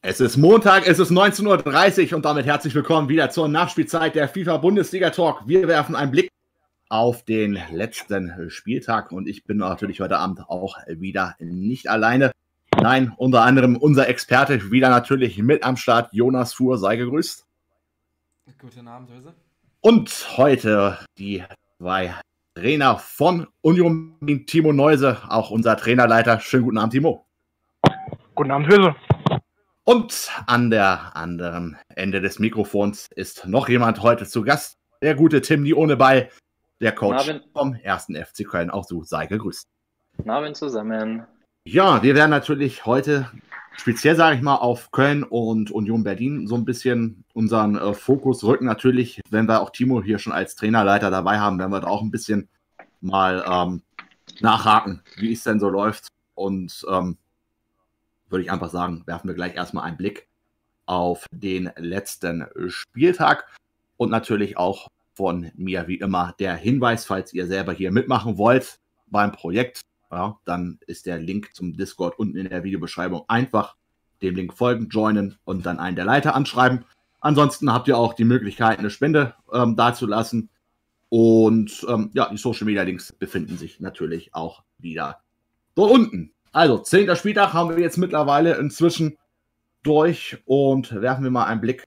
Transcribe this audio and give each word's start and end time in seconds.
Es 0.00 0.20
ist 0.20 0.36
Montag, 0.36 0.86
es 0.86 1.00
ist 1.00 1.10
19.30 1.10 2.10
Uhr 2.10 2.16
und 2.16 2.24
damit 2.24 2.46
herzlich 2.46 2.72
willkommen 2.72 3.08
wieder 3.08 3.30
zur 3.30 3.48
Nachspielzeit 3.48 4.14
der 4.14 4.28
FIFA 4.28 4.58
Bundesliga 4.58 5.10
Talk. 5.10 5.42
Wir 5.48 5.66
werfen 5.66 5.96
einen 5.96 6.12
Blick 6.12 6.30
auf 6.88 7.24
den 7.24 7.58
letzten 7.72 8.48
Spieltag 8.48 9.10
und 9.10 9.26
ich 9.26 9.42
bin 9.42 9.56
natürlich 9.56 10.00
heute 10.00 10.18
Abend 10.18 10.48
auch 10.48 10.76
wieder 10.86 11.34
nicht 11.40 11.90
alleine. 11.90 12.30
Nein, 12.80 13.12
unter 13.16 13.42
anderem 13.42 13.76
unser 13.76 14.08
Experte 14.08 14.70
wieder 14.70 14.88
natürlich 14.88 15.36
mit 15.38 15.64
am 15.64 15.76
Start, 15.76 16.12
Jonas 16.12 16.54
Fuhr, 16.54 16.78
sei 16.78 16.94
gegrüßt. 16.94 17.44
Guten 18.60 18.86
Abend, 18.86 19.10
Höse. 19.10 19.34
Und 19.80 20.28
heute 20.36 20.96
die 21.18 21.42
zwei 21.78 22.14
Trainer 22.54 22.98
von 22.98 23.48
Union, 23.62 24.14
Timo 24.46 24.72
Neuse, 24.72 25.18
auch 25.28 25.50
unser 25.50 25.76
Trainerleiter. 25.76 26.38
Schönen 26.38 26.62
guten 26.62 26.78
Abend, 26.78 26.92
Timo. 26.92 27.26
Guten 28.36 28.52
Abend, 28.52 28.68
Höse. 28.68 28.94
Und 29.88 30.30
an 30.46 30.68
der 30.68 31.16
anderen 31.16 31.78
Ende 31.88 32.20
des 32.20 32.38
Mikrofons 32.38 33.08
ist 33.16 33.46
noch 33.46 33.70
jemand 33.70 34.02
heute 34.02 34.26
zu 34.26 34.42
Gast. 34.42 34.76
Der 35.00 35.14
gute 35.14 35.40
Tim, 35.40 35.64
die 35.64 35.72
ohne 35.72 35.96
Ball, 35.96 36.28
der 36.78 36.92
Coach 36.92 37.26
Abend. 37.26 37.48
vom 37.54 37.74
ersten 37.74 38.14
FC 38.14 38.46
Köln. 38.46 38.68
Auch 38.68 38.84
du 38.84 39.02
sei 39.04 39.24
gegrüßt. 39.24 39.66
Guten 40.18 40.28
Abend 40.28 40.58
zusammen. 40.58 41.22
Ja, 41.64 42.02
wir 42.02 42.14
werden 42.14 42.28
natürlich 42.28 42.84
heute 42.84 43.30
speziell, 43.78 44.14
sage 44.14 44.36
ich 44.36 44.42
mal, 44.42 44.56
auf 44.56 44.90
Köln 44.90 45.22
und 45.22 45.70
Union 45.70 46.04
Berlin 46.04 46.46
so 46.46 46.56
ein 46.56 46.66
bisschen 46.66 47.24
unseren 47.32 47.78
äh, 47.78 47.94
Fokus 47.94 48.44
rücken. 48.44 48.66
Natürlich, 48.66 49.22
wenn 49.30 49.48
wir 49.48 49.62
auch 49.62 49.70
Timo 49.70 50.02
hier 50.02 50.18
schon 50.18 50.34
als 50.34 50.54
Trainerleiter 50.54 51.10
dabei 51.10 51.38
haben, 51.38 51.58
werden 51.58 51.72
wir 51.72 51.80
da 51.80 51.86
auch 51.86 52.02
ein 52.02 52.10
bisschen 52.10 52.50
mal 53.00 53.42
ähm, 53.50 53.80
nachhaken, 54.40 55.00
wie 55.16 55.32
es 55.32 55.44
denn 55.44 55.58
so 55.58 55.70
läuft. 55.70 56.08
Und 56.34 56.84
ähm, 56.90 57.16
würde 58.28 58.44
ich 58.44 58.50
einfach 58.50 58.70
sagen, 58.70 59.02
werfen 59.06 59.28
wir 59.28 59.34
gleich 59.34 59.54
erstmal 59.54 59.84
einen 59.84 59.96
Blick 59.96 60.28
auf 60.86 61.26
den 61.30 61.70
letzten 61.76 62.46
Spieltag 62.68 63.46
und 63.96 64.10
natürlich 64.10 64.56
auch 64.56 64.88
von 65.12 65.50
mir 65.54 65.88
wie 65.88 65.98
immer 65.98 66.34
der 66.38 66.54
Hinweis, 66.54 67.04
falls 67.04 67.32
ihr 67.32 67.46
selber 67.46 67.72
hier 67.72 67.90
mitmachen 67.90 68.38
wollt 68.38 68.78
beim 69.08 69.32
Projekt, 69.32 69.80
ja, 70.10 70.38
dann 70.44 70.78
ist 70.86 71.06
der 71.06 71.18
Link 71.18 71.54
zum 71.54 71.76
Discord 71.76 72.18
unten 72.18 72.36
in 72.36 72.48
der 72.48 72.64
Videobeschreibung. 72.64 73.24
Einfach 73.28 73.76
dem 74.22 74.34
Link 74.34 74.54
folgen, 74.54 74.88
joinen 74.88 75.38
und 75.44 75.66
dann 75.66 75.78
einen 75.78 75.96
der 75.96 76.04
Leiter 76.04 76.34
anschreiben. 76.34 76.84
Ansonsten 77.20 77.72
habt 77.72 77.88
ihr 77.88 77.98
auch 77.98 78.14
die 78.14 78.24
Möglichkeit, 78.24 78.78
eine 78.78 78.90
Spende 78.90 79.34
ähm, 79.52 79.76
dazulassen. 79.76 80.50
Und 81.08 81.84
ähm, 81.88 82.10
ja, 82.14 82.28
die 82.30 82.36
Social 82.36 82.66
Media 82.66 82.82
Links 82.82 83.12
befinden 83.12 83.56
sich 83.56 83.80
natürlich 83.80 84.34
auch 84.34 84.62
wieder 84.78 85.20
dort 85.74 85.92
unten. 85.92 86.32
Also, 86.52 86.78
zehnter 86.78 87.16
Spieltag 87.16 87.52
haben 87.52 87.70
wir 87.70 87.82
jetzt 87.82 87.98
mittlerweile 87.98 88.56
inzwischen 88.56 89.16
durch 89.82 90.38
und 90.44 91.00
werfen 91.00 91.24
wir 91.24 91.30
mal 91.30 91.44
einen 91.44 91.60
Blick 91.60 91.84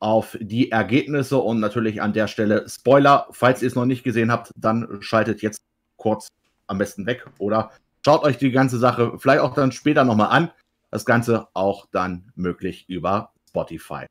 auf 0.00 0.36
die 0.40 0.70
Ergebnisse 0.70 1.38
und 1.38 1.60
natürlich 1.60 2.00
an 2.00 2.12
der 2.12 2.28
Stelle 2.28 2.68
Spoiler. 2.68 3.26
Falls 3.30 3.62
ihr 3.62 3.68
es 3.68 3.74
noch 3.74 3.84
nicht 3.84 4.04
gesehen 4.04 4.30
habt, 4.30 4.52
dann 4.56 4.98
schaltet 5.00 5.42
jetzt 5.42 5.60
kurz 5.96 6.28
am 6.66 6.78
besten 6.78 7.06
weg 7.06 7.26
oder 7.38 7.72
schaut 8.04 8.22
euch 8.22 8.38
die 8.38 8.52
ganze 8.52 8.78
Sache 8.78 9.18
vielleicht 9.18 9.40
auch 9.40 9.54
dann 9.54 9.72
später 9.72 10.04
nochmal 10.04 10.30
an. 10.30 10.50
Das 10.90 11.04
Ganze 11.04 11.48
auch 11.52 11.86
dann 11.90 12.32
möglich 12.34 12.88
über 12.88 13.32
Spotify. 13.48 14.06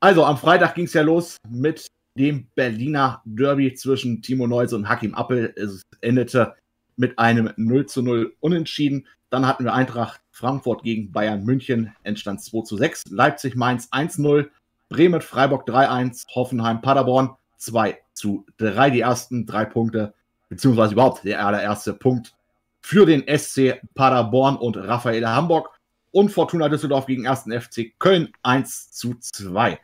Also 0.00 0.24
am 0.24 0.36
Freitag 0.36 0.74
ging 0.74 0.84
es 0.84 0.92
ja 0.92 1.02
los 1.02 1.36
mit 1.48 1.86
dem 2.18 2.48
Berliner 2.54 3.22
Derby 3.24 3.74
zwischen 3.74 4.20
Timo 4.20 4.46
Neuse 4.46 4.76
und 4.76 4.88
Hakim 4.88 5.14
Appel. 5.14 5.52
Es 5.56 5.82
endete 6.00 6.54
mit 6.96 7.18
einem 7.18 7.52
0 7.56 7.86
zu 7.86 8.02
0 8.02 8.34
Unentschieden. 8.40 9.06
Dann 9.30 9.46
hatten 9.46 9.64
wir 9.64 9.72
Eintracht 9.72 10.20
Frankfurt 10.32 10.82
gegen 10.82 11.12
Bayern 11.12 11.44
München, 11.44 11.94
Endstand 12.02 12.42
2 12.42 12.62
zu 12.62 12.76
6. 12.76 13.04
Leipzig 13.10 13.54
Mainz 13.54 13.88
1-0, 13.92 14.48
Bremen 14.88 15.20
Freiburg 15.20 15.68
3-1, 15.68 16.26
Hoffenheim 16.34 16.80
Paderborn 16.80 17.36
2 17.56 17.96
zu 18.12 18.44
3. 18.58 18.90
Die 18.90 19.00
ersten 19.00 19.46
drei 19.46 19.64
Punkte, 19.64 20.14
beziehungsweise 20.48 20.94
überhaupt 20.94 21.24
der 21.24 21.46
allererste 21.46 21.94
Punkt 21.94 22.34
für 22.80 23.06
den 23.06 23.24
SC 23.28 23.80
Paderborn 23.94 24.56
und 24.56 24.76
Raphael 24.76 25.26
Hamburg. 25.26 25.70
Und 26.12 26.30
Fortuna 26.30 26.68
Düsseldorf 26.68 27.06
gegen 27.06 27.28
1. 27.28 27.44
FC 27.44 27.92
Köln 28.00 28.32
1 28.42 28.90
zu 28.90 29.14
2. 29.20 29.78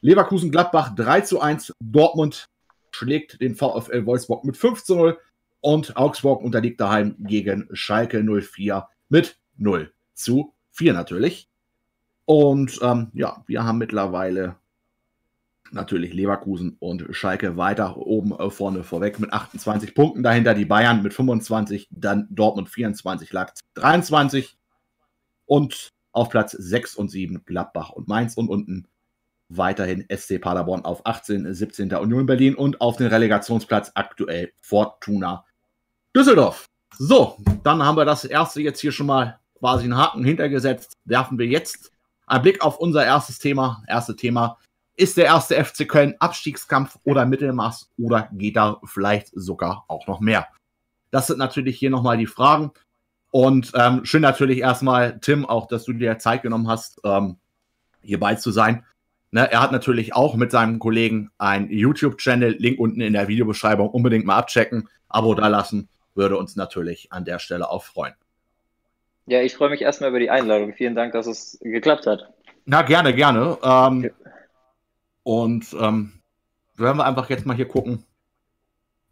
Leverkusen 0.00 0.50
Gladbach 0.50 0.94
3 0.94 1.20
zu 1.20 1.40
1. 1.40 1.74
Dortmund 1.80 2.48
schlägt 2.92 3.42
den 3.42 3.54
VfL 3.54 4.06
Wolfsburg 4.06 4.44
mit 4.44 4.56
5 4.56 4.84
zu 4.84 4.94
0 4.94 5.18
und 5.60 5.96
Augsburg 5.96 6.42
unterliegt 6.42 6.80
daheim 6.80 7.16
gegen 7.18 7.68
Schalke 7.72 8.22
04 8.22 8.88
mit 9.08 9.38
0 9.56 9.92
zu 10.14 10.54
4 10.72 10.92
natürlich. 10.92 11.48
Und 12.24 12.78
ähm, 12.82 13.08
ja, 13.14 13.44
wir 13.46 13.64
haben 13.64 13.78
mittlerweile 13.78 14.56
natürlich 15.72 16.12
Leverkusen 16.12 16.76
und 16.78 17.06
Schalke 17.10 17.56
weiter 17.56 17.96
oben 17.96 18.32
äh, 18.32 18.50
vorne 18.50 18.84
vorweg 18.84 19.18
mit 19.18 19.32
28 19.32 19.94
Punkten. 19.94 20.22
Dahinter 20.22 20.54
die 20.54 20.64
Bayern 20.64 21.02
mit 21.02 21.14
25, 21.14 21.88
dann 21.90 22.28
Dortmund 22.30 22.68
24, 22.68 23.32
Leipzig 23.32 23.64
23 23.74 24.56
und 25.46 25.92
auf 26.12 26.30
Platz 26.30 26.52
6 26.52 26.96
und 26.96 27.10
7 27.10 27.44
Gladbach 27.44 27.90
und 27.90 28.08
Mainz 28.08 28.36
und 28.36 28.48
unten 28.48 28.88
weiterhin 29.48 30.04
SC 30.10 30.40
Paderborn 30.40 30.84
auf 30.84 31.06
18, 31.06 31.52
17. 31.52 31.92
Union 31.94 32.26
Berlin 32.26 32.54
und 32.54 32.80
auf 32.80 32.96
den 32.96 33.06
Relegationsplatz 33.06 33.92
aktuell 33.94 34.52
Fortuna 34.60 35.44
Düsseldorf. 36.14 36.68
So, 36.98 37.36
dann 37.62 37.82
haben 37.82 37.96
wir 37.96 38.04
das 38.04 38.24
erste 38.24 38.62
jetzt 38.62 38.80
hier 38.80 38.92
schon 38.92 39.06
mal 39.06 39.38
quasi 39.58 39.84
einen 39.84 39.96
Haken 39.96 40.24
hintergesetzt. 40.24 40.94
Werfen 41.04 41.38
wir 41.38 41.46
jetzt 41.46 41.92
einen 42.26 42.42
Blick 42.42 42.62
auf 42.62 42.78
unser 42.78 43.04
erstes 43.04 43.38
Thema. 43.38 43.82
Erste 43.86 44.16
Thema. 44.16 44.58
Ist 44.96 45.18
der 45.18 45.26
erste 45.26 45.62
FC 45.62 45.86
Köln 45.86 46.14
Abstiegskampf 46.20 46.98
oder 47.04 47.26
Mittelmaß 47.26 47.90
oder 47.98 48.30
geht 48.32 48.56
da 48.56 48.80
vielleicht 48.84 49.28
sogar 49.34 49.84
auch 49.88 50.06
noch 50.06 50.20
mehr? 50.20 50.48
Das 51.10 51.26
sind 51.26 51.38
natürlich 51.38 51.78
hier 51.78 51.90
nochmal 51.90 52.16
die 52.16 52.26
Fragen. 52.26 52.72
Und 53.30 53.72
ähm, 53.74 54.06
schön 54.06 54.22
natürlich 54.22 54.60
erstmal, 54.60 55.18
Tim, 55.20 55.44
auch, 55.44 55.68
dass 55.68 55.84
du 55.84 55.92
dir 55.92 56.18
Zeit 56.18 56.42
genommen 56.42 56.68
hast, 56.68 57.00
ähm, 57.04 57.36
hierbei 58.00 58.36
zu 58.36 58.50
sein. 58.50 58.84
Ne, 59.32 59.50
er 59.50 59.60
hat 59.60 59.72
natürlich 59.72 60.14
auch 60.14 60.34
mit 60.36 60.50
seinem 60.50 60.78
Kollegen 60.78 61.30
einen 61.36 61.70
YouTube-Channel, 61.70 62.56
Link 62.58 62.78
unten 62.78 63.02
in 63.02 63.12
der 63.12 63.28
Videobeschreibung, 63.28 63.90
unbedingt 63.90 64.24
mal 64.24 64.36
abchecken, 64.36 64.88
Abo 65.08 65.34
da 65.34 65.48
lassen, 65.48 65.88
würde 66.16 66.36
uns 66.36 66.56
natürlich 66.56 67.12
an 67.12 67.24
der 67.24 67.38
Stelle 67.38 67.70
auch 67.70 67.84
freuen. 67.84 68.14
Ja, 69.26 69.42
ich 69.42 69.54
freue 69.54 69.70
mich 69.70 69.82
erstmal 69.82 70.10
über 70.10 70.20
die 70.20 70.30
Einladung. 70.30 70.72
Vielen 70.72 70.94
Dank, 70.94 71.12
dass 71.12 71.26
es 71.26 71.58
geklappt 71.60 72.06
hat. 72.06 72.32
Na, 72.64 72.82
gerne, 72.82 73.14
gerne. 73.14 73.58
Ähm, 73.62 74.10
und 75.24 75.74
ähm, 75.80 76.12
werden 76.76 76.98
wir 76.98 77.04
einfach 77.04 77.28
jetzt 77.30 77.46
mal 77.46 77.56
hier 77.56 77.68
gucken, 77.68 78.04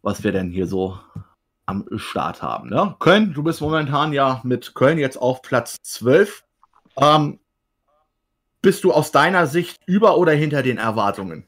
was 0.01 0.23
wir 0.23 0.31
denn 0.31 0.51
hier 0.51 0.67
so 0.67 0.97
am 1.65 1.85
Start 1.95 2.41
haben. 2.41 2.69
Ne? 2.69 2.95
Köln, 2.99 3.33
du 3.33 3.43
bist 3.43 3.59
momentan 3.61 4.13
ja 4.13 4.39
mit 4.43 4.75
Köln 4.75 4.97
jetzt 4.97 5.17
auf 5.17 5.41
Platz 5.41 5.77
12. 5.81 6.43
Ähm, 6.97 7.39
bist 8.61 8.83
du 8.83 8.93
aus 8.93 9.11
deiner 9.11 9.47
Sicht 9.47 9.81
über 9.85 10.17
oder 10.17 10.31
hinter 10.31 10.63
den 10.63 10.77
Erwartungen? 10.77 11.47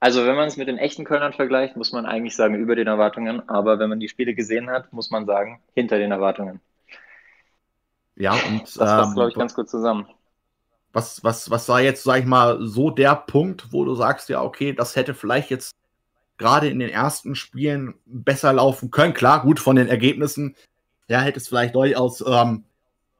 Also, 0.00 0.26
wenn 0.26 0.36
man 0.36 0.48
es 0.48 0.56
mit 0.56 0.68
den 0.68 0.78
echten 0.78 1.04
Kölnern 1.04 1.32
vergleicht, 1.32 1.76
muss 1.76 1.92
man 1.92 2.04
eigentlich 2.06 2.36
sagen, 2.36 2.56
über 2.56 2.76
den 2.76 2.86
Erwartungen. 2.86 3.48
Aber 3.48 3.78
wenn 3.78 3.88
man 3.88 4.00
die 4.00 4.08
Spiele 4.08 4.34
gesehen 4.34 4.68
hat, 4.70 4.92
muss 4.92 5.10
man 5.10 5.24
sagen, 5.26 5.60
hinter 5.74 5.98
den 5.98 6.10
Erwartungen. 6.12 6.60
Ja, 8.16 8.32
und 8.48 8.62
Das 8.62 8.76
passt, 8.76 9.08
ähm, 9.08 9.14
glaube 9.14 9.30
ich, 9.30 9.36
ganz 9.36 9.54
gut 9.54 9.68
zusammen. 9.68 10.06
was, 10.92 11.24
was, 11.24 11.50
was 11.50 11.68
war 11.68 11.80
jetzt, 11.80 12.04
sag 12.04 12.20
ich 12.20 12.26
mal, 12.26 12.58
so 12.66 12.90
der 12.90 13.16
Punkt, 13.16 13.72
wo 13.72 13.84
du 13.84 13.94
sagst, 13.94 14.28
ja, 14.28 14.42
okay, 14.42 14.72
das 14.72 14.94
hätte 14.96 15.14
vielleicht 15.14 15.50
jetzt 15.50 15.74
gerade 16.38 16.68
in 16.68 16.78
den 16.78 16.90
ersten 16.90 17.34
Spielen 17.34 17.94
besser 18.06 18.52
laufen 18.52 18.90
können. 18.90 19.14
Klar, 19.14 19.42
gut, 19.42 19.58
von 19.60 19.76
den 19.76 19.88
Ergebnissen, 19.88 20.56
ja, 21.08 21.20
hätte 21.20 21.38
es 21.38 21.48
vielleicht 21.48 21.74
durchaus 21.74 22.20
ähm, 22.20 22.64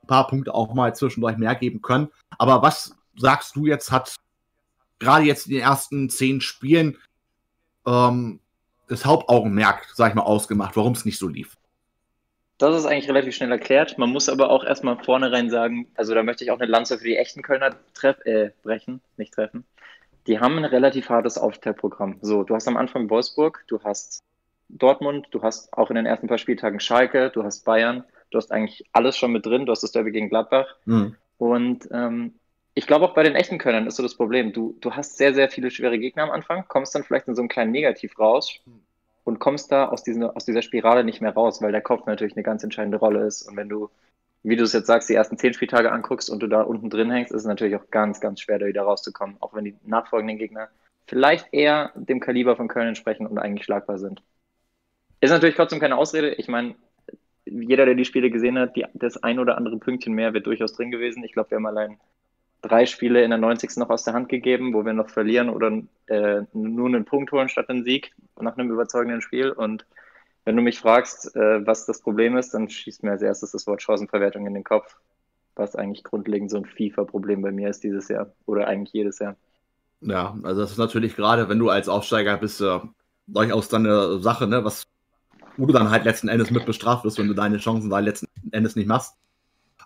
ein 0.03 0.07
paar 0.07 0.27
Punkte 0.29 0.55
auch 0.55 0.75
mal 0.75 0.95
zwischendurch 0.95 1.37
mehr 1.37 1.55
geben 1.55 1.83
können. 1.83 2.09
Aber 2.39 2.63
was 2.63 2.97
sagst 3.17 3.57
du 3.57 3.67
jetzt, 3.67 3.91
hat 3.91 4.15
gerade 4.99 5.25
jetzt 5.25 5.47
in 5.47 5.53
den 5.53 5.63
ersten 5.63 6.11
zehn 6.11 6.41
Spielen 6.41 6.99
ähm, 7.87 8.41
das 8.89 9.05
Hauptaugenmerk, 9.05 9.87
sag 9.95 10.11
ich 10.11 10.15
mal, 10.15 10.23
ausgemacht, 10.23 10.77
warum 10.77 10.93
es 10.93 11.05
nicht 11.05 11.19
so 11.19 11.29
lief? 11.29 11.57
Das 12.59 12.77
ist 12.77 12.87
eigentlich 12.87 13.09
relativ 13.09 13.35
schnell 13.35 13.51
erklärt. 13.51 13.99
Man 13.99 14.11
muss 14.11 14.29
aber 14.29 14.51
auch 14.51 14.65
erstmal 14.65 15.03
vornherein 15.03 15.51
sagen, 15.51 15.89
also 15.97 16.15
da 16.15 16.23
möchte 16.23 16.45
ich 16.45 16.51
auch 16.51 16.61
eine 16.61 16.71
Lanze 16.71 16.99
für 16.99 17.05
die 17.05 17.17
echten 17.17 17.43
Kölner 17.43 17.77
treff, 17.95 18.25
äh, 18.25 18.51
brechen, 18.63 19.01
nicht 19.17 19.35
treffen. 19.35 19.65
Die 20.27 20.39
haben 20.39 20.59
ein 20.59 20.65
relativ 20.65 21.09
hartes 21.09 21.37
Aufteilprogramm. 21.37 22.19
So, 22.23 22.45
du 22.45 22.55
hast 22.55 22.69
am 22.69 22.77
Anfang 22.77 23.11
Wolfsburg, 23.11 23.65
du 23.67 23.83
hast 23.83 24.23
Dortmund, 24.69 25.27
du 25.33 25.43
hast 25.43 25.73
auch 25.73 25.91
in 25.91 25.97
den 25.97 26.07
ersten 26.07 26.29
paar 26.29 26.39
Spieltagen 26.39 26.81
Schalke, 26.81 27.31
du 27.31 27.43
hast 27.43 27.65
Bayern, 27.65 28.05
du 28.31 28.39
hast 28.39 28.53
eigentlich 28.53 28.85
alles 28.93 29.17
schon 29.17 29.33
mit 29.33 29.45
drin, 29.45 29.67
du 29.67 29.73
hast 29.73 29.83
das 29.83 29.93
Derby 29.93 30.13
gegen 30.13 30.29
Gladbach. 30.29 30.77
Hm. 30.85 31.17
Und 31.39 31.89
ähm, 31.93 32.35
ich 32.75 32.87
glaube 32.87 33.05
auch 33.05 33.15
bei 33.15 33.23
den 33.23 33.35
echten 33.35 33.59
Kölnern 33.59 33.87
ist 33.87 33.97
so 33.97 34.03
das 34.03 34.17
Problem. 34.17 34.53
Du, 34.53 34.77
du 34.81 34.93
hast 34.93 35.17
sehr, 35.17 35.35
sehr 35.35 35.49
viele 35.49 35.71
schwere 35.71 35.99
Gegner 35.99 36.25
am 36.25 36.31
Anfang, 36.31 36.65
kommst 36.69 36.95
dann 36.95 37.05
vielleicht 37.05 37.29
in 37.29 37.35
so 37.35 37.43
einen 37.43 37.49
kleinen 37.49 37.73
Negativ 37.73 38.19
raus 38.19 38.61
und 39.25 39.39
kommst 39.39 39.71
da 39.73 39.87
aus, 39.89 40.03
diesen, 40.03 40.25
aus 40.25 40.45
dieser 40.45 40.63
Spirale 40.63 41.05
nicht 41.05 41.21
mehr 41.21 41.33
raus, 41.33 41.63
weil 41.63 41.73
der 41.73 41.81
Kopf 41.81 42.07
natürlich 42.07 42.35
eine 42.35 42.43
ganz 42.43 42.63
entscheidende 42.65 42.99
Rolle 42.99 43.27
ist. 43.27 43.43
Und 43.43 43.57
wenn 43.57 43.69
du 43.69 43.91
wie 44.45 44.57
du 44.57 44.65
es 44.65 44.75
jetzt 44.75 44.87
sagst, 44.87 45.09
die 45.09 45.15
ersten 45.15 45.39
zehn 45.39 45.55
Spieltage 45.55 45.91
anguckst 45.91 46.29
und 46.29 46.43
du 46.43 46.47
da 46.47 46.61
unten 46.61 46.91
drin 46.91 47.11
hängst, 47.11 47.33
ist 47.33 47.41
es 47.41 47.47
natürlich 47.47 47.77
auch 47.77 47.91
ganz, 47.91 48.21
ganz 48.21 48.41
schwer, 48.41 48.59
da 48.59 48.67
wieder 48.67 48.83
rauszukommen, 48.83 49.37
auch 49.41 49.55
wenn 49.55 49.65
die 49.65 49.75
nachfolgenden 49.85 50.39
Gegner 50.39 50.69
vielleicht 51.07 51.49
eher 51.53 51.93
dem 51.95 52.21
Kaliber 52.21 52.55
von 52.55 52.69
Köln 52.69 52.89
entsprechen 52.89 53.27
und 53.27 53.39
eigentlich 53.39 53.65
schlagbar 53.65 53.99
sind. 53.99 54.23
Ist 55.21 55.31
natürlich 55.31 55.55
trotzdem 55.57 55.81
keine 55.81 55.97
Ausrede. 55.97 56.35
Ich 56.35 56.49
meine, 56.49 56.75
jeder, 57.47 57.87
der 57.87 57.95
die 57.95 58.05
Spiele 58.05 58.31
gesehen 58.31 58.59
hat, 58.59 58.77
die, 58.77 58.85
das 58.93 59.23
ein 59.23 59.39
oder 59.39 59.57
andere 59.57 59.79
Pünktchen 59.79 60.13
mehr 60.13 60.35
wird 60.35 60.47
durchaus 60.47 60.75
drin 60.75 60.91
gewesen. 60.91 61.25
Ich 61.25 61.33
glaube, 61.33 61.51
wir 61.51 61.57
haben 61.57 61.67
allein 61.67 61.99
drei 62.65 62.87
Spiele 62.87 63.23
in 63.23 63.31
der 63.31 63.39
90. 63.39 63.77
noch 63.77 63.91
aus 63.91 64.05
der 64.05 64.15
Hand 64.15 64.29
gegeben, 64.29 64.73
wo 64.73 64.85
wir 64.85 64.93
noch 64.93 65.11
verlieren 65.11 65.51
oder 65.51 65.83
äh, 66.07 66.43
nur 66.53 66.87
einen 66.87 67.05
Punkt 67.05 67.31
holen 67.33 67.49
statt 67.49 67.69
einen 67.69 67.85
Sieg 67.85 68.13
nach 68.41 68.57
einem 68.57 68.71
überzeugenden 68.71 69.21
Spiel. 69.21 69.51
Und 69.51 69.87
wenn 70.45 70.57
du 70.57 70.63
mich 70.63 70.79
fragst, 70.79 71.35
äh, 71.37 71.67
was 71.67 71.87
das 71.87 72.01
Problem 72.01 72.37
ist, 72.37 72.55
dann 72.55 72.69
schießt 72.69 73.03
mir 73.03 73.13
als 73.13 73.23
erstes 73.23 73.53
das 73.53 73.67
Wort 73.67 73.83
Chancenverwertung 73.83 74.47
in 74.47 74.55
den 74.55 74.65
Kopf, 74.65 74.97
was 75.57 75.77
eigentlich 75.77 76.05
grundlegend 76.05 76.51
so 76.51 76.59
ein 76.59 76.65
FIFA-Problem 76.65 77.43
bei 77.43 77.53
mir 77.53 77.69
ist 77.69 77.85
dieses 77.85 78.09
Jahr 78.09 78.33
oder 78.47 78.67
eigentlich 78.67 78.93
jedes 78.93 79.19
Jahr. 79.19 79.37
Ja, 80.01 80.37
also 80.43 80.61
das 80.63 80.73
ist 80.73 80.79
natürlich 80.79 81.17
gerade, 81.17 81.49
wenn 81.49 81.59
du 81.59 81.71
als 81.71 81.89
Aufsteiger 81.89 82.37
bist, 82.37 82.61
äh, 82.61 82.81
durchaus 83.27 83.69
dann 83.69 83.87
eine 83.87 84.19
Sache, 84.21 84.47
ne, 84.47 84.65
was, 84.65 84.87
wo 85.57 85.67
du 85.67 85.73
dann 85.73 85.91
halt 85.91 86.05
letzten 86.05 86.29
Endes 86.29 86.51
mit 86.51 86.67
bestraft 86.67 87.05
wirst, 87.05 87.19
wenn 87.19 87.29
du 87.29 87.35
deine 87.35 87.59
Chancen 87.59 87.91
da 87.91 87.99
letzten 87.99 88.29
Endes 88.53 88.77
nicht 88.77 88.89
machst. 88.89 89.17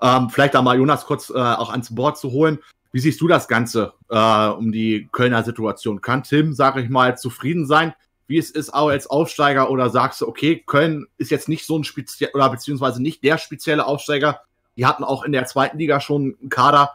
Ähm, 0.01 0.31
vielleicht 0.31 0.55
da 0.55 0.63
mal 0.63 0.77
Jonas 0.77 1.07
kurz 1.07 1.31
äh, 1.31 1.35
auch 1.35 1.71
ans 1.71 1.95
Board 1.95 2.19
zu 2.19 2.31
holen. 2.31 2.59
Wie 2.93 3.01
siehst 3.01 3.21
du 3.21 3.29
das 3.29 3.49
Ganze 3.49 3.93
äh, 4.09 4.49
um 4.49 4.73
die 4.73 5.09
Kölner 5.13 5.43
Situation? 5.43 6.01
Kann 6.01 6.23
Tim, 6.23 6.55
sage 6.55 6.81
ich 6.81 6.89
mal, 6.89 7.19
zufrieden 7.19 7.67
sein 7.67 7.95
wie 8.29 8.39
es 8.39 8.51
ist, 8.51 8.73
auch 8.73 8.89
als 8.89 9.09
Aufsteiger 9.09 9.71
oder 9.71 9.89
sagst 9.89 10.21
du, 10.21 10.29
okay, 10.29 10.63
Köln 10.65 11.07
ist 11.17 11.31
jetzt 11.31 11.49
nicht 11.49 11.65
so 11.65 11.79
ein 11.79 11.85
speziell 11.85 12.31
oder 12.35 12.51
beziehungsweise 12.51 13.03
nicht 13.03 13.25
der 13.25 13.39
spezielle 13.39 13.87
Aufsteiger. 13.87 14.43
Die 14.77 14.87
hatten 14.87 15.03
auch 15.03 15.25
in 15.25 15.33
der 15.33 15.47
zweiten 15.47 15.79
Liga 15.79 15.99
schon 15.99 16.37
einen 16.39 16.51
Kader, 16.51 16.95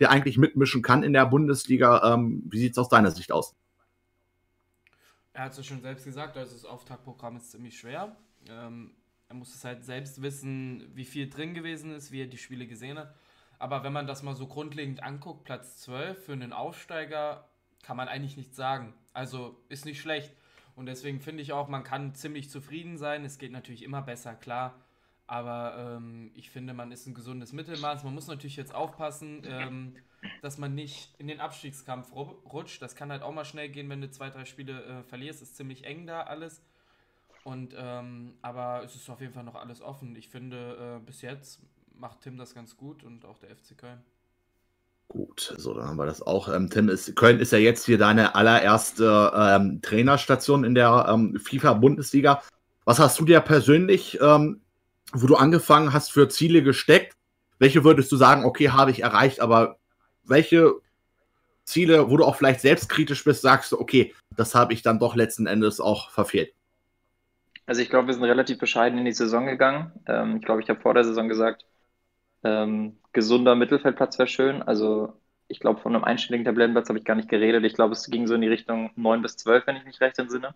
der 0.00 0.10
eigentlich 0.10 0.38
mitmischen 0.38 0.82
kann 0.82 1.02
in 1.02 1.12
der 1.12 1.26
Bundesliga. 1.26 2.14
Ähm, 2.14 2.42
wie 2.46 2.58
sieht 2.58 2.72
es 2.72 2.78
aus 2.78 2.88
deiner 2.88 3.10
Sicht 3.10 3.30
aus? 3.32 3.54
Er 5.34 5.44
hat 5.44 5.52
es 5.52 5.58
ja 5.58 5.64
schon 5.64 5.82
selbst 5.82 6.06
gesagt, 6.06 6.38
also 6.38 6.54
das 6.54 6.64
Auftaktprogramm 6.64 7.36
ist 7.36 7.50
ziemlich 7.50 7.78
schwer. 7.78 8.16
Ähm, 8.48 8.92
er 9.32 9.34
muss 9.34 9.54
es 9.54 9.64
halt 9.64 9.82
selbst 9.82 10.20
wissen, 10.20 10.90
wie 10.94 11.06
viel 11.06 11.30
drin 11.30 11.54
gewesen 11.54 11.94
ist, 11.94 12.12
wie 12.12 12.20
er 12.20 12.26
die 12.26 12.36
Spiele 12.36 12.66
gesehen 12.66 12.98
hat. 12.98 13.14
Aber 13.58 13.82
wenn 13.82 13.92
man 13.92 14.06
das 14.06 14.22
mal 14.22 14.34
so 14.34 14.46
grundlegend 14.46 15.02
anguckt, 15.02 15.44
Platz 15.44 15.78
12 15.78 16.26
für 16.26 16.32
einen 16.34 16.52
Aufsteiger, 16.52 17.48
kann 17.82 17.96
man 17.96 18.08
eigentlich 18.08 18.36
nichts 18.36 18.56
sagen. 18.56 18.92
Also 19.14 19.58
ist 19.70 19.86
nicht 19.86 20.02
schlecht. 20.02 20.34
Und 20.76 20.84
deswegen 20.84 21.20
finde 21.22 21.42
ich 21.42 21.52
auch, 21.52 21.68
man 21.68 21.82
kann 21.82 22.14
ziemlich 22.14 22.50
zufrieden 22.50 22.98
sein. 22.98 23.24
Es 23.24 23.38
geht 23.38 23.52
natürlich 23.52 23.82
immer 23.82 24.02
besser, 24.02 24.34
klar. 24.34 24.74
Aber 25.26 25.96
ähm, 25.96 26.30
ich 26.34 26.50
finde, 26.50 26.74
man 26.74 26.92
ist 26.92 27.06
ein 27.06 27.14
gesundes 27.14 27.54
Mittelmaß. 27.54 28.04
Man 28.04 28.12
muss 28.12 28.26
natürlich 28.26 28.56
jetzt 28.56 28.74
aufpassen, 28.74 29.44
ähm, 29.46 29.96
dass 30.42 30.58
man 30.58 30.74
nicht 30.74 31.14
in 31.18 31.26
den 31.26 31.40
Abstiegskampf 31.40 32.12
rutscht. 32.12 32.82
Das 32.82 32.96
kann 32.96 33.10
halt 33.10 33.22
auch 33.22 33.32
mal 33.32 33.46
schnell 33.46 33.70
gehen, 33.70 33.88
wenn 33.88 34.02
du 34.02 34.10
zwei, 34.10 34.28
drei 34.28 34.44
Spiele 34.44 34.84
äh, 34.84 35.02
verlierst. 35.04 35.40
Ist 35.40 35.56
ziemlich 35.56 35.84
eng 35.84 36.06
da 36.06 36.24
alles. 36.24 36.62
Und 37.44 37.74
ähm, 37.76 38.34
aber 38.40 38.82
es 38.84 38.94
ist 38.94 39.10
auf 39.10 39.20
jeden 39.20 39.32
Fall 39.32 39.44
noch 39.44 39.56
alles 39.56 39.82
offen. 39.82 40.14
Ich 40.16 40.28
finde, 40.28 41.00
äh, 41.00 41.04
bis 41.04 41.22
jetzt 41.22 41.60
macht 41.98 42.20
Tim 42.20 42.36
das 42.36 42.54
ganz 42.54 42.76
gut 42.76 43.02
und 43.02 43.24
auch 43.24 43.38
der 43.38 43.50
FC 43.50 43.76
Köln. 43.76 44.00
Gut, 45.08 45.54
so, 45.58 45.74
dann 45.74 45.88
haben 45.88 45.98
wir 45.98 46.06
das 46.06 46.22
auch. 46.22 46.48
Ähm, 46.48 46.70
Tim, 46.70 46.88
ist, 46.88 47.14
Köln 47.16 47.38
ist 47.38 47.52
ja 47.52 47.58
jetzt 47.58 47.84
hier 47.84 47.98
deine 47.98 48.34
allererste 48.34 49.32
ähm, 49.36 49.82
Trainerstation 49.82 50.64
in 50.64 50.74
der 50.74 51.06
ähm, 51.08 51.38
FIFA-Bundesliga. 51.38 52.42
Was 52.84 52.98
hast 52.98 53.20
du 53.20 53.24
dir 53.24 53.40
persönlich, 53.40 54.18
ähm, 54.22 54.62
wo 55.12 55.26
du 55.26 55.36
angefangen 55.36 55.92
hast, 55.92 56.12
für 56.12 56.28
Ziele 56.28 56.62
gesteckt? 56.62 57.14
Welche 57.58 57.84
würdest 57.84 58.10
du 58.10 58.16
sagen, 58.16 58.44
okay, 58.44 58.70
habe 58.70 58.90
ich 58.90 59.02
erreicht, 59.02 59.40
aber 59.40 59.76
welche 60.24 60.72
Ziele, 61.64 62.08
wo 62.10 62.16
du 62.16 62.24
auch 62.24 62.36
vielleicht 62.36 62.60
selbstkritisch 62.60 63.22
bist, 63.22 63.42
sagst 63.42 63.72
du, 63.72 63.80
okay, 63.80 64.14
das 64.34 64.54
habe 64.54 64.72
ich 64.72 64.82
dann 64.82 64.98
doch 64.98 65.14
letzten 65.14 65.46
Endes 65.46 65.80
auch 65.80 66.10
verfehlt? 66.10 66.54
Also 67.72 67.80
ich 67.80 67.88
glaube, 67.88 68.08
wir 68.08 68.12
sind 68.12 68.24
relativ 68.24 68.58
bescheiden 68.58 68.98
in 68.98 69.06
die 69.06 69.12
Saison 69.12 69.46
gegangen. 69.46 69.92
Ähm, 70.06 70.36
ich 70.36 70.44
glaube, 70.44 70.60
ich 70.60 70.68
habe 70.68 70.82
vor 70.82 70.92
der 70.92 71.04
Saison 71.04 71.26
gesagt, 71.26 71.64
ähm, 72.44 72.98
gesunder 73.14 73.54
Mittelfeldplatz 73.54 74.18
wäre 74.18 74.28
schön. 74.28 74.60
Also 74.60 75.14
ich 75.48 75.58
glaube, 75.58 75.80
von 75.80 75.94
einem 75.94 76.04
einstelligen 76.04 76.44
Tabellenplatz 76.44 76.90
habe 76.90 76.98
ich 76.98 77.06
gar 77.06 77.14
nicht 77.14 77.30
geredet. 77.30 77.64
Ich 77.64 77.72
glaube, 77.72 77.92
es 77.94 78.10
ging 78.10 78.26
so 78.26 78.34
in 78.34 78.42
die 78.42 78.48
Richtung 78.48 78.90
9 78.96 79.22
bis 79.22 79.38
12, 79.38 79.66
wenn 79.66 79.76
ich 79.76 79.86
mich 79.86 80.02
recht 80.02 80.18
entsinne. 80.18 80.54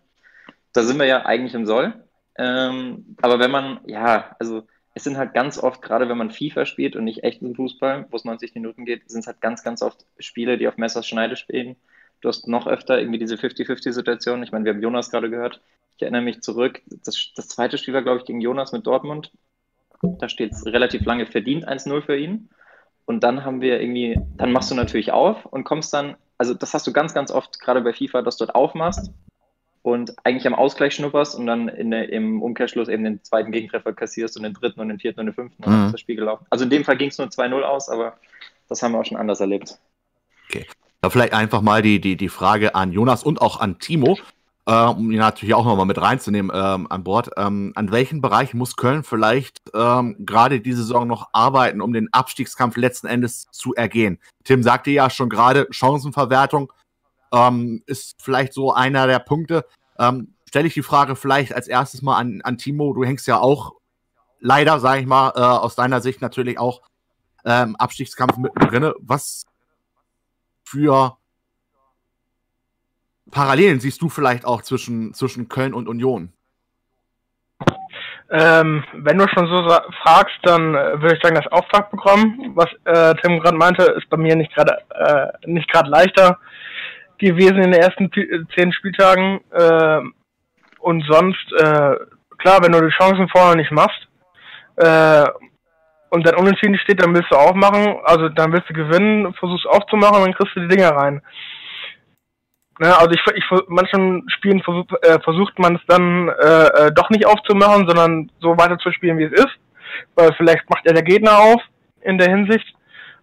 Da 0.74 0.82
sind 0.82 0.98
wir 0.98 1.06
ja 1.06 1.24
eigentlich 1.24 1.54
im 1.54 1.64
Soll. 1.64 1.94
Ähm, 2.36 3.16
aber 3.22 3.38
wenn 3.38 3.50
man, 3.50 3.80
ja, 3.86 4.36
also 4.38 4.66
es 4.92 5.02
sind 5.02 5.16
halt 5.16 5.32
ganz 5.32 5.56
oft, 5.56 5.80
gerade 5.80 6.10
wenn 6.10 6.18
man 6.18 6.30
FIFA 6.30 6.66
spielt 6.66 6.96
und 6.96 7.04
nicht 7.04 7.24
echten 7.24 7.54
Fußball, 7.54 8.08
wo 8.10 8.16
es 8.18 8.26
90 8.26 8.54
Minuten 8.54 8.84
geht, 8.84 9.08
sind 9.10 9.20
es 9.20 9.26
halt 9.26 9.40
ganz, 9.40 9.64
ganz 9.64 9.80
oft 9.80 10.04
Spiele, 10.18 10.58
die 10.58 10.68
auf 10.68 10.76
Messers 10.76 11.06
Schneide 11.06 11.36
stehen. 11.36 11.76
Du 12.20 12.28
hast 12.28 12.48
noch 12.48 12.66
öfter 12.66 12.98
irgendwie 12.98 13.18
diese 13.18 13.36
50-50-Situation. 13.36 14.42
Ich 14.42 14.52
meine, 14.52 14.64
wir 14.64 14.72
haben 14.72 14.82
Jonas 14.82 15.10
gerade 15.10 15.30
gehört. 15.30 15.60
Ich 15.96 16.02
erinnere 16.02 16.22
mich 16.22 16.42
zurück. 16.42 16.82
Das, 17.04 17.32
das 17.34 17.48
zweite 17.48 17.78
Spiel 17.78 17.94
war, 17.94 18.02
glaube 18.02 18.18
ich, 18.18 18.24
gegen 18.24 18.40
Jonas 18.40 18.72
mit 18.72 18.86
Dortmund. 18.86 19.32
Da 20.02 20.28
steht 20.28 20.52
es 20.52 20.66
relativ 20.66 21.04
lange 21.04 21.26
verdient 21.26 21.68
1-0 21.68 22.02
für 22.02 22.16
ihn. 22.16 22.50
Und 23.06 23.20
dann 23.22 23.44
haben 23.44 23.60
wir 23.60 23.80
irgendwie, 23.80 24.18
dann 24.36 24.52
machst 24.52 24.70
du 24.70 24.74
natürlich 24.74 25.12
auf 25.12 25.46
und 25.46 25.64
kommst 25.64 25.94
dann, 25.94 26.16
also 26.38 26.54
das 26.54 26.74
hast 26.74 26.86
du 26.86 26.92
ganz, 26.92 27.14
ganz 27.14 27.30
oft, 27.30 27.60
gerade 27.60 27.80
bei 27.80 27.92
FIFA, 27.92 28.22
dass 28.22 28.36
du 28.36 28.44
dort 28.44 28.56
aufmachst 28.56 29.12
und 29.82 30.14
eigentlich 30.24 30.46
am 30.48 30.54
Ausgleich 30.54 30.94
schnupperst 30.94 31.38
und 31.38 31.46
dann 31.46 31.66
der, 31.66 32.12
im 32.12 32.42
Umkehrschluss 32.42 32.88
eben 32.88 33.04
den 33.04 33.22
zweiten 33.22 33.52
Gegentreffer 33.52 33.92
kassierst 33.92 34.36
und 34.36 34.42
den 34.42 34.54
dritten 34.54 34.80
und 34.80 34.88
den 34.88 34.98
vierten 34.98 35.20
und 35.20 35.26
den 35.26 35.34
fünften 35.34 35.62
und 35.62 35.72
dann 35.72 35.86
ist 35.86 35.92
das 35.92 36.00
Spiel 36.00 36.16
gelaufen. 36.16 36.44
Also 36.50 36.64
in 36.64 36.70
dem 36.70 36.84
Fall 36.84 36.96
ging 36.96 37.10
es 37.10 37.18
nur 37.18 37.28
2-0 37.28 37.62
aus, 37.62 37.88
aber 37.88 38.18
das 38.68 38.82
haben 38.82 38.92
wir 38.92 38.98
auch 38.98 39.04
schon 39.04 39.16
anders 39.16 39.38
erlebt. 39.38 39.78
Okay. 40.48 40.66
Da 41.00 41.10
vielleicht 41.10 41.32
einfach 41.32 41.62
mal 41.62 41.82
die, 41.82 42.00
die, 42.00 42.16
die 42.16 42.28
Frage 42.28 42.74
an 42.74 42.92
Jonas 42.92 43.22
und 43.22 43.40
auch 43.40 43.60
an 43.60 43.78
Timo 43.78 44.16
äh, 44.66 44.72
um 44.72 45.10
ihn 45.10 45.18
natürlich 45.18 45.54
auch 45.54 45.64
nochmal 45.64 45.86
mit 45.86 46.00
reinzunehmen 46.00 46.50
ähm, 46.52 46.86
an 46.90 47.04
Bord. 47.04 47.30
Ähm, 47.36 47.72
an 47.76 47.92
welchen 47.92 48.20
Bereich 48.20 48.52
muss 48.52 48.76
Köln 48.76 49.04
vielleicht 49.04 49.62
ähm, 49.74 50.16
gerade 50.18 50.60
diese 50.60 50.82
Saison 50.82 51.06
noch 51.06 51.28
arbeiten, 51.32 51.80
um 51.80 51.92
den 51.92 52.12
Abstiegskampf 52.12 52.76
letzten 52.76 53.06
Endes 53.06 53.46
zu 53.52 53.74
ergehen? 53.74 54.18
Tim 54.44 54.62
sagte 54.62 54.90
ja 54.90 55.08
schon 55.08 55.28
gerade, 55.28 55.68
Chancenverwertung 55.70 56.72
ähm, 57.32 57.82
ist 57.86 58.16
vielleicht 58.20 58.52
so 58.52 58.72
einer 58.72 59.06
der 59.06 59.20
Punkte. 59.20 59.64
Ähm, 59.98 60.34
Stelle 60.48 60.68
ich 60.68 60.74
die 60.74 60.82
Frage 60.82 61.16
vielleicht 61.16 61.54
als 61.54 61.68
erstes 61.68 62.02
mal 62.02 62.16
an, 62.16 62.40
an 62.42 62.58
Timo. 62.58 62.92
Du 62.92 63.04
hängst 63.04 63.26
ja 63.26 63.38
auch 63.38 63.74
leider, 64.40 64.80
sage 64.80 65.00
ich 65.00 65.06
mal, 65.06 65.32
äh, 65.34 65.40
aus 65.40 65.74
deiner 65.74 66.00
Sicht 66.00 66.22
natürlich 66.22 66.58
auch 66.58 66.82
ähm, 67.44 67.76
Abstiegskampf 67.76 68.36
mittendrin. 68.36 68.92
Was 69.00 69.44
für 70.66 71.16
Parallelen 73.30 73.80
siehst 73.80 74.02
du 74.02 74.08
vielleicht 74.08 74.44
auch 74.44 74.62
zwischen, 74.62 75.14
zwischen 75.14 75.48
Köln 75.48 75.74
und 75.74 75.88
Union? 75.88 76.32
Ähm, 78.28 78.84
wenn 78.92 79.18
du 79.18 79.26
schon 79.28 79.46
so 79.46 79.62
fragst, 80.02 80.36
dann 80.42 80.74
äh, 80.74 81.00
würde 81.00 81.14
ich 81.14 81.22
sagen, 81.22 81.36
das 81.36 81.46
Auftaktprogramm, 81.52 82.52
was 82.56 82.66
äh, 82.84 83.14
Tim 83.22 83.38
gerade 83.38 83.56
meinte, 83.56 83.82
ist 83.82 84.10
bei 84.10 84.16
mir 84.16 84.34
nicht 84.34 84.52
gerade 84.52 84.78
äh, 84.90 85.48
nicht 85.48 85.70
gerade 85.70 85.88
leichter 85.88 86.38
gewesen 87.18 87.62
in 87.62 87.70
den 87.70 87.80
ersten 87.80 88.10
äh, 88.12 88.44
zehn 88.56 88.72
Spieltagen. 88.72 89.40
Äh, 89.52 90.00
und 90.80 91.04
sonst, 91.08 91.52
äh, 91.52 91.96
klar, 92.38 92.62
wenn 92.62 92.72
du 92.72 92.80
die 92.80 92.96
Chancen 92.96 93.28
vorne 93.28 93.60
nicht 93.60 93.70
machst 93.70 94.08
und 96.10 96.26
dann 96.26 96.36
unentschieden 96.36 96.78
steht, 96.78 97.02
dann 97.02 97.14
willst 97.14 97.30
du 97.30 97.36
aufmachen, 97.36 97.96
also 98.04 98.28
dann 98.28 98.52
willst 98.52 98.68
du 98.68 98.74
gewinnen, 98.74 99.34
versuchst 99.34 99.66
aufzumachen, 99.66 100.22
dann 100.22 100.34
kriegst 100.34 100.54
du 100.56 100.60
die 100.60 100.68
Dinger 100.68 100.90
rein. 100.90 101.22
Ne, 102.78 102.94
also 102.94 103.10
ich, 103.10 103.20
ich 103.34 103.44
manchen 103.68 104.28
Spielen 104.28 104.62
versuch, 104.62 104.86
äh, 105.02 105.18
versucht 105.20 105.58
man 105.58 105.76
es 105.76 105.82
dann 105.86 106.28
äh, 106.28 106.66
äh, 106.66 106.92
doch 106.92 107.08
nicht 107.08 107.26
aufzumachen, 107.26 107.86
sondern 107.88 108.30
so 108.40 108.56
weiter 108.58 108.78
zu 108.78 108.92
spielen, 108.92 109.18
wie 109.18 109.24
es 109.24 109.32
ist. 109.32 109.58
Weil 110.14 110.34
vielleicht 110.34 110.68
macht 110.68 110.86
ja 110.86 110.92
der 110.92 111.02
Gegner 111.02 111.38
auf 111.38 111.62
in 112.02 112.18
der 112.18 112.28
Hinsicht. 112.28 112.66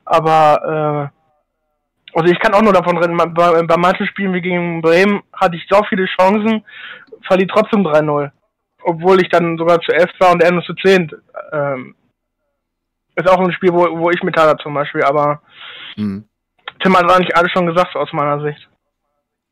Aber 0.06 1.12
äh, 1.13 2.18
also 2.20 2.32
ich 2.32 2.40
kann 2.40 2.54
auch 2.54 2.62
nur 2.62 2.74
davon 2.74 2.98
reden, 2.98 3.18
bei, 3.18 3.63
bei 3.63 3.78
manchen 3.78 4.08
Spielen 4.08 4.34
wie 4.34 4.42
gegen 4.42 4.82
Bremen 4.82 5.22
hatte 5.34 5.56
ich 5.56 5.66
so 5.70 5.82
viele 5.88 6.06
Chancen, 6.06 6.63
verlieh 7.28 7.48
trotzdem 7.48 7.86
3-0. 7.86 8.32
Obwohl 8.84 9.22
ich 9.22 9.30
dann 9.30 9.58
sogar 9.58 9.80
zu 9.82 9.92
11 9.92 10.10
war 10.20 10.32
und 10.32 10.44
er 10.44 10.52
nur 10.52 10.63
zu 10.63 10.74
10. 10.74 11.12
Ähm, 11.52 11.96
ist 13.15 13.29
auch 13.29 13.39
ein 13.39 13.51
Spiel, 13.53 13.74
wo, 13.74 14.00
wo 14.00 14.10
ich 14.10 14.24
mit 14.24 14.36
hatte 14.38 14.62
zum 14.62 14.74
Beispiel, 14.74 15.03
aber 15.03 15.41
mhm. 15.96 16.27
Tim 16.79 16.98
hat 16.98 17.10
eigentlich 17.10 17.36
alles 17.36 17.51
schon 17.51 17.65
gesagt 17.65 17.96
aus 17.96 18.12
meiner 18.13 18.41
Sicht. 18.41 18.70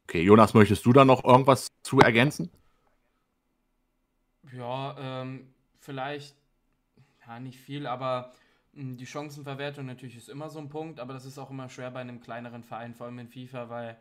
Okay, 0.04 0.24
Jonas, 0.24 0.54
möchtest 0.54 0.86
du 0.86 0.94
da 0.94 1.06
noch 1.06 1.24
irgendwas 1.24 1.68
zu 1.84 2.00
ergänzen? 2.00 2.52
Ja, 4.52 4.96
ähm, 5.00 5.54
vielleicht, 5.80 6.36
ja, 7.26 7.40
nicht 7.40 7.60
viel, 7.60 7.88
aber 7.88 8.34
mh, 8.74 8.82
hm, 8.82 8.98
die 8.98 9.06
Chancenverwertung 9.06 9.86
natürlich 9.86 10.18
ist 10.18 10.28
immer 10.28 10.50
so 10.50 10.60
ein 10.60 10.70
Punkt, 10.70 11.00
aber 11.00 11.14
das 11.14 11.26
ist 11.26 11.38
auch 11.38 11.50
immer 11.50 11.70
schwer 11.70 11.92
bei 11.92 12.02
einem 12.02 12.20
kleineren 12.20 12.64
Verein, 12.64 12.94
vor 12.94 13.06
allem 13.06 13.20
in 13.20 13.30
FIFA, 13.30 13.70
weil 13.70 13.98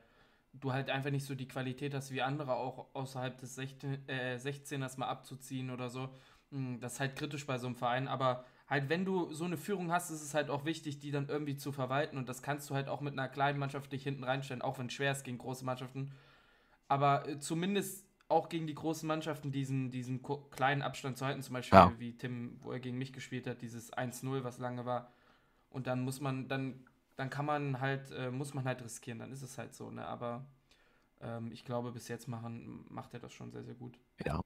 du 0.52 0.72
halt 0.72 0.90
einfach 0.90 1.10
nicht 1.10 1.24
so 1.24 1.36
die 1.36 1.46
Qualität 1.46 1.94
hast 1.94 2.10
wie 2.10 2.22
andere, 2.22 2.54
auch 2.54 2.86
außerhalb 2.94 3.38
des 3.38 3.54
16, 3.54 4.08
äh, 4.08 4.36
16ers 4.36 4.98
mal 4.98 5.06
abzuziehen 5.06 5.70
oder 5.70 5.88
so. 5.88 6.08
Hm, 6.50 6.80
das 6.80 6.94
ist 6.94 7.00
halt 7.00 7.14
kritisch 7.14 7.46
bei 7.46 7.58
so 7.58 7.68
einem 7.68 7.76
Verein, 7.76 8.08
aber 8.08 8.44
halt, 8.70 8.88
wenn 8.88 9.04
du 9.04 9.32
so 9.34 9.44
eine 9.44 9.56
Führung 9.56 9.90
hast, 9.90 10.10
ist 10.10 10.22
es 10.22 10.32
halt 10.32 10.48
auch 10.48 10.64
wichtig, 10.64 11.00
die 11.00 11.10
dann 11.10 11.28
irgendwie 11.28 11.56
zu 11.56 11.72
verwalten. 11.72 12.16
Und 12.16 12.28
das 12.28 12.40
kannst 12.40 12.70
du 12.70 12.74
halt 12.74 12.88
auch 12.88 13.00
mit 13.00 13.12
einer 13.12 13.28
kleinen 13.28 13.58
Mannschaft 13.58 13.92
dich 13.92 14.04
hinten 14.04 14.22
reinstellen, 14.22 14.62
auch 14.62 14.78
wenn 14.78 14.86
es 14.86 14.92
schwer 14.92 15.10
ist 15.10 15.24
gegen 15.24 15.38
große 15.38 15.64
Mannschaften. 15.64 16.12
Aber 16.86 17.28
äh, 17.28 17.40
zumindest 17.40 18.06
auch 18.28 18.48
gegen 18.48 18.68
die 18.68 18.76
großen 18.76 19.08
Mannschaften 19.08 19.50
diesen, 19.50 19.90
diesen 19.90 20.22
kleinen 20.50 20.82
Abstand 20.82 21.18
zu 21.18 21.26
halten, 21.26 21.42
zum 21.42 21.54
Beispiel 21.54 21.76
ja. 21.76 21.92
wie 21.98 22.16
Tim, 22.16 22.60
wo 22.62 22.70
er 22.70 22.78
gegen 22.78 22.96
mich 22.96 23.12
gespielt 23.12 23.48
hat, 23.48 23.60
dieses 23.60 23.92
1-0, 23.92 24.44
was 24.44 24.58
lange 24.58 24.86
war. 24.86 25.12
Und 25.68 25.88
dann 25.88 26.00
muss 26.02 26.20
man, 26.20 26.46
dann, 26.46 26.84
dann 27.16 27.28
kann 27.28 27.44
man 27.44 27.80
halt, 27.80 28.12
äh, 28.12 28.30
muss 28.30 28.54
man 28.54 28.64
halt 28.64 28.84
riskieren, 28.84 29.18
dann 29.18 29.32
ist 29.32 29.42
es 29.42 29.58
halt 29.58 29.74
so, 29.74 29.90
ne? 29.90 30.06
Aber 30.06 30.46
ähm, 31.20 31.50
ich 31.50 31.64
glaube, 31.64 31.90
bis 31.90 32.06
jetzt 32.06 32.28
machen, 32.28 32.86
macht 32.88 33.14
er 33.14 33.20
das 33.20 33.32
schon 33.32 33.50
sehr, 33.50 33.64
sehr 33.64 33.74
gut. 33.74 33.98
Ja. 34.24 34.40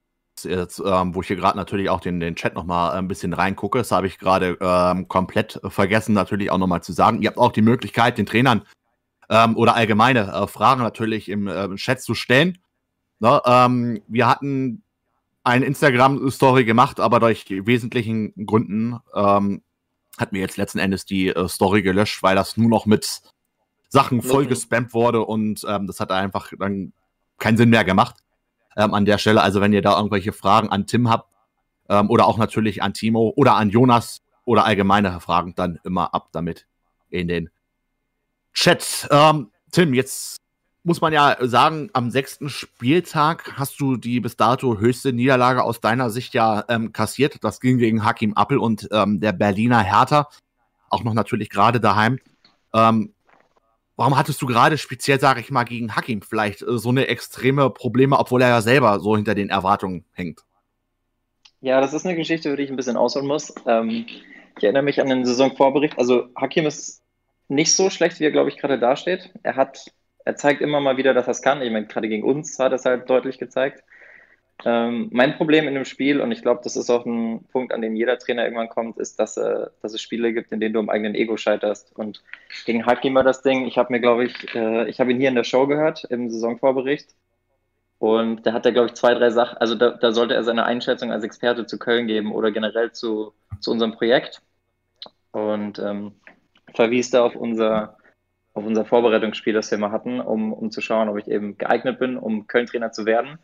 Jetzt, 0.44 0.82
ähm, 0.84 1.14
wo 1.14 1.20
ich 1.20 1.26
hier 1.26 1.36
gerade 1.36 1.58
natürlich 1.58 1.90
auch 1.90 2.00
den, 2.00 2.20
den 2.20 2.36
Chat 2.36 2.54
nochmal 2.54 2.92
ein 2.92 3.08
bisschen 3.08 3.32
reingucke, 3.32 3.78
das 3.78 3.90
habe 3.90 4.06
ich 4.06 4.18
gerade 4.18 4.56
ähm, 4.60 5.08
komplett 5.08 5.60
vergessen, 5.64 6.14
natürlich 6.14 6.50
auch 6.50 6.58
nochmal 6.58 6.82
zu 6.82 6.92
sagen. 6.92 7.22
Ihr 7.22 7.28
habt 7.28 7.38
auch 7.38 7.52
die 7.52 7.62
Möglichkeit, 7.62 8.18
den 8.18 8.26
Trainern 8.26 8.62
ähm, 9.28 9.56
oder 9.56 9.74
allgemeine 9.74 10.32
äh, 10.32 10.46
Fragen 10.46 10.82
natürlich 10.82 11.28
im 11.28 11.48
äh, 11.48 11.74
Chat 11.76 12.02
zu 12.02 12.14
stellen. 12.14 12.58
Ne, 13.20 13.40
ähm, 13.46 14.02
wir 14.08 14.26
hatten 14.28 14.82
eine 15.44 15.66
Instagram-Story 15.66 16.64
gemacht, 16.64 17.00
aber 17.00 17.20
durch 17.20 17.46
wesentlichen 17.48 18.46
Gründen 18.46 18.98
ähm, 19.14 19.62
hat 20.18 20.32
mir 20.32 20.40
jetzt 20.40 20.56
letzten 20.56 20.78
Endes 20.78 21.04
die 21.04 21.28
äh, 21.28 21.48
Story 21.48 21.82
gelöscht, 21.82 22.22
weil 22.22 22.34
das 22.34 22.56
nur 22.56 22.68
noch 22.68 22.86
mit 22.86 23.22
Sachen 23.88 24.22
voll 24.22 24.46
gespammt 24.46 24.94
wurde 24.94 25.20
und 25.24 25.64
ähm, 25.68 25.86
das 25.86 26.00
hat 26.00 26.10
einfach 26.10 26.50
dann 26.58 26.92
keinen 27.38 27.56
Sinn 27.56 27.70
mehr 27.70 27.84
gemacht 27.84 28.23
ähm, 28.76 28.94
an 28.94 29.04
der 29.04 29.18
Stelle. 29.18 29.42
Also 29.42 29.60
wenn 29.60 29.72
ihr 29.72 29.82
da 29.82 29.96
irgendwelche 29.96 30.32
Fragen 30.32 30.68
an 30.68 30.86
Tim 30.86 31.08
habt 31.08 31.30
ähm, 31.88 32.10
oder 32.10 32.26
auch 32.26 32.38
natürlich 32.38 32.82
an 32.82 32.94
Timo 32.94 33.32
oder 33.36 33.54
an 33.56 33.70
Jonas 33.70 34.22
oder 34.44 34.64
allgemeine 34.64 35.20
Fragen, 35.20 35.54
dann 35.54 35.78
immer 35.84 36.14
ab 36.14 36.28
damit 36.32 36.66
in 37.10 37.28
den 37.28 37.50
Chat. 38.52 39.08
Ähm, 39.10 39.50
Tim, 39.70 39.94
jetzt 39.94 40.36
muss 40.84 41.00
man 41.00 41.12
ja 41.12 41.36
sagen, 41.40 41.88
am 41.94 42.10
sechsten 42.10 42.50
Spieltag 42.50 43.54
hast 43.56 43.80
du 43.80 43.96
die 43.96 44.20
bis 44.20 44.36
dato 44.36 44.78
höchste 44.78 45.12
Niederlage 45.12 45.62
aus 45.62 45.80
deiner 45.80 46.10
Sicht 46.10 46.34
ja 46.34 46.64
ähm, 46.68 46.92
kassiert. 46.92 47.42
Das 47.42 47.60
ging 47.60 47.78
gegen 47.78 48.04
Hakim 48.04 48.34
Appel 48.34 48.58
und 48.58 48.88
ähm, 48.92 49.18
der 49.18 49.32
Berliner 49.32 49.80
Hertha. 49.80 50.28
Auch 50.90 51.02
noch 51.02 51.14
natürlich 51.14 51.48
gerade 51.48 51.80
daheim. 51.80 52.18
Ähm, 52.74 53.13
warum 53.96 54.16
hattest 54.16 54.40
du 54.42 54.46
gerade 54.46 54.78
speziell, 54.78 55.20
sage 55.20 55.40
ich 55.40 55.50
mal, 55.50 55.64
gegen 55.64 55.94
Hakim 55.94 56.22
vielleicht 56.22 56.62
äh, 56.62 56.78
so 56.78 56.88
eine 56.88 57.08
extreme 57.08 57.70
Probleme, 57.70 58.18
obwohl 58.18 58.42
er 58.42 58.48
ja 58.48 58.60
selber 58.60 59.00
so 59.00 59.16
hinter 59.16 59.34
den 59.34 59.50
Erwartungen 59.50 60.04
hängt? 60.12 60.40
Ja, 61.60 61.80
das 61.80 61.94
ist 61.94 62.04
eine 62.04 62.16
Geschichte, 62.16 62.54
die 62.56 62.62
ich 62.62 62.70
ein 62.70 62.76
bisschen 62.76 62.96
ausholen 62.96 63.26
muss. 63.26 63.54
Ähm, 63.66 64.06
ich 64.56 64.64
erinnere 64.64 64.82
mich 64.82 65.00
an 65.00 65.08
den 65.08 65.24
Saisonvorbericht. 65.24 65.98
Also 65.98 66.28
Hakim 66.36 66.66
ist 66.66 67.02
nicht 67.48 67.74
so 67.74 67.90
schlecht, 67.90 68.20
wie 68.20 68.24
er, 68.24 68.32
glaube 68.32 68.50
ich, 68.50 68.56
gerade 68.56 68.78
dasteht. 68.78 69.30
Er 69.42 69.56
hat 69.56 69.86
er 70.24 70.36
zeigt 70.36 70.62
immer 70.62 70.80
mal 70.80 70.96
wieder, 70.96 71.14
dass 71.14 71.26
er 71.26 71.32
es 71.32 71.42
kann. 71.42 71.62
Ich 71.62 71.70
meine, 71.70 71.86
gerade 71.86 72.08
gegen 72.08 72.24
uns 72.24 72.58
hat 72.58 72.72
er 72.72 72.76
es 72.76 72.84
halt 72.84 73.08
deutlich 73.10 73.38
gezeigt. 73.38 73.84
Ähm, 74.64 75.08
mein 75.12 75.36
Problem 75.36 75.66
in 75.66 75.74
dem 75.74 75.84
Spiel, 75.84 76.20
und 76.20 76.30
ich 76.30 76.42
glaube, 76.42 76.60
das 76.62 76.76
ist 76.76 76.88
auch 76.88 77.04
ein 77.04 77.44
Punkt, 77.50 77.72
an 77.72 77.82
dem 77.82 77.96
jeder 77.96 78.18
Trainer 78.18 78.44
irgendwann 78.44 78.68
kommt, 78.68 78.98
ist, 78.98 79.18
dass, 79.18 79.36
äh, 79.36 79.66
dass 79.82 79.92
es 79.92 80.00
Spiele 80.00 80.32
gibt, 80.32 80.52
in 80.52 80.60
denen 80.60 80.74
du 80.74 80.80
am 80.80 80.88
eigenen 80.88 81.14
Ego 81.14 81.36
scheiterst. 81.36 81.92
Und 81.96 82.22
gegen 82.64 82.86
Hakim 82.86 83.14
war 83.14 83.24
das 83.24 83.42
Ding, 83.42 83.66
ich 83.66 83.76
habe 83.78 83.92
mir, 83.92 84.00
glaube 84.00 84.24
ich, 84.26 84.54
äh, 84.54 84.88
ich 84.88 85.00
habe 85.00 85.10
ihn 85.10 85.18
hier 85.18 85.28
in 85.28 85.34
der 85.34 85.44
Show 85.44 85.66
gehört, 85.66 86.04
im 86.04 86.30
Saisonvorbericht. 86.30 87.14
Und 87.98 88.46
da 88.46 88.52
hat 88.52 88.66
er, 88.66 88.72
glaube 88.72 88.88
ich, 88.88 88.94
zwei, 88.94 89.14
drei 89.14 89.30
Sachen, 89.30 89.58
also 89.58 89.74
da, 89.74 89.90
da, 89.90 90.12
sollte 90.12 90.34
er 90.34 90.44
seine 90.44 90.64
Einschätzung 90.64 91.10
als 91.10 91.24
Experte 91.24 91.66
zu 91.66 91.78
Köln 91.78 92.06
geben 92.06 92.32
oder 92.32 92.50
generell 92.50 92.92
zu, 92.92 93.34
zu 93.60 93.70
unserem 93.70 93.92
Projekt. 93.92 94.40
Und 95.32 95.78
ähm, 95.78 96.12
verwies 96.74 97.10
da 97.10 97.24
auf 97.24 97.34
unser 97.34 97.96
auf 98.54 98.64
unser 98.64 98.84
Vorbereitungsspiel, 98.84 99.52
das 99.52 99.70
wir 99.70 99.78
mal 99.78 99.90
hatten, 99.90 100.20
um, 100.20 100.52
um 100.52 100.70
zu 100.70 100.80
schauen, 100.80 101.08
ob 101.08 101.18
ich 101.18 101.28
eben 101.28 101.58
geeignet 101.58 101.98
bin, 101.98 102.16
um 102.16 102.46
Köln-Trainer 102.46 102.92
zu 102.92 103.04
werden. 103.04 103.38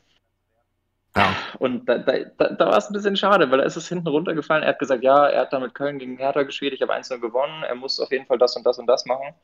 Ja. 1.16 1.34
Und 1.58 1.88
da, 1.88 1.98
da, 1.98 2.12
da, 2.38 2.48
da 2.50 2.66
war 2.66 2.76
es 2.76 2.88
ein 2.88 2.92
bisschen 2.92 3.16
schade, 3.16 3.50
weil 3.50 3.60
er 3.60 3.66
ist 3.66 3.76
es 3.76 3.88
hinten 3.88 4.06
runtergefallen. 4.06 4.62
Er 4.62 4.70
hat 4.70 4.78
gesagt, 4.78 5.02
ja, 5.02 5.26
er 5.26 5.42
hat 5.42 5.52
damit 5.52 5.74
Köln 5.74 5.98
gegen 5.98 6.18
Hertha 6.18 6.44
gespielt, 6.44 6.72
ich 6.72 6.82
habe 6.82 6.94
1-0 6.94 7.18
gewonnen, 7.18 7.64
er 7.64 7.74
muss 7.74 7.98
auf 7.98 8.12
jeden 8.12 8.26
Fall 8.26 8.38
das 8.38 8.56
und 8.56 8.64
das 8.64 8.78
und 8.78 8.86
das 8.86 9.06
machen. 9.06 9.34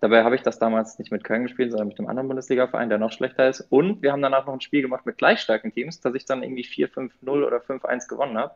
Dabei 0.00 0.24
habe 0.24 0.34
ich 0.34 0.42
das 0.42 0.58
damals 0.58 0.98
nicht 0.98 1.12
mit 1.12 1.24
Köln 1.24 1.44
gespielt, 1.44 1.70
sondern 1.70 1.88
mit 1.88 1.98
einem 1.98 2.08
anderen 2.08 2.28
Bundesliga-Verein, 2.28 2.88
der 2.88 2.98
noch 2.98 3.12
schlechter 3.12 3.48
ist. 3.48 3.60
Und 3.70 4.02
wir 4.02 4.12
haben 4.12 4.20
danach 4.20 4.44
noch 4.44 4.52
ein 4.52 4.60
Spiel 4.60 4.82
gemacht 4.82 5.06
mit 5.06 5.16
gleich 5.16 5.40
starken 5.40 5.72
Teams, 5.72 6.00
dass 6.00 6.14
ich 6.14 6.26
dann 6.26 6.42
irgendwie 6.42 6.64
4-5-0 6.64 7.10
oder 7.26 7.58
5-1 7.58 8.08
gewonnen 8.08 8.36
habe. 8.36 8.54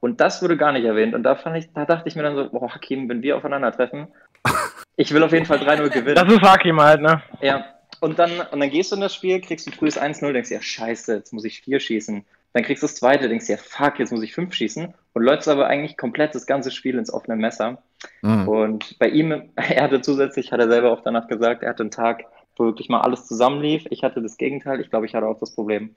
Und 0.00 0.20
das 0.20 0.40
wurde 0.42 0.56
gar 0.56 0.72
nicht 0.72 0.84
erwähnt. 0.84 1.14
Und 1.14 1.24
da 1.24 1.34
fand 1.34 1.56
ich, 1.56 1.72
da 1.72 1.84
dachte 1.84 2.08
ich 2.08 2.16
mir 2.16 2.22
dann 2.22 2.36
so, 2.36 2.48
boah, 2.48 2.72
Hakim, 2.72 3.08
wenn 3.08 3.22
wir 3.22 3.36
aufeinandertreffen, 3.36 4.06
ich 4.96 5.12
will 5.12 5.22
auf 5.22 5.32
jeden 5.32 5.44
Fall 5.44 5.58
3-0 5.58 5.90
gewinnen. 5.90 6.14
Das 6.14 6.32
ist 6.32 6.40
Hakim 6.40 6.80
halt, 6.80 7.02
ne? 7.02 7.20
Ja. 7.40 7.75
Und 8.00 8.18
dann, 8.18 8.30
und 8.52 8.60
dann 8.60 8.70
gehst 8.70 8.92
du 8.92 8.96
in 8.96 9.00
das 9.00 9.14
Spiel, 9.14 9.40
kriegst 9.40 9.66
ein 9.66 9.72
frühes 9.72 10.00
1-0, 10.00 10.32
denkst 10.32 10.48
dir, 10.48 10.56
ja, 10.56 10.62
scheiße, 10.62 11.14
jetzt 11.14 11.32
muss 11.32 11.44
ich 11.44 11.60
4 11.62 11.80
schießen. 11.80 12.24
Dann 12.52 12.62
kriegst 12.62 12.82
du 12.82 12.86
das 12.86 12.94
zweite, 12.94 13.28
denkst 13.28 13.46
dir, 13.46 13.56
ja, 13.56 13.62
fuck, 13.62 13.98
jetzt 13.98 14.12
muss 14.12 14.22
ich 14.22 14.34
5 14.34 14.54
schießen. 14.54 14.94
Und 15.12 15.22
läufst 15.22 15.48
aber 15.48 15.66
eigentlich 15.66 15.96
komplett 15.96 16.34
das 16.34 16.46
ganze 16.46 16.70
Spiel 16.70 16.98
ins 16.98 17.12
offene 17.12 17.36
Messer. 17.36 17.82
Mhm. 18.22 18.48
Und 18.48 18.98
bei 18.98 19.08
ihm, 19.08 19.50
er 19.56 19.82
hatte 19.82 20.00
zusätzlich, 20.00 20.52
hat 20.52 20.60
er 20.60 20.68
selber 20.68 20.92
auch 20.92 21.02
danach 21.02 21.28
gesagt, 21.28 21.62
er 21.62 21.70
hatte 21.70 21.82
einen 21.82 21.90
Tag, 21.90 22.24
wo 22.56 22.64
wirklich 22.64 22.88
mal 22.88 23.00
alles 23.00 23.26
zusammenlief. 23.26 23.84
Ich 23.90 24.02
hatte 24.02 24.22
das 24.22 24.36
Gegenteil. 24.36 24.80
Ich 24.80 24.90
glaube, 24.90 25.06
ich 25.06 25.14
hatte 25.14 25.26
auch 25.26 25.38
das 25.38 25.54
Problem. 25.54 25.96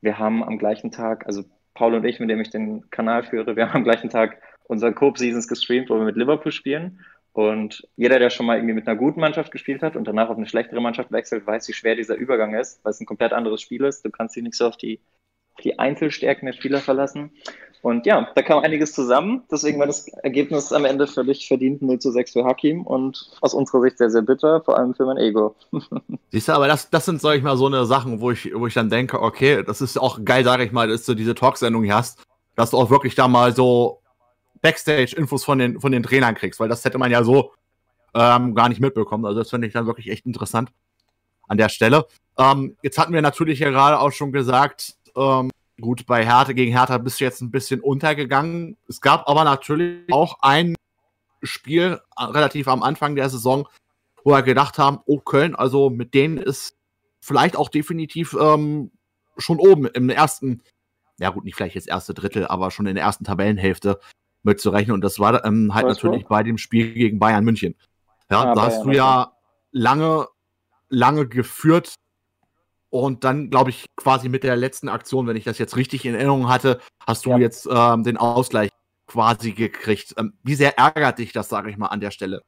Wir 0.00 0.18
haben 0.18 0.42
am 0.42 0.58
gleichen 0.58 0.90
Tag, 0.90 1.26
also 1.26 1.44
Paul 1.74 1.94
und 1.94 2.04
ich, 2.04 2.20
mit 2.20 2.30
dem 2.30 2.40
ich 2.40 2.50
den 2.50 2.88
Kanal 2.90 3.24
führe, 3.24 3.56
wir 3.56 3.66
haben 3.66 3.76
am 3.76 3.84
gleichen 3.84 4.10
Tag 4.10 4.40
unsere 4.64 4.92
Coop 4.92 5.18
Seasons 5.18 5.48
gestreamt, 5.48 5.90
wo 5.90 5.96
wir 5.96 6.04
mit 6.04 6.16
Liverpool 6.16 6.52
spielen. 6.52 7.00
Und 7.38 7.86
jeder, 7.94 8.18
der 8.18 8.30
schon 8.30 8.46
mal 8.46 8.56
irgendwie 8.56 8.74
mit 8.74 8.88
einer 8.88 8.98
guten 8.98 9.20
Mannschaft 9.20 9.52
gespielt 9.52 9.80
hat 9.80 9.94
und 9.94 10.08
danach 10.08 10.28
auf 10.28 10.36
eine 10.36 10.48
schlechtere 10.48 10.80
Mannschaft 10.80 11.12
wechselt, 11.12 11.46
weiß, 11.46 11.68
wie 11.68 11.72
schwer 11.72 11.94
dieser 11.94 12.16
Übergang 12.16 12.52
ist, 12.52 12.80
weil 12.82 12.90
es 12.90 13.00
ein 13.00 13.06
komplett 13.06 13.32
anderes 13.32 13.62
Spiel 13.62 13.84
ist. 13.84 14.04
Du 14.04 14.10
kannst 14.10 14.34
dich 14.34 14.42
nicht 14.42 14.56
so 14.56 14.66
auf 14.66 14.76
die, 14.76 14.98
auf 15.54 15.62
die 15.62 15.78
Einzelstärken 15.78 16.46
der 16.46 16.52
Spieler 16.52 16.80
verlassen. 16.80 17.30
Und 17.80 18.06
ja, 18.06 18.28
da 18.34 18.42
kam 18.42 18.64
einiges 18.64 18.92
zusammen. 18.92 19.44
Deswegen 19.52 19.78
war 19.78 19.86
das 19.86 20.08
Ergebnis 20.08 20.72
am 20.72 20.84
Ende 20.84 21.06
völlig 21.06 21.46
verdient 21.46 21.80
0 21.80 22.00
zu 22.00 22.10
6 22.10 22.32
für 22.32 22.44
Hakim 22.44 22.84
und 22.84 23.30
aus 23.40 23.54
unserer 23.54 23.82
Sicht 23.82 23.98
sehr, 23.98 24.10
sehr 24.10 24.22
bitter, 24.22 24.60
vor 24.62 24.76
allem 24.76 24.94
für 24.96 25.06
mein 25.06 25.18
Ego. 25.18 25.54
Siehst 26.32 26.48
du, 26.48 26.52
aber 26.54 26.66
das, 26.66 26.90
das 26.90 27.04
sind, 27.04 27.20
sag 27.20 27.36
ich 27.36 27.44
mal, 27.44 27.56
so 27.56 27.66
eine 27.66 27.86
Sachen, 27.86 28.20
wo 28.20 28.32
ich, 28.32 28.50
wo 28.52 28.66
ich 28.66 28.74
dann 28.74 28.90
denke, 28.90 29.22
okay, 29.22 29.62
das 29.62 29.80
ist 29.80 29.96
auch 29.96 30.24
geil, 30.24 30.42
sag 30.42 30.58
ich 30.58 30.72
mal, 30.72 30.88
dass 30.88 31.06
du 31.06 31.14
diese 31.14 31.36
Talksendung 31.36 31.84
hier 31.84 31.94
hast, 31.94 32.20
dass 32.56 32.70
du 32.70 32.78
auch 32.78 32.90
wirklich 32.90 33.14
da 33.14 33.28
mal 33.28 33.54
so 33.54 34.00
Backstage-Infos 34.60 35.44
von 35.44 35.58
den, 35.58 35.80
von 35.80 35.92
den 35.92 36.02
Trainern 36.02 36.34
kriegst, 36.34 36.60
weil 36.60 36.68
das 36.68 36.84
hätte 36.84 36.98
man 36.98 37.10
ja 37.10 37.24
so 37.24 37.52
ähm, 38.14 38.54
gar 38.54 38.68
nicht 38.68 38.80
mitbekommen. 38.80 39.24
Also 39.24 39.40
das 39.40 39.50
finde 39.50 39.66
ich 39.66 39.72
dann 39.72 39.86
wirklich 39.86 40.10
echt 40.10 40.26
interessant 40.26 40.70
an 41.46 41.58
der 41.58 41.68
Stelle. 41.68 42.06
Ähm, 42.36 42.76
jetzt 42.82 42.98
hatten 42.98 43.12
wir 43.12 43.22
natürlich 43.22 43.58
ja 43.58 43.70
gerade 43.70 43.98
auch 43.98 44.12
schon 44.12 44.32
gesagt, 44.32 44.96
ähm, 45.16 45.50
gut, 45.80 46.06
bei 46.06 46.24
Hertha 46.24 46.52
gegen 46.52 46.72
Hertha 46.72 46.98
bist 46.98 47.20
du 47.20 47.24
jetzt 47.24 47.40
ein 47.40 47.50
bisschen 47.50 47.80
untergegangen. 47.80 48.76
Es 48.88 49.00
gab 49.00 49.28
aber 49.28 49.44
natürlich 49.44 50.12
auch 50.12 50.38
ein 50.40 50.74
Spiel 51.42 52.00
äh, 52.16 52.24
relativ 52.24 52.68
am 52.68 52.82
Anfang 52.82 53.14
der 53.14 53.28
Saison, 53.30 53.68
wo 54.24 54.32
wir 54.32 54.42
gedacht 54.42 54.78
haben, 54.78 54.98
oh 55.06 55.18
Köln, 55.18 55.54
also 55.54 55.90
mit 55.90 56.14
denen 56.14 56.38
ist 56.38 56.76
vielleicht 57.20 57.56
auch 57.56 57.68
definitiv 57.68 58.36
ähm, 58.38 58.90
schon 59.36 59.58
oben 59.58 59.86
im 59.86 60.10
ersten, 60.10 60.62
ja 61.18 61.30
gut, 61.30 61.44
nicht 61.44 61.54
vielleicht 61.54 61.74
jetzt 61.74 61.88
erste 61.88 62.14
Drittel, 62.14 62.46
aber 62.46 62.70
schon 62.70 62.86
in 62.86 62.94
der 62.94 63.04
ersten 63.04 63.24
Tabellenhälfte 63.24 64.00
mitzurechnen. 64.42 64.94
Und 64.94 65.02
das 65.02 65.18
war 65.18 65.44
ähm, 65.44 65.74
halt 65.74 65.86
Was 65.86 66.02
natürlich 66.02 66.26
bei 66.26 66.42
dem 66.42 66.58
Spiel 66.58 66.92
gegen 66.92 67.18
Bayern 67.18 67.44
München. 67.44 67.74
Ja, 68.30 68.42
ah, 68.42 68.54
da 68.54 68.62
hast 68.62 68.84
du 68.84 68.90
ja 68.90 69.32
lange, 69.72 70.26
lange 70.88 71.26
geführt 71.26 71.94
und 72.90 73.24
dann, 73.24 73.50
glaube 73.50 73.70
ich, 73.70 73.86
quasi 73.96 74.28
mit 74.28 74.44
der 74.44 74.56
letzten 74.56 74.88
Aktion, 74.88 75.26
wenn 75.26 75.36
ich 75.36 75.44
das 75.44 75.58
jetzt 75.58 75.76
richtig 75.76 76.04
in 76.04 76.14
Erinnerung 76.14 76.48
hatte, 76.48 76.80
hast 77.06 77.26
du 77.26 77.30
ja. 77.30 77.38
jetzt 77.38 77.68
ähm, 77.70 78.02
den 78.02 78.16
Ausgleich 78.16 78.70
quasi 79.06 79.52
gekriegt. 79.52 80.14
Ähm, 80.16 80.34
wie 80.42 80.54
sehr 80.54 80.78
ärgert 80.78 81.18
dich 81.18 81.32
das, 81.32 81.48
sage 81.48 81.70
ich 81.70 81.76
mal, 81.76 81.88
an 81.88 82.00
der 82.00 82.10
Stelle? 82.10 82.42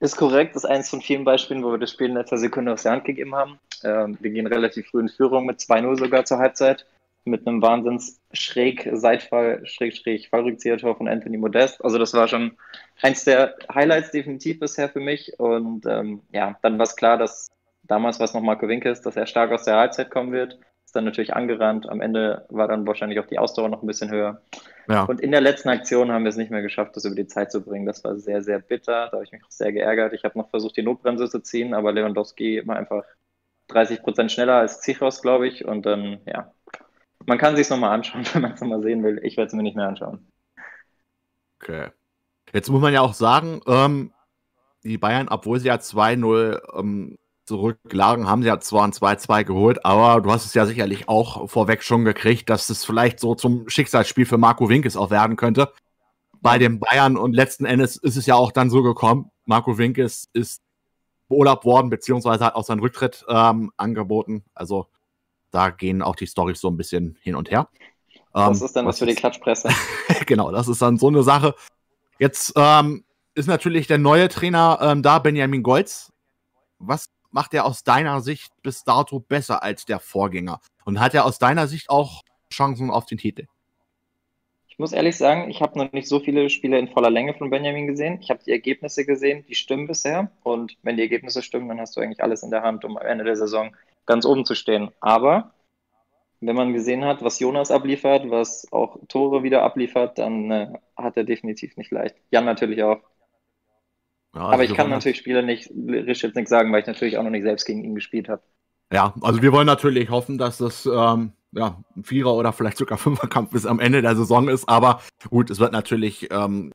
Ist 0.00 0.16
korrekt, 0.16 0.56
das 0.56 0.64
ist 0.64 0.70
eins 0.70 0.88
von 0.88 1.02
vielen 1.02 1.24
Beispielen, 1.24 1.62
wo 1.62 1.72
wir 1.72 1.78
das 1.78 1.90
Spiel 1.90 2.08
in 2.08 2.14
letzter 2.14 2.38
Sekunde 2.38 2.72
aus 2.72 2.84
der 2.84 2.92
Hand 2.92 3.04
gegeben 3.04 3.34
haben. 3.34 3.58
Ähm, 3.84 4.16
wir 4.20 4.30
gehen 4.30 4.46
relativ 4.46 4.88
früh 4.88 5.00
in 5.00 5.08
Führung 5.08 5.46
mit 5.46 5.60
2-0 5.60 5.98
sogar 5.98 6.24
zur 6.24 6.38
Halbzeit 6.38 6.86
mit 7.24 7.46
einem 7.46 7.62
wahnsinns 7.62 8.20
schräg 8.32 8.88
Seitfall, 8.92 9.64
schräg, 9.66 9.94
schräg 9.94 10.28
Fallrückzieher-Tor 10.28 10.96
von 10.96 11.08
Anthony 11.08 11.36
Modest. 11.36 11.82
Also 11.84 11.98
das 11.98 12.14
war 12.14 12.28
schon 12.28 12.56
eins 13.02 13.24
der 13.24 13.56
Highlights 13.72 14.10
definitiv 14.10 14.60
bisher 14.60 14.88
für 14.88 15.00
mich. 15.00 15.38
Und 15.38 15.86
ähm, 15.86 16.22
ja, 16.32 16.58
dann 16.62 16.78
war 16.78 16.84
es 16.84 16.96
klar, 16.96 17.18
dass 17.18 17.50
damals 17.82 18.18
war 18.18 18.24
es 18.24 18.34
noch 18.34 18.42
Marco 18.42 18.68
Winkes, 18.68 19.02
dass 19.02 19.16
er 19.16 19.26
stark 19.26 19.52
aus 19.52 19.64
der 19.64 19.76
Halbzeit 19.76 20.10
kommen 20.10 20.32
wird. 20.32 20.58
Ist 20.84 20.96
dann 20.96 21.04
natürlich 21.04 21.34
angerannt. 21.34 21.88
Am 21.88 22.00
Ende 22.00 22.46
war 22.48 22.66
dann 22.66 22.86
wahrscheinlich 22.86 23.20
auch 23.20 23.26
die 23.26 23.38
Ausdauer 23.38 23.68
noch 23.68 23.82
ein 23.82 23.86
bisschen 23.86 24.10
höher. 24.10 24.42
Ja. 24.88 25.04
Und 25.04 25.20
in 25.20 25.30
der 25.30 25.40
letzten 25.40 25.68
Aktion 25.68 26.10
haben 26.10 26.24
wir 26.24 26.30
es 26.30 26.36
nicht 26.36 26.50
mehr 26.50 26.62
geschafft, 26.62 26.96
das 26.96 27.04
über 27.04 27.14
die 27.14 27.28
Zeit 27.28 27.52
zu 27.52 27.62
bringen. 27.62 27.86
Das 27.86 28.02
war 28.02 28.16
sehr, 28.16 28.42
sehr 28.42 28.58
bitter. 28.58 29.06
Da 29.06 29.12
habe 29.12 29.24
ich 29.24 29.30
mich 29.30 29.44
auch 29.44 29.50
sehr 29.50 29.72
geärgert. 29.72 30.14
Ich 30.14 30.24
habe 30.24 30.36
noch 30.36 30.50
versucht, 30.50 30.76
die 30.76 30.82
Notbremse 30.82 31.28
zu 31.28 31.40
ziehen, 31.40 31.74
aber 31.74 31.92
Lewandowski 31.92 32.66
war 32.66 32.76
einfach 32.76 33.04
30 33.68 34.02
Prozent 34.02 34.32
schneller 34.32 34.54
als 34.54 34.80
Zichos, 34.80 35.22
glaube 35.22 35.46
ich. 35.46 35.64
Und 35.64 35.86
dann, 35.86 36.20
ja, 36.26 36.52
man 37.26 37.38
kann 37.38 37.56
sich 37.56 37.68
nochmal 37.70 37.92
anschauen, 37.92 38.24
wenn 38.32 38.42
man 38.42 38.52
es 38.52 38.60
nochmal 38.60 38.82
sehen 38.82 39.02
will. 39.02 39.20
Ich 39.22 39.36
werde 39.36 39.48
es 39.48 39.52
mir 39.54 39.62
nicht 39.62 39.76
mehr 39.76 39.88
anschauen. 39.88 40.30
Okay. 41.60 41.88
Jetzt 42.52 42.70
muss 42.70 42.80
man 42.80 42.92
ja 42.92 43.00
auch 43.00 43.14
sagen, 43.14 43.60
ähm, 43.66 44.12
die 44.82 44.98
Bayern, 44.98 45.28
obwohl 45.28 45.60
sie 45.60 45.68
ja 45.68 45.76
2-0 45.76 46.60
ähm, 46.78 47.18
zurücklagen, 47.44 48.28
haben 48.28 48.42
sie 48.42 48.48
ja 48.48 48.58
zwar 48.60 48.84
ein 48.84 48.92
2-2 48.92 49.44
geholt, 49.44 49.84
aber 49.84 50.20
du 50.20 50.30
hast 50.30 50.46
es 50.46 50.54
ja 50.54 50.66
sicherlich 50.66 51.08
auch 51.08 51.48
vorweg 51.50 51.82
schon 51.82 52.04
gekriegt, 52.04 52.48
dass 52.48 52.70
es 52.70 52.84
vielleicht 52.84 53.20
so 53.20 53.34
zum 53.34 53.68
Schicksalsspiel 53.68 54.26
für 54.26 54.38
Marco 54.38 54.68
Winkes 54.68 54.96
auch 54.96 55.10
werden 55.10 55.36
könnte. 55.36 55.72
Bei 56.40 56.58
den 56.58 56.80
Bayern 56.80 57.16
und 57.16 57.34
letzten 57.34 57.66
Endes 57.66 57.96
ist 57.96 58.16
es 58.16 58.26
ja 58.26 58.34
auch 58.34 58.52
dann 58.52 58.70
so 58.70 58.82
gekommen, 58.82 59.30
Marco 59.44 59.76
Winkes 59.78 60.28
ist 60.32 60.62
beurlaubt 61.28 61.64
worden, 61.64 61.90
beziehungsweise 61.90 62.44
hat 62.44 62.54
auch 62.54 62.64
seinen 62.64 62.80
Rücktritt 62.80 63.24
ähm, 63.28 63.70
angeboten. 63.76 64.44
Also 64.54 64.86
da 65.50 65.70
gehen 65.70 66.02
auch 66.02 66.16
die 66.16 66.26
Storys 66.26 66.60
so 66.60 66.68
ein 66.68 66.76
bisschen 66.76 67.18
hin 67.22 67.34
und 67.34 67.50
her. 67.50 67.68
Was 68.32 68.60
ähm, 68.60 68.66
ist 68.66 68.76
denn 68.76 68.86
was 68.86 68.98
für 68.98 69.06
die 69.06 69.14
Klatschpresse? 69.14 69.68
genau, 70.26 70.52
das 70.52 70.68
ist 70.68 70.80
dann 70.80 70.98
so 70.98 71.08
eine 71.08 71.22
Sache. 71.22 71.54
Jetzt 72.18 72.52
ähm, 72.56 73.04
ist 73.34 73.46
natürlich 73.46 73.86
der 73.86 73.98
neue 73.98 74.28
Trainer 74.28 74.78
ähm, 74.82 75.02
da, 75.02 75.18
Benjamin 75.18 75.62
Golz. 75.62 76.12
Was 76.78 77.10
macht 77.30 77.54
er 77.54 77.64
aus 77.64 77.82
deiner 77.82 78.20
Sicht 78.20 78.52
bis 78.62 78.84
dato 78.84 79.20
besser 79.20 79.62
als 79.62 79.84
der 79.84 80.00
Vorgänger? 80.00 80.60
Und 80.84 81.00
hat 81.00 81.14
er 81.14 81.24
aus 81.24 81.38
deiner 81.38 81.66
Sicht 81.66 81.90
auch 81.90 82.22
Chancen 82.52 82.90
auf 82.90 83.06
den 83.06 83.18
Titel? 83.18 83.46
Ich 84.68 84.78
muss 84.78 84.92
ehrlich 84.92 85.16
sagen, 85.16 85.50
ich 85.50 85.60
habe 85.60 85.78
noch 85.78 85.92
nicht 85.92 86.08
so 86.08 86.20
viele 86.20 86.48
Spiele 86.48 86.78
in 86.78 86.88
voller 86.88 87.10
Länge 87.10 87.34
von 87.34 87.50
Benjamin 87.50 87.86
gesehen. 87.86 88.18
Ich 88.22 88.30
habe 88.30 88.42
die 88.44 88.50
Ergebnisse 88.50 89.04
gesehen, 89.04 89.44
die 89.46 89.54
stimmen 89.54 89.86
bisher. 89.86 90.30
Und 90.42 90.76
wenn 90.82 90.96
die 90.96 91.02
Ergebnisse 91.02 91.42
stimmen, 91.42 91.68
dann 91.68 91.80
hast 91.80 91.96
du 91.96 92.00
eigentlich 92.00 92.22
alles 92.22 92.42
in 92.42 92.50
der 92.50 92.62
Hand, 92.62 92.84
um 92.84 92.96
am 92.96 93.06
Ende 93.06 93.24
der 93.24 93.36
Saison 93.36 93.76
ganz 94.06 94.24
oben 94.24 94.44
zu 94.44 94.54
stehen. 94.54 94.90
Aber 95.00 95.52
wenn 96.40 96.56
man 96.56 96.72
gesehen 96.72 97.04
hat, 97.04 97.22
was 97.22 97.38
Jonas 97.38 97.70
abliefert, 97.70 98.30
was 98.30 98.66
auch 98.72 98.98
Tore 99.08 99.42
wieder 99.42 99.62
abliefert, 99.62 100.18
dann 100.18 100.50
äh, 100.50 100.72
hat 100.96 101.16
er 101.16 101.24
definitiv 101.24 101.76
nicht 101.76 101.90
leicht. 101.90 102.16
Jan 102.30 102.44
natürlich 102.44 102.82
auch. 102.82 103.00
Ja, 104.34 104.42
also 104.42 104.52
Aber 104.52 104.64
ich 104.64 104.74
kann 104.74 104.90
natürlich 104.90 105.18
Spieler 105.18 105.42
nicht, 105.42 105.70
Rich 105.70 106.22
jetzt 106.22 106.36
nichts 106.36 106.50
sagen, 106.50 106.72
weil 106.72 106.80
ich 106.80 106.86
natürlich 106.86 107.18
auch 107.18 107.22
noch 107.22 107.30
nicht 107.30 107.42
selbst 107.42 107.66
gegen 107.66 107.84
ihn 107.84 107.94
gespielt 107.94 108.28
habe. 108.28 108.42
Ja, 108.92 109.14
also 109.20 109.42
wir 109.42 109.52
wollen 109.52 109.66
natürlich 109.66 110.10
hoffen, 110.10 110.38
dass 110.38 110.58
das 110.58 110.86
ähm, 110.86 111.32
ja, 111.52 111.82
ein 111.96 112.04
Vierer- 112.04 112.34
oder 112.34 112.52
vielleicht 112.52 112.78
sogar 112.78 112.98
Fünferkampf 112.98 113.50
bis 113.50 113.66
am 113.66 113.80
Ende 113.80 114.02
der 114.02 114.16
Saison 114.16 114.48
ist. 114.48 114.68
Aber 114.68 115.00
gut, 115.28 115.50
es 115.50 115.58
wird 115.58 115.72
natürlich 115.72 116.28
ähm, 116.30 116.72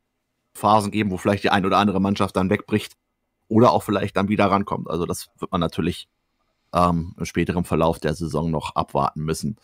Phasen 0.54 0.92
geben, 0.92 1.12
wo 1.12 1.18
vielleicht 1.18 1.44
die 1.44 1.50
eine 1.50 1.68
oder 1.68 1.78
andere 1.78 2.00
Mannschaft 2.00 2.36
dann 2.36 2.50
wegbricht 2.50 2.94
oder 3.48 3.72
auch 3.72 3.84
vielleicht 3.84 4.16
dann 4.18 4.30
wieder 4.30 4.46
rankommt. 4.46 4.90
Also 4.90 5.06
das 5.06 5.30
wird 5.40 5.52
man 5.52 5.62
natürlich 5.62 6.08
ähm, 6.76 7.16
im 7.18 7.26
späteren 7.26 7.64
Verlauf 7.64 8.00
der 8.00 8.14
Saison 8.14 8.52
noch 8.52 8.76
abwarten 8.76 9.22
müssen. 9.22 9.58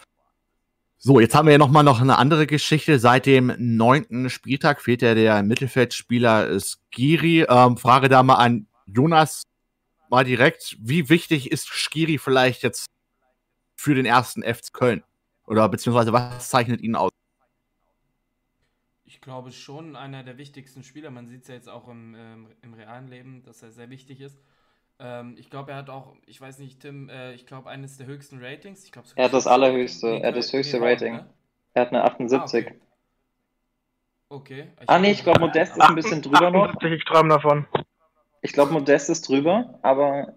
So, 0.98 1.20
jetzt 1.20 1.34
haben 1.36 1.48
wir 1.48 1.53
ja 1.53 1.58
nochmal 1.58 1.84
noch 1.84 2.00
eine 2.00 2.18
andere 2.18 2.48
Geschichte. 2.48 3.00
Seit 3.00 3.25
dem 3.25 3.53
neunten 3.58 4.30
Spieltag 4.30 4.82
fehlt 4.82 5.01
ja 5.01 5.15
der 5.15 5.44
Mittelfeldspieler 5.44 6.60
Skiri. 6.60 7.46
Ähm, 7.50 7.77
Frage 7.77 8.08
da 8.08 8.22
mal 8.22 8.36
an 8.36 8.68
Jonas 8.86 9.44
mal 10.10 10.24
direkt. 10.24 10.77
Wie 10.80 11.10
wichtig 11.10 11.51
ist 11.51 11.70
Skiri 11.70 12.20
vielleicht 12.20 12.62
jetzt 12.62 12.86
für 13.75 13.96
den 13.96 14.06
ersten 14.06 14.44
FC 14.44 14.72
Köln? 14.74 15.03
Oder 15.48 15.68
beziehungsweise 15.70 16.13
was 16.13 16.50
zeichnet 16.50 16.82
ihn 16.82 16.96
aus? 16.96 17.10
Ich 19.03 19.20
glaube 19.22 19.51
schon 19.51 19.96
einer 19.96 20.24
der 20.24 20.38
wichtigsten 20.38 20.84
Spieler. 20.84 21.10
Man 21.10 21.27
sieht 21.27 21.41
es 21.41 21.48
ja 21.48 21.56
jetzt 21.56 21.68
auch 21.68 21.88
im, 21.88 22.15
ähm, 22.15 22.48
im 22.62 22.74
realen 22.75 23.08
Leben, 23.08 23.44
dass 23.44 23.63
er 23.63 23.72
sehr 23.72 23.89
wichtig 23.89 24.22
ist. 24.22 24.38
Ähm, 25.03 25.36
ich 25.39 25.50
glaube, 25.50 25.72
er 25.72 25.77
hat 25.77 25.89
auch, 25.89 26.13
ich 26.27 26.39
weiß 26.39 26.60
nicht, 26.60 26.79
Tim, 26.79 27.10
äh, 27.10 27.34
ich 27.34 27.48
glaube, 27.48 27.70
eines 27.70 27.98
der 27.98 28.05
höchsten 28.05 28.39
Ratings. 28.39 28.86
Ich 28.86 28.91
glaub, 28.91 29.05
er 29.15 29.25
hat 29.25 29.34
das 29.34 29.48
allerhöchste, 29.48 30.20
er 30.20 30.27
hat 30.27 30.38
das 30.38 30.53
höchste 30.53 30.79
Rating. 30.79 31.15
Ne? 31.15 31.29
Er 31.74 31.81
hat 31.81 31.89
eine 31.89 32.03
78. 32.03 32.67
Ah, 32.67 32.70
okay. 32.70 32.81
okay. 34.29 34.67
Ich 34.79 34.89
ah, 34.89 35.00
nee, 35.00 35.12
ich 35.12 35.24
glaube, 35.24 35.39
Modest 35.39 35.75
ist 35.75 35.81
ein 35.81 35.96
bisschen 35.96 36.22
drüber 36.22 36.51
noch. 36.51 36.79
Ich 36.84 37.03
träume 37.05 37.29
davon. 37.29 37.65
Ich 38.43 38.53
glaube, 38.53 38.74
Modest 38.74 39.10
ist 39.10 39.27
drüber, 39.27 39.79
aber 39.81 40.36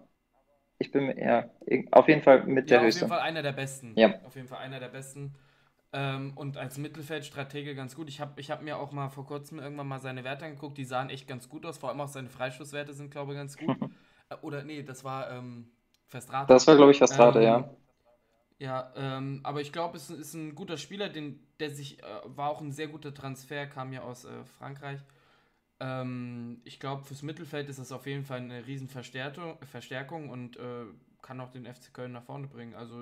ich 0.78 0.90
bin 0.90 1.14
ja 1.18 1.50
auf 1.90 2.08
jeden 2.08 2.22
Fall 2.22 2.44
mit 2.44 2.70
ja, 2.70 2.78
der 2.78 2.86
höchsten. 2.86 3.04
Auf 3.04 3.10
jeden 3.10 3.20
Fall 3.20 3.28
einer 3.28 3.42
der 3.42 3.52
besten. 3.52 3.92
Ja. 3.96 4.14
Auf 4.24 4.34
jeden 4.34 4.48
Fall 4.48 4.58
einer 4.58 4.80
der 4.80 4.88
besten. 4.88 5.34
Ähm, 5.92 6.32
und 6.36 6.56
als 6.56 6.78
Mittelfeldstratege 6.78 7.74
ganz 7.74 7.94
gut. 7.94 8.08
Ich 8.08 8.20
habe 8.20 8.40
ich 8.40 8.50
hab 8.50 8.62
mir 8.62 8.78
auch 8.78 8.92
mal 8.92 9.10
vor 9.10 9.26
kurzem 9.26 9.58
irgendwann 9.58 9.86
mal 9.86 10.00
seine 10.00 10.24
Werte 10.24 10.46
angeguckt. 10.46 10.78
Die 10.78 10.84
sahen 10.84 11.10
echt 11.10 11.28
ganz 11.28 11.50
gut 11.50 11.66
aus. 11.66 11.76
Vor 11.76 11.90
allem 11.90 12.00
auch 12.00 12.08
seine 12.08 12.30
Freischusswerte 12.30 12.94
sind, 12.94 13.10
glaube 13.10 13.32
ich, 13.32 13.38
ganz 13.38 13.58
gut. 13.58 13.76
Oder 14.42 14.62
nee, 14.64 14.82
das 14.82 15.04
war 15.04 15.30
ähm, 15.30 15.70
Verstrate. 16.06 16.52
Das 16.52 16.66
war, 16.66 16.76
glaube 16.76 16.92
ich, 16.92 16.98
Verstrate, 16.98 17.38
ähm, 17.40 17.44
ja. 17.44 17.70
Ja, 18.58 18.92
ähm, 18.96 19.40
aber 19.42 19.60
ich 19.60 19.72
glaube, 19.72 19.96
es 19.96 20.10
ist 20.10 20.34
ein 20.34 20.54
guter 20.54 20.76
Spieler, 20.76 21.08
den, 21.08 21.40
der 21.58 21.70
sich, 21.70 22.02
äh, 22.02 22.06
war 22.24 22.50
auch 22.50 22.60
ein 22.60 22.72
sehr 22.72 22.86
guter 22.88 23.12
Transfer, 23.12 23.66
kam 23.66 23.92
ja 23.92 24.02
aus 24.02 24.24
äh, 24.24 24.44
Frankreich. 24.58 25.00
Ähm, 25.80 26.60
ich 26.64 26.78
glaube, 26.78 27.04
fürs 27.04 27.22
Mittelfeld 27.22 27.68
ist 27.68 27.78
das 27.78 27.90
auf 27.90 28.06
jeden 28.06 28.24
Fall 28.24 28.38
eine 28.38 28.66
riesen 28.66 28.88
Verstärkung 28.88 30.30
und 30.30 30.56
äh, 30.56 30.86
kann 31.20 31.40
auch 31.40 31.50
den 31.50 31.66
FC 31.66 31.92
Köln 31.92 32.12
nach 32.12 32.22
vorne 32.22 32.46
bringen. 32.46 32.74
Also 32.74 32.96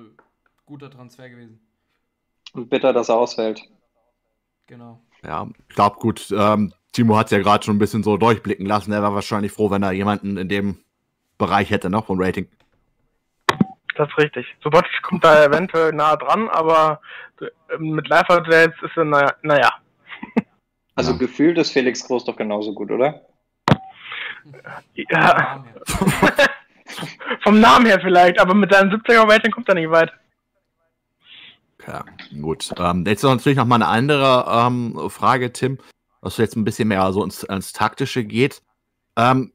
guter 0.65 0.91
Transfer 0.91 1.29
gewesen. 1.29 1.61
Und 2.55 2.71
bitter, 2.71 2.93
dass 2.93 3.09
er 3.09 3.17
ausfällt. 3.17 3.63
Genau. 4.67 5.01
Ja, 5.23 5.49
ich 5.69 5.75
glaube, 5.75 5.99
gut, 5.99 6.33
ähm, 6.37 6.73
Timo 6.93 7.17
hat 7.17 7.27
es 7.27 7.33
ja 7.33 7.39
gerade 7.39 7.65
schon 7.65 7.77
ein 7.77 7.79
bisschen 7.79 8.03
so 8.03 8.17
durchblicken 8.17 8.67
lassen. 8.67 8.93
Er 8.93 9.03
war 9.03 9.15
wahrscheinlich 9.15 9.53
froh, 9.53 9.71
wenn 9.71 9.83
er 9.83 9.93
jemanden 9.93 10.37
in 10.37 10.49
dem 10.49 10.79
Bereich 11.43 11.71
hätte, 11.71 11.91
noch 11.91 12.07
vom 12.07 12.21
Rating. 12.21 12.49
Das 13.97 14.09
ist 14.09 14.19
richtig. 14.19 14.47
Subotic 14.63 15.03
kommt 15.03 15.25
da 15.25 15.45
eventuell 15.45 15.93
nah 15.93 16.17
dran, 16.17 16.49
aber 16.49 17.01
mit 17.79 18.09
Leifert 18.09 18.47
jetzt 18.49 18.83
ist 18.83 18.97
er, 18.97 19.05
naja. 19.05 19.33
naja. 19.43 19.71
Also 20.95 21.13
ja. 21.13 21.19
gefühlt 21.19 21.57
ist 21.57 21.73
Felix 21.73 22.07
Groß 22.07 22.27
doch 22.27 22.37
genauso 22.37 22.75
gut, 22.75 22.91
oder? 22.91 23.23
Ja. 24.95 25.65
Vom 27.43 27.61
Namen 27.61 27.87
her 27.87 27.99
vielleicht, 27.99 28.39
aber 28.39 28.53
mit 28.53 28.75
seinem 28.75 28.91
70er 28.91 29.27
Rating 29.27 29.51
kommt 29.53 29.71
er 29.71 29.75
nicht 29.75 29.91
weit. 29.91 30.13
Ja, 31.87 32.05
gut. 32.43 32.71
Ähm, 32.77 33.07
jetzt 33.07 33.23
natürlich 33.23 33.57
noch 33.57 33.65
mal 33.65 33.77
eine 33.77 33.89
andere 33.89 34.45
ähm, 34.47 35.09
Frage, 35.09 35.51
Tim 35.51 35.79
was 36.23 36.37
jetzt 36.39 36.57
ein 36.57 36.65
bisschen 36.65 36.89
mehr 36.89 37.13
so 37.13 37.23
ins, 37.23 37.43
ins 37.43 37.73
Taktische 37.73 38.25
geht. 38.25 38.63
Ähm, 39.17 39.53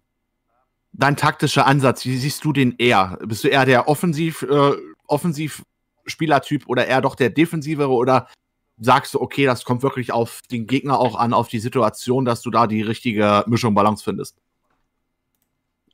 dein 0.98 1.16
taktischer 1.16 1.66
Ansatz, 1.66 2.06
wie 2.06 2.18
siehst 2.18 2.44
du 2.44 2.52
den 2.52 2.76
eher? 2.78 3.18
Bist 3.26 3.44
du 3.44 3.48
eher 3.48 3.66
der 3.66 3.88
Offensiv, 3.88 4.42
äh, 4.42 4.74
Offensiv-Spielertyp 5.08 6.68
oder 6.68 6.88
eher 6.88 7.02
doch 7.02 7.16
der 7.16 7.30
Defensivere 7.30 7.92
oder 7.92 8.28
sagst 8.80 9.14
du, 9.14 9.22
okay, 9.22 9.46
das 9.46 9.64
kommt 9.64 9.84
wirklich 9.84 10.12
auf 10.12 10.42
den 10.52 10.68
Gegner 10.68 11.00
auch 11.00 11.16
an, 11.16 11.34
auf 11.34 11.48
die 11.48 11.60
Situation, 11.60 12.26
dass 12.26 12.42
du 12.42 12.52
da 12.52 12.68
die 12.68 12.82
richtige 12.82 13.44
Mischung 13.48 13.74
Balance 13.74 14.04
findest? 14.04 14.38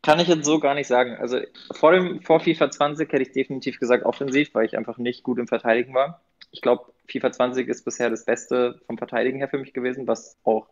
Kann 0.02 0.20
ich 0.20 0.28
jetzt 0.28 0.46
so 0.46 0.60
gar 0.60 0.74
nicht 0.74 0.88
sagen. 0.88 1.16
Also 1.16 1.40
vor 1.72 1.94
dem 1.94 2.22
vor 2.22 2.42
FIFA 2.42 2.72
20 2.72 3.12
hätte 3.12 3.24
ich 3.24 3.32
definitiv 3.32 3.80
gesagt 3.80 4.06
offensiv, 4.06 4.54
weil 4.54 4.66
ich 4.66 4.78
einfach 4.78 4.98
nicht 4.98 5.24
gut 5.24 5.40
im 5.40 5.48
Verteidigen 5.48 5.94
war. 5.94 6.22
Ich 6.52 6.62
glaube, 6.62 6.92
FIFA 7.08 7.32
20 7.32 7.68
ist 7.70 7.86
bisher 7.86 8.10
das 8.10 8.26
Beste 8.26 8.82
vom 8.86 8.98
Verteidigen 8.98 9.38
her 9.38 9.48
für 9.48 9.58
mich 9.58 9.74
gewesen, 9.74 10.06
was 10.06 10.38
auch 10.44 10.68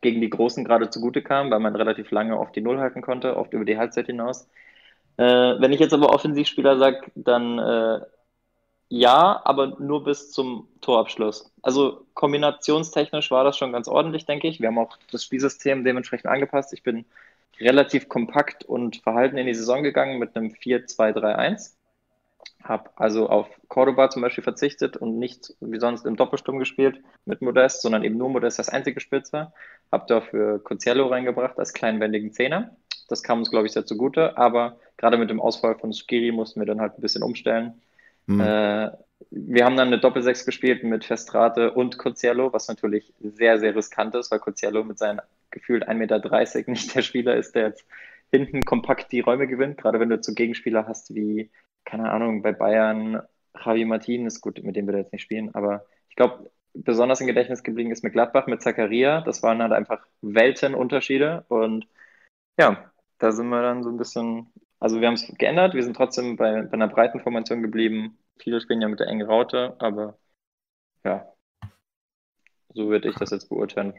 gegen 0.00 0.20
die 0.20 0.30
Großen 0.30 0.64
gerade 0.64 0.90
zugute 0.90 1.22
kam, 1.22 1.50
weil 1.50 1.60
man 1.60 1.76
relativ 1.76 2.10
lange 2.10 2.36
auf 2.36 2.52
die 2.52 2.60
Null 2.60 2.78
halten 2.78 3.02
konnte, 3.02 3.36
oft 3.36 3.52
über 3.52 3.64
die 3.64 3.78
Halbzeit 3.78 4.06
hinaus. 4.06 4.48
Äh, 5.16 5.24
wenn 5.24 5.72
ich 5.72 5.80
jetzt 5.80 5.92
aber 5.92 6.10
Offensivspieler 6.10 6.78
sage, 6.78 7.00
dann 7.14 7.58
äh, 7.58 8.00
ja, 8.88 9.40
aber 9.44 9.76
nur 9.78 10.02
bis 10.04 10.32
zum 10.32 10.68
Torabschluss. 10.80 11.52
Also 11.62 12.06
kombinationstechnisch 12.14 13.30
war 13.30 13.44
das 13.44 13.56
schon 13.56 13.72
ganz 13.72 13.86
ordentlich, 13.86 14.26
denke 14.26 14.48
ich. 14.48 14.60
Wir 14.60 14.68
haben 14.68 14.78
auch 14.78 14.98
das 15.12 15.24
Spielsystem 15.24 15.84
dementsprechend 15.84 16.26
angepasst. 16.26 16.72
Ich 16.72 16.82
bin 16.82 17.04
relativ 17.60 18.08
kompakt 18.08 18.64
und 18.64 18.96
verhalten 18.96 19.38
in 19.38 19.46
die 19.46 19.54
Saison 19.54 19.84
gegangen 19.84 20.18
mit 20.18 20.34
einem 20.34 20.48
4-2-3-1 20.48 21.74
habe 22.62 22.90
also 22.96 23.28
auf 23.28 23.48
Cordoba 23.68 24.10
zum 24.10 24.22
Beispiel 24.22 24.44
verzichtet 24.44 24.96
und 24.96 25.18
nicht 25.18 25.54
wie 25.60 25.78
sonst 25.78 26.06
im 26.06 26.16
Doppelsturm 26.16 26.58
gespielt 26.58 27.02
mit 27.24 27.42
Modest, 27.42 27.82
sondern 27.82 28.04
eben 28.04 28.16
nur 28.16 28.28
Modest 28.28 28.58
als 28.58 28.68
einzige 28.68 29.00
Spitze. 29.00 29.52
Habe 29.90 30.04
dafür 30.06 30.62
Coziello 30.62 31.06
reingebracht 31.08 31.58
als 31.58 31.72
kleinwendigen 31.72 32.32
Zehner. 32.32 32.76
Das 33.08 33.22
kam 33.22 33.38
uns, 33.38 33.50
glaube 33.50 33.66
ich, 33.66 33.72
sehr 33.72 33.86
zugute, 33.86 34.36
aber 34.36 34.78
gerade 34.96 35.18
mit 35.18 35.30
dem 35.30 35.40
Ausfall 35.40 35.76
von 35.78 35.92
Skiri 35.92 36.32
mussten 36.32 36.60
wir 36.60 36.66
dann 36.66 36.80
halt 36.80 36.96
ein 36.96 37.00
bisschen 37.00 37.22
umstellen. 37.22 37.80
Mhm. 38.26 38.40
Äh, 38.40 38.90
wir 39.30 39.64
haben 39.64 39.76
dann 39.76 39.88
eine 39.88 39.98
Doppelsechs 39.98 40.46
gespielt 40.46 40.84
mit 40.84 41.04
Festrate 41.04 41.72
und 41.72 41.98
Coziello, 41.98 42.52
was 42.52 42.68
natürlich 42.68 43.12
sehr, 43.20 43.58
sehr 43.58 43.74
riskant 43.74 44.14
ist, 44.14 44.30
weil 44.30 44.38
Coziello 44.38 44.84
mit 44.84 44.98
seinen 44.98 45.20
gefühlt 45.50 45.88
1,30 45.88 45.94
Meter 45.94 46.70
nicht 46.70 46.94
der 46.94 47.02
Spieler 47.02 47.36
ist, 47.36 47.54
der 47.54 47.68
jetzt 47.68 47.84
hinten 48.30 48.62
kompakt 48.62 49.10
die 49.12 49.20
Räume 49.20 49.46
gewinnt, 49.48 49.78
gerade 49.78 49.98
wenn 49.98 50.08
du 50.08 50.20
zu 50.20 50.34
Gegenspieler 50.34 50.86
hast 50.86 51.14
wie 51.14 51.50
keine 51.90 52.10
Ahnung, 52.10 52.42
bei 52.42 52.52
Bayern 52.52 53.20
Javi 53.58 53.84
Martin 53.84 54.26
ist 54.26 54.40
gut, 54.40 54.62
mit 54.62 54.76
dem 54.76 54.86
wir 54.86 54.96
jetzt 54.96 55.12
nicht 55.12 55.22
spielen, 55.22 55.52
aber 55.54 55.84
ich 56.08 56.14
glaube, 56.14 56.50
besonders 56.72 57.20
im 57.20 57.26
Gedächtnis 57.26 57.64
geblieben 57.64 57.90
ist 57.90 58.04
mit 58.04 58.12
Gladbach, 58.12 58.46
mit 58.46 58.62
Zakaria. 58.62 59.22
Das 59.22 59.42
waren 59.42 59.60
halt 59.60 59.72
einfach 59.72 60.06
Weltenunterschiede 60.22 61.44
und 61.48 61.88
ja, 62.58 62.92
da 63.18 63.32
sind 63.32 63.48
wir 63.48 63.60
dann 63.60 63.82
so 63.82 63.90
ein 63.90 63.96
bisschen, 63.96 64.52
also 64.78 65.00
wir 65.00 65.08
haben 65.08 65.14
es 65.14 65.26
geändert, 65.36 65.74
wir 65.74 65.82
sind 65.82 65.96
trotzdem 65.96 66.36
bei, 66.36 66.62
bei 66.62 66.74
einer 66.74 66.88
breiten 66.88 67.20
Formation 67.20 67.60
geblieben. 67.60 68.18
Viele 68.38 68.60
spielen 68.60 68.80
ja 68.80 68.88
mit 68.88 69.00
der 69.00 69.08
engen 69.08 69.26
Raute, 69.26 69.74
aber 69.80 70.16
ja, 71.04 71.26
so 72.72 72.88
würde 72.88 73.08
ich 73.08 73.16
das 73.16 73.30
jetzt 73.30 73.48
beurteilen. 73.48 73.94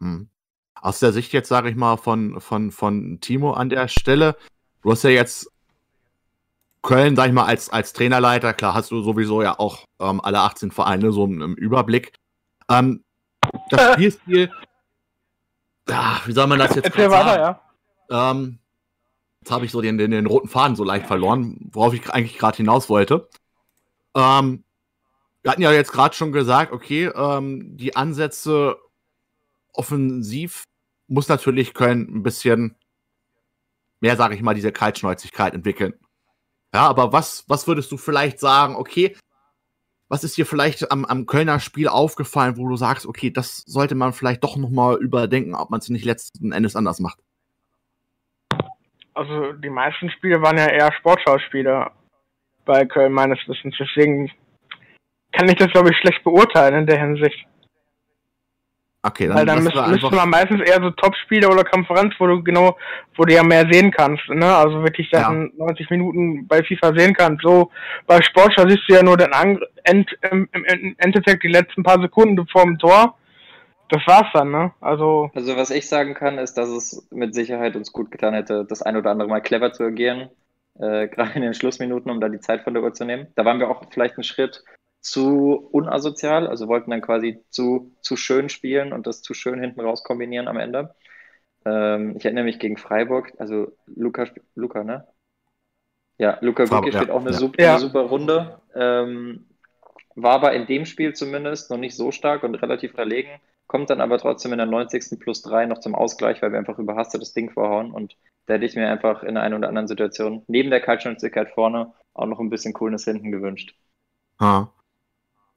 Hm. 0.00 0.28
Aus 0.74 1.00
der 1.00 1.12
Sicht 1.12 1.32
jetzt, 1.32 1.48
sage 1.48 1.70
ich 1.70 1.76
mal, 1.76 1.96
von, 1.96 2.40
von, 2.40 2.70
von 2.70 3.18
Timo 3.20 3.52
an 3.52 3.68
der 3.68 3.88
Stelle, 3.88 4.36
du 4.82 4.90
hast 4.92 5.02
ja 5.02 5.10
jetzt 5.10 5.51
Köln, 6.82 7.14
sag 7.14 7.28
ich 7.28 7.32
mal, 7.32 7.44
als, 7.44 7.70
als 7.70 7.92
Trainerleiter, 7.92 8.52
klar 8.54 8.74
hast 8.74 8.90
du 8.90 9.02
sowieso 9.02 9.40
ja 9.40 9.58
auch 9.58 9.86
ähm, 10.00 10.20
alle 10.20 10.40
18 10.40 10.72
Vereine 10.72 11.12
so 11.12 11.24
im, 11.24 11.54
Überblick. 11.54 12.12
Ähm, 12.68 13.04
das 13.70 13.94
Spielstil, 13.94 14.50
ach, 15.88 16.26
wie 16.26 16.32
soll 16.32 16.46
man 16.48 16.58
das 16.58 16.74
jetzt 16.74 16.96
weiter, 16.96 17.40
ja. 17.40 17.60
Ähm, 18.10 18.58
jetzt 19.40 19.52
habe 19.52 19.64
ich 19.64 19.70
so 19.70 19.80
den, 19.80 19.96
den, 19.96 20.10
den, 20.10 20.26
roten 20.26 20.48
Faden 20.48 20.76
so 20.76 20.84
leicht 20.84 21.06
verloren, 21.06 21.56
worauf 21.72 21.94
ich 21.94 22.10
eigentlich 22.10 22.38
gerade 22.38 22.56
hinaus 22.56 22.88
wollte. 22.88 23.28
Ähm, 24.14 24.64
wir 25.42 25.50
hatten 25.50 25.62
ja 25.62 25.72
jetzt 25.72 25.92
gerade 25.92 26.14
schon 26.14 26.32
gesagt, 26.32 26.72
okay, 26.72 27.06
ähm, 27.06 27.76
die 27.76 27.96
Ansätze 27.96 28.76
offensiv 29.72 30.64
muss 31.08 31.28
natürlich 31.28 31.74
Köln 31.74 32.08
ein 32.12 32.22
bisschen 32.22 32.76
mehr, 34.00 34.16
sage 34.16 34.34
ich 34.34 34.42
mal, 34.42 34.54
diese 34.54 34.72
Kaltschnäuzigkeit 34.72 35.54
entwickeln. 35.54 35.94
Ja, 36.74 36.88
aber 36.88 37.12
was, 37.12 37.44
was 37.48 37.66
würdest 37.66 37.92
du 37.92 37.96
vielleicht 37.96 38.40
sagen, 38.40 38.76
okay, 38.76 39.16
was 40.08 40.24
ist 40.24 40.36
dir 40.36 40.46
vielleicht 40.46 40.90
am, 40.90 41.04
am 41.04 41.26
Kölner 41.26 41.58
Spiel 41.58 41.88
aufgefallen, 41.88 42.56
wo 42.56 42.68
du 42.68 42.76
sagst, 42.76 43.06
okay, 43.06 43.30
das 43.30 43.58
sollte 43.66 43.94
man 43.94 44.12
vielleicht 44.12 44.44
doch 44.44 44.56
nochmal 44.56 44.96
überdenken, 44.96 45.54
ob 45.54 45.70
man 45.70 45.80
es 45.80 45.88
nicht 45.88 46.04
letzten 46.04 46.52
Endes 46.52 46.76
anders 46.76 47.00
macht? 47.00 47.18
Also 49.14 49.52
die 49.52 49.70
meisten 49.70 50.10
Spiele 50.10 50.40
waren 50.42 50.58
ja 50.58 50.66
eher 50.66 50.92
Sportschauspiele 50.92 51.90
bei 52.64 52.84
Köln 52.84 53.12
meines 53.12 53.38
Wissens. 53.46 53.74
Deswegen 53.78 54.30
kann 55.32 55.48
ich 55.48 55.56
das, 55.56 55.70
glaube 55.72 55.90
ich, 55.90 55.96
schlecht 55.98 56.22
beurteilen 56.24 56.80
in 56.80 56.86
der 56.86 57.00
Hinsicht. 57.00 57.46
Okay, 59.04 59.26
dann, 59.26 59.36
Weil 59.36 59.46
dann 59.46 59.64
müsste, 59.64 59.88
müsste 59.88 60.14
man 60.14 60.30
meistens 60.30 60.60
eher 60.60 60.80
so 60.80 60.90
Top-Spiele 60.90 61.48
oder 61.48 61.64
Konferenz, 61.64 62.14
wo 62.20 62.26
du 62.28 62.40
genau, 62.40 62.76
wo 63.16 63.24
du 63.24 63.34
ja 63.34 63.42
mehr 63.42 63.66
sehen 63.68 63.90
kannst, 63.90 64.28
ne? 64.28 64.46
Also 64.46 64.80
wirklich 64.84 65.10
dann 65.10 65.50
ja. 65.58 65.66
90 65.66 65.90
Minuten 65.90 66.46
bei 66.46 66.62
FIFA 66.62 66.94
sehen 66.96 67.12
kannst. 67.12 67.42
So 67.42 67.72
bei 68.06 68.22
Sportschau 68.22 68.68
siehst 68.68 68.84
du 68.88 68.94
ja 68.94 69.02
nur 69.02 69.16
den 69.16 69.32
Ang 69.32 69.58
End, 69.82 70.08
im, 70.30 70.48
im, 70.52 70.94
Endeffekt 70.98 71.42
die 71.42 71.48
letzten 71.48 71.82
paar 71.82 72.00
Sekunden 72.00 72.46
vor 72.46 72.62
dem 72.62 72.78
Tor. 72.78 73.16
Das 73.88 74.02
war's 74.06 74.28
dann, 74.34 74.52
ne? 74.52 74.70
Also. 74.80 75.32
Also 75.34 75.56
was 75.56 75.70
ich 75.70 75.88
sagen 75.88 76.14
kann, 76.14 76.38
ist, 76.38 76.54
dass 76.54 76.68
es 76.68 77.04
mit 77.10 77.34
Sicherheit 77.34 77.74
uns 77.74 77.92
gut 77.92 78.12
getan 78.12 78.34
hätte, 78.34 78.64
das 78.64 78.82
ein 78.82 78.96
oder 78.96 79.10
andere 79.10 79.28
Mal 79.28 79.40
clever 79.40 79.72
zu 79.72 79.82
agieren. 79.82 80.30
Äh, 80.78 81.08
gerade 81.08 81.32
in 81.34 81.42
den 81.42 81.54
Schlussminuten, 81.54 82.08
um 82.08 82.20
da 82.20 82.28
die 82.28 82.40
Zeit 82.40 82.62
von 82.62 82.72
der 82.72 82.84
Uhr 82.84 82.94
zu 82.94 83.04
nehmen. 83.04 83.26
Da 83.34 83.44
waren 83.44 83.58
wir 83.58 83.68
auch 83.68 83.82
vielleicht 83.90 84.16
einen 84.16 84.24
Schritt 84.24 84.62
zu 85.02 85.68
unasozial, 85.72 86.46
also 86.46 86.68
wollten 86.68 86.90
dann 86.90 87.02
quasi 87.02 87.44
zu, 87.50 87.92
zu 88.00 88.16
schön 88.16 88.48
spielen 88.48 88.92
und 88.92 89.06
das 89.06 89.20
zu 89.20 89.34
schön 89.34 89.60
hinten 89.60 89.80
raus 89.80 90.04
kombinieren 90.04 90.48
am 90.48 90.58
Ende. 90.58 90.94
Ähm, 91.64 92.16
ich 92.16 92.24
erinnere 92.24 92.44
mich 92.44 92.60
gegen 92.60 92.76
Freiburg, 92.76 93.32
also 93.38 93.72
Luca, 93.86 94.26
Luca 94.54 94.84
ne? 94.84 95.06
Ja, 96.18 96.38
Luca 96.40 96.64
Gucki 96.64 96.90
ja, 96.90 96.98
spielt 96.98 97.10
auch 97.10 97.20
eine, 97.20 97.30
ja. 97.30 97.36
super, 97.36 97.70
eine 97.70 97.78
super 97.80 98.02
Runde. 98.02 98.60
Ähm, 98.74 99.48
war 100.14 100.34
aber 100.34 100.52
in 100.52 100.66
dem 100.66 100.86
Spiel 100.86 101.14
zumindest 101.14 101.70
noch 101.70 101.78
nicht 101.78 101.96
so 101.96 102.12
stark 102.12 102.44
und 102.44 102.54
relativ 102.54 102.92
verlegen, 102.92 103.30
kommt 103.66 103.90
dann 103.90 104.00
aber 104.00 104.18
trotzdem 104.18 104.52
in 104.52 104.58
der 104.58 104.66
90. 104.66 105.18
plus 105.18 105.42
3 105.42 105.66
noch 105.66 105.78
zum 105.78 105.94
Ausgleich, 105.96 106.42
weil 106.42 106.52
wir 106.52 106.58
einfach 106.58 106.78
überhastet 106.78 107.22
das 107.22 107.32
Ding 107.32 107.50
vorhauen 107.50 107.90
und 107.90 108.16
da 108.46 108.54
hätte 108.54 108.66
ich 108.66 108.76
mir 108.76 108.88
einfach 108.88 109.24
in 109.24 109.34
der 109.34 109.42
einen 109.42 109.54
oder 109.54 109.68
anderen 109.68 109.88
Situation 109.88 110.44
neben 110.46 110.70
der 110.70 110.80
Kaltschnäuzigkeit 110.80 111.50
vorne 111.50 111.92
auch 112.14 112.26
noch 112.26 112.38
ein 112.38 112.50
bisschen 112.50 112.74
Coolness 112.74 113.04
hinten 113.04 113.32
gewünscht. 113.32 113.74
Ah. 114.38 114.68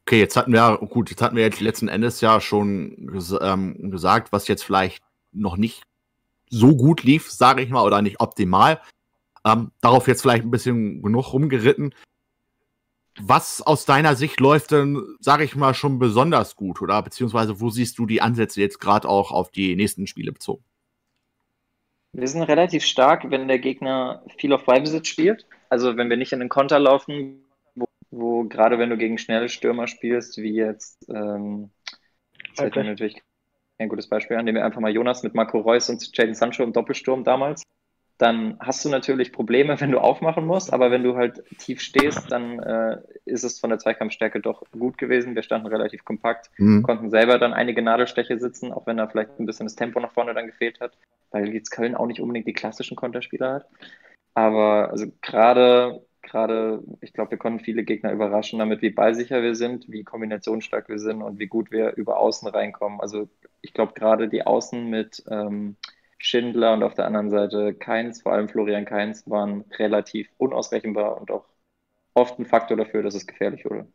Okay, 0.07 0.19
jetzt 0.19 0.37
hatten 0.37 0.53
wir, 0.53 0.77
gut, 0.77 1.09
jetzt 1.09 1.23
hatten 1.23 1.35
wir 1.35 1.43
jetzt 1.43 1.59
letzten 1.59 1.87
Endes 1.87 2.21
ja 2.21 2.39
schon 2.39 3.07
ges 3.07 3.35
ähm, 3.41 3.89
gesagt, 3.89 4.31
was 4.31 4.47
jetzt 4.47 4.63
vielleicht 4.63 5.03
noch 5.31 5.57
nicht 5.57 5.83
so 6.47 6.75
gut 6.75 7.01
lief, 7.01 7.31
sage 7.31 7.63
ich 7.63 7.71
mal, 7.71 7.83
oder 7.83 8.03
nicht 8.03 8.19
optimal. 8.19 8.79
Ähm, 9.43 9.71
darauf 9.81 10.07
jetzt 10.07 10.21
vielleicht 10.21 10.43
ein 10.43 10.51
bisschen 10.51 11.01
genug 11.01 11.33
rumgeritten. 11.33 11.95
Was 13.19 13.63
aus 13.63 13.85
deiner 13.85 14.15
Sicht 14.15 14.39
läuft 14.39 14.71
denn, 14.71 15.01
sage 15.19 15.43
ich 15.43 15.55
mal, 15.55 15.73
schon 15.73 15.97
besonders 15.97 16.55
gut? 16.55 16.83
Oder 16.83 17.01
beziehungsweise 17.01 17.59
wo 17.59 17.71
siehst 17.71 17.97
du 17.97 18.05
die 18.05 18.21
Ansätze 18.21 18.61
jetzt 18.61 18.79
gerade 18.79 19.09
auch 19.09 19.31
auf 19.31 19.49
die 19.49 19.75
nächsten 19.75 20.05
Spiele 20.05 20.31
bezogen? 20.31 20.63
Wir 22.11 22.27
sind 22.27 22.43
relativ 22.43 22.85
stark, 22.85 23.29
wenn 23.31 23.47
der 23.47 23.59
Gegner 23.59 24.23
viel 24.37 24.53
auf 24.53 24.65
Beibesitz 24.65 25.07
spielt. 25.07 25.47
Also 25.69 25.97
wenn 25.97 26.09
wir 26.09 26.17
nicht 26.17 26.31
in 26.31 26.39
den 26.39 26.49
Konter 26.49 26.77
laufen, 26.79 27.44
wo 28.15 28.45
gerade 28.45 28.80
wenn 28.80 28.89
du 28.89 28.97
gegen 28.97 29.17
schnelle 29.17 29.49
Stürmer 29.49 29.88
spielst, 29.88 30.38
wie 30.38 30.56
jetzt, 30.56 31.08
ähm, 31.10 31.69
das 32.56 32.67
okay. 32.67 32.84
natürlich 32.84 33.21
ein 33.78 33.89
gutes 33.89 34.08
Beispiel 34.08 34.38
an, 34.38 34.45
nehmen 34.45 34.58
wir 34.58 34.65
einfach 34.65 34.80
mal 34.80 34.91
Jonas 34.91 35.23
mit 35.23 35.34
Marco 35.34 35.60
Reus 35.60 35.89
und 35.89 36.15
Jaden 36.15 36.34
Sancho 36.34 36.63
im 36.63 36.73
Doppelsturm 36.73 37.23
damals. 37.23 37.63
Dann 38.17 38.58
hast 38.62 38.86
du 38.86 38.89
natürlich 38.89 39.34
Probleme, 39.34 39.82
wenn 39.82 39.91
du 39.91 39.99
aufmachen 39.99 40.45
musst, 40.45 40.71
aber 40.71 40.89
wenn 40.89 41.04
du 41.04 41.17
halt 41.17 41.43
tief 41.58 41.82
stehst, 41.82 42.32
dann 42.32 42.60
äh, 42.60 42.97
ist 43.25 43.43
es 43.43 43.60
von 43.60 43.69
der 43.69 43.80
Zweikampfstärke 43.80 44.39
doch 44.39 44.63
gut 44.71 44.97
gewesen. 44.97 45.36
Wir 45.36 45.43
standen 45.43 45.67
relativ 45.67 46.06
kompakt, 46.06 46.49
mhm. 46.58 46.82
konnten 46.84 47.10
selber 47.10 47.38
dann 47.38 47.51
einige 47.51 47.82
Nadelsteche 47.82 48.39
sitzen, 48.39 48.71
auch 48.71 48.88
wenn 48.88 48.95
da 48.95 49.08
vielleicht 49.08 49.38
ein 49.38 49.45
bisschen 49.45 49.65
das 49.65 49.75
Tempo 49.75 49.99
nach 49.99 50.13
vorne 50.13 50.34
dann 50.34 50.45
gefehlt 50.45 50.80
hat, 50.80 50.93
weil 51.32 51.54
jetzt 51.54 51.71
Köln 51.71 51.95
auch 51.95 52.08
nicht 52.08 52.21
unbedingt 52.21 52.47
die 52.47 52.54
klassischen 52.54 52.95
Konterspieler 52.95 53.56
hat. 53.56 53.65
Aber 54.34 54.91
also 54.91 55.08
gerade 55.21 56.01
gerade, 56.25 56.83
ich 57.01 57.13
glaube, 57.13 57.31
wir 57.31 57.38
konnten 57.38 57.63
viele 57.63 57.83
Gegner 57.83 58.11
überraschen 58.11 58.59
damit, 58.59 58.81
wie 58.81 58.89
ballsicher 58.89 59.41
wir 59.41 59.55
sind, 59.55 59.89
wie 59.89 60.03
kombinationsstark 60.03 60.89
wir 60.89 60.99
sind 60.99 61.21
und 61.21 61.39
wie 61.39 61.47
gut 61.47 61.71
wir 61.71 61.95
über 61.95 62.19
Außen 62.19 62.47
reinkommen. 62.47 62.99
Also 62.99 63.29
ich 63.61 63.73
glaube, 63.73 63.93
gerade 63.93 64.27
die 64.27 64.45
Außen 64.45 64.89
mit 64.89 65.23
ähm, 65.29 65.77
Schindler 66.17 66.73
und 66.73 66.83
auf 66.83 66.93
der 66.93 67.05
anderen 67.05 67.29
Seite 67.29 67.73
Keins, 67.73 68.21
vor 68.21 68.33
allem 68.33 68.49
Florian 68.49 68.85
Keins, 68.85 69.29
waren 69.29 69.63
relativ 69.77 70.27
unausrechenbar 70.38 71.19
und 71.19 71.31
auch 71.31 71.45
oft 72.13 72.39
ein 72.39 72.45
Faktor 72.45 72.77
dafür, 72.77 73.03
dass 73.03 73.15
es 73.15 73.27
gefährlich 73.27 73.63
wurde. 73.65 73.88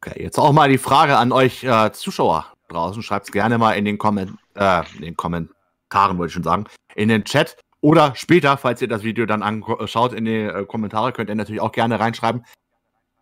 Okay, 0.00 0.22
jetzt 0.22 0.38
auch 0.38 0.52
mal 0.52 0.68
die 0.68 0.78
Frage 0.78 1.16
an 1.16 1.32
euch 1.32 1.64
äh, 1.64 1.92
Zuschauer 1.92 2.52
draußen. 2.68 3.02
Schreibt 3.02 3.26
es 3.26 3.32
gerne 3.32 3.58
mal 3.58 3.72
in 3.72 3.84
den, 3.84 3.98
Komment 3.98 4.32
äh, 4.54 4.82
in 4.96 5.02
den 5.02 5.16
Kommentaren, 5.16 6.18
wollte 6.18 6.28
ich 6.28 6.32
schon 6.34 6.42
sagen, 6.42 6.64
in 6.94 7.08
den 7.08 7.24
Chat. 7.24 7.56
Oder 7.80 8.14
später, 8.16 8.56
falls 8.56 8.82
ihr 8.82 8.88
das 8.88 9.02
Video 9.02 9.26
dann 9.26 9.42
anschaut, 9.42 10.12
in 10.12 10.24
die 10.24 10.42
äh, 10.42 10.64
Kommentare 10.66 11.12
könnt 11.12 11.28
ihr 11.28 11.34
natürlich 11.34 11.60
auch 11.60 11.72
gerne 11.72 12.00
reinschreiben, 12.00 12.44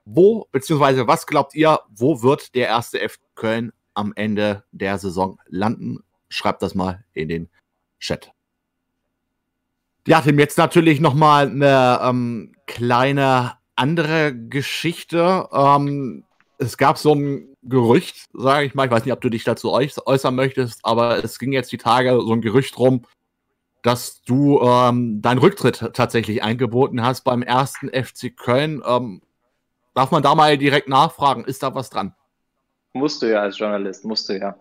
wo, 0.05 0.47
beziehungsweise 0.53 1.07
was 1.07 1.27
glaubt 1.27 1.55
ihr, 1.55 1.81
wo 1.89 2.23
wird 2.23 2.55
der 2.55 2.69
erste 2.69 3.01
F 3.01 3.19
Köln 3.35 3.73
am 3.95 4.13
Ende 4.17 4.65
der 4.73 4.99
Saison 4.99 5.39
landen? 5.47 6.05
Schreibt 6.29 6.63
das 6.63 6.75
mal 6.75 7.05
in 7.13 7.29
den 7.29 7.49
Chat. 7.99 8.33
Ja, 10.07 10.21
Tim, 10.21 10.39
jetzt 10.39 10.59
natürlich 10.59 11.01
nochmal 11.01 11.49
eine 11.49 12.01
ähm, 12.03 12.55
kleine 12.67 13.53
andere 13.75 14.35
Geschichte. 14.35 15.49
Ähm, 15.53 16.25
es 16.59 16.77
gab 16.77 16.99
so 16.99 17.15
ein 17.15 17.57
Gerücht, 17.63 18.27
sage 18.35 18.67
ich 18.67 18.75
mal, 18.75 18.85
ich 18.85 18.91
weiß 18.91 19.05
nicht, 19.05 19.15
ob 19.15 19.23
du 19.23 19.31
dich 19.31 19.45
dazu 19.45 19.73
äußern 19.73 20.35
möchtest, 20.35 20.81
aber 20.83 21.25
es 21.25 21.39
ging 21.39 21.53
jetzt 21.53 21.73
die 21.73 21.79
Tage 21.79 22.21
so 22.21 22.33
ein 22.33 22.43
Gerücht 22.43 22.79
rum, 22.79 23.07
dass 23.85 24.23
du 24.23 24.61
ähm, 24.63 25.21
deinen 25.21 25.39
Rücktritt 25.39 25.91
tatsächlich 25.93 26.43
eingeboten 26.43 27.05
hast 27.05 27.21
beim 27.21 27.43
ersten 27.43 27.91
FC 27.91 28.35
Köln. 28.35 28.83
Ähm, 28.85 29.21
darf 29.93 30.11
man 30.11 30.23
da 30.23 30.35
mal 30.35 30.57
direkt 30.57 30.89
nachfragen, 30.89 31.45
ist 31.45 31.63
da 31.63 31.75
was 31.75 31.91
dran? 31.91 32.15
Musst 32.95 33.21
du 33.21 33.31
ja 33.31 33.43
als 33.43 33.59
Journalist, 33.59 34.07
musst 34.07 34.31
du 34.31 34.39
ja. 34.39 34.57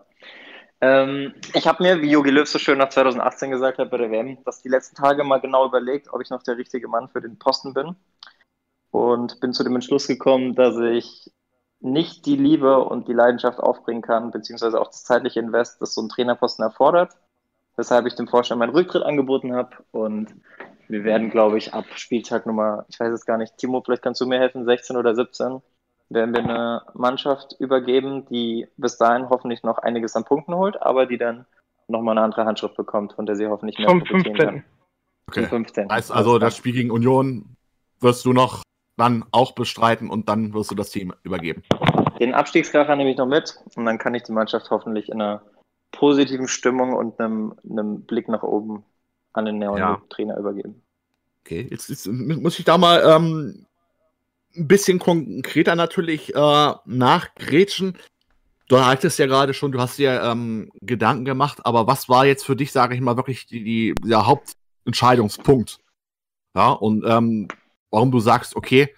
Ähm, 0.82 1.32
ich 1.54 1.66
habe 1.66 1.82
mir, 1.82 2.02
wie 2.02 2.10
Jogi 2.10 2.28
Löw 2.28 2.46
so 2.46 2.58
schön 2.58 2.76
nach 2.76 2.90
2018 2.90 3.50
gesagt 3.50 3.78
hat 3.78 3.90
bei 3.90 3.96
der 3.96 4.10
WM, 4.10 4.44
dass 4.44 4.60
die 4.60 4.68
letzten 4.68 4.94
Tage 4.94 5.24
mal 5.24 5.40
genau 5.40 5.64
überlegt, 5.64 6.12
ob 6.12 6.20
ich 6.20 6.28
noch 6.28 6.42
der 6.42 6.58
richtige 6.58 6.88
Mann 6.88 7.08
für 7.08 7.22
den 7.22 7.38
Posten 7.38 7.72
bin. 7.72 7.96
Und 8.90 9.40
bin 9.40 9.54
zu 9.54 9.64
dem 9.64 9.74
Entschluss 9.74 10.06
gekommen, 10.06 10.54
dass 10.54 10.76
ich 10.76 11.32
nicht 11.80 12.26
die 12.26 12.36
Liebe 12.36 12.78
und 12.80 13.08
die 13.08 13.14
Leidenschaft 13.14 13.58
aufbringen 13.58 14.02
kann, 14.02 14.30
beziehungsweise 14.32 14.78
auch 14.78 14.88
das 14.88 15.04
zeitliche 15.04 15.40
Invest, 15.40 15.80
das 15.80 15.94
so 15.94 16.02
ein 16.02 16.10
Trainerposten 16.10 16.62
erfordert 16.62 17.16
weshalb 17.76 18.06
ich 18.06 18.14
dem 18.14 18.28
Vorstand 18.28 18.58
meinen 18.58 18.74
Rücktritt 18.74 19.02
angeboten 19.02 19.54
habe. 19.54 19.76
Und 19.90 20.34
wir 20.88 21.04
werden, 21.04 21.30
glaube 21.30 21.58
ich, 21.58 21.74
ab 21.74 21.84
Spieltag 21.94 22.46
Nummer, 22.46 22.84
ich 22.88 22.98
weiß 23.00 23.12
es 23.12 23.26
gar 23.26 23.38
nicht, 23.38 23.56
Timo, 23.56 23.82
vielleicht 23.84 24.02
kannst 24.02 24.20
du 24.20 24.26
mir 24.26 24.38
helfen, 24.38 24.64
16 24.64 24.96
oder 24.96 25.14
17, 25.14 25.60
werden 26.10 26.34
wir 26.34 26.44
eine 26.44 26.82
Mannschaft 26.94 27.56
übergeben, 27.58 28.26
die 28.26 28.68
bis 28.76 28.98
dahin 28.98 29.30
hoffentlich 29.30 29.62
noch 29.62 29.78
einiges 29.78 30.14
an 30.16 30.24
Punkten 30.24 30.54
holt, 30.54 30.80
aber 30.82 31.06
die 31.06 31.18
dann 31.18 31.46
nochmal 31.88 32.16
eine 32.16 32.24
andere 32.24 32.44
Handschrift 32.44 32.76
bekommt, 32.76 33.14
von 33.14 33.26
der 33.26 33.36
sie 33.36 33.46
hoffentlich 33.46 33.78
mehr 33.78 33.88
profitieren 33.88 34.36
kann. 34.36 34.64
Okay. 35.28 35.46
15. 35.46 35.90
Heißt 35.90 36.12
also, 36.12 36.38
das 36.38 36.56
Spiel 36.56 36.74
gegen 36.74 36.90
Union 36.90 37.56
wirst 38.00 38.24
du 38.26 38.32
noch 38.32 38.62
dann 38.96 39.24
auch 39.32 39.52
bestreiten 39.52 40.10
und 40.10 40.28
dann 40.28 40.52
wirst 40.52 40.70
du 40.70 40.74
das 40.74 40.90
Team 40.90 41.12
übergeben. 41.22 41.62
Den 42.20 42.34
Abstiegskracher 42.34 42.94
nehme 42.94 43.10
ich 43.10 43.16
noch 43.16 43.26
mit 43.26 43.56
und 43.74 43.86
dann 43.86 43.98
kann 43.98 44.14
ich 44.14 44.22
die 44.22 44.32
Mannschaft 44.32 44.70
hoffentlich 44.70 45.08
in 45.08 45.20
einer 45.20 45.42
positiven 45.94 46.48
Stimmung 46.48 46.94
und 46.94 47.18
einem, 47.20 47.54
einem 47.68 48.02
Blick 48.02 48.28
nach 48.28 48.42
oben 48.42 48.84
an 49.32 49.44
den 49.44 49.58
neuen 49.58 49.78
ja. 49.78 50.02
Trainer 50.08 50.36
übergeben. 50.36 50.82
Okay, 51.40 51.66
jetzt, 51.70 51.88
jetzt, 51.88 52.06
muss 52.06 52.58
ich 52.58 52.64
da 52.64 52.78
mal 52.78 53.02
ähm, 53.04 53.66
ein 54.56 54.68
bisschen 54.68 54.98
konkreter 54.98 55.76
natürlich 55.76 56.34
äh, 56.34 56.72
nachgrätschen. 56.84 57.96
du 58.68 58.76
sagtest 58.76 59.18
ja 59.18 59.26
gerade 59.26 59.54
schon, 59.54 59.72
du 59.72 59.80
hast 59.80 59.98
dir 59.98 60.22
ähm, 60.22 60.70
Gedanken 60.80 61.24
gemacht, 61.24 61.64
aber 61.64 61.86
was 61.86 62.08
war 62.08 62.26
jetzt 62.26 62.44
für 62.44 62.56
dich, 62.56 62.72
sage 62.72 62.94
ich 62.94 63.00
mal, 63.00 63.16
wirklich 63.16 63.46
die, 63.46 63.62
die, 63.62 63.94
der 64.04 64.26
Hauptentscheidungspunkt? 64.26 65.78
Ja, 66.56 66.70
und 66.70 67.04
ähm, 67.06 67.48
warum 67.90 68.10
du 68.10 68.20
sagst, 68.20 68.56
okay, 68.56 68.94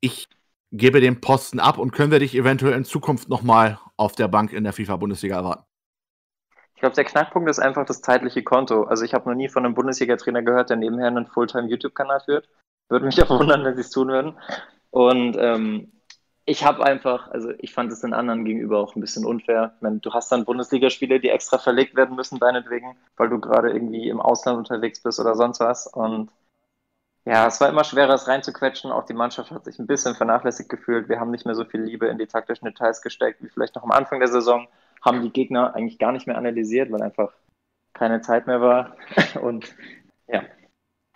ich 0.00 0.28
gebe 0.72 1.00
den 1.00 1.20
Posten 1.20 1.60
ab 1.60 1.78
und 1.78 1.92
können 1.92 2.10
wir 2.10 2.18
dich 2.18 2.34
eventuell 2.34 2.74
in 2.74 2.84
Zukunft 2.84 3.28
nochmal 3.28 3.78
auf 3.96 4.14
der 4.14 4.28
Bank 4.28 4.52
in 4.52 4.64
der 4.64 4.72
FIFA-Bundesliga 4.72 5.36
erwarten? 5.36 5.64
Ich 6.74 6.80
glaube, 6.80 6.94
der 6.94 7.04
Knackpunkt 7.04 7.50
ist 7.50 7.58
einfach 7.58 7.84
das 7.86 8.02
zeitliche 8.02 8.44
Konto. 8.44 8.84
Also 8.84 9.04
ich 9.04 9.12
habe 9.12 9.28
noch 9.28 9.34
nie 9.34 9.48
von 9.48 9.64
einem 9.64 9.74
Bundesliga-Trainer 9.74 10.42
gehört, 10.42 10.70
der 10.70 10.76
nebenher 10.76 11.08
einen 11.08 11.26
Fulltime-YouTube-Kanal 11.26 12.20
führt. 12.20 12.48
Würde 12.88 13.06
mich 13.06 13.20
auch 13.22 13.30
wundern, 13.30 13.64
wenn 13.64 13.74
sie 13.74 13.80
es 13.80 13.90
tun 13.90 14.08
würden. 14.08 14.36
Und 14.90 15.36
ähm, 15.38 15.92
ich 16.44 16.64
habe 16.64 16.84
einfach, 16.84 17.28
also 17.28 17.50
ich 17.58 17.74
fand 17.74 17.92
es 17.92 18.00
den 18.00 18.14
anderen 18.14 18.44
gegenüber 18.44 18.78
auch 18.78 18.94
ein 18.94 19.00
bisschen 19.00 19.26
unfair. 19.26 19.72
Ich 19.76 19.82
meine, 19.82 19.98
du 19.98 20.12
hast 20.12 20.30
dann 20.30 20.44
Bundesligaspiele, 20.44 21.20
die 21.20 21.30
extra 21.30 21.58
verlegt 21.58 21.96
werden 21.96 22.16
müssen, 22.16 22.38
deinetwegen, 22.38 22.96
weil 23.16 23.28
du 23.28 23.40
gerade 23.40 23.70
irgendwie 23.70 24.08
im 24.08 24.20
Ausland 24.20 24.56
unterwegs 24.56 25.02
bist 25.02 25.18
oder 25.18 25.34
sonst 25.34 25.60
was. 25.60 25.86
Und 25.88 26.30
ja, 27.28 27.46
es 27.46 27.60
war 27.60 27.68
immer 27.68 27.84
schwerer, 27.84 28.14
es 28.14 28.26
reinzuquetschen. 28.26 28.90
Auch 28.90 29.04
die 29.04 29.12
Mannschaft 29.12 29.50
hat 29.50 29.66
sich 29.66 29.78
ein 29.78 29.86
bisschen 29.86 30.14
vernachlässigt 30.14 30.70
gefühlt. 30.70 31.10
Wir 31.10 31.20
haben 31.20 31.30
nicht 31.30 31.44
mehr 31.44 31.54
so 31.54 31.66
viel 31.66 31.82
Liebe 31.82 32.06
in 32.06 32.16
die 32.16 32.26
taktischen 32.26 32.64
Details 32.64 33.02
gesteckt, 33.02 33.42
wie 33.42 33.50
vielleicht 33.50 33.74
noch 33.74 33.82
am 33.82 33.90
Anfang 33.90 34.18
der 34.18 34.28
Saison. 34.28 34.66
Haben 35.04 35.20
die 35.20 35.30
Gegner 35.30 35.74
eigentlich 35.74 35.98
gar 35.98 36.12
nicht 36.12 36.26
mehr 36.26 36.38
analysiert, 36.38 36.90
weil 36.90 37.02
einfach 37.02 37.30
keine 37.92 38.22
Zeit 38.22 38.46
mehr 38.46 38.62
war. 38.62 38.96
Und 39.42 39.74
ja, 40.26 40.42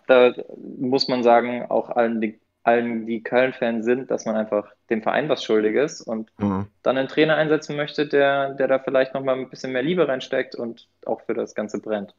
da 0.07 0.35
muss 0.57 1.09
man 1.09 1.23
sagen, 1.23 1.65
auch 1.71 1.89
allen 1.89 2.21
die 2.21 2.39
allen, 2.65 3.07
die 3.07 3.23
Köln-Fans 3.23 3.85
sind, 3.85 4.11
dass 4.11 4.25
man 4.25 4.37
einfach 4.37 4.73
dem 4.89 5.03
Verein 5.03 5.29
was 5.29 5.43
schuldig 5.43 5.75
ist 5.75 6.01
und 6.01 6.31
mhm. 6.39 6.69
dann 6.85 6.97
einen 6.97 7.09
Trainer 7.09 7.35
einsetzen 7.35 7.75
möchte, 7.75 8.07
der, 8.07 8.55
der 8.55 8.69
da 8.69 8.79
vielleicht 8.79 9.15
nochmal 9.15 9.37
ein 9.37 9.51
bisschen 9.51 9.73
mehr 9.73 9.83
Liebe 9.83 10.07
reinsteckt 10.07 10.55
und 10.55 10.89
auch 11.05 11.23
für 11.23 11.35
das 11.35 11.57
Ganze 11.57 11.81
brennt. 11.81 12.15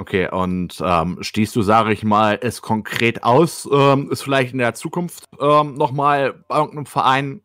Okay, 0.00 0.28
und 0.30 0.80
ähm, 0.80 1.18
stehst 1.22 1.56
du, 1.56 1.62
sage 1.62 1.92
ich 1.92 2.04
mal, 2.04 2.38
es 2.40 2.62
konkret 2.62 3.24
aus, 3.24 3.68
ähm, 3.70 4.08
es 4.12 4.22
vielleicht 4.22 4.52
in 4.52 4.58
der 4.58 4.74
Zukunft 4.74 5.24
ähm, 5.40 5.74
nochmal 5.74 6.44
bei 6.46 6.56
irgendeinem 6.56 6.86
Verein 6.86 7.42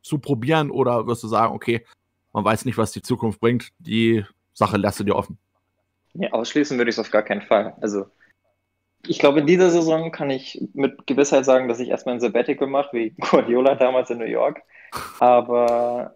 zu 0.00 0.18
probieren 0.18 0.70
oder 0.70 1.08
wirst 1.08 1.24
du 1.24 1.28
sagen, 1.28 1.52
okay, 1.52 1.84
man 2.32 2.44
weiß 2.44 2.64
nicht, 2.64 2.78
was 2.78 2.92
die 2.92 3.02
Zukunft 3.02 3.40
bringt, 3.40 3.70
die 3.78 4.24
Sache 4.52 4.76
lässt 4.76 5.00
du 5.00 5.04
dir 5.04 5.16
offen? 5.16 5.36
Ja, 6.14 6.30
ausschließen 6.30 6.78
würde 6.78 6.90
ich 6.90 6.94
es 6.94 7.00
auf 7.00 7.10
gar 7.10 7.22
keinen 7.22 7.42
Fall. 7.42 7.74
Also 7.80 8.06
ich 9.06 9.18
glaube, 9.18 9.40
in 9.40 9.46
dieser 9.46 9.70
Saison 9.70 10.12
kann 10.12 10.30
ich 10.30 10.62
mit 10.74 11.06
Gewissheit 11.08 11.44
sagen, 11.44 11.68
dass 11.68 11.80
ich 11.80 11.88
erstmal 11.88 12.14
ein 12.14 12.20
Sabbatical 12.20 12.68
mache, 12.68 12.96
wie 12.96 13.10
Guardiola 13.18 13.74
damals 13.74 14.10
in 14.10 14.18
New 14.18 14.24
York. 14.24 14.62
Aber 15.18 16.14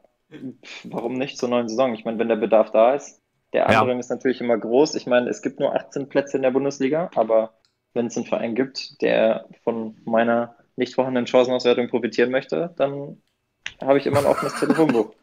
warum 0.85 1.15
nicht 1.15 1.37
zur 1.37 1.49
neuen 1.49 1.69
Saison? 1.69 1.95
Ich 1.95 2.05
meine, 2.05 2.19
wenn 2.19 2.29
der 2.29 2.37
Bedarf 2.37 2.71
da 2.71 2.95
ist. 2.95 3.21
Der 3.53 3.69
Andrang 3.69 3.97
ja. 3.97 3.99
ist 3.99 4.11
natürlich 4.11 4.41
immer 4.41 4.59
groß. 4.59 4.95
Ich 4.95 5.07
meine, 5.07 5.29
es 5.31 5.43
gibt 5.43 5.61
nur 5.61 5.75
18 5.75 6.09
Plätze 6.09 6.37
in 6.37 6.43
der 6.43 6.51
Bundesliga, 6.51 7.11
aber 7.15 7.55
wenn 7.95 8.07
es 8.07 8.17
einen 8.17 8.27
Verein 8.27 8.55
gibt, 8.55 9.01
der 9.01 9.47
von 9.65 9.97
meiner 10.05 10.57
nicht 10.77 10.95
vorhandenen 10.95 11.27
Chancenauswertung 11.27 11.89
profitieren 11.89 12.31
möchte, 12.31 12.75
dann 12.77 13.23
habe 13.81 13.99
ich 13.99 14.07
immer 14.07 14.19
ein 14.19 14.27
offenes 14.27 14.59
Telefonbuch. 14.59 15.13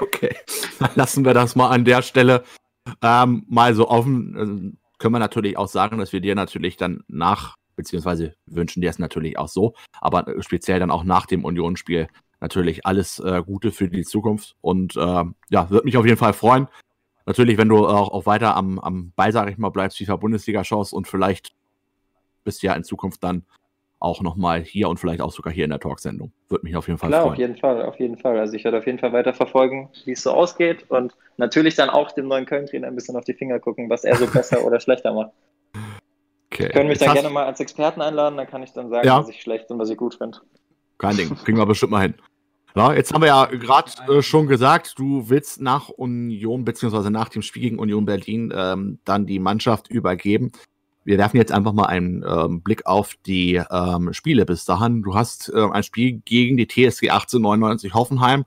Okay, 0.00 0.36
dann 0.78 0.92
lassen 0.94 1.24
wir 1.24 1.34
das 1.34 1.56
mal 1.56 1.68
an 1.68 1.84
der 1.84 2.00
Stelle 2.02 2.44
ähm, 3.02 3.44
mal 3.48 3.74
so 3.74 3.88
offen. 3.88 4.76
Äh, 4.76 4.98
können 4.98 5.14
wir 5.14 5.18
natürlich 5.18 5.58
auch 5.58 5.66
sagen, 5.66 5.98
dass 5.98 6.12
wir 6.12 6.20
dir 6.20 6.36
natürlich 6.36 6.76
dann 6.76 7.02
nach, 7.08 7.56
beziehungsweise 7.74 8.36
wünschen 8.46 8.82
dir 8.82 8.90
es 8.90 9.00
natürlich 9.00 9.36
auch 9.36 9.48
so, 9.48 9.74
aber 10.00 10.26
speziell 10.42 10.78
dann 10.78 10.92
auch 10.92 11.02
nach 11.02 11.26
dem 11.26 11.44
Unionsspiel 11.44 12.06
natürlich 12.40 12.86
alles 12.86 13.18
äh, 13.18 13.42
Gute 13.44 13.72
für 13.72 13.88
die 13.88 14.04
Zukunft. 14.04 14.54
Und 14.60 14.96
äh, 14.96 15.24
ja, 15.50 15.70
würde 15.70 15.84
mich 15.84 15.96
auf 15.96 16.06
jeden 16.06 16.18
Fall 16.18 16.34
freuen. 16.34 16.68
Natürlich, 17.26 17.56
wenn 17.56 17.68
du 17.68 17.86
auch, 17.86 18.10
auch 18.10 18.26
weiter 18.26 18.56
am, 18.56 18.78
am 18.78 19.12
Ball, 19.16 19.32
sag 19.32 19.50
ich 19.50 19.58
mal, 19.58 19.70
bleibst, 19.70 19.98
FIFA 19.98 20.16
Bundesliga 20.16 20.62
schaust 20.62 20.92
und 20.92 21.08
vielleicht 21.08 21.54
bist 22.44 22.62
du 22.62 22.66
ja 22.66 22.74
in 22.74 22.84
Zukunft 22.84 23.24
dann 23.24 23.44
auch 23.98 24.20
nochmal 24.20 24.62
hier 24.62 24.90
und 24.90 25.00
vielleicht 25.00 25.22
auch 25.22 25.32
sogar 25.32 25.52
hier 25.52 25.64
in 25.64 25.70
der 25.70 25.80
Talksendung. 25.80 26.32
Würde 26.50 26.64
mich 26.64 26.76
auf 26.76 26.86
jeden 26.86 26.98
Fall 26.98 27.08
Klar, 27.08 27.22
freuen. 27.22 27.32
auf 27.32 27.38
jeden 27.38 27.56
Fall, 27.56 27.82
auf 27.82 27.98
jeden 27.98 28.18
Fall. 28.18 28.38
Also 28.38 28.52
ich 28.52 28.64
werde 28.64 28.78
auf 28.78 28.86
jeden 28.86 28.98
Fall 28.98 29.14
weiter 29.14 29.32
verfolgen, 29.32 29.88
wie 30.04 30.12
es 30.12 30.22
so 30.22 30.32
ausgeht 30.32 30.84
und 30.90 31.14
natürlich 31.38 31.74
dann 31.74 31.88
auch 31.88 32.12
dem 32.12 32.28
neuen 32.28 32.44
Köln-Trainer 32.44 32.86
ein 32.86 32.94
bisschen 32.94 33.16
auf 33.16 33.24
die 33.24 33.32
Finger 33.32 33.58
gucken, 33.58 33.88
was 33.88 34.04
er 34.04 34.16
so 34.16 34.26
besser 34.26 34.62
oder 34.64 34.78
schlechter 34.78 35.14
macht. 35.14 35.30
Okay. 36.52 36.68
Können 36.68 36.88
mich 36.88 36.98
dann 36.98 37.14
gerne 37.14 37.30
mal 37.30 37.46
als 37.46 37.60
Experten 37.60 38.02
einladen, 38.02 38.36
dann 38.36 38.46
kann 38.46 38.62
ich 38.62 38.72
dann 38.72 38.90
sagen, 38.90 39.06
ja. 39.06 39.18
was 39.18 39.30
ich 39.30 39.40
schlecht 39.40 39.70
und 39.70 39.78
was 39.78 39.88
ich 39.88 39.96
gut 39.96 40.14
finde. 40.14 40.38
Kein 40.98 41.16
Ding, 41.16 41.34
kriegen 41.34 41.56
wir 41.56 41.66
bestimmt 41.66 41.92
mal 41.92 42.02
hin. 42.02 42.14
Ja, 42.76 42.92
jetzt 42.92 43.12
haben 43.12 43.22
wir 43.22 43.28
ja 43.28 43.46
gerade 43.46 43.90
äh, 44.12 44.22
schon 44.22 44.46
gesagt, 44.48 44.98
du 44.98 45.28
willst 45.28 45.60
nach 45.60 45.88
Union 45.90 46.64
beziehungsweise 46.64 47.10
nach 47.10 47.28
dem 47.28 47.42
Spiel 47.42 47.62
gegen 47.62 47.78
Union 47.78 48.04
Berlin 48.04 48.52
ähm, 48.54 48.98
dann 49.04 49.26
die 49.26 49.38
Mannschaft 49.38 49.88
übergeben 49.88 50.50
wir 51.04 51.18
werfen 51.18 51.36
jetzt 51.36 51.52
einfach 51.52 51.72
mal 51.72 51.86
einen 51.86 52.24
ähm, 52.26 52.62
Blick 52.62 52.86
auf 52.86 53.14
die 53.26 53.60
ähm, 53.70 54.12
Spiele 54.12 54.46
bis 54.46 54.64
dahin. 54.64 55.02
Du 55.02 55.14
hast 55.14 55.50
äh, 55.54 55.70
ein 55.70 55.82
Spiel 55.82 56.22
gegen 56.24 56.56
die 56.56 56.66
TSG 56.66 57.10
1899 57.10 57.94
Hoffenheim, 57.94 58.44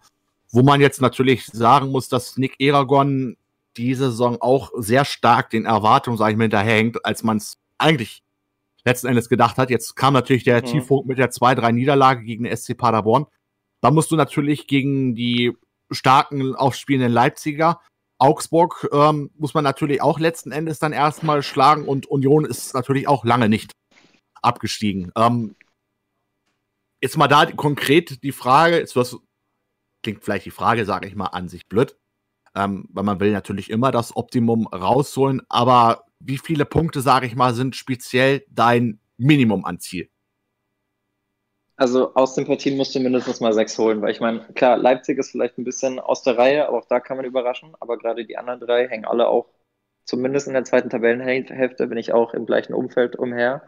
wo 0.52 0.64
man 0.64 0.82
jetzt 0.82 1.00
natürlich 1.00 1.46
sagen 1.46 1.92
muss, 1.92 2.10
dass 2.10 2.38
Nick 2.38 2.56
Eragon 2.60 3.38
diese 3.78 4.10
Saison 4.10 4.42
auch 4.42 4.72
sehr 4.76 5.06
stark 5.06 5.52
den 5.52 5.66
Erwartungen, 5.66 6.18
sage 6.18 6.32
ich 6.32 6.38
mal, 6.38 6.46
hinterherhängt, 6.46 7.06
als 7.06 7.24
man 7.24 7.38
es 7.38 7.60
eigentlich 7.78 8.24
letzten 8.84 9.08
Endes 9.08 9.30
gedacht 9.30 9.58
hat. 9.58 9.70
Jetzt 9.70 9.96
kam 9.96 10.14
natürlich 10.14 10.44
der 10.44 10.62
mhm. 10.62 10.66
Tiefpunkt 10.66 11.08
mit 11.08 11.20
der 11.20 11.30
2-3-Niederlage 11.30 12.24
gegen 12.24 12.46
den 12.46 12.58
SC 12.58 12.76
Paderborn. 12.76 13.28
Da 13.88 13.92
musst 13.92 14.12
du 14.12 14.18
natürlich 14.18 14.68
gegen 14.68 15.16
die 15.16 15.56
starken 15.92 16.56
aufspielenden 16.56 17.14
Leipziger 17.14 17.80
Augsburg 18.18 18.90
ähm, 18.92 19.32
muss 19.38 19.54
man 19.54 19.64
natürlich 19.64 20.02
auch 20.02 20.20
letzten 20.20 20.52
Endes 20.52 20.80
dann 20.80 20.92
erstmal 20.92 21.42
schlagen 21.42 21.86
und 21.88 22.06
Union 22.06 22.44
ist 22.44 22.74
natürlich 22.74 23.08
auch 23.08 23.24
lange 23.24 23.48
nicht 23.48 23.72
abgestiegen. 24.42 25.14
Ähm, 25.16 25.56
jetzt 27.02 27.16
mal 27.16 27.30
da 27.30 27.46
konkret 27.46 28.22
die 28.24 28.34
Frage, 28.34 28.78
jetzt 28.78 28.98
was, 28.98 29.16
klingt 30.04 30.22
vielleicht 30.22 30.48
die 30.48 30.52
Frage, 30.52 30.84
sage 30.84 31.08
ich 31.08 31.16
mal, 31.16 31.28
an 31.28 31.48
sich 31.48 31.66
blöd, 31.70 31.96
ähm, 32.56 32.90
weil 32.92 33.06
man 33.06 33.22
will 33.22 33.32
natürlich 33.32 33.70
immer 33.70 33.92
das 33.92 34.18
Optimum 34.18 34.68
rausholen, 34.68 35.44
aber 35.48 36.04
wie 36.20 36.40
viele 36.40 36.66
Punkte, 36.66 37.00
sage 37.00 37.26
ich 37.26 37.38
mal, 37.38 37.54
sind 37.54 37.78
speziell 37.78 38.44
dein 38.50 39.00
Minimum 39.16 39.64
an 39.64 39.80
Ziel? 39.80 40.10
Also 41.78 42.16
aus 42.16 42.34
den 42.34 42.48
Partien 42.48 42.76
musst 42.76 42.96
du 42.96 43.00
mindestens 43.00 43.40
mal 43.40 43.54
sechs 43.54 43.78
holen, 43.78 44.02
weil 44.02 44.12
ich 44.12 44.20
meine, 44.20 44.40
klar, 44.56 44.78
Leipzig 44.78 45.20
ist 45.20 45.30
vielleicht 45.30 45.60
ein 45.60 45.64
bisschen 45.64 46.00
aus 46.00 46.24
der 46.24 46.36
Reihe, 46.36 46.68
aber 46.68 46.80
auch 46.80 46.88
da 46.88 47.00
kann 47.00 47.18
man 47.18 47.26
überraschen. 47.26 47.76
Aber 47.80 48.00
gerade 48.00 48.26
die 48.26 48.36
anderen 48.36 48.60
drei 48.60 48.88
hängen 48.88 49.06
alle 49.06 49.28
auch, 49.28 49.46
zumindest 50.04 50.48
in 50.48 50.54
der 50.54 50.64
zweiten 50.64 50.90
Tabellenhälfte, 50.90 51.86
bin 51.86 52.00
ich 52.00 52.14
auch 52.14 52.34
im 52.34 52.48
gleichen 52.48 52.74
Umfeld 52.74 53.16
umher. 53.16 53.62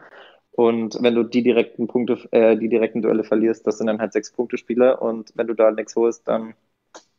Und 0.50 0.98
wenn 1.00 1.14
du 1.14 1.22
die 1.22 1.44
direkten 1.44 1.86
Punkte, 1.86 2.18
äh, 2.32 2.56
die 2.56 2.68
direkten 2.68 3.00
Duelle 3.00 3.22
verlierst, 3.22 3.64
das 3.68 3.78
sind 3.78 3.86
dann 3.86 4.00
halt 4.00 4.12
sechs 4.12 4.32
Punkte 4.32 4.58
Spieler. 4.58 5.00
Und 5.00 5.30
wenn 5.36 5.46
du 5.46 5.54
da 5.54 5.70
nichts 5.70 5.94
holst, 5.94 6.26
dann 6.26 6.54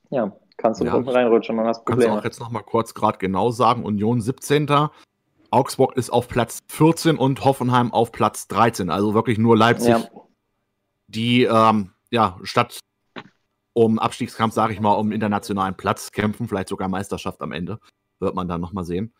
ja, 0.09 0.35
kannst 0.57 0.81
du 0.81 0.85
ja, 0.85 0.93
unten 0.93 1.07
reinrutschen 1.07 1.57
und 1.57 1.67
hast 1.67 1.85
Probleme. 1.85 2.07
Kannst 2.07 2.17
du 2.17 2.19
auch 2.19 2.25
jetzt 2.25 2.39
nochmal 2.41 2.63
kurz 2.63 2.93
gerade 2.93 3.17
genau 3.17 3.49
sagen, 3.51 3.85
Union 3.85 4.19
17. 4.19 4.67
Augsburg 5.51 5.95
ist 5.95 6.09
auf 6.09 6.27
Platz 6.27 6.59
14 6.67 7.15
und 7.15 7.45
Hoffenheim 7.45 7.93
auf 7.93 8.11
Platz 8.11 8.49
13. 8.49 8.89
Also 8.89 9.13
wirklich 9.13 9.37
nur 9.37 9.55
Leipzig 9.55 9.91
ja 9.91 10.01
die 11.11 11.43
ähm, 11.43 11.91
ja 12.09 12.37
statt 12.43 12.79
um 13.73 13.99
Abstiegskampf, 13.99 14.53
sage 14.53 14.73
ich 14.73 14.79
mal, 14.79 14.93
um 14.93 15.11
internationalen 15.11 15.75
Platz 15.75 16.11
kämpfen, 16.11 16.47
vielleicht 16.47 16.69
sogar 16.69 16.89
Meisterschaft 16.89 17.41
am 17.41 17.51
Ende, 17.51 17.79
wird 18.19 18.35
man 18.35 18.47
dann 18.47 18.61
nochmal 18.61 18.83
sehen. 18.83 19.13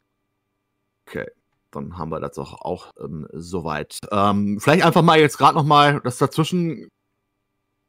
Okay, 1.07 1.27
dann 1.71 1.97
haben 1.97 2.11
wir 2.11 2.19
das 2.19 2.37
auch, 2.37 2.61
auch 2.61 2.91
ähm, 2.99 3.27
soweit. 3.31 3.97
Ähm, 4.11 4.59
vielleicht 4.59 4.83
einfach 4.83 5.01
mal 5.01 5.19
jetzt 5.19 5.37
gerade 5.37 5.55
nochmal 5.55 6.01
das 6.03 6.17
dazwischen 6.17 6.89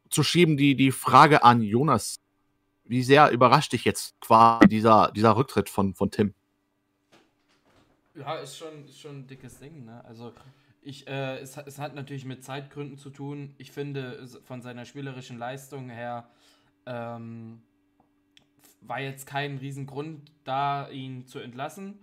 zu 0.09 0.23
schieben, 0.23 0.57
die, 0.57 0.77
die 0.77 0.93
Frage 0.93 1.43
an 1.43 1.63
Jonas. 1.63 2.17
Wie 2.85 3.03
sehr 3.03 3.31
überrascht 3.31 3.73
dich 3.73 3.85
jetzt 3.85 4.15
quasi 4.21 4.69
dieser, 4.69 5.11
dieser 5.13 5.37
Rücktritt 5.37 5.69
von, 5.69 5.95
von 5.95 6.11
Tim? 6.11 6.35
Ja, 8.15 8.37
ist 8.37 8.59
schon, 8.59 8.85
ist 8.85 9.01
schon 9.01 9.21
ein 9.21 9.27
dickes 9.27 9.59
Ding, 9.59 9.85
ne? 9.85 10.05
Also 10.05 10.33
ich, 10.83 11.07
äh, 11.07 11.39
es, 11.39 11.57
es, 11.57 11.79
hat 11.79 11.95
natürlich 11.95 12.25
mit 12.25 12.45
Zeitgründen 12.45 12.99
zu 12.99 13.11
tun. 13.11 13.55
Ich 13.59 13.71
finde, 13.71 14.27
von 14.45 14.63
seiner 14.63 14.85
spielerischen 14.85 15.39
Leistung 15.39 15.89
her 15.89 16.29
ähm, 16.87 17.63
war 18.81 19.01
jetzt 19.01 19.27
kein 19.27 19.59
Riesengrund 19.59 20.33
da, 20.45 20.89
ihn 20.89 21.27
zu 21.27 21.39
entlassen. 21.39 21.99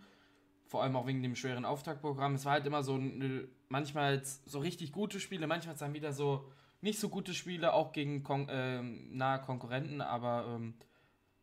Vor 0.66 0.84
allem 0.84 0.96
auch 0.96 1.08
wegen 1.08 1.22
dem 1.22 1.36
schweren 1.36 1.66
Auftaktprogramm. 1.66 2.36
Es 2.36 2.46
war 2.46 2.54
halt 2.54 2.66
immer 2.66 2.84
so, 2.84 2.96
eine, 2.96 3.48
manchmal 3.68 4.22
so 4.24 4.60
richtig 4.60 4.92
gute 4.92 5.20
Spiele, 5.20 5.48
manchmal 5.48 5.76
dann 5.76 5.94
wieder 5.94 6.14
so 6.14 6.46
nicht 6.82 7.00
so 7.00 7.10
gute 7.10 7.34
Spiele, 7.34 7.74
auch 7.74 7.92
gegen 7.92 8.24
Kon 8.24 8.48
äh, 8.48 8.82
nahe 8.82 9.42
Konkurrenten, 9.42 10.00
aber 10.00 10.46
ähm, 10.56 10.76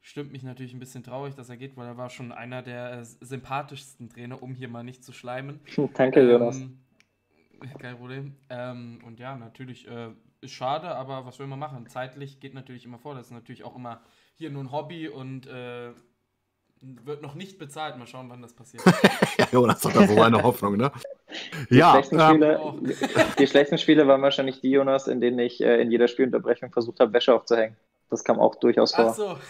stimmt 0.00 0.32
mich 0.32 0.42
natürlich 0.42 0.72
ein 0.72 0.78
bisschen 0.78 1.02
traurig, 1.02 1.34
dass 1.34 1.50
er 1.50 1.58
geht, 1.58 1.76
weil 1.76 1.86
er 1.86 1.98
war 1.98 2.08
schon 2.08 2.32
einer 2.32 2.62
der 2.62 3.04
sympathischsten 3.04 4.08
Trainer, 4.08 4.42
um 4.42 4.54
hier 4.54 4.68
mal 4.68 4.82
nicht 4.82 5.04
zu 5.04 5.12
schleimen. 5.12 5.60
Danke, 5.94 6.22
Jonas. 6.22 6.58
Ähm, 6.58 6.78
kein 7.78 7.96
Problem. 7.96 8.36
Ähm, 8.48 9.00
und 9.04 9.18
ja, 9.18 9.36
natürlich 9.36 9.88
äh, 9.88 10.10
ist 10.40 10.52
schade, 10.52 10.88
aber 10.88 11.26
was 11.26 11.38
will 11.38 11.46
man 11.46 11.58
machen? 11.58 11.86
Zeitlich 11.88 12.40
geht 12.40 12.54
natürlich 12.54 12.84
immer 12.84 12.98
vor. 12.98 13.14
Das 13.14 13.26
ist 13.26 13.32
natürlich 13.32 13.64
auch 13.64 13.76
immer 13.76 14.00
hier 14.34 14.50
nur 14.50 14.64
ein 14.64 14.72
Hobby 14.72 15.08
und 15.08 15.46
äh, 15.46 15.92
wird 16.80 17.22
noch 17.22 17.34
nicht 17.34 17.58
bezahlt. 17.58 17.96
Mal 17.96 18.06
schauen, 18.06 18.28
wann 18.28 18.42
das 18.42 18.54
passiert. 18.54 18.84
ja, 19.38 19.48
Jonas 19.52 19.84
hat 19.84 19.96
da 19.96 20.06
so 20.06 20.20
eine 20.20 20.42
Hoffnung, 20.42 20.76
ne? 20.76 20.92
Die, 21.70 21.76
ja, 21.76 21.92
schlechten 21.92 22.20
ähm, 22.20 22.26
Spiele, 22.28 23.34
die 23.38 23.46
schlechten 23.46 23.78
Spiele 23.78 24.06
waren 24.06 24.22
wahrscheinlich 24.22 24.60
die, 24.60 24.70
Jonas, 24.70 25.08
in 25.08 25.20
denen 25.20 25.38
ich 25.38 25.60
äh, 25.62 25.80
in 25.80 25.90
jeder 25.90 26.08
Spielunterbrechung 26.08 26.70
versucht 26.72 27.00
habe, 27.00 27.12
Wäsche 27.12 27.34
aufzuhängen. 27.34 27.76
Das 28.08 28.22
kam 28.22 28.38
auch 28.38 28.54
durchaus 28.56 28.94
vor. 28.94 29.08
Ach 29.10 29.14
so. 29.14 29.38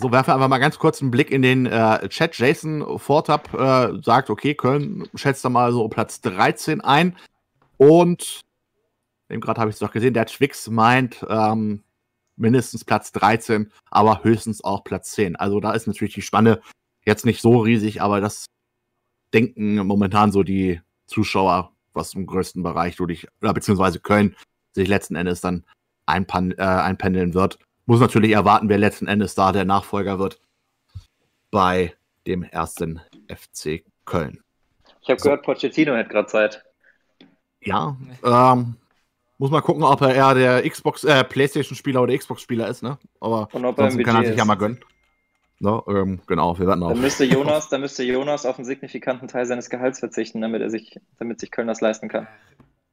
So, 0.00 0.12
werfen 0.12 0.28
wir 0.28 0.34
einfach 0.34 0.48
mal 0.48 0.58
ganz 0.58 0.78
kurz 0.78 1.00
einen 1.00 1.10
Blick 1.10 1.30
in 1.30 1.42
den 1.42 1.66
äh, 1.66 2.08
Chat. 2.08 2.38
Jason 2.38 2.98
Fortab 2.98 3.52
äh, 3.54 4.00
sagt, 4.02 4.30
okay, 4.30 4.54
Köln 4.54 5.08
schätzt 5.14 5.44
da 5.44 5.48
mal 5.48 5.72
so 5.72 5.88
Platz 5.88 6.20
13 6.20 6.82
ein. 6.82 7.16
Und 7.78 8.42
eben 9.30 9.40
gerade 9.40 9.60
habe 9.60 9.70
ich 9.70 9.76
es 9.76 9.80
doch 9.80 9.90
gesehen, 9.90 10.14
der 10.14 10.26
Twix 10.26 10.68
meint 10.68 11.24
ähm, 11.28 11.82
mindestens 12.36 12.84
Platz 12.84 13.12
13, 13.12 13.72
aber 13.90 14.22
höchstens 14.22 14.62
auch 14.62 14.84
Platz 14.84 15.12
10. 15.12 15.36
Also 15.36 15.58
da 15.58 15.72
ist 15.72 15.86
natürlich 15.86 16.14
die 16.14 16.22
Spanne 16.22 16.60
jetzt 17.04 17.24
nicht 17.24 17.40
so 17.40 17.58
riesig, 17.60 18.02
aber 18.02 18.20
das 18.20 18.46
denken 19.32 19.76
momentan 19.86 20.30
so 20.32 20.42
die 20.42 20.80
Zuschauer, 21.06 21.72
was 21.92 22.14
im 22.14 22.26
größten 22.26 22.62
Bereich 22.62 22.96
durch, 22.96 23.26
oder 23.40 23.54
beziehungsweise 23.54 24.00
Köln 24.00 24.36
sich 24.72 24.88
letzten 24.88 25.16
Endes 25.16 25.40
dann 25.40 25.64
einpan 26.12 26.52
äh, 26.52 26.62
einpendeln 26.62 27.34
wird. 27.34 27.58
Muss 27.86 28.00
natürlich 28.00 28.30
erwarten, 28.32 28.68
wer 28.68 28.78
letzten 28.78 29.08
Endes 29.08 29.34
da 29.34 29.50
der 29.52 29.64
Nachfolger 29.64 30.18
wird 30.18 30.40
bei 31.50 31.94
dem 32.26 32.44
ersten 32.44 33.00
FC 33.28 33.84
Köln. 34.04 34.40
Ich 35.00 35.10
habe 35.10 35.18
So. 35.20 35.24
gehört, 35.24 35.42
Pochettino 35.42 35.94
hat 35.96 36.08
gerade 36.08 36.28
Zeit. 36.28 36.62
Ja, 37.60 37.96
ähm, 38.24 38.76
muss 39.38 39.50
mal 39.50 39.60
gucken, 39.60 39.82
ob 39.82 40.00
er 40.02 40.14
eher 40.14 40.34
der 40.34 40.68
Xbox, 40.68 41.02
äh, 41.04 41.24
Playstation-Spieler 41.24 42.02
oder 42.02 42.16
Xbox-Spieler 42.16 42.68
ist, 42.68 42.82
ne? 42.82 42.98
Aber 43.20 43.48
Und 43.52 43.64
ob 43.64 43.78
er 43.78 43.84
im 43.88 43.98
ansonsten 43.98 44.04
kann 44.04 44.16
er 44.22 44.26
sich 44.28 44.36
ja 44.36 44.42
ist. 44.42 44.46
mal 44.48 44.54
gönnen. 44.54 44.80
Ne? 45.58 45.82
Ähm, 45.88 46.20
genau, 46.26 46.58
wir 46.58 46.66
werden 46.66 46.80
Dann 46.80 46.92
auch. 46.92 46.96
müsste 46.96 47.24
Jonas, 47.36 47.68
dann 47.68 47.80
müsste 47.80 48.02
Jonas 48.04 48.46
auf 48.46 48.56
einen 48.58 48.64
signifikanten 48.64 49.28
Teil 49.28 49.46
seines 49.46 49.70
Gehalts 49.70 49.98
verzichten, 50.00 50.40
damit 50.40 50.60
er 50.62 50.70
sich, 50.70 50.98
damit 51.18 51.38
sich 51.40 51.50
Köln 51.52 51.68
das 51.68 51.80
leisten 51.80 52.08
kann. 52.08 52.26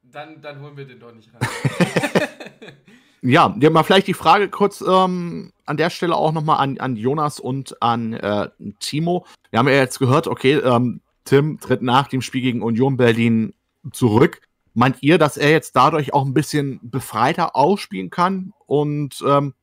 Dann, 0.04 0.42
dann 0.42 0.62
holen 0.62 0.76
wir 0.78 0.86
den 0.86 1.00
doch 1.00 1.14
nicht 1.14 1.30
rein. 1.34 1.40
Ja, 3.22 3.56
ja, 3.60 3.70
mal 3.70 3.84
vielleicht 3.84 4.08
die 4.08 4.14
Frage 4.14 4.50
kurz 4.50 4.82
ähm, 4.82 5.52
an 5.66 5.78
der 5.78 5.90
Stelle 5.90 6.16
auch 6.16 6.32
nochmal 6.32 6.60
an, 6.60 6.78
an 6.80 6.96
Jonas 6.96 7.40
und 7.40 7.82
an 7.82 8.14
äh, 8.14 8.50
Timo. 8.80 9.26
Wir 9.50 9.60
haben 9.60 9.68
ja 9.68 9.76
jetzt 9.76 10.00
gehört, 10.00 10.28
okay, 10.28 10.54
ähm, 10.56 11.02
Tim 11.26 11.60
tritt 11.60 11.82
nach 11.82 12.08
dem 12.08 12.22
Spiel 12.22 12.42
gegen 12.42 12.62
Union 12.62 12.98
Berlin 12.98 13.54
zurück. 13.92 14.42
Meint 14.74 14.98
ihr, 15.02 15.18
dass 15.18 15.38
er 15.38 15.52
jetzt 15.52 15.76
dadurch 15.76 16.14
auch 16.14 16.26
ein 16.26 16.34
bisschen 16.34 16.80
befreiter 16.82 17.56
ausspielen 17.56 18.10
kann? 18.10 18.54
Und 18.66 19.24
ähm, 19.28 19.54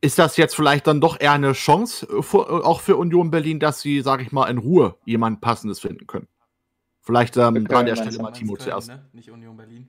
ist 0.00 0.18
das 0.18 0.36
jetzt 0.36 0.56
vielleicht 0.56 0.86
dann 0.88 1.00
doch 1.00 1.20
eher 1.20 1.32
eine 1.32 1.52
Chance 1.52 2.06
äh, 2.06 2.22
für, 2.22 2.38
äh, 2.38 2.64
auch 2.64 2.80
für 2.80 2.96
Union 2.96 3.30
Berlin, 3.30 3.60
dass 3.60 3.80
sie, 3.80 4.00
sag 4.00 4.20
ich 4.20 4.32
mal, 4.32 4.50
in 4.50 4.58
Ruhe 4.58 4.96
jemand 5.04 5.40
Passendes 5.40 5.78
finden 5.78 6.06
können? 6.06 6.28
Vielleicht 7.00 7.36
ähm, 7.36 7.66
an 7.70 7.86
der 7.86 7.96
Stelle 7.96 8.18
mal 8.18 8.32
Timo 8.32 8.56
zuerst. 8.56 8.88
Ne? 8.88 9.08
Nicht 9.12 9.30
Union 9.30 9.56
Berlin. 9.56 9.88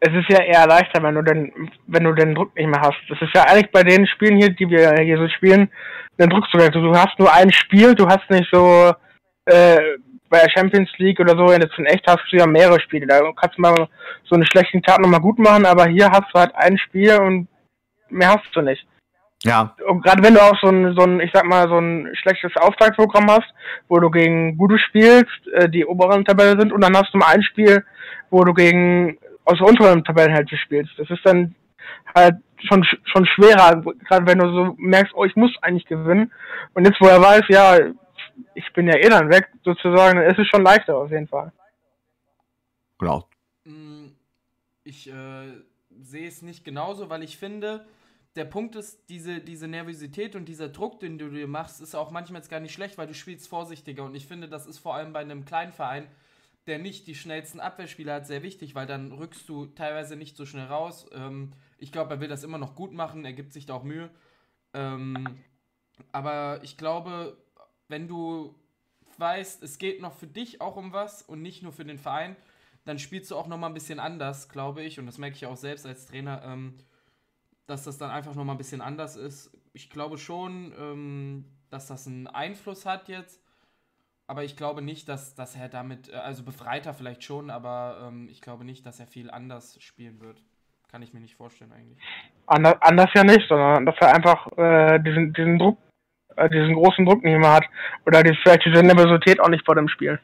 Es 0.00 0.12
ist 0.12 0.28
ja 0.28 0.42
eher 0.42 0.66
leichter, 0.66 1.02
wenn 1.02 1.14
du 1.14 1.22
den, 1.22 1.70
wenn 1.86 2.04
du 2.04 2.12
den 2.12 2.34
Druck 2.34 2.54
nicht 2.54 2.68
mehr 2.68 2.80
hast. 2.80 2.98
Das 3.08 3.20
ist 3.20 3.34
ja 3.34 3.44
eigentlich 3.44 3.72
bei 3.72 3.82
den 3.82 4.06
Spielen 4.06 4.36
hier, 4.36 4.50
die 4.50 4.68
wir 4.68 4.94
hier 5.00 5.18
so 5.18 5.28
spielen, 5.28 5.70
den 6.18 6.30
Druck 6.30 6.48
zu 6.50 6.58
Du 6.58 6.94
hast 6.94 7.18
nur 7.18 7.32
ein 7.32 7.52
Spiel, 7.52 7.94
du 7.94 8.06
hast 8.06 8.28
nicht 8.30 8.48
so 8.52 8.92
äh, 9.46 9.78
bei 10.28 10.40
der 10.40 10.50
Champions 10.50 10.90
League 10.98 11.18
oder 11.20 11.36
so, 11.36 11.52
jetzt 11.52 11.78
in 11.78 11.86
echt 11.86 12.06
hast 12.06 12.24
du 12.30 12.36
ja 12.36 12.46
mehrere 12.46 12.80
Spiele. 12.80 13.06
Da 13.06 13.20
kannst 13.32 13.56
du 13.56 13.62
mal 13.62 13.88
so 14.24 14.34
einen 14.34 14.46
schlechten 14.46 14.82
Tag 14.82 15.00
nochmal 15.00 15.20
gut 15.20 15.38
machen, 15.38 15.66
aber 15.66 15.86
hier 15.86 16.10
hast 16.10 16.32
du 16.32 16.38
halt 16.38 16.54
ein 16.54 16.78
Spiel 16.78 17.16
und 17.16 17.48
mehr 18.08 18.30
hast 18.30 18.54
du 18.54 18.60
nicht. 18.60 18.86
Ja, 19.44 19.76
Und 19.86 20.02
gerade 20.02 20.22
wenn 20.24 20.34
du 20.34 20.42
auch 20.42 20.58
so 20.60 20.68
ein, 20.68 20.94
so 20.96 21.04
ein, 21.04 21.20
ich 21.20 21.30
sag 21.32 21.44
mal, 21.44 21.68
so 21.68 21.78
ein 21.78 22.10
schlechtes 22.14 22.50
Auftragsprogramm 22.56 23.30
hast, 23.30 23.48
wo 23.88 24.00
du 24.00 24.10
gegen 24.10 24.56
Budu 24.56 24.78
spielst, 24.78 25.46
äh, 25.52 25.68
die 25.68 25.86
oberen 25.86 26.24
Tabelle 26.24 26.58
sind, 26.58 26.72
und 26.72 26.80
dann 26.80 26.96
hast 26.96 27.14
du 27.14 27.18
mal 27.18 27.34
ein 27.34 27.42
Spiel, 27.42 27.84
wo 28.30 28.42
du 28.42 28.52
gegen 28.52 29.16
aus 29.48 29.58
der 29.58 29.66
unteren 29.66 30.04
Tabellenhälfte 30.04 30.56
spielst. 30.58 30.92
Das 30.98 31.10
ist 31.10 31.24
dann 31.24 31.54
halt 32.14 32.36
schon 32.68 32.82
sch- 32.84 32.98
schon 33.04 33.26
schwerer, 33.26 33.82
gerade 34.08 34.26
wenn 34.26 34.38
du 34.38 34.50
so 34.52 34.74
merkst, 34.78 35.14
oh, 35.14 35.24
ich 35.24 35.36
muss 35.36 35.56
eigentlich 35.62 35.86
gewinnen. 35.86 36.32
Und 36.74 36.86
jetzt, 36.86 37.00
wo 37.00 37.06
er 37.06 37.20
weiß, 37.20 37.44
ja, 37.48 37.78
ich 38.54 38.72
bin 38.74 38.86
ja 38.88 38.96
eh 38.96 39.08
dann 39.08 39.30
weg, 39.30 39.48
sozusagen, 39.64 40.18
dann 40.18 40.30
ist 40.30 40.38
es 40.38 40.48
schon 40.48 40.62
leichter 40.62 40.96
auf 40.96 41.10
jeden 41.10 41.28
Fall. 41.28 41.52
genau. 42.98 43.28
Mm, 43.64 44.08
Ich 44.84 45.08
äh, 45.10 45.52
sehe 46.00 46.28
es 46.28 46.42
nicht 46.42 46.64
genauso, 46.64 47.10
weil 47.10 47.22
ich 47.22 47.38
finde, 47.38 47.86
der 48.36 48.44
Punkt 48.46 48.76
ist, 48.76 49.08
diese, 49.10 49.40
diese 49.40 49.68
Nervosität 49.68 50.36
und 50.36 50.46
dieser 50.46 50.68
Druck, 50.70 51.00
den 51.00 51.18
du 51.18 51.28
dir 51.30 51.48
machst, 51.48 51.80
ist 51.82 51.94
auch 51.94 52.10
manchmal 52.10 52.40
jetzt 52.40 52.50
gar 52.50 52.60
nicht 52.60 52.72
schlecht, 52.74 52.98
weil 52.98 53.06
du 53.08 53.14
spielst 53.14 53.48
vorsichtiger. 53.48 54.04
Und 54.04 54.14
ich 54.14 54.26
finde, 54.26 54.48
das 54.48 54.66
ist 54.66 54.78
vor 54.78 54.94
allem 54.94 55.12
bei 55.12 55.20
einem 55.20 55.44
kleinen 55.44 55.72
Verein, 55.72 56.08
der 56.68 56.78
nicht 56.78 57.06
die 57.06 57.14
schnellsten 57.14 57.60
Abwehrspieler 57.60 58.14
hat, 58.14 58.26
sehr 58.26 58.42
wichtig, 58.42 58.74
weil 58.74 58.86
dann 58.86 59.12
rückst 59.12 59.48
du 59.48 59.66
teilweise 59.66 60.16
nicht 60.16 60.36
so 60.36 60.46
schnell 60.46 60.66
raus. 60.66 61.06
Ähm, 61.12 61.52
ich 61.78 61.92
glaube, 61.92 62.14
er 62.14 62.20
will 62.20 62.28
das 62.28 62.44
immer 62.44 62.58
noch 62.58 62.74
gut 62.74 62.92
machen, 62.92 63.24
er 63.24 63.32
gibt 63.32 63.52
sich 63.52 63.66
da 63.66 63.74
auch 63.74 63.82
Mühe. 63.82 64.10
Ähm, 64.74 65.38
aber 66.12 66.60
ich 66.62 66.76
glaube, 66.76 67.36
wenn 67.88 68.06
du 68.06 68.54
weißt, 69.16 69.62
es 69.62 69.78
geht 69.78 70.00
noch 70.00 70.12
für 70.12 70.26
dich 70.26 70.60
auch 70.60 70.76
um 70.76 70.92
was 70.92 71.22
und 71.22 71.42
nicht 71.42 71.62
nur 71.62 71.72
für 71.72 71.84
den 71.84 71.98
Verein, 71.98 72.36
dann 72.84 72.98
spielst 72.98 73.30
du 73.30 73.36
auch 73.36 73.46
noch 73.46 73.58
mal 73.58 73.66
ein 73.66 73.74
bisschen 73.74 74.00
anders, 74.00 74.48
glaube 74.48 74.82
ich. 74.82 74.98
Und 74.98 75.06
das 75.06 75.18
merke 75.18 75.36
ich 75.36 75.46
auch 75.46 75.56
selbst 75.56 75.86
als 75.86 76.06
Trainer, 76.06 76.42
ähm, 76.44 76.78
dass 77.66 77.84
das 77.84 77.98
dann 77.98 78.10
einfach 78.10 78.34
noch 78.34 78.44
mal 78.44 78.52
ein 78.52 78.58
bisschen 78.58 78.80
anders 78.80 79.16
ist. 79.16 79.50
Ich 79.72 79.90
glaube 79.90 80.18
schon, 80.18 80.72
ähm, 80.78 81.44
dass 81.70 81.86
das 81.86 82.06
einen 82.06 82.26
Einfluss 82.26 82.86
hat 82.86 83.08
jetzt. 83.08 83.42
Aber 84.28 84.44
ich 84.44 84.56
glaube 84.56 84.82
nicht, 84.82 85.08
dass, 85.08 85.34
dass 85.34 85.56
er 85.56 85.68
damit, 85.70 86.10
äh, 86.10 86.16
also 86.16 86.44
befreiter 86.44 86.92
vielleicht 86.92 87.24
schon, 87.24 87.50
aber 87.50 87.98
ähm, 88.06 88.28
ich 88.30 88.42
glaube 88.42 88.64
nicht, 88.64 88.84
dass 88.84 89.00
er 89.00 89.06
viel 89.06 89.30
anders 89.30 89.78
spielen 89.82 90.20
wird. 90.20 90.42
Kann 90.90 91.02
ich 91.02 91.12
mir 91.14 91.20
nicht 91.20 91.34
vorstellen 91.34 91.72
eigentlich. 91.72 91.98
Anders, 92.46 92.76
anders 92.80 93.10
ja 93.14 93.24
nicht, 93.24 93.48
sondern 93.48 93.86
dass 93.86 93.96
er 94.00 94.14
einfach 94.14 94.46
äh, 94.56 94.98
diesen, 95.00 95.32
diesen 95.32 95.58
Druck, 95.58 95.78
äh, 96.36 96.48
diesen 96.50 96.74
großen 96.74 97.04
Druck 97.06 97.24
nicht 97.24 97.38
mehr 97.38 97.52
hat. 97.52 97.64
Oder 98.06 98.22
die, 98.22 98.36
vielleicht 98.42 98.64
diese 98.66 98.82
Nervosität 98.82 99.40
auch 99.40 99.48
nicht 99.48 99.64
vor 99.64 99.74
dem 99.74 99.88
Spiel. 99.88 100.20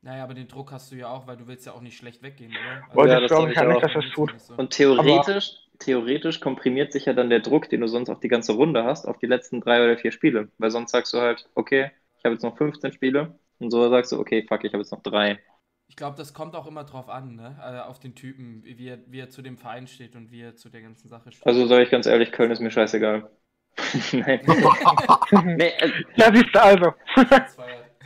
Naja, 0.00 0.24
aber 0.24 0.34
den 0.34 0.48
Druck 0.48 0.72
hast 0.72 0.90
du 0.90 0.96
ja 0.96 1.08
auch, 1.08 1.28
weil 1.28 1.36
du 1.36 1.46
willst 1.46 1.66
ja 1.66 1.72
auch 1.72 1.80
nicht 1.80 1.96
schlecht 1.96 2.22
weggehen, 2.24 2.50
oder? 2.50 2.88
Also, 2.88 3.12
Ja, 3.12 3.20
das 3.20 3.30
glaube 3.30 3.44
glaub 3.44 3.50
ich 3.50 3.56
ja 3.56 3.64
nicht, 3.64 3.76
auch. 3.76 3.80
dass 3.82 3.92
das 3.92 4.10
tut. 4.12 4.40
So. 4.40 4.54
Und 4.54 4.70
theoretisch, 4.70 5.52
theoretisch 5.78 6.40
komprimiert 6.40 6.92
sich 6.92 7.06
ja 7.06 7.12
dann 7.14 7.30
der 7.30 7.40
Druck, 7.40 7.68
den 7.68 7.80
du 7.82 7.88
sonst 7.88 8.10
auf 8.10 8.20
die 8.20 8.28
ganze 8.28 8.52
Runde 8.52 8.84
hast, 8.84 9.06
auf 9.06 9.18
die 9.18 9.26
letzten 9.26 9.60
drei 9.60 9.84
oder 9.84 9.98
vier 9.98 10.12
Spiele. 10.12 10.50
Weil 10.58 10.70
sonst 10.70 10.92
sagst 10.92 11.12
du 11.14 11.20
halt, 11.20 11.48
okay, 11.54 11.90
ich 12.18 12.24
habe 12.24 12.34
jetzt 12.34 12.42
noch 12.42 12.56
15 12.56 12.92
Spiele. 12.92 13.38
Und 13.58 13.70
so 13.70 13.88
sagst 13.90 14.12
du, 14.12 14.18
okay, 14.20 14.44
fuck, 14.48 14.64
ich 14.64 14.72
habe 14.72 14.82
jetzt 14.82 14.92
noch 14.92 15.02
drei. 15.02 15.40
Ich 15.88 15.96
glaube, 15.96 16.16
das 16.16 16.32
kommt 16.34 16.56
auch 16.56 16.66
immer 16.66 16.84
drauf 16.84 17.08
an, 17.08 17.36
ne? 17.36 17.56
Also 17.60 17.82
auf 17.82 18.00
den 18.00 18.14
Typen, 18.14 18.64
wie 18.64 18.88
er, 18.88 18.98
wie 19.12 19.20
er 19.20 19.30
zu 19.30 19.42
dem 19.42 19.58
Verein 19.58 19.86
steht 19.86 20.16
und 20.16 20.30
wie 20.30 20.40
er 20.40 20.56
zu 20.56 20.70
der 20.70 20.82
ganzen 20.82 21.08
Sache 21.08 21.30
steht. 21.32 21.46
Also 21.46 21.66
sage 21.66 21.82
ich 21.84 21.90
ganz 21.90 22.06
ehrlich, 22.06 22.32
Köln 22.32 22.50
ist 22.50 22.60
mir 22.60 22.70
scheißegal. 22.70 23.30
Nein. 24.12 24.40
nee, 25.56 25.68
äh, 25.78 25.90
Ja, 26.16 26.32
siehst 26.34 26.54
du 26.54 26.62
also. 26.62 26.92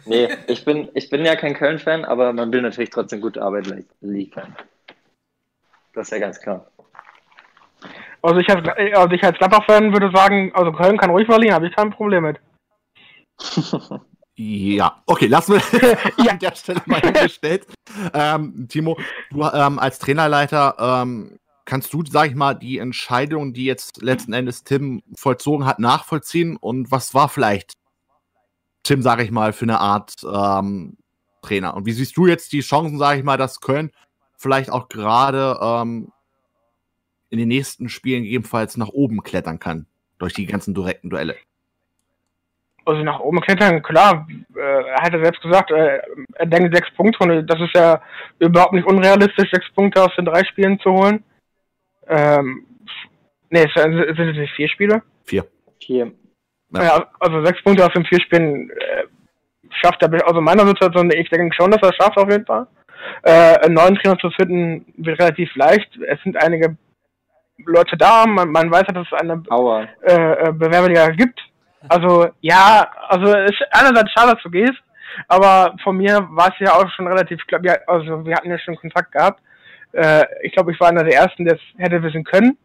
Nee 0.07 0.31
ich, 0.47 0.65
bin, 0.65 0.89
ich 0.95 1.11
bin 1.11 1.23
ja 1.27 1.37
kein 1.37 1.53
Köln-Fan, 1.55 2.07
aber 2.07 2.33
man 2.33 2.51
will 2.51 2.63
natürlich 2.63 2.89
trotzdem 2.91 3.21
gute 3.21 3.43
Arbeit 3.43 3.67
li- 3.67 3.85
liefern. 4.01 4.57
Das 5.95 6.07
ist 6.07 6.13
ja 6.13 6.19
ganz 6.19 6.41
klar. 6.41 6.71
Also 8.23 8.39
ich, 8.39 8.49
als, 8.49 8.69
also 8.95 9.15
ich 9.15 9.23
als 9.23 9.39
Gladbach-Fan 9.39 9.93
würde 9.93 10.11
sagen, 10.15 10.53
also 10.55 10.73
Köln 10.73 10.99
kann 10.99 11.11
ruhig 11.11 11.27
verlieren, 11.27 11.55
habe 11.55 11.69
ich 11.69 11.77
kein 11.77 11.91
Problem 11.91 12.25
mit. 12.25 12.41
Ja, 14.39 15.03
okay, 15.07 15.27
lassen 15.29 15.55
wir 15.55 16.31
an 16.31 16.39
der 16.39 16.55
Stelle 16.55 16.83
mal 16.85 17.01
hingestellt. 17.01 17.67
Ähm, 18.13 18.67
Timo, 18.69 18.99
du 19.31 19.43
ähm, 19.43 19.79
als 19.79 19.99
Trainerleiter, 19.99 20.77
ähm, 20.79 21.39
kannst 21.65 21.93
du, 21.95 22.05
sag 22.05 22.29
ich 22.29 22.35
mal, 22.35 22.55
die 22.55 22.79
Entscheidung, 22.79 23.55
die 23.55 23.65
jetzt 23.65 24.03
letzten 24.03 24.35
Endes 24.35 24.63
Tim 24.63 25.03
vollzogen 25.17 25.65
hat, 25.65 25.79
nachvollziehen? 25.79 26.57
Und 26.59 26.91
was 26.91 27.15
war 27.15 27.31
vielleicht 27.31 27.75
Tim, 28.83 29.01
sag 29.01 29.21
ich 29.23 29.31
mal, 29.31 29.55
für 29.55 29.65
eine 29.65 29.81
Art 29.81 30.17
ähm, 30.23 30.99
Trainer? 31.41 31.75
Und 31.75 31.87
wie 31.87 31.93
siehst 31.93 32.17
du 32.19 32.27
jetzt 32.27 32.53
die 32.53 32.61
Chancen, 32.61 32.99
sag 32.99 33.17
ich 33.17 33.25
mal, 33.25 33.39
dass 33.39 33.61
Köln 33.61 33.91
vielleicht 34.37 34.71
auch 34.71 34.91
gerade 34.91 35.59
ähm, 35.63 36.13
in 37.31 37.39
den 37.39 37.49
nächsten 37.49 37.89
Spielen 37.89 38.23
gegebenenfalls 38.23 38.77
nach 38.77 38.89
oben 38.89 39.23
klettern 39.23 39.59
kann 39.59 39.87
durch 40.19 40.33
die 40.33 40.47
ganzen 40.47 40.75
direkten 40.75 41.11
Duelle? 41.11 41.37
Also 42.85 43.03
nach 43.03 43.19
oben 43.19 43.41
klettern, 43.41 43.83
klar, 43.83 44.29
äh, 44.55 44.61
er 44.61 45.03
hat 45.03 45.13
ja 45.13 45.21
selbst 45.21 45.43
gesagt, 45.43 45.73
äh, 45.73 45.99
er 46.35 46.47
denkt 46.47 46.75
sechs 46.75 46.89
Punkte 46.95 47.19
und 47.25 47.47
das 47.47 47.61
ist 47.61 47.75
ja 47.75 48.01
überhaupt 48.39 48.75
nicht 48.75 48.87
unrealistisch, 48.87 49.51
sechs 49.51 49.69
Punkte 49.75 50.03
aus 50.05 50.15
den 50.17 50.25
drei 50.25 50.45
Spielen 50.45 50.79
zu 50.79 50.93
holen. 50.93 51.25
Ähm, 52.07 52.65
nee, 53.51 53.65
es 53.65 53.75
sind 53.75 53.93
sind 54.17 54.29
es 54.29 54.37
nicht 54.37 54.55
vier 54.55 54.69
Spiele? 54.69 55.03
Vier. 55.25 55.47
Hier. 55.79 56.13
Ja. 56.75 56.83
Ja. 56.83 57.11
also 57.19 57.45
sechs 57.45 57.61
Punkte 57.65 57.85
aus 57.85 57.93
den 57.93 58.05
vier 58.05 58.21
Spielen 58.21 58.71
äh, 58.71 59.05
schafft 59.83 60.03
er, 60.03 60.13
also 60.27 60.39
in 60.39 60.45
meiner 60.45 60.67
Situation, 60.67 61.11
ich 61.11 61.29
denke 61.29 61.57
schon, 61.57 61.73
dass 61.73 61.83
er 61.83 61.91
es 61.91 61.97
schafft 61.97 62.17
auf 62.17 62.31
jeden 62.31 62.47
Fall. 62.47 62.69
Äh, 63.23 63.59
einen 63.65 63.75
neuen 63.75 63.97
Trainer 63.97 64.19
zu 64.19 64.31
finden 64.31 64.87
wird 64.97 65.19
relativ 65.19 65.55
leicht. 65.57 65.91
Es 66.07 66.21
sind 66.23 66.41
einige 66.43 66.77
Leute 67.65 67.97
da, 67.97 68.27
man, 68.27 68.51
man 68.51 68.71
weiß, 68.71 68.85
dass 68.89 69.07
es 69.07 69.19
eine 69.19 69.43
äh, 70.03 70.49
äh, 70.49 70.53
Bewerberliga 70.53 71.09
gibt. 71.11 71.41
Also 71.89 72.29
ja, 72.41 72.89
also 73.09 73.27
es 73.33 73.53
ist 73.53 73.65
einerseits 73.71 74.11
schade, 74.13 74.33
dass 74.33 74.43
du 74.43 74.51
gehst, 74.51 74.83
aber 75.29 75.75
von 75.83 75.97
mir 75.97 76.27
war 76.31 76.49
es 76.49 76.59
ja 76.59 76.73
auch 76.75 76.89
schon 76.91 77.07
relativ, 77.07 77.39
ich 77.41 77.47
glaube, 77.47 77.67
ja, 77.67 77.77
also 77.87 78.25
wir 78.25 78.35
hatten 78.35 78.51
ja 78.51 78.59
schon 78.59 78.77
Kontakt 78.77 79.13
gehabt. 79.13 79.41
Äh, 79.93 80.25
ich 80.43 80.53
glaube, 80.53 80.73
ich 80.73 80.81
war 80.81 80.89
einer 80.89 81.05
der 81.05 81.15
ersten, 81.15 81.45
der 81.45 81.55
es 81.55 81.61
hätte 81.79 82.03
wissen 82.03 82.25
können. 82.25 82.59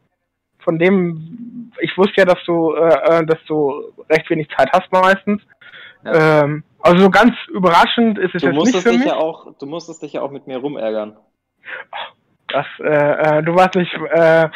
Von 0.63 0.77
dem, 0.77 1.71
ich 1.79 1.97
wusste 1.97 2.13
ja, 2.17 2.25
dass 2.25 2.43
du, 2.45 2.73
äh, 2.75 3.19
äh 3.19 3.25
dass 3.25 3.39
du 3.47 3.93
recht 4.09 4.29
wenig 4.29 4.47
Zeit 4.55 4.69
hast 4.73 4.91
meistens. 4.91 5.41
Ja. 6.03 6.43
Ähm, 6.43 6.63
also 6.79 7.09
ganz 7.09 7.33
überraschend 7.49 8.17
ist 8.17 8.35
es 8.35 8.41
du 8.41 8.47
jetzt 8.47 8.57
nicht 8.57 8.77
für 8.77 8.89
dich 8.89 8.99
mich. 8.99 9.07
Ja 9.07 9.17
auch, 9.17 9.53
du 9.57 9.65
musstest 9.65 10.01
dich 10.01 10.13
ja 10.13 10.21
auch 10.21 10.31
mit 10.31 10.47
mir 10.47 10.57
rumärgern. 10.57 11.17
Das, 12.51 12.65
äh, 12.79 13.37
äh, 13.39 13.43
du 13.43 13.55
weißt 13.55 13.75
nicht, 13.75 13.93
äh, 13.93 14.49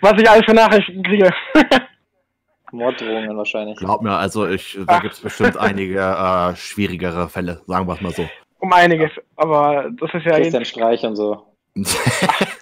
was 0.00 0.20
ich 0.20 0.28
alles 0.28 0.44
für 0.44 0.54
Nachrichten 0.54 1.02
kriege. 1.02 1.30
Morddrohungen 2.72 3.36
wahrscheinlich. 3.36 3.78
Glaub 3.78 4.02
mir, 4.02 4.12
also 4.12 4.46
ich, 4.46 4.78
da 4.86 4.98
gibt 4.98 5.14
es 5.14 5.20
bestimmt 5.20 5.56
einige 5.56 6.00
äh, 6.00 6.54
schwierigere 6.56 7.28
Fälle, 7.28 7.62
sagen 7.66 7.86
wir 7.86 7.94
es 7.94 8.00
mal 8.00 8.12
so. 8.12 8.28
Um 8.60 8.72
einiges, 8.72 9.10
aber 9.36 9.90
das 9.98 10.12
ist 10.14 10.26
ja. 10.26 10.36
Christian 10.36 10.64
Streich 10.64 11.02
und 11.04 11.16
so. 11.16 11.46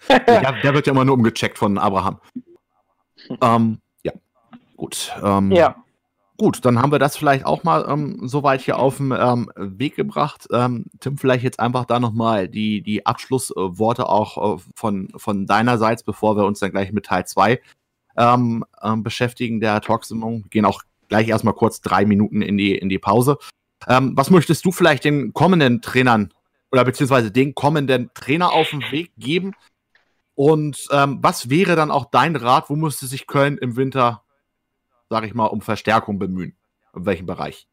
der, 0.08 0.52
der, 0.62 0.74
wird 0.74 0.86
ja 0.86 0.92
immer 0.92 1.04
nur 1.04 1.14
umgecheckt 1.14 1.58
von 1.58 1.78
Abraham. 1.78 2.20
ähm, 3.42 3.78
ja, 4.02 4.12
gut. 4.76 5.12
Ähm, 5.24 5.50
ja. 5.52 5.74
Gut, 6.38 6.64
dann 6.66 6.80
haben 6.80 6.92
wir 6.92 6.98
das 6.98 7.16
vielleicht 7.16 7.46
auch 7.46 7.64
mal 7.64 7.86
ähm, 7.88 8.18
soweit 8.28 8.60
hier 8.60 8.78
auf 8.78 8.98
den 8.98 9.12
ähm, 9.12 9.50
Weg 9.56 9.96
gebracht. 9.96 10.46
Ähm, 10.52 10.84
Tim, 11.00 11.16
vielleicht 11.16 11.44
jetzt 11.44 11.60
einfach 11.60 11.86
da 11.86 11.98
nochmal 11.98 12.48
die, 12.48 12.82
die 12.82 13.06
Abschlussworte 13.06 14.06
auch 14.08 14.58
äh, 14.58 14.62
von, 14.74 15.08
von 15.16 15.46
deinerseits, 15.46 16.02
bevor 16.02 16.36
wir 16.36 16.44
uns 16.44 16.58
dann 16.58 16.72
gleich 16.72 16.92
mit 16.92 17.06
Teil 17.06 17.26
2 17.26 17.58
ähm, 18.18 18.64
ähm, 18.82 19.02
beschäftigen, 19.02 19.60
der 19.60 19.80
Talksendung. 19.80 20.42
Wir 20.44 20.50
gehen 20.50 20.64
auch 20.66 20.82
gleich 21.08 21.28
erstmal 21.28 21.54
kurz 21.54 21.80
drei 21.80 22.04
Minuten 22.04 22.42
in 22.42 22.58
die, 22.58 22.76
in 22.76 22.90
die 22.90 22.98
Pause. 22.98 23.38
Ähm, 23.88 24.12
was 24.14 24.30
möchtest 24.30 24.64
du 24.66 24.72
vielleicht 24.72 25.04
den 25.04 25.32
kommenden 25.32 25.80
Trainern 25.80 26.34
oder 26.70 26.84
beziehungsweise 26.84 27.30
den 27.30 27.54
kommenden 27.54 28.10
Trainer 28.12 28.52
auf 28.52 28.70
den 28.70 28.82
Weg 28.90 29.12
geben? 29.16 29.52
Und 30.34 30.86
ähm, 30.90 31.18
was 31.22 31.48
wäre 31.48 31.76
dann 31.76 31.90
auch 31.90 32.10
dein 32.10 32.36
Rat? 32.36 32.68
Wo 32.68 32.76
müsste 32.76 33.06
sich 33.06 33.26
Köln 33.26 33.56
im 33.56 33.76
Winter 33.76 34.22
sage 35.08 35.26
ich 35.26 35.34
mal, 35.34 35.46
um 35.46 35.60
Verstärkung 35.60 36.18
bemühen? 36.18 36.56
In 36.94 37.06
welchem 37.06 37.26
Bereich? 37.26 37.66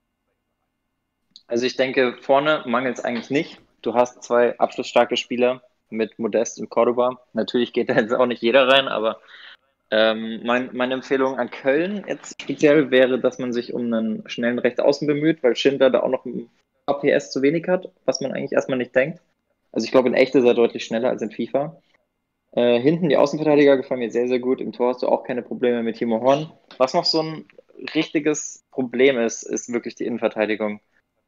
Also 1.47 1.65
ich 1.65 1.75
denke, 1.75 2.17
vorne 2.21 2.63
mangelt 2.65 2.97
es 2.97 3.03
eigentlich 3.03 3.29
nicht. 3.29 3.61
Du 3.81 3.93
hast 3.93 4.23
zwei 4.23 4.57
abschlussstarke 4.59 5.17
Spieler 5.17 5.61
mit 5.89 6.17
Modest 6.19 6.59
und 6.59 6.69
Cordoba. 6.69 7.19
Natürlich 7.33 7.73
geht 7.73 7.89
da 7.89 7.95
jetzt 7.95 8.13
auch 8.13 8.25
nicht 8.25 8.41
jeder 8.41 8.67
rein, 8.67 8.87
aber 8.87 9.19
ähm, 9.91 10.41
mein, 10.43 10.69
meine 10.73 10.95
Empfehlung 10.95 11.37
an 11.37 11.51
Köln 11.51 12.03
jetzt 12.07 12.41
speziell 12.41 12.89
wäre, 12.89 13.19
dass 13.19 13.37
man 13.37 13.53
sich 13.53 13.73
um 13.73 13.93
einen 13.93 14.27
schnellen 14.27 14.59
Rechtsaußen 14.59 15.07
bemüht, 15.07 15.43
weil 15.43 15.55
Schindler 15.55 15.89
da 15.89 15.99
auch 15.99 16.09
noch 16.09 16.25
ein 16.25 16.49
APS 16.87 17.31
zu 17.31 17.41
wenig 17.41 17.67
hat, 17.67 17.89
was 18.05 18.19
man 18.19 18.31
eigentlich 18.31 18.53
erstmal 18.53 18.77
nicht 18.77 18.95
denkt. 18.95 19.21
Also 19.71 19.85
ich 19.85 19.91
glaube, 19.91 20.09
in 20.09 20.15
echt 20.15 20.35
ist 20.35 20.45
er 20.45 20.53
deutlich 20.53 20.85
schneller 20.85 21.09
als 21.09 21.21
in 21.21 21.31
FIFA. 21.31 21.77
Äh, 22.55 22.79
hinten 22.79 23.09
die 23.09 23.17
Außenverteidiger 23.17 23.77
gefallen 23.77 23.99
mir 23.99 24.11
sehr, 24.11 24.27
sehr 24.27 24.39
gut. 24.39 24.61
Im 24.61 24.71
Tor 24.71 24.89
hast 24.89 25.01
du 25.01 25.07
auch 25.07 25.23
keine 25.23 25.41
Probleme 25.41 25.81
mit 25.81 25.97
Timo 25.97 26.21
Horn. 26.21 26.51
Was 26.77 26.93
noch 26.93 27.05
so 27.05 27.21
ein 27.21 27.47
richtiges 27.95 28.63
Problem 28.71 29.17
ist, 29.19 29.43
ist 29.43 29.73
wirklich 29.73 29.95
die 29.95 30.05
Innenverteidigung. 30.05 30.79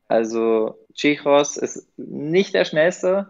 Also 0.08 0.76
Chichos 0.94 1.58
ist 1.58 1.88
nicht 1.98 2.54
der 2.54 2.66
schnellste. 2.66 3.30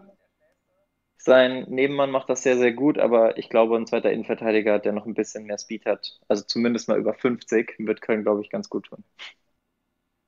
Sein 1.16 1.64
Nebenmann 1.68 2.10
macht 2.10 2.28
das 2.28 2.42
sehr, 2.42 2.56
sehr 2.58 2.72
gut, 2.72 2.98
aber 2.98 3.38
ich 3.38 3.48
glaube, 3.48 3.76
ein 3.76 3.86
zweiter 3.86 4.12
Innenverteidiger, 4.12 4.78
der 4.78 4.92
noch 4.92 5.06
ein 5.06 5.14
bisschen 5.14 5.44
mehr 5.44 5.58
Speed 5.58 5.86
hat, 5.86 6.20
also 6.28 6.44
zumindest 6.44 6.88
mal 6.88 6.98
über 6.98 7.14
50, 7.14 7.74
wird 7.78 8.00
Köln, 8.00 8.22
glaube 8.22 8.42
ich, 8.42 8.50
ganz 8.50 8.68
gut 8.68 8.86
tun. 8.86 9.02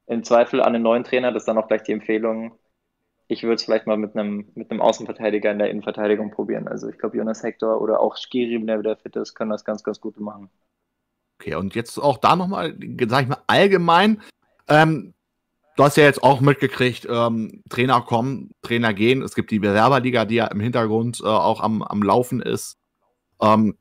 Im 0.06 0.24
Zweifel 0.24 0.60
an 0.60 0.72
den 0.72 0.82
neuen 0.82 1.04
Trainer, 1.04 1.30
das 1.30 1.42
ist 1.42 1.46
dann 1.46 1.58
auch 1.58 1.68
gleich 1.68 1.82
die 1.84 1.92
Empfehlung, 1.92 2.58
ich 3.28 3.42
würde 3.42 3.56
es 3.56 3.64
vielleicht 3.64 3.86
mal 3.86 3.98
mit 3.98 4.16
einem, 4.16 4.46
mit 4.54 4.70
einem 4.70 4.80
Außenverteidiger 4.80 5.52
in 5.52 5.58
der 5.58 5.70
Innenverteidigung 5.70 6.30
probieren. 6.30 6.66
Also 6.66 6.88
ich 6.88 6.98
glaube, 6.98 7.18
Jonas 7.18 7.42
Hector 7.42 7.80
oder 7.80 8.00
auch 8.00 8.16
Skiri, 8.16 8.58
wenn 8.58 8.68
er 8.68 8.78
wieder 8.78 8.96
fit 8.96 9.14
ist, 9.16 9.34
können 9.34 9.50
das 9.50 9.66
ganz, 9.66 9.84
ganz 9.84 10.00
gut 10.00 10.18
machen. 10.18 10.48
Okay, 11.38 11.54
und 11.54 11.74
jetzt 11.74 11.98
auch 11.98 12.16
da 12.16 12.34
nochmal, 12.34 12.74
sag 13.06 13.22
ich 13.22 13.28
mal, 13.28 13.42
allgemein. 13.46 14.22
Ähm, 14.66 15.12
du 15.76 15.84
hast 15.84 15.98
ja 15.98 16.04
jetzt 16.04 16.22
auch 16.22 16.40
mitgekriegt, 16.40 17.06
ähm, 17.08 17.62
Trainer 17.68 18.00
kommen, 18.00 18.50
Trainer 18.62 18.94
gehen. 18.94 19.22
Es 19.22 19.34
gibt 19.34 19.50
die 19.50 19.60
Bewerberliga, 19.60 20.24
die 20.24 20.36
ja 20.36 20.46
im 20.46 20.60
Hintergrund 20.60 21.20
äh, 21.22 21.26
auch 21.26 21.60
am, 21.60 21.82
am 21.82 22.02
Laufen 22.02 22.40
ist. 22.40 22.78
Ähm, 23.40 23.76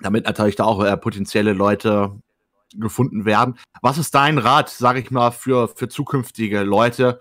damit 0.00 0.24
natürlich 0.24 0.56
da 0.56 0.64
auch 0.64 0.82
äh, 0.84 0.96
potenzielle 0.96 1.52
Leute 1.52 2.20
gefunden 2.76 3.24
werden. 3.24 3.58
Was 3.82 3.98
ist 3.98 4.14
dein 4.14 4.38
Rat, 4.38 4.68
sag 4.68 4.96
ich 4.96 5.10
mal, 5.10 5.32
für, 5.32 5.68
für 5.68 5.88
zukünftige 5.88 6.62
Leute, 6.62 7.20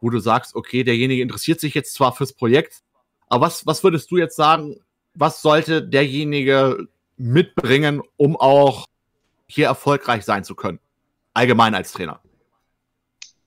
wo 0.00 0.10
du 0.10 0.18
sagst, 0.18 0.54
okay, 0.54 0.84
derjenige 0.84 1.22
interessiert 1.22 1.60
sich 1.60 1.74
jetzt 1.74 1.94
zwar 1.94 2.12
fürs 2.12 2.32
Projekt, 2.32 2.82
aber 3.28 3.46
was, 3.46 3.66
was 3.66 3.82
würdest 3.82 4.10
du 4.10 4.16
jetzt 4.16 4.36
sagen, 4.36 4.80
was 5.14 5.42
sollte 5.42 5.82
derjenige 5.82 6.88
mitbringen, 7.16 8.02
um 8.16 8.36
auch 8.36 8.86
hier 9.46 9.66
erfolgreich 9.66 10.24
sein 10.24 10.44
zu 10.44 10.54
können? 10.54 10.80
Allgemein 11.32 11.74
als 11.74 11.92
Trainer. 11.92 12.20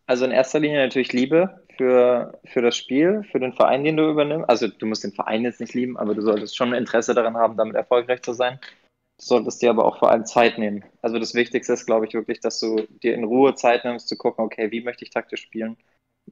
Also 0.05 0.25
in 0.25 0.31
erster 0.31 0.59
Linie 0.59 0.83
natürlich 0.83 1.13
Liebe 1.13 1.63
für, 1.75 2.39
für 2.45 2.61
das 2.61 2.75
Spiel, 2.75 3.23
für 3.31 3.39
den 3.39 3.53
Verein, 3.53 3.83
den 3.83 3.97
du 3.97 4.09
übernimmst. 4.09 4.49
Also 4.49 4.67
du 4.67 4.85
musst 4.85 5.03
den 5.03 5.11
Verein 5.11 5.43
jetzt 5.43 5.59
nicht 5.59 5.73
lieben, 5.73 5.97
aber 5.97 6.15
du 6.15 6.21
solltest 6.21 6.55
schon 6.55 6.73
Interesse 6.73 7.13
daran 7.13 7.37
haben, 7.37 7.57
damit 7.57 7.75
erfolgreich 7.75 8.21
zu 8.21 8.33
sein. 8.33 8.59
Du 9.17 9.25
solltest 9.25 9.61
dir 9.61 9.69
aber 9.69 9.85
auch 9.85 9.99
vor 9.99 10.11
allem 10.11 10.25
Zeit 10.25 10.57
nehmen. 10.57 10.83
Also 11.01 11.19
das 11.19 11.33
Wichtigste 11.33 11.73
ist, 11.73 11.85
glaube 11.85 12.05
ich, 12.05 12.13
wirklich, 12.13 12.39
dass 12.39 12.59
du 12.59 12.87
dir 13.03 13.13
in 13.15 13.23
Ruhe 13.23 13.55
Zeit 13.55 13.83
nimmst, 13.83 14.07
zu 14.07 14.17
gucken, 14.17 14.45
okay, 14.45 14.71
wie 14.71 14.81
möchte 14.81 15.03
ich 15.03 15.11
taktisch 15.11 15.41
spielen? 15.41 15.77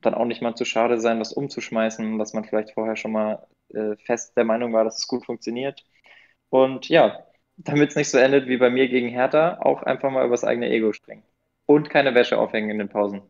Dann 0.02 0.14
auch 0.14 0.26
nicht 0.26 0.41
mal 0.41 0.56
zu 0.56 0.66
schade 0.66 1.00
sein, 1.00 1.20
das 1.20 1.34
umzuschmeißen, 1.34 2.18
dass 2.20 2.34
man 2.34 2.43
vielleicht 2.43 2.72
vorher 2.72 2.96
schon 2.96 3.12
mal 3.12 3.48
äh, 3.74 3.96
fest 3.98 4.36
der 4.38 4.46
Meinung 4.46 4.74
war, 4.74 4.84
dass 4.84 4.98
es 4.98 5.08
gut 5.08 5.26
funktioniert. 5.26 5.84
Und 6.50 6.89
ja, 6.89 7.26
damit 7.58 7.89
es 7.89 7.96
nicht 7.96 8.10
so 8.10 8.18
endet 8.18 8.48
wie 8.48 8.58
bei 8.58 8.70
mir 8.70 8.88
gegen 8.88 9.10
Hertha, 9.10 9.60
auch 9.62 9.84
einfach 9.84 10.12
mal 10.12 10.26
übers 10.26 10.43
eigene 10.43 10.70
Ego 10.70 10.93
springen. 10.93 11.24
Und 11.66 11.89
keine 11.89 12.14
Wäsche 12.14 12.38
aufhängen 12.38 12.70
in 12.70 12.80
den 12.80 12.89
Pausen. 12.89 13.22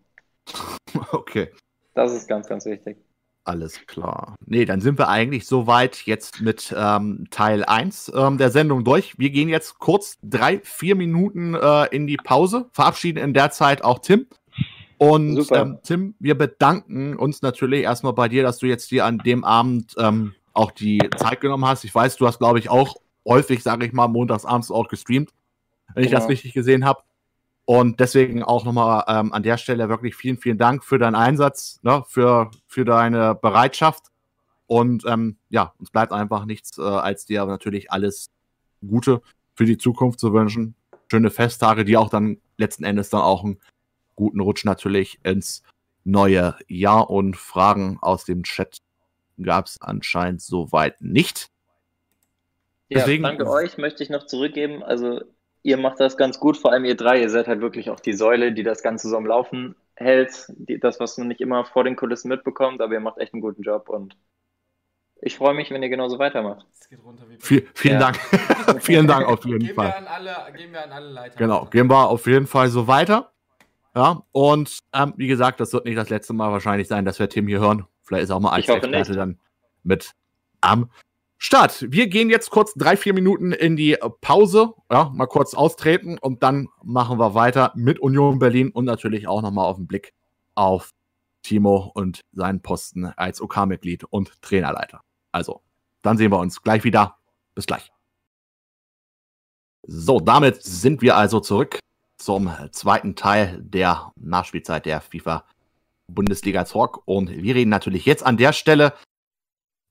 Okay. 1.12 1.50
Das 1.94 2.14
ist 2.14 2.28
ganz, 2.28 2.48
ganz 2.48 2.66
wichtig. 2.66 2.98
Alles 3.44 3.86
klar. 3.86 4.36
Nee, 4.46 4.66
dann 4.66 4.82
sind 4.82 4.98
wir 4.98 5.08
eigentlich 5.08 5.46
soweit 5.46 6.04
jetzt 6.06 6.42
mit 6.42 6.74
ähm, 6.76 7.28
Teil 7.30 7.64
1 7.64 8.12
ähm, 8.16 8.38
der 8.38 8.50
Sendung 8.50 8.84
durch. 8.84 9.20
Wir 9.20 9.30
gehen 9.30 9.50
jetzt 9.50 9.78
kurz 9.78 10.18
drei, 10.24 10.60
vier 10.62 10.96
Minuten 10.96 11.54
äh, 11.54 11.86
in 11.88 12.08
die 12.08 12.18
Pause, 12.18 12.70
verabschieden 12.72 13.22
in 13.22 13.34
der 13.34 13.52
Zeit 13.52 13.84
auch 13.84 14.00
Tim. 14.00 14.28
Und 14.98 15.52
ähm, 15.52 15.80
Tim, 15.84 16.16
wir 16.20 16.38
bedanken 16.38 17.16
uns 17.18 17.42
natürlich 17.42 17.84
erstmal 17.84 18.14
bei 18.14 18.30
dir, 18.30 18.44
dass 18.44 18.60
du 18.60 18.68
jetzt 18.68 18.90
hier 18.90 19.06
an 19.06 19.18
dem 19.20 19.44
Abend 19.44 19.94
ähm, 19.98 20.34
auch 20.54 20.72
die 20.72 21.00
Zeit 21.18 21.42
genommen 21.42 21.66
hast. 21.66 21.84
Ich 21.84 21.94
weiß, 21.94 22.16
du 22.18 22.28
hast, 22.28 22.40
glaube 22.40 22.60
ich, 22.60 22.70
auch 22.70 22.96
häufig, 23.26 23.62
sage 23.62 23.86
ich 23.86 23.94
mal, 23.94 24.08
montagsabends 24.08 24.72
auch 24.72 24.88
gestreamt, 24.88 25.32
wenn 25.94 26.04
genau. 26.04 26.06
ich 26.06 26.12
das 26.12 26.22
genau. 26.22 26.30
richtig 26.30 26.54
gesehen 26.54 26.86
habe. 26.86 27.02
Und 27.66 28.00
deswegen 28.00 28.44
auch 28.44 28.64
nochmal 28.64 29.04
ähm, 29.08 29.34
an 29.34 29.42
der 29.42 29.58
Stelle 29.58 29.90
wirklich 29.90 30.16
vielen, 30.16 30.38
vielen 30.38 30.60
Dank 30.60 30.84
für 30.84 31.00
deinen 31.00 31.16
Einsatz, 31.16 31.80
ne, 31.82 32.04
für, 32.08 32.52
für 32.68 32.86
deine 32.86 33.34
Bereitschaft. 33.36 34.06
Und 34.68 35.04
ähm, 35.08 35.38
ja, 35.50 35.74
uns 35.80 35.90
bleibt 35.90 36.12
einfach 36.12 36.46
nichts, 36.46 36.78
äh, 36.78 36.82
als 36.82 37.26
dir 37.26 37.46
natürlich 37.46 37.92
alles 37.92 38.30
Gute 38.88 39.22
für 39.56 39.66
die 39.66 39.78
Zukunft 39.78 40.20
zu 40.20 40.32
wünschen. 40.32 40.76
Schöne 41.10 41.32
Festtage, 41.32 41.86
die 41.86 41.98
auch 41.98 42.10
dann 42.10 42.38
letzten 42.58 42.84
Endes 42.84 43.10
dann 43.10 43.22
auch 43.22 43.44
ein 43.44 43.58
guten 44.16 44.40
Rutsch 44.40 44.66
natürlich 44.66 45.20
ins 45.24 45.64
neue 46.04 46.56
Jahr 46.68 47.10
und 47.10 47.36
Fragen 47.36 47.98
aus 48.02 48.26
dem 48.26 48.44
Chat 48.44 48.78
gab 49.42 49.66
es 49.66 49.82
anscheinend 49.82 50.42
soweit 50.42 51.02
nicht. 51.02 51.50
Ja, 52.88 53.00
Deswegen, 53.00 53.24
danke 53.24 53.50
euch, 53.50 53.78
möchte 53.78 54.04
ich 54.04 54.10
noch 54.10 54.26
zurückgeben. 54.28 54.84
Also 54.84 55.22
ihr 55.64 55.78
macht 55.78 56.00
das 56.00 56.18
ganz 56.18 56.40
gut, 56.40 56.58
vor 56.58 56.72
allem 56.72 56.86
ihr 56.86 56.96
drei. 56.96 57.20
Ihr 57.22 57.30
seid 57.30 57.48
halt 57.48 57.62
wirklich 57.62 57.90
auch 57.90 58.00
die 58.00 58.14
Säule, 58.14 58.54
die 58.54 58.64
das 58.64 58.84
Ganze 58.84 59.10
so 59.10 59.18
am 59.18 59.26
Laufen 59.26 59.76
hält. 59.96 60.46
Die, 60.50 60.80
das, 60.80 61.00
was 61.00 61.18
man 61.18 61.28
nicht 61.28 61.42
immer 61.42 61.66
vor 61.66 61.84
den 61.84 61.96
Kulissen 61.96 62.30
mitbekommt, 62.30 62.82
aber 62.82 62.94
ihr 62.94 63.00
macht 63.00 63.18
echt 63.18 63.34
einen 63.34 63.42
guten 63.42 63.64
Job 63.64 63.90
und 63.90 64.16
ich 65.22 65.38
freue 65.38 65.56
mich, 65.56 65.72
wenn 65.72 65.82
ihr 65.82 65.90
genauso 65.90 66.20
weitermacht. 66.20 66.68
Viel, 67.40 67.68
vielen 67.74 68.00
ja. 68.00 68.12
Dank. 68.12 68.20
vielen 68.84 69.08
Dank 69.08 69.28
auf 69.28 69.44
jeden 69.46 69.60
geben 69.60 69.74
Fall. 69.74 69.96
Wir 70.02 70.12
alle, 70.12 70.54
geben 70.56 70.74
wir 70.74 70.84
an 70.84 70.92
alle 70.92 71.10
Leiter. 71.10 71.38
Genau, 71.38 71.66
gehen 71.66 71.90
wir 71.90 72.10
auf 72.10 72.28
jeden 72.28 72.46
Fall 72.46 72.70
so 72.70 72.88
weiter. 72.88 73.32
Ja, 73.96 74.24
und 74.34 74.80
ähm, 74.94 75.14
wie 75.16 75.28
gesagt, 75.28 75.62
das 75.62 75.72
wird 75.72 75.86
nicht 75.86 75.98
das 75.98 76.10
letzte 76.10 76.34
Mal 76.34 76.52
wahrscheinlich 76.52 76.88
sein, 76.90 77.06
dass 77.06 77.18
wir 77.18 77.30
Tim 77.30 77.48
hier 77.48 77.62
hören. 77.62 77.86
Vielleicht 78.04 78.26
ist 78.26 78.32
auch 78.32 78.42
mal 78.42 78.52
als 78.52 78.68
Experte 78.68 79.14
dann 79.14 79.40
mit 79.84 80.12
am 80.60 80.92
Start. 81.38 81.86
Wir 81.90 82.08
gehen 82.08 82.30
jetzt 82.30 82.50
kurz 82.50 82.74
drei, 82.74 82.98
vier 82.98 83.14
Minuten 83.14 83.54
in 83.54 83.78
die 83.78 83.98
Pause. 84.20 84.74
Ja, 84.92 85.12
mal 85.14 85.28
kurz 85.28 85.54
austreten 85.54 86.18
und 86.18 86.44
dann 86.44 86.68
machen 86.84 87.20
wir 87.20 87.36
weiter 87.36 87.72
mit 87.76 88.00
Union 88.00 88.38
Berlin 88.38 88.70
und 88.70 88.84
natürlich 88.84 89.28
auch 89.28 89.42
nochmal 89.42 89.66
auf 89.66 89.78
den 89.78 89.88
Blick 89.88 90.14
auf 90.56 90.92
Timo 91.44 91.92
und 91.94 92.22
seinen 92.34 92.62
Posten 92.62 93.06
als 93.06 93.42
OK-Mitglied 93.42 94.04
und 94.06 94.42
Trainerleiter. 94.42 95.02
Also, 95.32 95.62
dann 96.02 96.18
sehen 96.18 96.32
wir 96.32 96.40
uns 96.40 96.62
gleich 96.62 96.84
wieder. 96.84 97.18
Bis 97.54 97.66
gleich. 97.66 97.92
So, 99.88 100.20
damit 100.20 100.62
sind 100.64 101.02
wir 101.02 101.16
also 101.16 101.40
zurück 101.40 101.80
zum 102.18 102.52
zweiten 102.72 103.16
Teil 103.16 103.60
der 103.62 104.12
Nachspielzeit 104.16 104.86
der 104.86 105.02
FIFA 105.02 105.46
Bundesliga 106.08 106.64
Talk. 106.64 107.02
Und 107.06 107.30
wir 107.30 107.56
reden 107.56 107.70
natürlich 107.70 108.06
jetzt 108.06 108.26
an 108.26 108.38
der 108.38 108.54
Stelle 108.54 108.94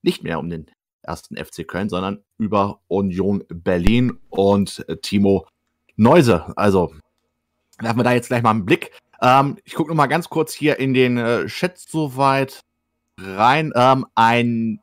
nicht 0.03 0.22
mehr 0.22 0.39
um 0.39 0.49
den 0.49 0.66
ersten 1.03 1.37
FC 1.37 1.66
Köln, 1.66 1.89
sondern 1.89 2.22
über 2.39 2.81
Union 2.89 3.45
Berlin 3.49 4.18
und 4.31 4.85
Timo 5.03 5.47
Neuse. 5.97 6.53
Also 6.57 6.95
werfen 7.79 7.99
wir 7.99 8.05
da 8.05 8.12
jetzt 8.12 8.29
gleich 8.29 8.43
mal 8.43 8.51
einen 8.51 8.64
Blick. 8.66 8.93
Ähm, 9.20 9.59
ich 9.64 9.75
gucke 9.75 9.91
noch 9.91 9.97
mal 9.97 10.07
ganz 10.07 10.29
kurz 10.29 10.53
hier 10.53 10.79
in 10.79 10.95
den 10.95 11.16
äh, 11.18 11.47
Chat 11.47 11.79
soweit 11.79 12.61
rein. 13.18 13.72
Ähm, 13.75 14.07
ein 14.14 14.81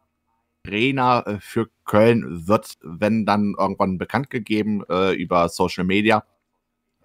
Trainer 0.66 1.24
äh, 1.28 1.40
für 1.40 1.70
Köln 1.86 2.48
wird, 2.48 2.74
wenn 2.82 3.26
dann 3.26 3.56
irgendwann 3.58 3.98
bekannt 3.98 4.30
gegeben 4.30 4.84
äh, 4.90 5.14
über 5.14 5.50
Social 5.50 5.84
Media. 5.84 6.24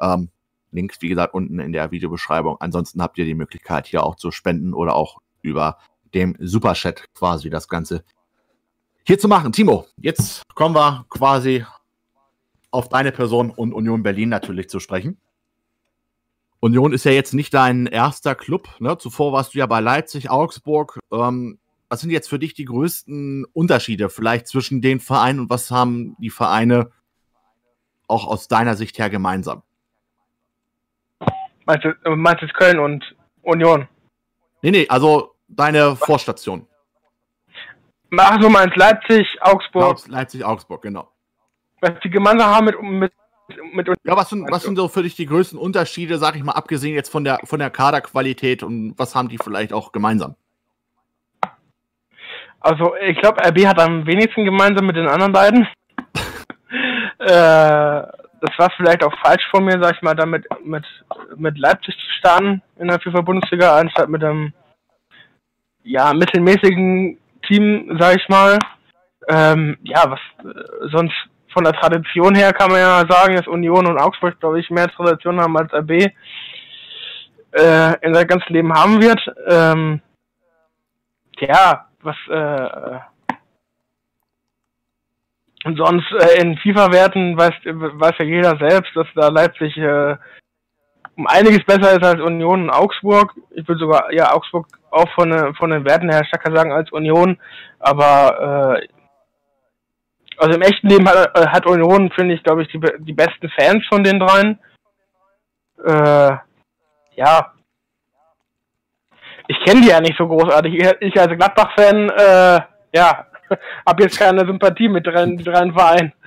Ähm, 0.01 0.31
Links, 0.73 1.01
wie 1.01 1.09
gesagt, 1.09 1.35
unten 1.35 1.59
in 1.59 1.73
der 1.73 1.91
Videobeschreibung. 1.91 2.57
Ansonsten 2.61 3.01
habt 3.03 3.19
ihr 3.19 3.25
die 3.25 3.35
Möglichkeit, 3.35 3.87
hier 3.87 4.05
auch 4.05 4.17
zu 4.17 4.31
spenden 4.31 4.75
oder 4.75 4.95
auch 4.95 5.19
über 5.43 5.79
dem 6.15 6.37
Superchat 6.39 7.05
quasi 7.15 7.51
das 7.51 7.69
Ganze 7.69 8.05
hier 9.05 9.19
zu 9.19 9.29
machen. 9.29 9.53
Timo, 9.53 9.87
jetzt 9.97 10.43
kommen 10.55 10.75
wir 10.75 11.07
quasi 11.09 11.65
auf 12.71 12.89
deine 12.89 13.13
Person 13.13 13.51
und 13.51 13.73
Union 13.73 14.03
Berlin 14.03 14.29
natürlich 14.29 14.69
zu 14.69 14.81
sprechen. 14.81 15.19
Union 16.61 16.93
ist 16.93 17.05
ja 17.05 17.13
jetzt 17.13 17.33
nicht 17.33 17.55
dein 17.55 17.87
erster 17.87 18.35
Club. 18.35 18.69
Ne? 18.81 18.99
Zuvor 18.99 19.33
warst 19.33 19.55
du 19.55 19.59
ja 19.59 19.67
bei 19.67 19.81
Leipzig, 19.81 20.31
Augsburg. 20.31 20.99
Ähm, 21.13 21.59
was 21.89 22.01
sind 22.01 22.11
jetzt 22.11 22.29
für 22.29 22.39
dich 22.39 22.55
die 22.55 22.65
größten 22.65 23.45
Unterschiede 23.53 24.09
vielleicht 24.09 24.49
zwischen 24.49 24.83
den 24.83 24.99
Vereinen 24.99 25.41
und 25.41 25.51
was 25.51 25.71
haben 25.71 26.17
die 26.19 26.31
Vereine 26.31 26.91
auch 28.09 28.27
aus 28.27 28.49
deiner 28.49 28.75
Sicht 28.75 28.99
her 28.99 29.11
gemeinsam? 29.11 29.63
Meinst 31.67 31.85
du, 31.85 31.89
äh, 32.05 32.17
meinst 32.17 32.43
du 32.43 32.47
Köln 32.49 32.79
und 32.79 33.05
Union? 33.43 33.89
Nee, 34.63 34.71
nee, 34.71 34.87
also 34.89 35.35
deine 35.49 35.97
Vorstation. 35.97 36.67
Ach 38.17 38.41
so, 38.41 38.49
meinst 38.49 38.77
Leipzig, 38.77 39.27
Augsburg. 39.41 40.07
Leipzig, 40.09 40.45
Augsburg, 40.45 40.83
genau. 40.83 41.11
Was 41.81 41.93
die 42.03 42.11
gemeinsam 42.11 42.55
haben 42.55 42.67
mit, 42.67 42.81
mit, 42.81 43.13
mit 43.75 43.89
Ja, 44.05 44.17
was 44.17 44.31
sind, 44.31 44.51
was 44.51 44.63
sind 44.63 44.77
so 44.77 44.89
für 44.89 45.03
dich 45.03 45.17
die 45.17 45.27
größten 45.27 45.59
Unterschiede, 45.59 46.19
sag 46.19 46.37
ich 46.37 46.43
mal, 46.43 46.53
abgesehen 46.53 46.95
jetzt 46.95 47.11
von 47.11 47.25
der, 47.25 47.41
von 47.45 47.59
der 47.59 47.71
Kaderqualität 47.71 48.63
und 48.63 48.95
was 48.97 49.15
haben 49.15 49.29
die 49.29 49.39
vielleicht 49.39 49.73
auch 49.73 49.93
gemeinsam? 49.93 50.37
Also, 52.61 52.95
ich 52.97 53.21
glaube, 53.21 53.45
RB 53.47 53.67
hat 53.67 53.81
am 53.81 54.07
wenigsten 54.07 54.45
gemeinsam 54.45 54.87
mit 54.87 54.97
den 54.97 55.07
anderen 55.09 55.33
beiden. 55.33 55.69
äh, 57.19 58.03
das 58.41 58.59
war 58.59 58.71
vielleicht 58.77 59.03
auch 59.03 59.15
falsch 59.23 59.47
von 59.51 59.65
mir, 59.65 59.81
sag 59.83 59.97
ich 59.97 60.03
mal, 60.03 60.15
damit 60.15 60.47
mit, 60.65 60.85
mit 61.37 61.59
Leipzig 61.59 61.95
zu 61.97 62.11
starten 62.19 62.63
in 62.79 62.89
der 62.89 63.01
FIFA-Bundesliga, 63.01 63.79
anstatt 63.79 64.09
mit 64.09 64.23
einem 64.23 64.53
ja, 65.83 66.13
mittelmäßigen 66.13 67.19
Team, 67.47 67.97
sag 67.99 68.17
ich 68.17 68.29
mal. 68.29 68.59
Ähm, 69.29 69.79
ja, 69.83 70.05
was 70.09 70.21
äh, 70.45 70.89
sonst 70.93 71.15
von 71.53 71.65
der 71.65 71.73
Tradition 71.73 72.35
her 72.35 72.53
kann 72.53 72.71
man 72.71 72.81
ja 72.81 73.05
sagen, 73.09 73.35
dass 73.37 73.47
Union 73.47 73.87
und 73.87 73.99
Augsburg, 73.99 74.39
glaube 74.41 74.61
ich, 74.61 74.69
mehr 74.71 74.89
Tradition 74.89 75.41
haben 75.41 75.57
als 75.57 75.73
RB 75.73 75.91
äh, 77.53 78.07
in 78.07 78.15
sein 78.15 78.27
ganzes 78.27 78.49
Leben 78.51 78.73
haben 78.73 79.01
wird. 79.01 79.21
Ähm, 79.49 80.01
ja, 81.39 81.87
was 82.03 82.17
äh, 82.29 82.99
und 85.67 85.77
sonst 85.77 86.07
äh, 86.13 86.41
in 86.41 86.57
FIFA-Werten 86.59 87.37
weiß, 87.37 87.55
weiß 87.65 88.15
ja 88.21 88.25
jeder 88.25 88.57
selbst, 88.57 88.95
dass 88.95 89.09
da 89.17 89.29
Leipzig 89.29 89.77
äh, 89.77 90.17
um 91.17 91.27
einiges 91.27 91.65
besser 91.65 91.97
ist 91.97 92.05
als 92.05 92.21
Union 92.21 92.65
und 92.65 92.71
Augsburg. 92.71 93.35
Ich 93.51 93.67
würde 93.67 93.81
sogar 93.81 94.13
ja 94.13 94.33
Augsburg 94.33 94.69
auch 94.93 95.09
von, 95.15 95.33
äh, 95.33 95.53
von 95.55 95.71
den 95.71 95.85
Werten 95.85 96.09
her 96.09 96.25
stärker 96.25 96.55
sagen 96.55 96.71
als 96.71 96.93
Union. 96.93 97.41
Aber 97.81 98.79
äh, 98.79 98.89
also 100.39 100.55
im 100.55 100.63
echten 100.63 100.89
Leben 100.89 101.09
hat, 101.09 101.37
äh, 101.37 101.49
hat 101.49 101.67
Union, 101.67 102.13
finde 102.13 102.35
ich, 102.37 102.45
glaube 102.45 102.63
ich, 102.63 102.69
die, 102.69 102.81
die 102.99 103.13
besten 103.13 103.51
Fans 103.59 103.85
von 103.89 104.05
den 104.05 104.21
dreien. 104.21 104.61
Äh, 105.85 106.37
ja. 107.17 107.53
Ich 109.49 109.59
kenne 109.65 109.81
die 109.81 109.89
ja 109.89 110.01
nicht 110.01 110.17
so 110.17 110.29
großartig. 110.29 110.75
Ich 111.01 111.21
als 111.21 111.37
Gladbach-Fan, 111.37 112.11
äh, 112.11 112.61
ja, 112.93 113.27
habe 113.87 114.03
jetzt 114.03 114.19
keine 114.19 114.47
Sympathie 114.47 114.89
mit 114.89 115.07
dreien, 115.07 115.37
dreien 115.39 115.73
Vereinen. 115.73 116.13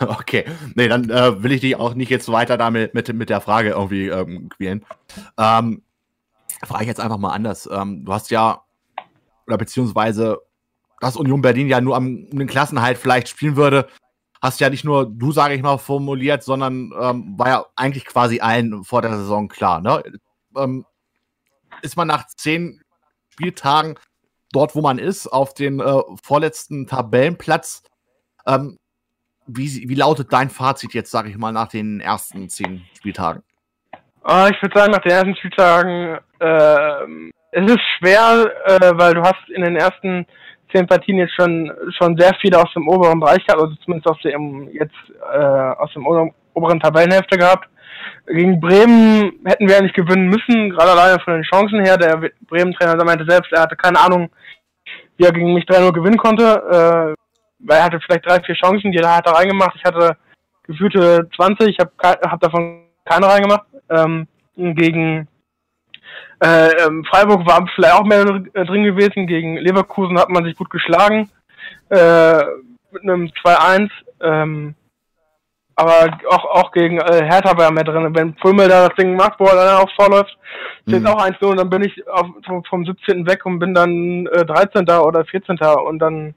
Okay, 0.00 0.44
nee, 0.74 0.88
dann 0.88 1.08
äh, 1.08 1.42
will 1.42 1.52
ich 1.52 1.60
dich 1.60 1.76
auch 1.76 1.94
nicht 1.94 2.10
jetzt 2.10 2.30
weiter 2.30 2.56
damit 2.56 2.94
mit, 2.94 3.12
mit 3.14 3.30
der 3.30 3.40
Frage 3.40 3.70
irgendwie 3.70 4.08
ähm, 4.08 4.48
quälen. 4.48 4.84
Ähm, 5.38 5.82
frage 6.64 6.82
ich 6.82 6.88
jetzt 6.88 7.00
einfach 7.00 7.18
mal 7.18 7.32
anders. 7.32 7.68
Ähm, 7.70 8.04
du 8.04 8.12
hast 8.12 8.30
ja, 8.30 8.62
oder 9.46 9.56
beziehungsweise, 9.56 10.40
dass 11.00 11.16
Union 11.16 11.42
Berlin 11.42 11.68
ja 11.68 11.80
nur 11.80 11.96
am 11.96 12.26
um 12.30 12.38
den 12.38 12.48
Klassenhalt 12.48 12.98
vielleicht 12.98 13.28
spielen 13.28 13.56
würde, 13.56 13.88
hast 14.42 14.60
ja 14.60 14.68
nicht 14.68 14.84
nur 14.84 15.06
du, 15.06 15.32
sage 15.32 15.54
ich 15.54 15.62
mal, 15.62 15.78
formuliert, 15.78 16.42
sondern 16.42 16.92
ähm, 17.00 17.38
war 17.38 17.48
ja 17.48 17.66
eigentlich 17.76 18.04
quasi 18.04 18.40
allen 18.40 18.84
vor 18.84 19.00
der 19.00 19.16
Saison 19.16 19.48
klar. 19.48 19.80
Ne? 19.80 20.02
Ähm, 20.56 20.84
ist 21.82 21.96
man 21.96 22.08
nach 22.08 22.26
zehn 22.26 22.80
Spieltagen 23.30 23.96
dort, 24.54 24.74
wo 24.74 24.80
man 24.80 24.98
ist, 24.98 25.26
auf 25.26 25.54
den 25.54 25.80
äh, 25.80 26.02
vorletzten 26.22 26.86
Tabellenplatz. 26.86 27.82
Ähm, 28.46 28.78
wie, 29.46 29.88
wie 29.88 29.94
lautet 29.94 30.32
dein 30.32 30.50
Fazit 30.50 30.94
jetzt, 30.94 31.10
sage 31.10 31.28
ich 31.28 31.36
mal, 31.36 31.52
nach 31.52 31.68
den 31.68 32.00
ersten 32.00 32.48
zehn 32.48 32.82
Spieltagen? 32.96 33.42
Oh, 34.24 34.46
ich 34.50 34.62
würde 34.62 34.78
sagen, 34.78 34.92
nach 34.92 35.02
den 35.02 35.12
ersten 35.12 35.36
Spieltagen 35.36 36.18
äh, 36.38 37.30
es 37.56 37.70
ist 37.70 37.80
schwer, 37.98 38.50
äh, 38.64 38.92
weil 38.94 39.14
du 39.14 39.22
hast 39.22 39.48
in 39.54 39.62
den 39.62 39.76
ersten 39.76 40.26
zehn 40.72 40.86
Partien 40.86 41.18
jetzt 41.18 41.34
schon 41.34 41.72
schon 41.96 42.16
sehr 42.18 42.32
viele 42.40 42.60
aus 42.60 42.72
dem 42.74 42.88
oberen 42.88 43.20
Bereich 43.20 43.46
gehabt, 43.46 43.62
also 43.62 43.74
zumindest 43.84 44.08
aus 44.08 44.20
dem 44.22 44.68
jetzt 44.72 44.94
äh, 45.32 45.36
aus 45.36 45.92
dem 45.92 46.06
oberen 46.06 46.80
Tabellenhälfte 46.80 47.38
gehabt. 47.38 47.68
Gegen 48.26 48.60
Bremen 48.60 49.32
hätten 49.44 49.68
wir 49.68 49.76
ja 49.76 49.82
nicht 49.82 49.94
gewinnen 49.94 50.28
müssen, 50.28 50.70
gerade 50.70 50.92
alleine 50.92 51.20
von 51.20 51.34
den 51.34 51.42
Chancen 51.42 51.84
her. 51.84 51.96
Der 51.96 52.30
Bremen-Trainer 52.48 53.02
meinte 53.04 53.26
selbst, 53.28 53.52
er 53.52 53.62
hatte 53.62 53.76
keine 53.76 54.00
Ahnung, 54.00 54.30
wie 55.16 55.24
er 55.24 55.32
gegen 55.32 55.54
mich 55.54 55.64
3-0 55.64 55.92
gewinnen 55.92 56.16
konnte. 56.16 56.44
Äh, 56.44 57.24
weil 57.66 57.78
er 57.78 57.84
hatte 57.84 58.00
vielleicht 58.00 58.26
drei, 58.26 58.40
vier 58.40 58.54
Chancen, 58.54 58.92
die 58.92 59.00
hat 59.00 59.26
er 59.26 59.34
reingemacht. 59.34 59.76
Ich 59.76 59.84
hatte 59.84 60.16
gefühlte 60.64 61.28
20, 61.36 61.68
ich 61.68 61.78
habe 61.78 61.92
hab 62.02 62.40
davon 62.40 62.84
keine 63.04 63.26
reingemacht. 63.26 63.66
Ähm, 63.90 64.26
gegen 64.56 65.28
äh, 66.42 66.70
ähm, 66.84 67.04
Freiburg 67.04 67.46
war 67.46 67.66
vielleicht 67.74 67.94
auch 67.94 68.04
mehr 68.04 68.24
drin 68.24 68.84
gewesen. 68.84 69.26
Gegen 69.26 69.56
Leverkusen 69.56 70.18
hat 70.18 70.30
man 70.30 70.44
sich 70.44 70.56
gut 70.56 70.70
geschlagen. 70.70 71.30
Äh, 71.88 72.42
mit 72.92 73.02
einem 73.02 73.26
2-1. 73.42 73.90
Ähm, 74.20 74.74
aber 75.76 76.18
auch, 76.30 76.44
auch 76.44 76.72
gegen 76.72 76.98
äh, 76.98 77.24
Hertha 77.24 77.56
war 77.56 77.72
mehr 77.72 77.84
drin. 77.84 78.14
Wenn 78.14 78.34
Pulmel 78.36 78.68
da 78.68 78.88
das 78.88 78.96
Ding 78.96 79.16
macht, 79.16 79.40
wo 79.40 79.44
er 79.46 79.56
dann 79.56 79.82
aufs 79.82 79.94
vorläuft, 79.94 80.36
steht 80.86 81.00
mhm. 81.00 81.06
auch 81.08 81.24
1-0 81.24 81.44
und 81.44 81.56
dann 81.56 81.70
bin 81.70 81.82
ich 81.82 82.08
auf, 82.08 82.26
vom, 82.46 82.64
vom 82.64 82.84
17. 82.84 83.26
weg 83.26 83.44
und 83.44 83.58
bin 83.58 83.74
dann 83.74 84.26
äh, 84.26 84.44
13. 84.44 84.88
oder 84.88 85.24
14. 85.24 85.58
und 85.86 85.98
dann 85.98 86.34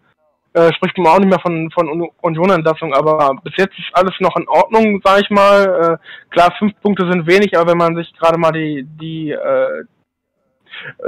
äh, 0.53 0.73
spricht 0.73 0.97
man 0.97 1.07
auch 1.07 1.19
nicht 1.19 1.29
mehr 1.29 1.39
von, 1.39 1.69
von 1.71 2.09
Unionentlassung, 2.21 2.93
aber 2.93 3.35
bis 3.43 3.53
jetzt 3.57 3.77
ist 3.77 3.89
alles 3.93 4.13
noch 4.19 4.35
in 4.37 4.47
Ordnung, 4.47 5.01
sag 5.03 5.21
ich 5.21 5.29
mal. 5.29 5.99
Äh, 5.99 6.33
klar, 6.33 6.51
fünf 6.57 6.73
Punkte 6.81 7.09
sind 7.11 7.27
wenig, 7.27 7.55
aber 7.55 7.71
wenn 7.71 7.77
man 7.77 7.95
sich 7.95 8.11
gerade 8.17 8.39
mal 8.39 8.51
die, 8.51 8.87
die, 8.99 9.31
äh, 9.31 9.83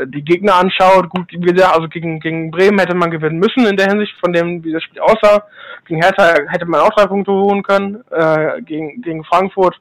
die 0.05 0.24
Gegner 0.24 0.55
anschaut, 0.55 1.09
gut, 1.09 1.32
wie 1.32 1.39
gesagt, 1.39 1.76
also 1.76 1.88
gegen, 1.88 2.20
gegen 2.20 2.51
Bremen 2.51 2.80
hätte 2.80 2.95
man 2.95 3.11
gewinnen 3.11 3.39
müssen 3.39 3.65
in 3.65 3.78
der 3.78 3.88
Hinsicht, 3.88 4.13
von 4.20 4.34
dem, 4.34 4.63
wie 4.63 4.72
das 4.72 4.84
Spiel 4.84 5.01
aussah. 5.01 5.43
Gegen 5.86 6.01
Hertha 6.01 6.36
hätte 6.47 6.65
man 6.65 6.82
auch 6.82 6.89
drei 6.91 7.07
Punkte 7.07 7.32
holen 7.32 7.63
können, 7.63 8.03
äh, 8.11 8.61
gegen, 8.61 9.01
gegen 9.01 9.24
Frankfurt. 9.24 9.80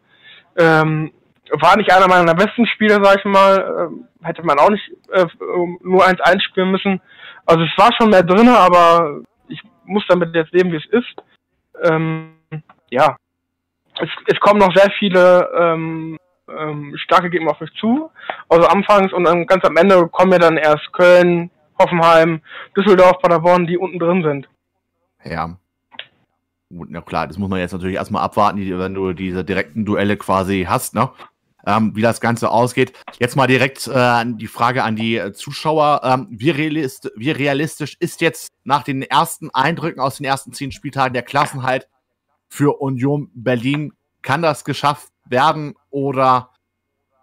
Ähm, 0.56 1.12
war 1.50 1.76
nicht 1.76 1.92
einer 1.92 2.08
meiner 2.08 2.34
besten 2.34 2.66
Spiele, 2.66 2.98
sag 3.02 3.18
ich 3.18 3.24
mal. 3.24 3.90
Äh, 3.90 4.26
hätte 4.26 4.42
man 4.42 4.58
auch 4.58 4.70
nicht 4.70 4.90
äh, 5.12 5.26
nur 5.82 6.04
1-1 6.06 6.40
spielen 6.42 6.70
müssen. 6.70 7.00
Also 7.46 7.62
es 7.64 7.78
war 7.78 7.90
schon 7.94 8.10
mehr 8.10 8.22
drin, 8.22 8.48
aber 8.48 9.20
ich 9.48 9.62
muss 9.84 10.04
damit 10.08 10.34
jetzt 10.34 10.52
leben, 10.52 10.72
wie 10.72 10.76
es 10.76 10.86
ist. 10.86 11.14
Ähm, 11.82 12.34
ja. 12.90 13.16
Es, 14.00 14.08
es 14.26 14.40
kommen 14.40 14.60
noch 14.60 14.74
sehr 14.74 14.90
viele 14.98 15.48
ähm, 15.58 16.18
ähm, 16.56 16.94
starke 16.96 17.30
Gegner 17.30 17.52
auf 17.52 17.60
mich 17.60 17.72
zu. 17.78 18.10
Also 18.48 18.66
anfangs 18.66 19.12
und 19.12 19.24
dann 19.24 19.46
ganz 19.46 19.64
am 19.64 19.76
Ende 19.76 20.08
kommen 20.08 20.32
ja 20.32 20.38
dann 20.38 20.56
erst 20.56 20.92
Köln, 20.92 21.50
Hoffenheim, 21.78 22.40
Düsseldorf, 22.76 23.18
Paderborn, 23.20 23.66
die 23.66 23.78
unten 23.78 23.98
drin 23.98 24.22
sind. 24.22 24.48
Ja. 25.24 25.56
Gut, 26.70 26.88
na 26.90 27.00
klar, 27.00 27.26
das 27.26 27.38
muss 27.38 27.48
man 27.48 27.60
jetzt 27.60 27.72
natürlich 27.72 27.96
erstmal 27.96 28.22
abwarten, 28.22 28.58
wenn 28.78 28.94
du 28.94 29.12
diese 29.12 29.44
direkten 29.44 29.84
Duelle 29.86 30.16
quasi 30.16 30.66
hast, 30.68 30.94
ne? 30.94 31.10
ähm, 31.68 31.94
wie 31.94 32.02
das 32.02 32.20
Ganze 32.20 32.50
ausgeht. 32.50 32.92
Jetzt 33.18 33.36
mal 33.36 33.46
direkt 33.46 33.86
äh, 33.88 34.24
die 34.26 34.46
Frage 34.46 34.84
an 34.84 34.96
die 34.96 35.16
äh, 35.16 35.32
Zuschauer. 35.32 36.00
Ähm, 36.02 36.26
wie, 36.30 36.50
realist, 36.50 37.10
wie 37.16 37.30
realistisch 37.30 37.96
ist 38.00 38.20
jetzt 38.20 38.48
nach 38.64 38.82
den 38.82 39.02
ersten 39.02 39.50
Eindrücken 39.50 40.00
aus 40.00 40.16
den 40.16 40.24
ersten 40.24 40.52
zehn 40.52 40.72
Spieltagen 40.72 41.12
der 41.12 41.22
Klassenhalt 41.22 41.88
für 42.48 42.80
Union 42.80 43.30
Berlin? 43.34 43.92
Kann 44.22 44.42
das 44.42 44.64
geschafft 44.64 45.12
werden 45.26 45.74
oder 45.98 46.52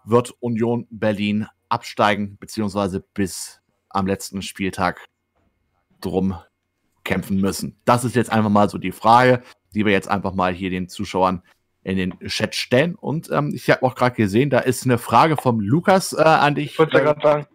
wird 0.04 0.32
Union 0.42 0.86
Berlin 0.90 1.48
absteigen, 1.70 2.38
beziehungsweise 2.38 3.00
bis 3.14 3.62
am 3.90 4.06
letzten 4.06 4.42
Spieltag 4.42 5.06
drum 6.02 6.38
kämpfen 7.06 7.40
müssen? 7.40 7.80
Das 7.86 8.04
ist 8.04 8.16
jetzt 8.16 8.32
einfach 8.32 8.50
mal 8.50 8.70
so 8.70 8.78
die 8.78 8.92
Frage, 8.92 9.44
die 9.74 9.86
wir 9.86 9.94
jetzt 9.94 10.10
einfach 10.10 10.34
mal 10.34 10.54
hier 10.54 10.70
den 10.70 10.90
Zuschauern 10.90 11.42
in 11.84 11.98
den 11.98 12.20
Chat 12.28 12.54
stellen. 12.54 12.96
Und 12.96 13.32
ähm, 13.32 13.54
ich 13.56 13.70
habe 13.70 13.84
auch 13.84 13.96
gerade 13.96 14.16
gesehen, 14.16 14.50
da 14.50 14.60
ist 14.60 14.84
eine 14.84 14.98
Frage 14.98 15.38
vom 15.38 15.62
Lukas 15.62 16.12
äh, 16.12 16.22
an 16.22 16.56
dich. 16.56 16.72
Ich 16.74 16.80
wollte 16.80 17.00
gerade 17.00 17.22
sagen. 17.22 17.48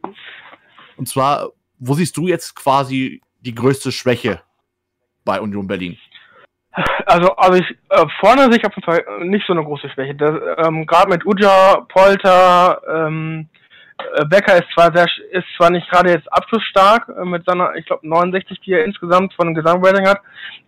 Und 0.96 1.06
zwar, 1.06 1.50
wo 1.78 1.94
siehst 1.94 2.16
du 2.16 2.28
jetzt 2.28 2.54
quasi 2.54 3.20
die 3.40 3.54
größte 3.54 3.92
Schwäche 3.92 4.40
bei 5.24 5.38
Union 5.40 5.66
Berlin? 5.66 5.98
Also, 7.06 7.34
also 7.36 7.58
ich 7.58 7.70
äh, 7.88 8.06
vorne 8.20 8.42
sehe 8.42 8.58
ich 8.58 8.64
auf 8.64 8.74
jeden 8.76 8.84
Fall 8.84 9.04
nicht 9.24 9.46
so 9.46 9.52
eine 9.52 9.64
große 9.64 9.88
Schwäche. 9.90 10.14
Ähm, 10.58 10.86
Gerade 10.86 11.10
mit 11.10 11.26
Uja, 11.26 11.84
Polter, 11.88 12.80
ähm, 12.88 13.48
äh, 14.14 14.24
Becker 14.24 14.56
ist 14.56 14.70
zwar 14.74 14.94
sehr, 14.94 15.06
ist 15.32 15.46
zwar 15.56 15.70
nicht 15.70 15.88
gerade 15.90 16.10
jetzt 16.10 16.32
abschlussstark 16.32 17.08
äh, 17.08 17.24
mit 17.24 17.44
seiner, 17.44 17.74
ich 17.76 17.86
glaube 17.86 18.06
69, 18.06 18.60
die 18.60 18.72
er 18.72 18.84
insgesamt 18.84 19.34
von 19.34 19.48
dem 19.48 19.54
Gesamtrating 19.54 20.06
hat. 20.06 20.20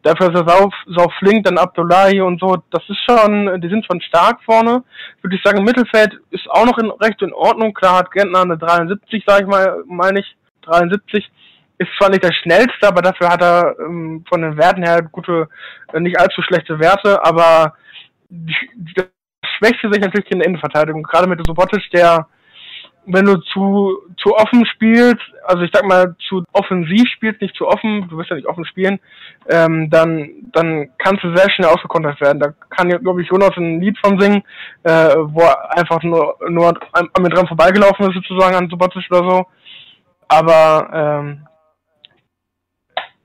Dafür 0.02 0.32
ist 0.32 0.40
er 0.40 0.48
sau, 0.48 0.70
sau 0.86 1.08
flink, 1.18 1.44
dann 1.44 1.58
Abdullahi 1.58 2.20
und 2.20 2.40
so. 2.40 2.56
Das 2.70 2.82
ist 2.88 2.98
schon, 3.08 3.60
die 3.60 3.68
sind 3.68 3.86
schon 3.86 4.00
stark 4.00 4.42
vorne. 4.44 4.82
Würde 5.22 5.36
ich 5.36 5.42
sagen, 5.42 5.64
Mittelfeld 5.64 6.18
ist 6.30 6.48
auch 6.50 6.66
noch 6.66 6.78
in, 6.78 6.90
recht 6.90 7.22
in 7.22 7.32
Ordnung. 7.32 7.72
Klar 7.72 7.98
hat 7.98 8.10
Gentner 8.10 8.42
eine 8.42 8.58
73, 8.58 9.22
sag 9.26 9.42
ich 9.42 9.46
mal, 9.46 9.82
meine 9.86 10.20
ich, 10.20 10.36
73. 10.62 11.30
Ist 11.79 11.91
zwar 11.99 12.11
nicht 12.11 12.23
der 12.23 12.33
schnellste, 12.33 12.87
aber 12.87 13.03
dafür 13.03 13.29
hat 13.29 13.43
er 13.43 13.77
ähm, 13.81 14.25
von 14.29 14.43
den 14.43 14.57
Werten 14.57 14.83
her 14.83 15.03
gute, 15.03 15.49
äh, 15.93 16.01
nicht 16.01 16.18
allzu 16.18 16.43
schlechte 16.43 16.79
Werte, 16.79 17.25
aber 17.25 17.75
die, 18.29 18.55
das 18.95 19.07
schwächste 19.59 19.93
sich 19.93 20.01
natürlich 20.01 20.31
in 20.31 20.39
der 20.39 20.49
Innenverteidigung. 20.49 21.03
Gerade 21.03 21.29
mit 21.29 21.45
Subotic, 21.47 21.91
der 21.93 22.27
wenn 23.07 23.25
du 23.25 23.37
zu, 23.53 23.99
zu 24.16 24.35
offen 24.35 24.64
spielst, 24.66 25.23
also 25.45 25.62
ich 25.62 25.70
sag 25.73 25.85
mal, 25.85 26.14
zu 26.29 26.45
offensiv 26.53 27.09
spielst, 27.14 27.41
nicht 27.41 27.57
zu 27.57 27.66
offen, 27.66 28.07
du 28.09 28.16
wirst 28.16 28.31
ja 28.31 28.37
nicht 28.37 28.47
offen 28.47 28.64
spielen, 28.64 29.01
ähm, 29.49 29.91
dann, 29.91 30.31
dann 30.53 30.89
kannst 30.99 31.25
du 31.25 31.35
sehr 31.35 31.51
schnell 31.51 31.68
ausgekontert 31.68 32.20
werden. 32.20 32.39
Da 32.39 32.53
kann, 32.70 32.89
glaube 32.89 33.23
ich, 33.23 33.29
Jonas 33.29 33.57
ein 33.57 33.81
Lied 33.81 33.99
von 33.99 34.20
singen, 34.20 34.43
äh, 34.85 35.16
wo 35.16 35.41
er 35.41 35.77
einfach 35.77 36.03
nur, 36.03 36.37
nur 36.49 36.68
an, 36.93 37.09
an 37.12 37.23
mir 37.23 37.31
dran 37.31 37.49
vorbeigelaufen 37.49 38.07
ist, 38.07 38.14
sozusagen, 38.14 38.55
an 38.55 38.70
Subotic 38.70 39.05
oder 39.11 39.29
so. 39.29 39.47
Aber, 40.29 40.91
ähm, 40.93 41.47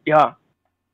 ja. 0.08 0.38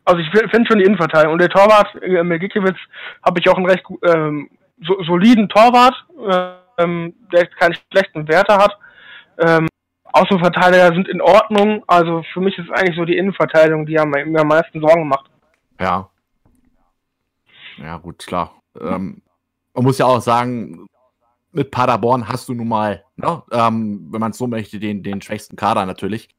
Also 0.05 0.19
ich 0.19 0.29
finde 0.29 0.67
schon 0.67 0.79
die 0.79 0.85
Innenverteidigung. 0.85 1.33
Und 1.33 1.41
der 1.41 1.49
Torwart, 1.49 1.95
äh, 2.01 2.23
Milgikiewicz, 2.23 2.77
habe 3.23 3.39
ich 3.39 3.49
auch 3.49 3.55
einen 3.55 3.69
recht 3.69 3.85
ähm, 4.03 4.49
so, 4.81 5.01
soliden 5.03 5.47
Torwart. 5.47 5.95
Äh, 6.27 6.63
ähm, 6.77 7.13
der 7.31 7.47
keine 7.47 7.75
schlechten 7.91 8.27
Werte 8.27 8.55
hat. 8.55 8.77
Ähm, 9.37 9.67
Außenverteidiger 10.11 10.87
sind 10.89 11.07
in 11.07 11.21
Ordnung. 11.21 11.83
Also 11.87 12.23
für 12.33 12.41
mich 12.41 12.57
ist 12.57 12.65
es 12.69 12.71
eigentlich 12.71 12.95
so 12.95 13.05
die 13.05 13.17
Innenverteidigung, 13.17 13.85
die 13.85 13.93
mir 13.93 14.41
am 14.41 14.47
meisten 14.47 14.79
Sorgen 14.79 15.07
macht. 15.07 15.29
Ja. 15.79 16.09
Ja, 17.77 17.97
gut, 17.97 18.19
klar. 18.19 18.61
Ähm, 18.79 19.21
man 19.73 19.83
muss 19.83 19.97
ja 19.97 20.05
auch 20.05 20.21
sagen, 20.21 20.85
mit 21.51 21.71
Paderborn 21.71 22.27
hast 22.27 22.47
du 22.47 22.53
nun 22.53 22.67
mal, 22.67 23.03
ne, 23.15 23.41
ähm, 23.51 24.07
wenn 24.11 24.19
man 24.19 24.31
es 24.31 24.37
so 24.37 24.45
möchte, 24.45 24.79
den, 24.79 25.01
den 25.01 25.21
schwächsten 25.21 25.55
Kader 25.55 25.85
natürlich. 25.85 26.29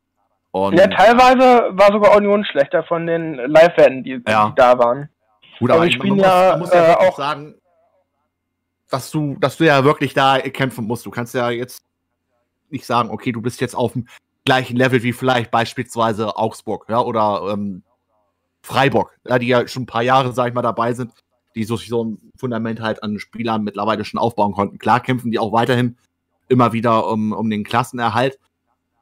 Und 0.54 0.78
ja, 0.78 0.86
teilweise 0.86 1.76
war 1.76 1.90
sogar 1.90 2.16
Union 2.16 2.44
schlechter 2.44 2.84
von 2.84 3.08
den 3.08 3.34
Live-Werten, 3.34 4.04
die, 4.04 4.22
ja. 4.24 4.50
die, 4.50 4.54
da 4.54 4.78
waren. 4.78 5.08
Gut, 5.58 5.68
aber, 5.68 5.80
aber 5.80 5.86
ich 5.88 5.98
bin 5.98 6.14
ja, 6.14 6.50
man 6.50 6.60
muss 6.60 6.72
ja 6.72 6.92
äh, 6.92 7.08
auch 7.08 7.16
sagen, 7.16 7.56
dass 8.88 9.10
du, 9.10 9.36
dass 9.40 9.56
du 9.56 9.64
ja 9.64 9.82
wirklich 9.82 10.14
da 10.14 10.38
kämpfen 10.38 10.86
musst. 10.86 11.06
Du 11.06 11.10
kannst 11.10 11.34
ja 11.34 11.50
jetzt 11.50 11.84
nicht 12.70 12.86
sagen, 12.86 13.10
okay, 13.10 13.32
du 13.32 13.42
bist 13.42 13.60
jetzt 13.60 13.74
auf 13.74 13.94
dem 13.94 14.06
gleichen 14.44 14.76
Level 14.76 15.02
wie 15.02 15.12
vielleicht 15.12 15.50
beispielsweise 15.50 16.36
Augsburg, 16.36 16.86
ja, 16.88 17.00
oder 17.00 17.52
ähm, 17.52 17.82
Freiburg, 18.62 19.18
ja, 19.26 19.40
die 19.40 19.48
ja 19.48 19.66
schon 19.66 19.82
ein 19.82 19.86
paar 19.86 20.02
Jahre, 20.02 20.32
sag 20.34 20.46
ich 20.46 20.54
mal, 20.54 20.62
dabei 20.62 20.92
sind, 20.92 21.10
die 21.56 21.64
so, 21.64 21.74
so 21.74 22.04
ein 22.04 22.30
Fundament 22.38 22.80
halt 22.80 23.02
an 23.02 23.18
Spielern 23.18 23.64
mittlerweile 23.64 24.04
schon 24.04 24.20
aufbauen 24.20 24.52
konnten. 24.52 24.78
Klar 24.78 25.00
kämpfen 25.00 25.32
die 25.32 25.40
auch 25.40 25.50
weiterhin 25.50 25.98
immer 26.46 26.72
wieder 26.72 27.08
um, 27.08 27.32
um 27.32 27.50
den 27.50 27.64
Klassenerhalt, 27.64 28.38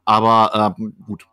aber 0.06 0.74
ähm, 0.78 0.96
gut, 1.06 1.26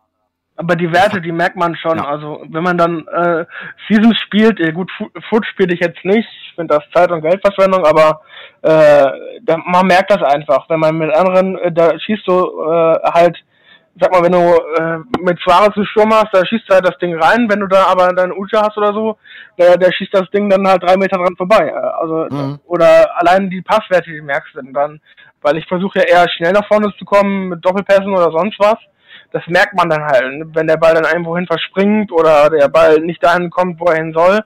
aber 0.59 0.75
die 0.75 0.91
Werte, 0.91 1.21
die 1.21 1.31
merkt 1.31 1.55
man 1.55 1.73
schon. 1.77 1.97
Ja. 1.97 2.05
Also 2.05 2.43
wenn 2.49 2.63
man 2.63 2.77
dann 2.77 3.07
äh, 3.07 3.45
Seasons 3.87 4.19
spielt, 4.19 4.59
äh, 4.59 4.73
gut, 4.73 4.91
Foot 5.29 5.45
spiele 5.45 5.73
ich 5.73 5.79
jetzt 5.79 6.03
nicht, 6.03 6.27
ich 6.27 6.53
finde 6.53 6.75
das 6.75 6.83
Zeit- 6.93 7.11
und 7.11 7.21
Geldverschwendung, 7.21 7.85
aber 7.85 8.21
äh, 8.61 9.05
da, 9.41 9.57
man 9.65 9.87
merkt 9.87 10.11
das 10.11 10.21
einfach. 10.21 10.69
Wenn 10.69 10.81
man 10.81 10.97
mit 10.97 11.15
anderen, 11.15 11.57
äh, 11.59 11.71
da 11.71 11.97
schießt 11.97 12.27
du 12.27 12.61
äh, 12.61 12.99
halt, 13.13 13.37
sag 14.01 14.11
mal, 14.11 14.21
wenn 14.21 14.33
du 14.33 14.37
äh, 14.37 14.97
mit 15.21 15.39
Suarez 15.39 15.77
einen 15.77 15.85
Sturm 15.85 16.13
hast, 16.13 16.33
da 16.33 16.45
schießt 16.45 16.65
du 16.67 16.73
halt 16.73 16.85
das 16.85 16.97
Ding 16.97 17.17
rein. 17.17 17.49
Wenn 17.49 17.61
du 17.61 17.67
da 17.67 17.85
aber 17.85 18.11
dann 18.11 18.33
Ucha 18.33 18.61
hast 18.61 18.77
oder 18.77 18.91
so, 18.91 19.17
der, 19.57 19.77
der 19.77 19.93
schießt 19.93 20.13
das 20.13 20.29
Ding 20.31 20.49
dann 20.49 20.67
halt 20.67 20.83
drei 20.83 20.97
Meter 20.97 21.19
dran 21.19 21.37
vorbei. 21.37 21.69
Äh, 21.69 22.01
also 22.01 22.27
mhm. 22.29 22.59
oder 22.65 23.17
allein 23.17 23.49
die 23.49 23.61
Passwerte, 23.61 24.11
die 24.11 24.19
merkst 24.19 24.55
du 24.55 24.73
dann, 24.73 24.99
weil 25.41 25.55
ich 25.55 25.65
versuche 25.69 25.99
ja 25.99 26.05
eher 26.05 26.29
schnell 26.29 26.51
nach 26.51 26.67
vorne 26.67 26.93
zu 26.99 27.05
kommen 27.05 27.47
mit 27.47 27.63
Doppelpässen 27.63 28.11
oder 28.11 28.29
sonst 28.29 28.59
was 28.59 28.77
das 29.31 29.45
merkt 29.47 29.75
man 29.75 29.89
dann 29.89 30.03
halt, 30.03 30.23
wenn 30.53 30.67
der 30.67 30.77
Ball 30.77 30.93
dann 30.93 31.05
irgendwo 31.05 31.35
hin 31.35 31.47
verspringt 31.47 32.11
oder 32.11 32.49
der 32.49 32.67
Ball 32.67 32.99
nicht 32.99 33.23
dahin 33.23 33.49
kommt, 33.49 33.79
wo 33.79 33.85
er 33.85 33.97
hin 33.97 34.13
soll. 34.13 34.39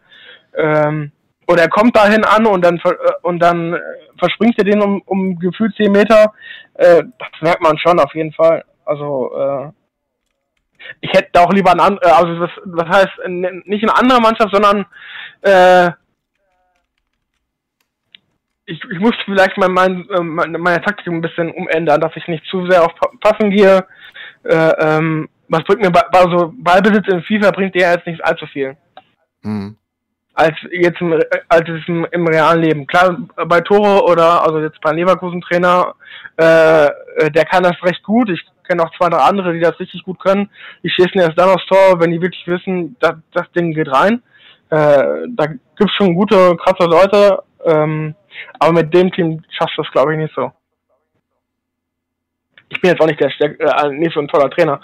Ähm, 0.56 1.12
oder 1.48 1.64
er 1.64 1.70
kommt 1.70 1.96
dahin 1.96 2.24
an 2.24 2.46
und 2.46 2.64
dann 2.64 2.78
äh, 2.78 2.96
und 3.22 3.40
dann 3.40 3.74
äh, 3.74 3.80
verspringt 4.18 4.58
er 4.58 4.66
den 4.66 4.82
um, 4.82 5.02
um 5.06 5.40
gefühlt 5.40 5.76
10 5.76 5.92
Meter. 5.92 6.34
Äh, 6.76 7.04
das 7.20 7.42
merkt 7.42 7.62
man 7.62 7.78
schon 7.78 8.00
auf 8.00 8.14
jeden 8.14 8.34
Fall. 8.34 8.64
Also 8.86 9.32
äh, 9.36 9.72
ich 11.02 11.12
hätte 11.14 11.40
auch 11.42 11.52
lieber 11.52 11.72
ein 11.72 11.98
äh, 12.02 12.08
also 12.08 12.40
das, 12.40 12.52
das 12.66 12.90
heißt 12.90 13.28
nicht 13.28 13.84
eine 13.84 13.98
andere 13.98 14.22
Mannschaft, 14.22 14.54
sondern 14.54 14.86
äh, 15.42 15.92
ich, 18.66 18.82
ich 18.92 19.00
muss 19.00 19.16
vielleicht 19.26 19.58
mein, 19.58 19.74
meine, 19.74 20.58
meine 20.58 20.82
Taktik 20.82 21.08
ein 21.08 21.22
bisschen 21.22 21.52
umändern, 21.52 22.00
dass 22.00 22.16
ich 22.16 22.28
nicht 22.28 22.46
zu 22.46 22.66
sehr 22.70 22.84
auf 22.84 22.94
Passen 23.20 23.50
gehe, 23.50 23.86
äh, 24.44 24.74
ähm, 24.80 25.30
was 25.50 25.64
bringt 25.64 25.82
mir, 25.82 25.92
also 26.14 26.54
Ballbesitz 26.58 27.08
in 27.08 27.24
FIFA 27.24 27.52
bringt 27.52 27.76
dir 27.76 27.92
jetzt 27.92 28.08
nicht 28.08 28.24
allzu 28.24 28.46
viel. 28.48 28.76
Mhm. 29.42 29.78
Als 30.36 30.56
jetzt 30.72 31.00
im, 31.00 31.14
als 31.48 31.70
im, 31.88 32.08
im 32.12 32.28
realen 32.28 32.64
Leben. 32.64 32.88
Klar, 32.88 33.18
bei 33.46 33.62
Tore 33.62 34.04
oder, 34.04 34.44
also 34.44 34.60
jetzt 34.60 34.82
bei 34.82 34.92
Leverkusen 34.92 35.42
Trainer, 35.42 35.94
äh, 36.38 36.90
der 37.30 37.46
kann 37.46 37.62
das 37.62 37.76
recht 37.84 38.02
gut. 38.04 38.30
Ich 38.32 38.42
kenne 38.68 38.84
auch 38.84 38.92
zwei, 38.98 39.10
drei 39.10 39.18
andere, 39.18 39.54
die 39.54 39.60
das 39.60 39.80
richtig 39.80 40.04
gut 40.04 40.20
können. 40.20 40.50
Die 40.82 40.90
schießen 40.90 41.22
erst 41.22 41.38
dann 41.38 41.50
aufs 41.50 41.66
Tor, 41.68 42.00
wenn 42.00 42.10
die 42.10 42.22
wirklich 42.22 42.48
wissen, 42.48 42.96
dass 43.00 43.14
das 43.32 43.52
Ding 43.52 43.74
geht 43.74 43.92
rein. 43.92 44.24
Äh, 44.72 45.28
da 45.36 45.46
gibt's 45.78 45.94
schon 45.98 46.16
gute, 46.16 46.56
krasse 46.58 46.90
Leute, 46.90 47.44
ähm, 47.66 48.16
aber 48.58 48.74
mit 48.74 48.92
dem 48.92 49.12
Team 49.12 49.44
schaffst 49.50 49.78
du 49.78 49.84
das, 49.84 49.92
glaube 49.92 50.14
ich, 50.14 50.18
nicht 50.18 50.34
so 50.34 50.52
ich 52.74 52.82
bin 52.82 52.90
jetzt 52.90 53.02
auch 53.02 53.08
nicht 53.08 53.20
der 53.20 53.30
äh, 53.40 53.90
nicht 53.90 54.14
so 54.14 54.20
ein 54.20 54.28
toller 54.28 54.50
Trainer. 54.50 54.82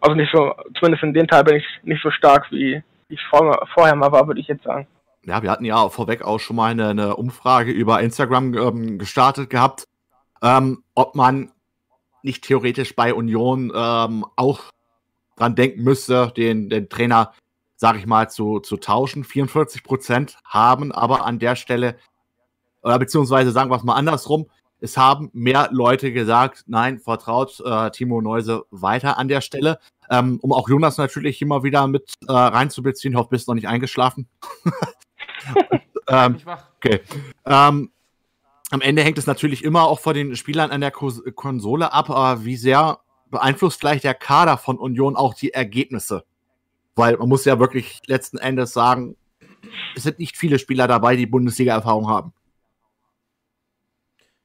Also 0.00 0.14
nicht 0.14 0.32
so, 0.32 0.54
zumindest 0.78 1.02
in 1.02 1.14
dem 1.14 1.26
Teil 1.26 1.44
bin 1.44 1.56
ich 1.56 1.66
nicht 1.82 2.02
so 2.02 2.10
stark, 2.10 2.50
wie 2.50 2.82
ich 3.08 3.20
vor, 3.28 3.66
vorher 3.74 3.94
mal 3.94 4.12
war, 4.12 4.26
würde 4.26 4.40
ich 4.40 4.48
jetzt 4.48 4.64
sagen. 4.64 4.86
Ja, 5.24 5.42
wir 5.42 5.50
hatten 5.50 5.64
ja 5.64 5.88
vorweg 5.88 6.22
auch 6.22 6.38
schon 6.38 6.56
mal 6.56 6.70
eine, 6.70 6.88
eine 6.88 7.16
Umfrage 7.16 7.70
über 7.70 8.00
Instagram 8.00 8.54
ähm, 8.54 8.98
gestartet 8.98 9.50
gehabt, 9.50 9.84
ähm, 10.42 10.82
ob 10.94 11.14
man 11.14 11.52
nicht 12.22 12.44
theoretisch 12.44 12.96
bei 12.96 13.14
Union 13.14 13.72
ähm, 13.74 14.24
auch 14.36 14.60
dran 15.36 15.54
denken 15.54 15.82
müsste, 15.82 16.32
den, 16.36 16.68
den 16.70 16.88
Trainer, 16.88 17.32
sag 17.76 17.96
ich 17.96 18.06
mal, 18.06 18.30
zu, 18.30 18.60
zu 18.60 18.76
tauschen. 18.76 19.24
44 19.24 19.82
Prozent 19.84 20.38
haben 20.44 20.92
aber 20.92 21.24
an 21.24 21.38
der 21.38 21.56
Stelle, 21.56 21.96
oder 22.82 22.98
beziehungsweise 22.98 23.50
sagen 23.50 23.70
wir 23.70 23.76
es 23.76 23.84
mal 23.84 23.94
andersrum, 23.94 24.48
es 24.82 24.96
haben 24.96 25.30
mehr 25.32 25.68
Leute 25.70 26.12
gesagt, 26.12 26.64
nein, 26.66 26.98
vertraut 26.98 27.62
äh, 27.64 27.90
Timo 27.92 28.20
Neuse 28.20 28.64
weiter 28.72 29.16
an 29.16 29.28
der 29.28 29.40
Stelle. 29.40 29.78
Ähm, 30.10 30.40
um 30.42 30.52
auch 30.52 30.68
Jonas 30.68 30.98
natürlich 30.98 31.40
immer 31.40 31.62
wieder 31.62 31.86
mit 31.86 32.14
äh, 32.26 32.32
reinzubeziehen. 32.32 33.14
Ich 33.14 33.18
hoffe, 33.18 33.30
bist 33.30 33.46
noch 33.46 33.54
nicht 33.54 33.68
eingeschlafen. 33.68 34.26
ähm, 36.08 36.36
okay. 36.76 37.00
Ähm, 37.46 37.92
am 38.70 38.80
Ende 38.80 39.02
hängt 39.02 39.18
es 39.18 39.26
natürlich 39.28 39.62
immer 39.62 39.84
auch 39.84 40.00
vor 40.00 40.14
den 40.14 40.34
Spielern 40.34 40.72
an 40.72 40.80
der 40.80 40.90
Ko 40.90 41.12
Konsole 41.36 41.92
ab, 41.92 42.10
aber 42.10 42.44
wie 42.44 42.56
sehr 42.56 42.98
beeinflusst 43.30 43.78
vielleicht 43.78 44.02
der 44.02 44.14
Kader 44.14 44.58
von 44.58 44.78
Union 44.78 45.14
auch 45.14 45.34
die 45.34 45.54
Ergebnisse? 45.54 46.24
Weil 46.96 47.16
man 47.18 47.28
muss 47.28 47.44
ja 47.44 47.60
wirklich 47.60 48.00
letzten 48.06 48.38
Endes 48.38 48.72
sagen, 48.72 49.14
es 49.94 50.02
sind 50.02 50.18
nicht 50.18 50.36
viele 50.36 50.58
Spieler 50.58 50.88
dabei, 50.88 51.14
die 51.14 51.26
Bundesliga-Erfahrung 51.26 52.08
haben. 52.08 52.32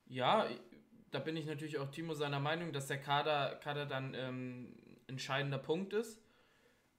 Ja, 0.10 0.47
da 1.12 1.20
bin 1.20 1.38
ich 1.38 1.45
natürlich 1.45 1.78
auch 1.78 1.89
Timo 1.89 2.14
seiner 2.14 2.39
Meinung, 2.39 2.72
dass 2.72 2.88
der 2.88 2.99
Kader, 2.99 3.60
Kader 3.64 3.86
dann 3.86 4.14
ähm, 4.14 4.76
entscheidender 5.08 5.58
Punkt 5.58 5.93
ist. 5.93 6.22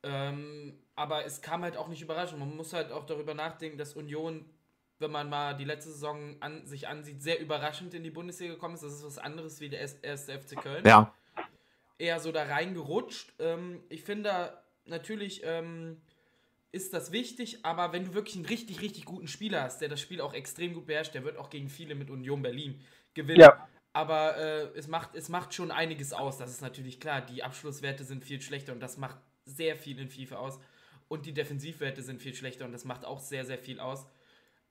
Ähm, 0.02 0.78
aber 0.94 1.24
es 1.24 1.42
kam 1.42 1.62
halt 1.62 1.76
auch 1.76 1.88
nicht 1.88 2.02
überraschend. 2.02 2.38
Man 2.38 2.56
muss 2.56 2.72
halt 2.72 2.92
auch 2.92 3.04
darüber 3.04 3.34
nachdenken, 3.34 3.78
dass 3.78 3.94
Union, 3.94 4.44
wenn 4.98 5.10
man 5.10 5.28
mal 5.28 5.56
die 5.56 5.64
letzte 5.64 5.90
Saison 5.90 6.36
an, 6.40 6.66
sich 6.66 6.88
ansieht, 6.88 7.22
sehr 7.22 7.40
überraschend 7.40 7.94
in 7.94 8.02
die 8.02 8.10
Bundesliga 8.10 8.54
gekommen 8.54 8.74
ist. 8.74 8.82
Das 8.82 8.94
ist 8.94 9.04
was 9.04 9.18
anderes 9.18 9.60
wie 9.60 9.68
der 9.68 9.80
erste 10.02 10.38
FC 10.38 10.60
Köln. 10.60 10.84
Ja. 10.86 11.14
Eher 11.98 12.20
so 12.20 12.30
da 12.30 12.44
reingerutscht. 12.44 13.34
Ähm, 13.38 13.82
ich 13.88 14.04
finde 14.04 14.56
natürlich 14.84 15.42
ähm, 15.44 16.00
ist 16.70 16.92
das 16.92 17.12
wichtig, 17.12 17.64
aber 17.64 17.92
wenn 17.92 18.04
du 18.04 18.14
wirklich 18.14 18.36
einen 18.36 18.46
richtig, 18.46 18.82
richtig 18.82 19.04
guten 19.04 19.26
Spieler 19.26 19.62
hast, 19.62 19.80
der 19.80 19.88
das 19.88 20.00
Spiel 20.00 20.20
auch 20.20 20.34
extrem 20.34 20.74
gut 20.74 20.86
beherrscht, 20.86 21.14
der 21.14 21.24
wird 21.24 21.38
auch 21.38 21.50
gegen 21.50 21.68
viele 21.68 21.94
mit 21.94 22.10
Union 22.10 22.42
Berlin 22.42 22.80
gewinnen. 23.18 23.40
Ja. 23.40 23.68
Aber 23.92 24.36
äh, 24.36 24.78
es, 24.78 24.86
macht, 24.86 25.14
es 25.14 25.28
macht 25.28 25.52
schon 25.52 25.70
einiges 25.70 26.12
aus, 26.12 26.38
das 26.38 26.50
ist 26.50 26.62
natürlich 26.62 27.00
klar. 27.00 27.20
Die 27.20 27.42
Abschlusswerte 27.42 28.04
sind 28.04 28.24
viel 28.24 28.40
schlechter 28.40 28.72
und 28.72 28.80
das 28.80 28.96
macht 28.96 29.18
sehr 29.44 29.76
viel 29.76 29.98
in 29.98 30.08
FIFA 30.08 30.36
aus. 30.36 30.60
Und 31.08 31.26
die 31.26 31.32
Defensivwerte 31.32 32.02
sind 32.02 32.22
viel 32.22 32.34
schlechter 32.34 32.64
und 32.64 32.72
das 32.72 32.84
macht 32.84 33.04
auch 33.04 33.18
sehr, 33.18 33.44
sehr 33.44 33.58
viel 33.58 33.80
aus. 33.80 34.06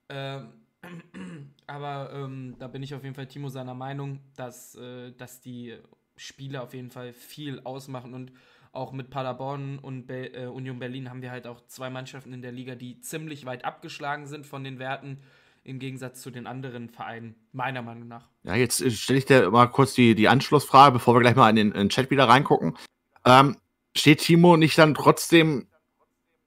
Ähm, 0.08 0.52
aber 1.66 2.10
ähm, 2.14 2.56
da 2.58 2.68
bin 2.68 2.82
ich 2.82 2.94
auf 2.94 3.02
jeden 3.02 3.14
Fall 3.14 3.26
Timo 3.26 3.48
seiner 3.48 3.74
Meinung, 3.74 4.20
dass, 4.36 4.76
äh, 4.76 5.12
dass 5.12 5.40
die 5.40 5.76
Spiele 6.16 6.62
auf 6.62 6.72
jeden 6.72 6.90
Fall 6.90 7.12
viel 7.12 7.60
ausmachen 7.60 8.14
und 8.14 8.32
auch 8.72 8.92
mit 8.92 9.10
Paderborn 9.10 9.78
und 9.78 10.06
Be 10.06 10.32
äh, 10.32 10.46
Union 10.46 10.78
Berlin 10.78 11.10
haben 11.10 11.22
wir 11.22 11.30
halt 11.30 11.46
auch 11.46 11.66
zwei 11.66 11.90
Mannschaften 11.90 12.32
in 12.32 12.42
der 12.42 12.52
Liga, 12.52 12.76
die 12.76 13.00
ziemlich 13.00 13.44
weit 13.44 13.64
abgeschlagen 13.64 14.26
sind 14.26 14.46
von 14.46 14.62
den 14.62 14.78
Werten 14.78 15.20
im 15.68 15.78
Gegensatz 15.78 16.22
zu 16.22 16.30
den 16.30 16.46
anderen 16.46 16.88
Vereinen, 16.88 17.34
meiner 17.52 17.82
Meinung 17.82 18.08
nach. 18.08 18.28
Ja, 18.42 18.54
jetzt 18.54 18.80
äh, 18.80 18.90
stelle 18.90 19.18
ich 19.18 19.26
dir 19.26 19.50
mal 19.50 19.66
kurz 19.66 19.94
die, 19.94 20.14
die 20.14 20.28
Anschlussfrage, 20.28 20.92
bevor 20.92 21.14
wir 21.14 21.20
gleich 21.20 21.36
mal 21.36 21.50
in 21.50 21.56
den, 21.56 21.72
in 21.72 21.78
den 21.78 21.88
Chat 21.90 22.10
wieder 22.10 22.28
reingucken. 22.28 22.76
Ähm, 23.24 23.56
steht 23.94 24.20
Timo 24.20 24.56
nicht 24.56 24.78
dann 24.78 24.94
trotzdem 24.94 25.66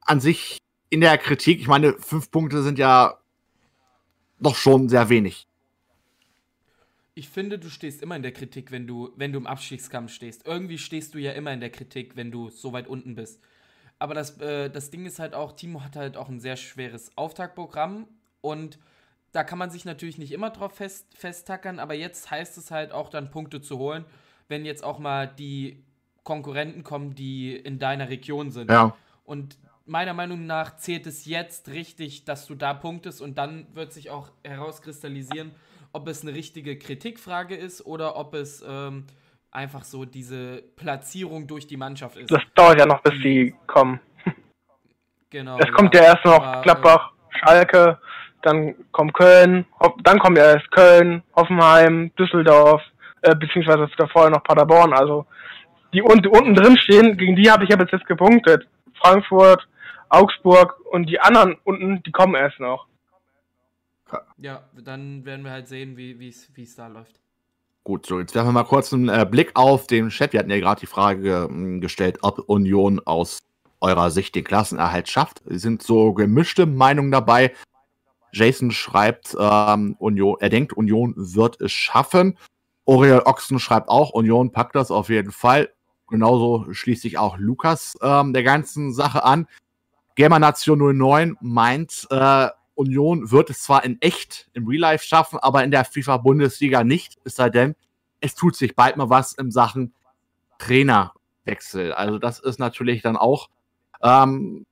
an 0.01 0.19
sich 0.19 0.57
in 0.89 1.01
der 1.01 1.17
Kritik? 1.17 1.59
Ich 1.61 1.67
meine, 1.67 1.93
fünf 1.99 2.32
Punkte 2.32 2.63
sind 2.63 2.80
ja 2.80 3.19
doch 4.39 4.55
schon 4.55 4.89
sehr 4.89 5.09
wenig. 5.09 5.47
Ich 7.13 7.30
finde, 7.30 7.59
du 7.59 7.69
stehst 7.69 8.01
immer 8.01 8.15
in 8.15 8.24
der 8.24 8.32
Kritik, 8.32 8.72
wenn 8.72 8.88
du, 8.88 9.11
wenn 9.15 9.32
du 9.32 9.38
im 9.38 9.45
Abstiegskampf 9.45 10.11
stehst. 10.11 10.47
Irgendwie 10.47 10.78
stehst 10.78 11.13
du 11.13 11.19
ja 11.19 11.34
immer 11.34 11.53
in 11.53 11.59
der 11.59 11.69
Kritik, 11.69 12.15
wenn 12.15 12.32
du 12.32 12.49
so 12.49 12.74
weit 12.74 12.88
unten 12.88 13.15
bist. 13.15 13.39
Aber 13.99 14.15
das, 14.15 14.39
äh, 14.39 14.72
das 14.72 14.89
Ding 14.89 15.05
ist 15.05 15.19
halt 15.19 15.36
auch, 15.36 15.51
Timo 15.51 15.84
hat 15.84 15.95
halt 15.95 16.17
auch 16.17 16.30
ein 16.30 16.39
sehr 16.39 16.55
schweres 16.55 17.15
Auftaktprogramm 17.15 18.07
und 18.39 18.80
da 19.32 19.43
kann 19.43 19.57
man 19.57 19.69
sich 19.69 19.86
natürlich 19.86 20.17
nicht 20.17 20.32
immer 20.32 20.49
drauf 20.49 20.73
fest, 20.75 21.07
festtackern, 21.17 21.79
aber 21.79 21.93
jetzt 21.93 22.32
heißt 22.32 22.57
es 22.57 22.71
halt 22.71 22.91
auch 22.91 23.09
dann 23.09 23.32
Punkte 23.32 23.61
zu 23.61 23.77
holen, 23.77 24.05
wenn 24.47 24.65
jetzt 24.65 24.84
auch 24.84 24.99
mal 24.99 25.27
die 25.27 25.84
Konkurrenten 26.23 26.84
kommen, 26.84 27.15
die 27.15 27.55
in 27.55 27.79
deiner 27.79 28.09
Region 28.09 28.51
sind. 28.51 28.69
Ja. 28.69 28.95
Und 29.23 29.57
meiner 29.86 30.13
Meinung 30.13 30.45
nach 30.45 30.75
zählt 30.77 31.07
es 31.07 31.25
jetzt 31.25 31.69
richtig, 31.69 32.25
dass 32.25 32.45
du 32.45 32.55
da 32.55 32.73
punktest 32.73 33.21
und 33.21 33.38
dann 33.38 33.67
wird 33.73 33.93
sich 33.93 34.09
auch 34.09 34.32
herauskristallisieren, 34.43 35.51
ob 35.93 36.07
es 36.07 36.21
eine 36.21 36.34
richtige 36.34 36.77
Kritikfrage 36.77 37.55
ist 37.55 37.86
oder 37.86 38.15
ob 38.15 38.34
es 38.34 38.63
ähm, 38.67 39.05
einfach 39.51 39.84
so 39.84 40.05
diese 40.05 40.63
Platzierung 40.75 41.47
durch 41.47 41.67
die 41.67 41.77
Mannschaft 41.77 42.17
ist. 42.17 42.32
Das 42.32 42.41
dauert 42.55 42.79
ja 42.79 42.86
noch, 42.86 43.01
bis 43.01 43.13
sie 43.21 43.55
kommen. 43.67 43.99
Genau. 45.29 45.57
Es 45.59 45.71
kommt 45.71 45.95
ja 45.95 46.01
erst 46.01 46.25
noch 46.25 46.43
aber, 46.43 46.61
Gladbach, 46.61 47.11
äh, 47.11 47.38
Schalke, 47.39 47.99
dann 48.44 48.76
kommt 48.92 49.14
Köln, 49.14 49.66
dann 50.04 50.20
kommt 50.20 50.38
ja 50.38 50.54
erst 50.54 50.72
Köln, 50.72 51.24
Hoffenheim, 51.36 52.12
Düsseldorf, 52.18 52.82
äh, 53.22 53.36
beziehungsweise 53.36 53.88
sogar 53.88 54.10
vorher 54.10 54.32
noch 54.32 54.44
Paderborn. 54.44 54.94
Also 54.94 55.26
die, 55.94 56.02
die 56.02 56.30
unten 56.30 56.56
drin 56.56 56.78
stehen, 56.78 57.18
gegen 57.18 57.36
die 57.36 57.52
habe 57.52 57.64
ich 57.64 57.70
ja 57.70 57.76
bis 57.76 57.92
jetzt 57.92 58.08
gepunktet. 58.08 58.68
Frankfurt, 59.02 59.68
Augsburg 60.10 60.76
und 60.92 61.10
die 61.10 61.20
anderen 61.20 61.58
unten, 61.64 62.04
die 62.04 62.12
kommen 62.12 62.36
erst 62.36 62.60
noch. 62.60 62.88
Ja, 64.38 64.64
dann 64.74 65.26
werden 65.26 65.46
wir 65.46 65.52
halt 65.52 65.68
sehen, 65.68 65.96
wie 65.98 66.28
es 66.28 66.76
da 66.76 66.88
läuft. 66.88 67.22
Gut, 67.84 68.06
so 68.06 68.20
jetzt 68.20 68.36
werfen 68.36 68.50
wir 68.50 68.54
mal 68.54 68.64
kurz 68.64 68.94
einen 68.94 69.10
äh, 69.10 69.26
Blick 69.30 69.52
auf 69.56 69.88
den 69.88 70.10
Chat. 70.10 70.34
Wir 70.34 70.39
hatten 70.39 70.52
ja 70.52 70.60
gerade 70.60 70.82
die 70.82 70.86
Frage 70.86 71.50
äh, 71.50 71.80
gestellt, 71.80 72.20
ob 72.22 72.38
Union 72.48 73.02
aus 73.06 73.39
eurer 73.80 74.12
Sicht 74.12 74.36
den 74.36 74.44
Klassenerhalt 74.44 75.10
schafft. 75.10 75.42
Es 75.48 75.64
sind 75.64 75.82
so 75.82 76.14
gemischte 76.14 76.68
Meinungen 76.68 77.12
dabei. 77.12 77.54
Jason 78.34 78.71
schreibt, 78.71 79.36
ähm, 79.39 79.95
Union, 79.99 80.38
er 80.39 80.49
denkt, 80.49 80.73
Union 80.73 81.13
wird 81.17 81.59
es 81.61 81.71
schaffen. 81.71 82.38
Oriel 82.86 83.21
Ochsen 83.25 83.59
schreibt 83.59 83.89
auch, 83.89 84.11
Union 84.11 84.51
packt 84.51 84.75
das 84.75 84.91
auf 84.91 85.09
jeden 85.09 85.32
Fall. 85.32 85.71
Genauso 86.07 86.73
schließt 86.73 87.01
sich 87.01 87.17
auch 87.17 87.38
Lukas 87.38 87.97
ähm, 88.01 88.34
der 88.34 88.43
ganzen 88.43 88.93
Sache 88.93 89.23
an. 89.23 89.47
Gamer 90.15 90.39
Nation 90.39 90.97
09 90.97 91.38
meint, 91.41 92.07
äh, 92.09 92.49
Union 92.75 93.32
wird 93.32 93.49
es 93.49 93.63
zwar 93.63 93.84
in 93.84 94.01
echt 94.01 94.49
im 94.53 94.67
Real 94.67 94.82
Life 94.82 95.05
schaffen, 95.05 95.39
aber 95.39 95.63
in 95.63 95.71
der 95.71 95.86
FIFA 95.86 96.17
Bundesliga 96.17 96.84
nicht, 96.84 97.17
es 97.23 97.36
sei 97.36 97.49
denn, 97.49 97.75
es 98.19 98.36
tut 98.36 98.55
sich 98.55 98.75
bald 98.75 98.97
mal 98.97 99.09
was 99.09 99.34
in 99.34 99.51
Sachen 99.51 99.93
Trainerwechsel. 100.57 101.93
Also 101.93 102.17
das 102.17 102.39
ist 102.39 102.59
natürlich 102.59 103.01
dann 103.01 103.17
auch 103.17 103.49
ähm, 104.01 104.65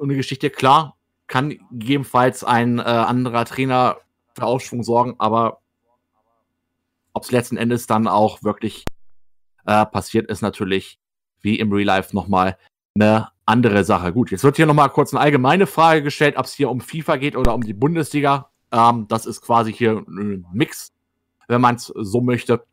eine 0.00 0.14
Geschichte. 0.14 0.50
Klar, 0.50 0.96
kann 1.30 1.56
gegebenenfalls 1.70 2.42
ein 2.44 2.80
äh, 2.80 2.82
anderer 2.82 3.44
Trainer 3.44 3.98
für 4.34 4.44
Aufschwung 4.44 4.82
sorgen, 4.82 5.14
aber 5.18 5.60
ob 7.12 7.22
es 7.22 7.30
letzten 7.30 7.56
Endes 7.56 7.86
dann 7.86 8.08
auch 8.08 8.42
wirklich 8.42 8.84
äh, 9.64 9.86
passiert, 9.86 10.28
ist 10.28 10.42
natürlich 10.42 10.98
wie 11.40 11.58
im 11.58 11.72
Real 11.72 11.86
Life 11.86 12.14
nochmal 12.14 12.58
eine 12.94 13.28
andere 13.46 13.84
Sache. 13.84 14.12
Gut, 14.12 14.32
jetzt 14.32 14.42
wird 14.42 14.56
hier 14.56 14.66
nochmal 14.66 14.90
kurz 14.90 15.14
eine 15.14 15.20
allgemeine 15.20 15.68
Frage 15.68 16.02
gestellt, 16.02 16.36
ob 16.36 16.46
es 16.46 16.52
hier 16.52 16.68
um 16.68 16.80
FIFA 16.80 17.16
geht 17.16 17.36
oder 17.36 17.54
um 17.54 17.62
die 17.62 17.74
Bundesliga. 17.74 18.50
Ähm, 18.72 19.06
das 19.08 19.24
ist 19.24 19.40
quasi 19.40 19.72
hier 19.72 20.04
ein 20.08 20.46
Mix, 20.52 20.92
wenn 21.46 21.60
man 21.60 21.76
es 21.76 21.92
so 21.94 22.20
möchte. 22.20 22.64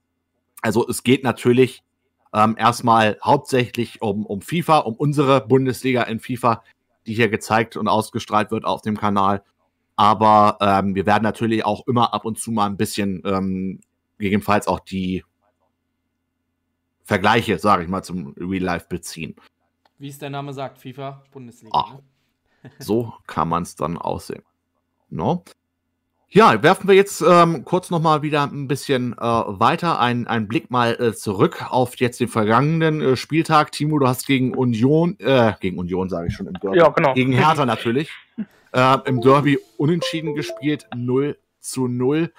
Also 0.64 0.88
es 0.88 1.04
geht 1.04 1.24
natürlich 1.24 1.84
ähm, 2.34 2.56
erstmal 2.58 3.20
hauptsächlich 3.24 4.02
um, 4.02 4.26
um 4.26 4.42
FIFA, 4.42 4.80
um 4.80 4.96
unsere 4.96 5.46
Bundesliga 5.48 6.02
in 6.04 6.20
FIFA, 6.20 6.64
die 7.08 7.14
hier 7.14 7.30
gezeigt 7.30 7.78
und 7.78 7.88
ausgestrahlt 7.88 8.52
wird 8.52 8.66
auf 8.66 8.82
dem 8.82 8.98
Kanal. 8.98 9.44
Aber 9.96 10.58
ähm, 10.62 10.94
wir 10.94 11.06
werden 11.06 11.24
natürlich 11.24 11.66
auch 11.66 11.88
immer 11.88 12.14
ab 12.14 12.26
und 12.26 12.38
zu 12.38 12.52
mal 12.52 12.68
ein 12.68 12.78
bisschen 12.78 13.24
ähm, 13.26 13.80
gegebenenfalls 14.20 14.68
auch 14.68 14.80
die 14.80 15.24
Vergleiche, 17.04 17.58
sage 17.58 17.84
ich 17.84 17.90
mal, 17.90 18.04
zum 18.04 18.34
Real 18.38 18.64
Life 18.64 18.88
beziehen. 18.90 19.36
Wie 19.98 20.10
es 20.10 20.20
der 20.20 20.30
Name 20.30 20.54
sagt, 20.54 20.78
FIFA 20.78 21.24
Bundesliga. 21.32 21.76
Ah, 21.76 22.00
ne? 22.64 22.72
so 22.80 23.14
kann 23.26 23.50
man 23.50 23.64
es 23.64 23.76
dann 23.76 23.98
aussehen. 23.98 24.44
No? 25.10 25.44
Ja, 26.30 26.62
werfen 26.62 26.90
wir 26.90 26.96
jetzt 26.96 27.22
ähm, 27.22 27.64
kurz 27.64 27.90
nochmal 27.90 28.22
wieder 28.22 28.44
ein 28.44 28.68
bisschen 28.68 29.14
äh, 29.14 29.22
weiter, 29.22 30.00
einen, 30.02 30.28
einen 30.28 30.50
Blick 30.50 30.70
mal 30.70 30.94
äh, 31.00 31.14
zurück 31.14 31.66
auf 31.70 31.96
jetzt 31.98 32.20
den 32.20 32.28
vergangenen 32.28 33.02
äh, 33.02 33.16
Spieltag. 33.16 33.72
Timo, 33.72 33.98
du 33.98 34.08
hast 34.08 34.28
gegen 34.28 34.54
Union, 34.54 35.18
äh, 35.20 35.54
gegen 35.62 35.80
Union 35.80 36.10
sage 36.10 36.28
ich 36.28 36.34
schon 36.34 36.48
im 36.48 36.54
Derby, 36.56 36.80
ja, 36.80 36.90
genau. 36.90 37.14
gegen 37.14 37.32
Hertha 37.32 37.66
natürlich, 37.66 38.12
äh, 38.74 38.98
im 39.06 39.22
Derby 39.22 39.58
unentschieden 39.78 40.36
gespielt, 40.36 40.86
0 40.94 41.38
zu 41.62 41.88
0. 41.88 42.34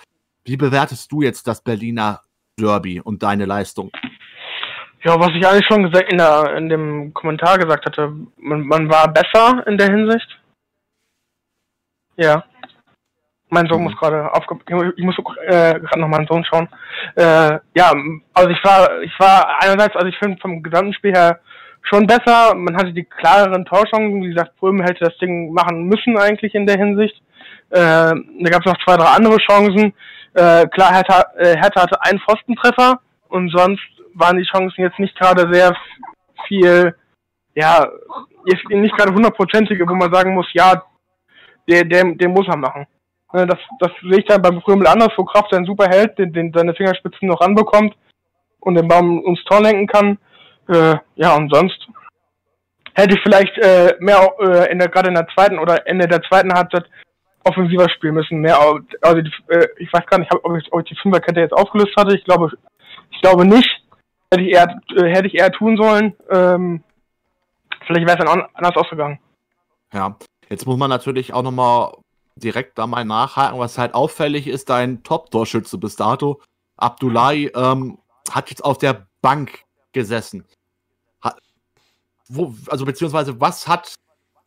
Wie 0.45 0.57
bewertest 0.59 1.11
du 1.11 1.22
jetzt 1.22 1.47
das 1.47 1.62
Berliner 1.62 2.20
Derby 2.59 3.01
und 3.01 3.22
deine 3.22 3.47
Leistung? 3.47 3.91
Ja, 5.03 5.18
was 5.18 5.30
ich 5.30 5.47
eigentlich 5.47 5.66
schon 5.66 5.84
gesagt 5.84 6.12
in, 6.12 6.18
der, 6.18 6.57
in 6.57 6.68
dem 6.68 7.14
Kommentar 7.14 7.57
gesagt 7.57 7.86
hatte, 7.86 8.12
man, 8.36 8.66
man 8.66 8.91
war 8.91 9.11
besser 9.11 9.66
in 9.66 9.78
der 9.78 9.91
Hinsicht. 9.91 10.39
Ja. 12.16 12.45
Mein 13.51 13.66
Sohn 13.66 13.78
mhm. 13.78 13.84
muss 13.84 13.96
gerade 13.96 14.32
aufge... 14.32 14.57
Ich 14.96 15.05
muss 15.05 15.16
äh, 15.46 15.80
gerade 15.80 16.01
noch 16.01 16.09
meinen 16.09 16.26
Sohn 16.26 16.44
schauen. 16.44 16.68
Äh, 17.16 17.59
ja, 17.74 17.92
also 18.34 18.51
ich 18.51 18.62
war, 18.64 19.01
ich 19.03 19.18
war 19.18 19.59
einerseits, 19.61 19.96
also 19.96 20.07
ich 20.07 20.18
finde 20.18 20.38
vom 20.40 20.62
gesamten 20.62 20.92
Spiel 20.92 21.12
her 21.12 21.40
schon 21.82 22.07
besser. 22.07 22.55
Man 22.55 22.76
hatte 22.76 22.92
die 22.92 23.05
klareren 23.05 23.64
Torchancen. 23.64 24.22
Wie 24.22 24.28
gesagt, 24.28 24.57
Prüm 24.57 24.82
hätte 24.82 25.05
das 25.05 25.16
Ding 25.18 25.53
machen 25.53 25.84
müssen 25.84 26.18
eigentlich 26.18 26.55
in 26.55 26.66
der 26.66 26.76
Hinsicht. 26.76 27.20
Äh, 27.70 28.14
da 28.14 28.51
gab 28.51 28.64
es 28.64 28.72
noch 28.72 28.84
zwei, 28.84 28.96
drei 28.96 29.07
andere 29.16 29.38
Chancen. 29.38 29.94
Äh, 30.34 30.66
klar, 30.68 30.92
Hertha, 30.92 31.24
äh, 31.36 31.57
Hertha 31.57 31.82
hatte 31.82 32.03
einen 32.03 32.20
Pfostentreffer 32.20 33.01
und 33.28 33.51
sonst 33.51 33.82
waren 34.14 34.36
die 34.36 34.44
Chancen 34.44 34.82
jetzt 34.82 34.99
nicht 34.99 35.18
gerade 35.18 35.53
sehr 35.53 35.74
viel, 36.46 36.94
ja, 37.55 37.86
nicht 38.68 38.96
gerade 38.96 39.12
hundertprozentige, 39.12 39.88
wo 39.88 39.94
man 39.94 40.12
sagen 40.12 40.34
muss, 40.34 40.46
ja, 40.53 40.82
der, 41.68 41.84
der, 41.84 42.05
der 42.14 42.28
muss 42.28 42.46
er 42.49 42.57
machen. 42.57 42.86
Das, 43.33 43.59
das 43.79 43.91
sehe 44.03 44.20
ich 44.20 44.24
dann 44.24 44.41
beim 44.41 44.62
Krümel 44.62 44.87
anders, 44.87 45.12
wo 45.16 45.24
Kraft 45.24 45.51
seinen 45.51 45.66
super 45.66 45.87
hält, 45.89 46.18
den, 46.18 46.33
den 46.33 46.53
seine 46.55 46.74
Fingerspitzen 46.74 47.29
noch 47.29 47.41
ranbekommt 47.41 47.95
und 48.61 48.74
den 48.74 48.89
Baum 48.89 49.22
ums 49.22 49.45
Tor 49.45 49.61
lenken 49.61 49.87
kann. 49.87 50.18
Äh, 50.68 50.97
ja, 51.16 51.37
und 51.37 51.53
sonst 51.53 51.89
hätte 52.95 53.14
ich 53.14 53.22
vielleicht 53.22 53.57
äh, 53.59 53.95
mehr 54.01 54.35
äh, 54.41 54.72
in 54.72 54.79
der 54.79 54.89
gerade 54.89 55.09
in 55.09 55.14
der 55.14 55.29
zweiten 55.29 55.59
oder 55.59 55.87
Ende 55.87 56.09
der 56.09 56.22
zweiten 56.22 56.53
Halbzeit 56.53 56.85
offensiver 57.45 57.89
spielen 57.91 58.14
müssen. 58.14 58.41
Mehr, 58.41 58.59
also 59.03 59.20
die, 59.20 59.33
äh, 59.49 59.68
ich 59.79 59.93
weiß 59.93 60.07
gar 60.07 60.18
nicht, 60.18 60.33
ob 60.35 60.57
ich, 60.57 60.72
ob 60.72 60.81
ich 60.81 60.89
die 60.89 60.97
Fünferkette 60.97 61.41
jetzt 61.41 61.55
aufgelöst 61.55 61.95
hatte. 61.97 62.16
Ich 62.16 62.24
glaube, 62.24 62.51
ich 63.11 63.20
glaube 63.20 63.47
nicht. 63.47 63.68
Hätte 64.31 64.45
ich 64.45 64.53
eher, 64.53 64.81
äh, 64.97 65.14
hätte 65.14 65.26
ich 65.26 65.35
eher 65.35 65.51
tun 65.51 65.76
sollen. 65.76 66.14
Ähm, 66.31 66.83
vielleicht 67.87 68.07
wäre 68.07 68.18
es 68.18 68.24
dann 68.24 68.47
anders 68.55 68.76
ausgegangen. 68.76 69.18
Ja, 69.93 70.16
jetzt 70.49 70.66
muss 70.66 70.76
man 70.76 70.91
natürlich 70.91 71.33
auch 71.33 71.43
nochmal 71.43 71.93
direkt 72.43 72.78
da 72.78 72.86
mal 72.86 73.05
nachhaken, 73.05 73.59
was 73.59 73.78
halt 73.78 73.95
auffällig 73.95 74.47
ist, 74.47 74.70
dein 74.70 75.03
Top-Torschütze 75.03 75.78
bis 75.78 75.97
dato, 75.97 76.41
Abdullahi, 76.76 77.51
ähm, 77.55 77.99
hat 78.30 78.51
jetzt 78.51 78.64
auf 78.64 78.78
der 78.78 79.07
Bank 79.20 79.64
gesessen. 79.93 80.45
Hat, 81.20 81.39
wo, 82.28 82.55
also 82.68 82.84
beziehungsweise, 82.84 83.41
was 83.41 83.66
hat 83.68 83.95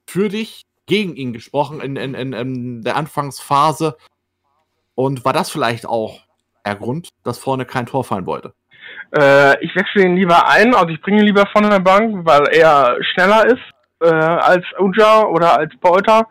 für 0.07 0.29
dich 0.29 0.63
gegen 0.85 1.15
ihn 1.15 1.33
gesprochen 1.33 1.81
in, 1.81 1.95
in, 1.95 2.13
in, 2.13 2.33
in 2.33 2.81
der 2.83 2.95
Anfangsphase? 2.95 3.97
Und 4.95 5.25
war 5.25 5.33
das 5.33 5.49
vielleicht 5.49 5.85
auch 5.85 6.19
der 6.65 6.75
Grund, 6.75 7.09
dass 7.23 7.39
vorne 7.39 7.65
kein 7.65 7.85
Tor 7.85 8.03
fallen 8.03 8.25
wollte? 8.25 8.53
Äh, 9.15 9.63
ich 9.63 9.75
wechsle 9.75 10.05
ihn 10.05 10.15
lieber 10.15 10.47
ein, 10.47 10.73
also 10.73 10.89
ich 10.89 11.01
bringe 11.01 11.19
ihn 11.19 11.25
lieber 11.25 11.45
von 11.47 11.69
der 11.69 11.79
Bank, 11.79 12.25
weil 12.25 12.47
er 12.51 12.97
schneller 13.03 13.45
ist 13.45 13.61
äh, 14.01 14.07
als 14.07 14.65
Uja 14.79 15.23
oder 15.23 15.57
als 15.59 15.75
Polter 15.79 16.27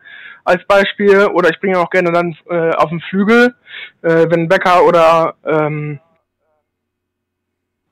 als 0.50 0.64
Beispiel. 0.66 1.26
Oder 1.32 1.50
ich 1.50 1.60
bringe 1.60 1.78
auch 1.78 1.90
gerne 1.90 2.12
dann 2.12 2.36
äh, 2.48 2.74
auf 2.74 2.90
den 2.90 3.00
Flügel, 3.00 3.54
äh, 4.02 4.26
wenn 4.28 4.48
Becker 4.48 4.84
oder 4.84 5.34
ähm, 5.44 6.00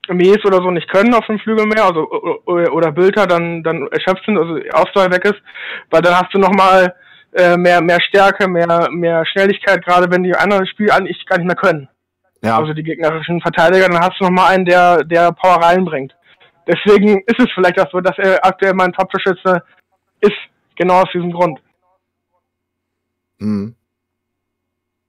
Mies 0.08 0.44
oder 0.44 0.58
so 0.58 0.70
nicht 0.70 0.90
können 0.90 1.14
auf 1.14 1.26
dem 1.26 1.38
Flügel 1.38 1.66
mehr, 1.66 1.84
also 1.84 2.08
oder 2.46 2.92
Bilder 2.92 3.26
dann 3.26 3.62
dann 3.62 3.88
erschöpft 3.88 4.24
sind, 4.24 4.38
also 4.38 4.58
Ausdauer 4.72 5.12
weg 5.12 5.24
ist, 5.24 5.40
weil 5.90 6.00
dann 6.00 6.14
hast 6.14 6.32
du 6.32 6.38
nochmal 6.38 6.94
äh, 7.34 7.58
mehr 7.58 7.82
mehr 7.82 8.00
Stärke, 8.00 8.48
mehr 8.48 8.88
mehr 8.90 9.26
Schnelligkeit, 9.26 9.84
gerade 9.84 10.10
wenn 10.10 10.22
die 10.22 10.34
anderen 10.34 10.66
Spiele 10.66 10.94
eigentlich 10.94 11.24
gar 11.26 11.36
nicht 11.36 11.46
mehr 11.46 11.56
können. 11.56 11.88
Ja. 12.42 12.58
Also 12.58 12.72
die 12.72 12.82
gegnerischen 12.82 13.40
Verteidiger, 13.40 13.88
dann 13.88 14.00
hast 14.00 14.18
du 14.20 14.24
nochmal 14.24 14.52
einen, 14.52 14.64
der, 14.64 15.04
der 15.04 15.32
Power 15.32 15.62
reinbringt. 15.62 16.14
Deswegen 16.66 17.22
ist 17.26 17.40
es 17.40 17.50
vielleicht 17.54 17.80
auch 17.80 17.90
so, 17.90 18.00
dass 18.00 18.16
er 18.18 18.44
aktuell 18.44 18.74
mein 18.74 18.92
Top-Torschütze 18.92 19.62
ist, 20.20 20.36
genau 20.76 21.02
aus 21.02 21.10
diesem 21.12 21.32
Grund. 21.32 21.58
Mhm. 23.38 23.74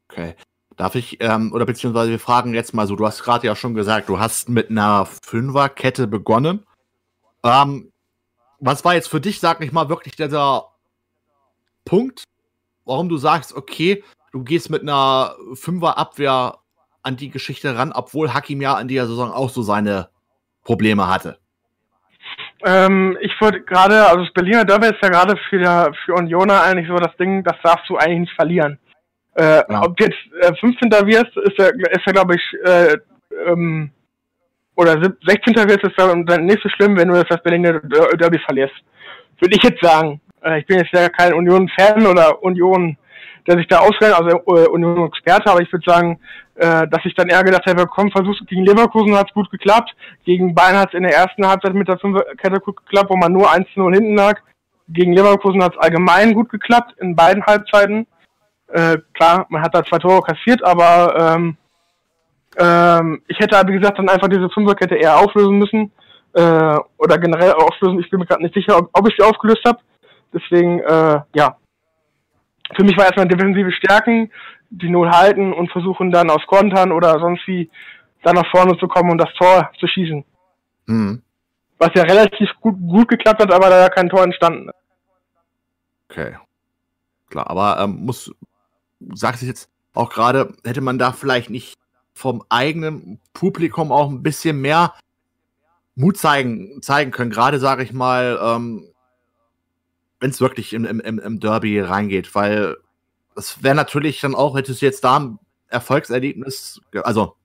Okay. 0.09 0.35
Darf 0.75 0.95
ich, 0.95 1.17
ähm, 1.21 1.51
oder 1.51 1.65
beziehungsweise 1.65 2.11
wir 2.11 2.19
fragen 2.19 2.53
jetzt 2.53 2.73
mal 2.73 2.87
so, 2.87 2.95
du 2.95 3.05
hast 3.05 3.21
gerade 3.23 3.45
ja 3.45 3.55
schon 3.55 3.73
gesagt, 3.73 4.07
du 4.07 4.19
hast 4.19 4.47
mit 4.49 4.69
einer 4.69 5.05
Fünferkette 5.05 6.07
begonnen. 6.07 6.65
Ähm, 7.43 7.91
was 8.59 8.85
war 8.85 8.95
jetzt 8.95 9.09
für 9.09 9.21
dich, 9.21 9.39
sag 9.39 9.61
ich 9.61 9.71
mal, 9.71 9.89
wirklich 9.89 10.15
dieser 10.15 10.69
Punkt, 11.85 12.23
warum 12.85 13.09
du 13.09 13.17
sagst, 13.17 13.53
okay, 13.53 14.03
du 14.31 14.43
gehst 14.43 14.69
mit 14.69 14.81
einer 14.81 15.35
Fünferabwehr 15.53 16.59
an 17.03 17.17
die 17.17 17.29
Geschichte 17.29 17.75
ran, 17.75 17.91
obwohl 17.91 18.33
Hakim 18.33 18.61
ja 18.61 18.75
an 18.75 18.87
dieser 18.87 19.07
Saison 19.07 19.31
auch 19.31 19.49
so 19.49 19.61
seine 19.61 20.09
Probleme 20.63 21.07
hatte? 21.07 21.39
Ähm, 22.65 23.17
ich 23.21 23.31
wollte 23.39 23.61
gerade, 23.61 24.05
also 24.05 24.23
das 24.23 24.33
Berliner 24.33 24.65
Derby 24.65 24.87
ist 24.87 25.01
ja 25.01 25.09
gerade 25.09 25.37
für, 25.49 25.91
für 26.05 26.13
Unioner 26.13 26.63
eigentlich 26.63 26.87
so 26.87 26.95
das 26.95 27.15
Ding, 27.17 27.43
das 27.43 27.55
darfst 27.63 27.89
du 27.89 27.97
eigentlich 27.97 28.19
nicht 28.21 28.35
verlieren. 28.35 28.77
Äh, 29.35 29.63
ja. 29.69 29.81
Ob 29.83 29.99
jetzt 29.99 30.17
äh, 30.41 30.53
15. 30.55 30.91
wirst, 30.91 31.37
ist 31.37 31.57
ja, 31.57 31.67
ist 31.67 32.05
ja 32.05 32.11
glaube 32.11 32.35
ich, 32.35 32.41
äh, 32.65 32.97
ähm, 33.47 33.91
oder 34.75 34.93
16. 34.93 35.55
wirst, 35.55 35.83
ist 35.83 35.97
dann, 35.97 36.25
dann 36.25 36.45
nicht 36.45 36.61
so 36.61 36.69
schlimm, 36.69 36.97
wenn 36.97 37.09
du 37.09 37.23
das 37.23 37.43
Berliner 37.43 37.79
Derby 37.79 38.39
verlierst. 38.39 38.75
Würde 39.39 39.55
ich 39.55 39.63
jetzt 39.63 39.81
sagen. 39.81 40.21
Äh, 40.43 40.59
ich 40.59 40.65
bin 40.65 40.79
jetzt 40.79 40.93
ja 40.93 41.09
kein 41.09 41.33
Union-Fan 41.33 42.05
oder 42.05 42.41
Union 42.43 42.97
der 43.49 43.57
sich 43.57 43.67
da 43.67 43.79
ausrennt, 43.79 44.13
also 44.13 44.29
äh, 44.29 44.67
Union-Experte, 44.67 45.49
aber 45.49 45.61
ich 45.61 45.71
würde 45.73 45.89
sagen, 45.89 46.19
äh, 46.55 46.87
dass 46.87 47.03
ich 47.03 47.15
dann 47.15 47.29
eher 47.29 47.43
gedacht 47.43 47.65
habe, 47.67 47.87
komm, 47.87 48.11
versuch's 48.11 48.45
gegen 48.45 48.63
Leverkusen 48.63 49.15
hat 49.15 49.27
es 49.27 49.33
gut 49.33 49.49
geklappt, 49.49 49.95
gegen 50.23 50.53
Bayern 50.53 50.77
hat 50.77 50.89
es 50.89 50.93
in 50.93 51.03
der 51.03 51.15
ersten 51.15 51.47
Halbzeit 51.47 51.73
mit 51.73 51.87
der 51.87 51.97
Fünferkette 51.97 52.59
gut 52.59 52.77
geklappt, 52.77 53.09
wo 53.09 53.17
man 53.17 53.33
nur 53.33 53.51
1-0 53.51 53.93
hinten 53.93 54.15
lag. 54.15 54.39
Gegen 54.87 55.13
Leverkusen 55.13 55.63
hat 55.63 55.73
es 55.73 55.79
allgemein 55.79 56.35
gut 56.35 56.49
geklappt, 56.49 56.93
in 56.99 57.15
beiden 57.15 57.43
Halbzeiten. 57.43 58.05
Äh, 58.67 58.97
klar, 59.13 59.47
man 59.49 59.63
hat 59.63 59.73
da 59.73 59.83
zwei 59.83 59.97
Tore 59.97 60.21
kassiert, 60.21 60.63
aber 60.63 61.35
ähm, 61.35 61.57
ähm, 62.57 63.21
ich 63.27 63.39
hätte, 63.39 63.59
wie 63.67 63.77
gesagt, 63.77 63.97
dann 63.97 64.09
einfach 64.09 64.27
diese 64.27 64.49
Fünferkette 64.49 64.95
eher 64.95 65.17
auflösen 65.17 65.57
müssen. 65.57 65.91
Äh, 66.33 66.77
oder 66.99 67.17
generell 67.17 67.53
auflösen. 67.53 67.99
Ich 67.99 68.09
bin 68.11 68.19
mir 68.19 68.27
gerade 68.27 68.43
nicht 68.43 68.53
sicher, 68.53 68.77
ob, 68.77 68.89
ob 68.93 69.09
ich 69.09 69.15
sie 69.17 69.25
aufgelöst 69.25 69.63
habe. 69.65 69.79
Deswegen, 70.31 70.79
äh, 70.81 71.21
ja, 71.33 71.57
für 72.75 72.83
mich 72.83 72.97
war 72.97 73.05
erstmal 73.05 73.27
defensive 73.27 73.71
Stärken, 73.71 74.31
die 74.69 74.89
Null 74.89 75.09
halten 75.09 75.53
und 75.53 75.71
versuchen 75.71 76.11
dann 76.11 76.29
aus 76.29 76.45
Kontern 76.47 76.91
oder 76.91 77.19
sonst 77.19 77.45
wie 77.47 77.69
dann 78.23 78.35
nach 78.35 78.49
vorne 78.51 78.77
zu 78.77 78.87
kommen 78.87 79.11
und 79.11 79.17
das 79.17 79.33
Tor 79.33 79.71
zu 79.79 79.87
schießen. 79.87 80.23
Mhm. 80.85 81.21
Was 81.77 81.91
ja 81.95 82.03
relativ 82.03 82.49
gut, 82.59 82.75
gut 82.79 83.07
geklappt 83.07 83.41
hat, 83.41 83.53
aber 83.53 83.69
da 83.69 83.79
ja 83.79 83.89
kein 83.89 84.09
Tor 84.09 84.23
entstanden 84.23 84.69
ist. 84.69 84.75
Okay. 86.09 86.37
Klar, 87.29 87.49
aber 87.49 87.79
ähm, 87.79 88.05
muss, 88.05 88.33
sagst 89.13 89.41
du 89.41 89.45
jetzt 89.45 89.69
auch 89.93 90.09
gerade, 90.09 90.53
hätte 90.65 90.81
man 90.81 90.97
da 90.97 91.11
vielleicht 91.11 91.49
nicht 91.49 91.75
vom 92.13 92.43
eigenen 92.49 93.19
Publikum 93.33 93.91
auch 93.91 94.09
ein 94.09 94.23
bisschen 94.23 94.59
mehr 94.59 94.93
Mut 95.95 96.17
zeigen, 96.17 96.81
zeigen 96.81 97.11
können. 97.11 97.31
Gerade 97.31 97.59
sage 97.59 97.83
ich 97.83 97.93
mal, 97.93 98.39
ähm, 98.41 98.88
wenn 100.19 100.29
es 100.31 100.41
wirklich 100.41 100.73
im, 100.73 100.85
im, 100.85 101.19
im 101.19 101.39
Derby 101.39 101.79
reingeht, 101.79 102.35
weil 102.35 102.77
das 103.35 103.63
wäre 103.63 103.75
natürlich 103.75 104.19
dann 104.21 104.35
auch, 104.35 104.57
hättest 104.57 104.81
du 104.81 104.85
jetzt 104.85 105.03
da 105.03 105.17
ein 105.17 105.39
Erfolgserlebnis, 105.69 106.81
also 107.03 107.35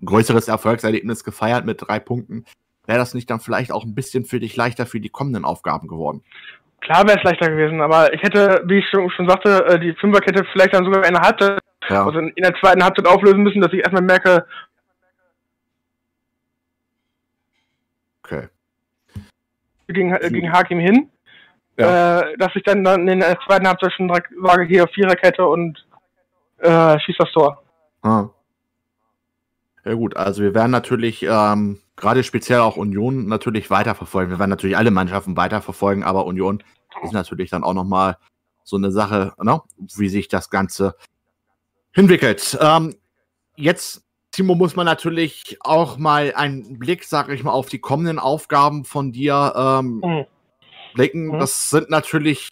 ein 0.00 0.06
größeres 0.06 0.48
Erfolgserlebnis 0.48 1.24
gefeiert 1.24 1.66
mit 1.66 1.82
drei 1.86 1.98
Punkten, 1.98 2.46
wäre 2.86 2.98
das 2.98 3.14
nicht 3.14 3.28
dann 3.28 3.40
vielleicht 3.40 3.70
auch 3.70 3.84
ein 3.84 3.94
bisschen 3.94 4.24
für 4.24 4.40
dich 4.40 4.56
leichter 4.56 4.86
für 4.86 5.00
die 5.00 5.10
kommenden 5.10 5.44
Aufgaben 5.44 5.88
geworden? 5.88 6.22
Klar 6.80 7.06
wäre 7.06 7.18
es 7.18 7.24
leichter 7.24 7.50
gewesen, 7.50 7.80
aber 7.80 8.12
ich 8.12 8.22
hätte, 8.22 8.62
wie 8.66 8.78
ich 8.78 8.88
schon, 8.88 9.08
schon 9.10 9.28
sagte, 9.28 9.64
äh, 9.66 9.78
die 9.78 9.94
Fünferkette 9.94 10.44
vielleicht 10.52 10.74
dann 10.74 10.84
sogar 10.84 11.04
eine 11.04 11.20
Halbzeit, 11.20 11.60
ja. 11.88 12.04
also 12.04 12.18
in 12.18 12.32
der 12.36 12.54
zweiten 12.54 12.82
Halbzeit 12.82 13.06
auflösen 13.06 13.42
müssen, 13.42 13.60
dass 13.60 13.72
ich 13.72 13.80
erstmal 13.80 14.02
merke, 14.02 14.46
okay. 18.24 18.48
gegen, 19.86 20.16
gegen 20.18 20.52
Hakim 20.52 20.80
hin 20.80 21.11
ja. 21.76 22.20
äh, 22.20 22.36
dass 22.38 22.54
ich 22.54 22.62
dann, 22.64 22.84
dann 22.84 23.08
in 23.08 23.20
der 23.20 23.38
zweiten 23.46 23.66
Halbzeit 23.66 23.92
schon 23.92 24.08
direkt 24.08 24.28
sage, 24.42 24.64
hier 24.64 24.86
Viererkette 24.88 25.46
und 25.46 25.84
äh, 26.58 26.98
schieß 27.00 27.16
das 27.18 27.32
Tor. 27.32 27.62
Ah. 28.02 28.28
Ja 29.84 29.94
gut, 29.94 30.16
also 30.16 30.42
wir 30.42 30.54
werden 30.54 30.70
natürlich 30.70 31.24
ähm, 31.28 31.80
gerade 31.96 32.22
speziell 32.22 32.60
auch 32.60 32.76
Union 32.76 33.26
natürlich 33.26 33.68
weiterverfolgen. 33.70 34.30
Wir 34.30 34.38
werden 34.38 34.50
natürlich 34.50 34.76
alle 34.76 34.92
Mannschaften 34.92 35.36
weiterverfolgen, 35.36 36.04
aber 36.04 36.26
Union 36.26 36.62
ist 37.02 37.12
natürlich 37.12 37.50
dann 37.50 37.64
auch 37.64 37.74
nochmal 37.74 38.16
so 38.62 38.76
eine 38.76 38.92
Sache, 38.92 39.32
ne? 39.42 39.60
wie 39.96 40.08
sich 40.08 40.28
das 40.28 40.50
Ganze 40.50 40.94
entwickelt. 41.94 42.56
Ähm, 42.60 42.94
jetzt, 43.56 44.04
Timo, 44.30 44.54
muss 44.54 44.76
man 44.76 44.86
natürlich 44.86 45.58
auch 45.60 45.98
mal 45.98 46.32
einen 46.36 46.78
Blick, 46.78 47.02
sag 47.02 47.28
ich 47.30 47.42
mal, 47.42 47.50
auf 47.50 47.68
die 47.68 47.80
kommenden 47.80 48.20
Aufgaben 48.20 48.84
von 48.84 49.10
dir 49.10 49.52
ähm, 49.56 50.00
mhm 50.04 50.26
blicken. 50.94 51.28
Mhm. 51.28 51.38
Das 51.38 51.70
sind 51.70 51.90
natürlich 51.90 52.50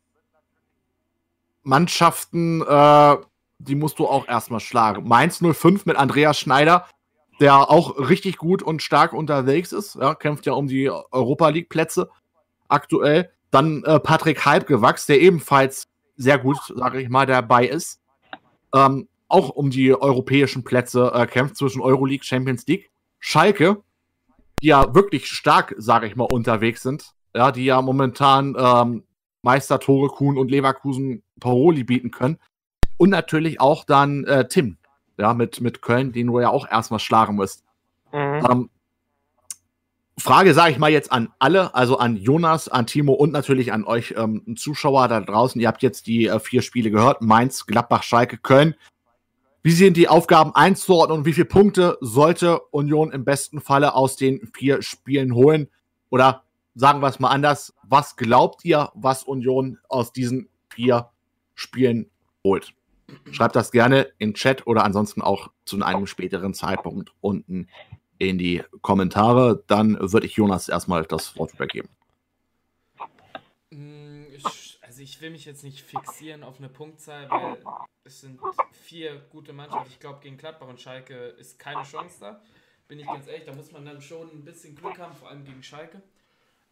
Mannschaften, 1.63 2.63
äh, 2.63 3.17
die 3.59 3.75
musst 3.75 3.99
du 3.99 4.07
auch 4.07 4.27
erstmal 4.27 4.61
schlagen. 4.61 5.07
Mainz 5.07 5.41
05 5.43 5.87
mit 5.87 5.97
Andreas 5.97 6.39
Schneider, 6.39 6.87
der 7.41 7.71
auch 7.71 7.99
richtig 7.99 8.39
gut 8.39 8.63
und 8.63 8.83
stark 8.83 9.13
unterwegs 9.13 9.73
ist. 9.73 9.97
Ja, 9.97 10.15
kämpft 10.15 10.47
ja 10.47 10.53
um 10.55 10.67
die 10.67 10.91
Europa 10.91 11.49
League-Plätze 11.49 12.11
aktuell. 12.69 13.31
Dann 13.51 13.83
äh, 13.85 14.01
Patrick 14.01 14.45
Halbgewachs, 14.45 15.07
der 15.07 15.21
ebenfalls 15.21 15.89
sehr 16.17 16.39
gut, 16.39 16.59
sage 16.75 17.01
ich 17.01 17.09
mal, 17.09 17.27
dabei 17.27 17.67
ist. 17.67 18.01
Ähm, 18.75 19.09
auch 19.29 19.51
um 19.51 19.71
die 19.71 19.95
europäischen 19.95 20.65
Plätze 20.65 21.13
äh, 21.15 21.27
kämpft 21.27 21.57
zwischen 21.57 21.81
Euroleague, 21.81 22.25
Champions 22.25 22.67
League. 22.67 22.91
Schalke, 23.19 23.83
die 24.63 24.69
ja 24.69 24.95
wirklich 24.95 25.27
stark, 25.29 25.75
sage 25.79 26.07
ich 26.07 26.17
mal, 26.17 26.29
unterwegs 26.31 26.83
sind 26.83 27.15
ja, 27.35 27.53
die 27.53 27.65
ja 27.65 27.81
momentan 27.83 28.57
ähm, 28.59 29.05
Meister 29.43 29.81
Tore 29.81 30.09
Kuhn 30.09 30.37
und 30.37 30.51
Leverkusen 30.51 31.23
Paroli 31.39 31.85
bieten 31.85 32.11
können. 32.11 32.39
Und 32.97 33.11
natürlich 33.11 33.61
auch 33.61 33.85
dann 33.85 34.25
äh, 34.25 34.47
Tim, 34.47 34.77
ja, 35.17 35.33
mit, 35.35 35.61
mit 35.61 35.81
Köln, 35.83 36.13
den 36.13 36.27
du 36.27 36.41
ja 36.41 36.51
auch 36.51 36.69
erstmal 36.71 37.01
schlagen 37.01 37.37
musst. 37.37 37.65
Mhm. 38.13 38.47
Ähm, 38.51 38.71
Frage 40.19 40.53
sage 40.53 40.73
ich 40.73 40.79
mal 40.79 40.91
jetzt 40.91 41.13
an 41.13 41.33
alle, 41.39 41.75
also 41.75 41.99
an 41.99 42.17
Jonas, 42.17 42.69
an 42.69 42.87
Timo 42.87 43.15
und 43.15 43.33
natürlich 43.33 43.73
an 43.73 43.85
euch 43.85 44.15
ähm, 44.17 44.55
Zuschauer 44.57 45.09
da 45.09 45.21
draußen. 45.21 45.59
Ihr 45.61 45.69
habt 45.69 45.83
jetzt 45.83 46.07
die 46.07 46.27
äh, 46.27 46.39
vier 46.39 46.61
Spiele 46.61 46.91
gehört: 46.91 47.23
Mainz, 47.23 47.65
Gladbach, 47.65 48.03
Schalke, 48.03 48.37
Köln. 48.37 48.75
Wie 49.63 49.73
sind 49.73 49.97
die 49.97 50.09
Aufgaben 50.09 50.55
einzuordnen 50.55 51.19
und 51.19 51.25
wie 51.27 51.33
viele 51.33 51.47
Punkte 51.47 51.99
sollte 52.01 52.61
Union 52.71 53.13
im 53.13 53.25
besten 53.25 53.61
Falle 53.61 53.95
aus 53.95 54.17
den 54.17 54.51
vier 54.55 54.83
Spielen 54.83 55.35
holen? 55.35 55.69
Oder 56.11 56.45
sagen 56.75 57.01
wir 57.01 57.09
es 57.09 57.21
mal 57.21 57.31
anders, 57.31 57.75
was 57.83 58.17
glaubt 58.17 58.65
ihr, 58.65 58.91
was 58.95 59.25
Union 59.25 59.79
aus 59.89 60.13
diesen 60.13 60.49
vier 60.71 61.11
Spielen 61.55 62.11
holt? 62.45 62.75
Schreibt 63.33 63.57
das 63.57 63.73
gerne 63.73 64.13
in 64.19 64.35
Chat 64.35 64.67
oder 64.67 64.85
ansonsten 64.85 65.21
auch 65.21 65.51
zu 65.65 65.83
einem 65.83 66.07
späteren 66.07 66.55
Zeitpunkt 66.55 67.13
unten 67.21 67.69
in 68.19 68.39
die 68.39 68.63
Kommentare. 68.83 69.65
Dann 69.67 69.99
würde 70.01 70.27
ich 70.27 70.35
Jonas 70.35 70.69
erstmal 70.69 71.05
das 71.05 71.37
Wort 71.37 71.55
übergeben. 71.55 71.89
Mm, 73.71 74.25
also 74.81 75.03
ich 75.03 75.21
will 75.21 75.31
mich 75.31 75.45
jetzt 75.45 75.65
nicht 75.65 75.81
fixieren 75.81 76.45
auf 76.45 76.59
eine 76.59 76.69
Punktzahl, 76.69 77.29
weil 77.31 77.63
es 78.05 78.21
sind 78.21 78.41
vier 78.73 79.21
gute 79.31 79.53
Mannschaften. 79.53 79.89
Ich 79.91 80.01
glaube, 80.01 80.21
gegen 80.21 80.37
Gladbach 80.37 80.69
und 80.69 80.81
Schalke 80.81 81.15
ist 81.15 81.59
keine 81.59 81.83
Chance 81.83 82.17
da. 82.21 82.43
Bin 82.89 82.99
ich 82.99 83.07
ganz 83.07 83.27
ehrlich, 83.29 83.45
da 83.45 83.55
muss 83.55 83.71
man 83.73 83.85
dann 83.85 84.01
schon 84.01 84.29
ein 84.29 84.45
bisschen 84.45 84.75
Glück 84.75 84.99
haben, 84.99 85.15
vor 85.15 85.29
allem 85.29 85.45
gegen 85.45 85.63
Schalke. 85.63 86.03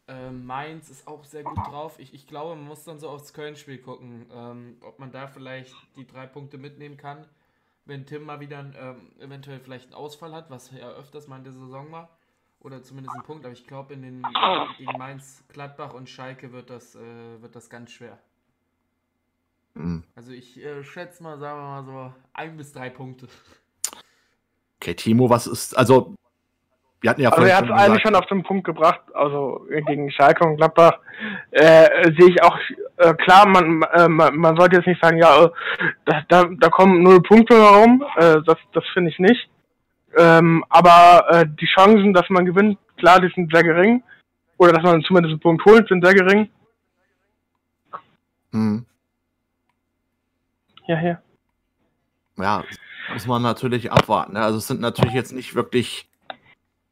Ähm, 0.09 0.45
Mainz 0.45 0.89
ist 0.89 1.07
auch 1.07 1.23
sehr 1.23 1.43
gut 1.43 1.57
drauf. 1.57 1.99
Ich, 1.99 2.13
ich 2.13 2.27
glaube, 2.27 2.55
man 2.55 2.67
muss 2.67 2.83
dann 2.83 2.99
so 2.99 3.07
aufs 3.09 3.33
Köln-Spiel 3.33 3.77
gucken, 3.77 4.25
ähm, 4.33 4.77
ob 4.81 4.99
man 4.99 5.11
da 5.11 5.27
vielleicht 5.27 5.73
die 5.95 6.05
drei 6.05 6.25
Punkte 6.25 6.57
mitnehmen 6.57 6.97
kann 6.97 7.25
wenn 7.89 8.05
Tim 8.05 8.23
mal 8.23 8.39
wieder 8.39 8.59
ähm, 8.79 9.11
eventuell 9.19 9.59
vielleicht 9.59 9.85
einen 9.85 9.95
Ausfall 9.95 10.31
hat, 10.31 10.49
was 10.49 10.71
ja 10.71 10.89
öfters 10.91 11.27
mal 11.27 11.37
in 11.37 11.43
der 11.43 11.53
Saison 11.53 11.91
war. 11.91 12.09
Oder 12.61 12.83
zumindest 12.83 13.15
ein 13.15 13.23
Punkt, 13.23 13.45
aber 13.45 13.53
ich 13.53 13.65
glaube, 13.65 13.93
in 13.93 14.01
den 14.01 14.23
gegen 14.77 14.97
Mainz, 14.97 15.43
Gladbach 15.47 15.93
und 15.93 16.09
Schalke 16.09 16.51
wird 16.51 16.69
das, 16.69 16.93
äh, 16.95 17.41
wird 17.41 17.55
das 17.55 17.69
ganz 17.69 17.91
schwer. 17.91 18.19
Mhm. 19.75 20.03
Also 20.15 20.31
ich 20.31 20.57
äh, 20.57 20.83
schätze 20.83 21.23
mal, 21.23 21.39
sagen 21.39 21.59
wir 21.59 21.63
mal 21.63 21.85
so, 21.85 22.13
ein 22.33 22.57
bis 22.57 22.73
drei 22.73 22.89
Punkte. 22.89 23.27
Okay, 24.81 24.93
Timo, 24.93 25.29
was 25.29 25.47
ist, 25.47 25.77
also 25.77 26.15
wir 27.01 27.09
hatten 27.09 27.21
ja 27.21 27.29
also 27.29 27.45
er 27.45 27.57
hat 27.57 27.65
es 27.65 27.71
eigentlich 27.71 28.01
schon 28.01 28.15
auf 28.15 28.25
den 28.25 28.43
Punkt 28.43 28.65
gebracht, 28.65 29.01
also 29.13 29.65
gegen 29.87 30.11
Schalke 30.11 30.45
und 30.45 30.57
Gladbach 30.57 30.99
äh, 31.51 32.11
sehe 32.17 32.29
ich 32.29 32.43
auch 32.43 32.57
äh, 32.97 33.13
klar, 33.13 33.47
man, 33.47 33.81
äh, 33.93 34.07
man, 34.07 34.35
man 34.35 34.57
sollte 34.57 34.75
jetzt 34.77 34.87
nicht 34.87 35.01
sagen, 35.01 35.17
ja, 35.17 35.45
äh, 35.45 35.49
da, 36.05 36.23
da, 36.27 36.49
da 36.59 36.69
kommen 36.69 37.01
null 37.01 37.21
Punkte 37.21 37.55
herum, 37.55 38.03
äh, 38.17 38.41
das, 38.45 38.57
das 38.73 38.83
finde 38.93 39.11
ich 39.11 39.19
nicht. 39.19 39.49
Ähm, 40.17 40.65
aber 40.69 41.25
äh, 41.29 41.45
die 41.47 41.67
Chancen, 41.67 42.13
dass 42.13 42.29
man 42.29 42.45
gewinnt, 42.45 42.77
klar, 42.97 43.21
die 43.21 43.31
sind 43.33 43.53
sehr 43.53 43.63
gering. 43.63 44.03
Oder 44.57 44.73
dass 44.73 44.83
man 44.83 45.01
zumindest 45.03 45.33
einen 45.33 45.39
Punkt 45.39 45.63
holt, 45.65 45.87
sind 45.87 46.03
sehr 46.03 46.13
gering. 46.13 46.49
Hm. 48.51 48.85
Ja, 50.87 50.99
ja. 50.99 51.21
Ja, 52.37 52.63
muss 53.13 53.27
man 53.27 53.41
natürlich 53.41 53.91
abwarten. 53.91 54.33
Ne? 54.33 54.41
Also 54.41 54.57
es 54.57 54.67
sind 54.67 54.81
natürlich 54.81 55.13
jetzt 55.13 55.33
nicht 55.33 55.55
wirklich 55.55 56.08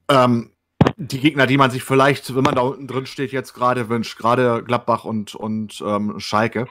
ähm, 0.10 0.52
die 0.98 1.20
Gegner, 1.20 1.46
die 1.48 1.58
man 1.58 1.72
sich 1.72 1.84
vielleicht, 1.84 2.36
wenn 2.36 2.44
man 2.44 2.56
da 2.56 2.62
unten 2.62 2.88
drin 2.88 3.06
steht, 3.06 3.32
jetzt 3.32 3.54
gerade 3.54 3.90
wünscht, 3.90 4.18
gerade 4.18 4.64
Gladbach 4.64 5.06
und, 5.06 5.36
und 5.36 5.84
ähm, 5.86 6.20
Schalke. 6.20 6.68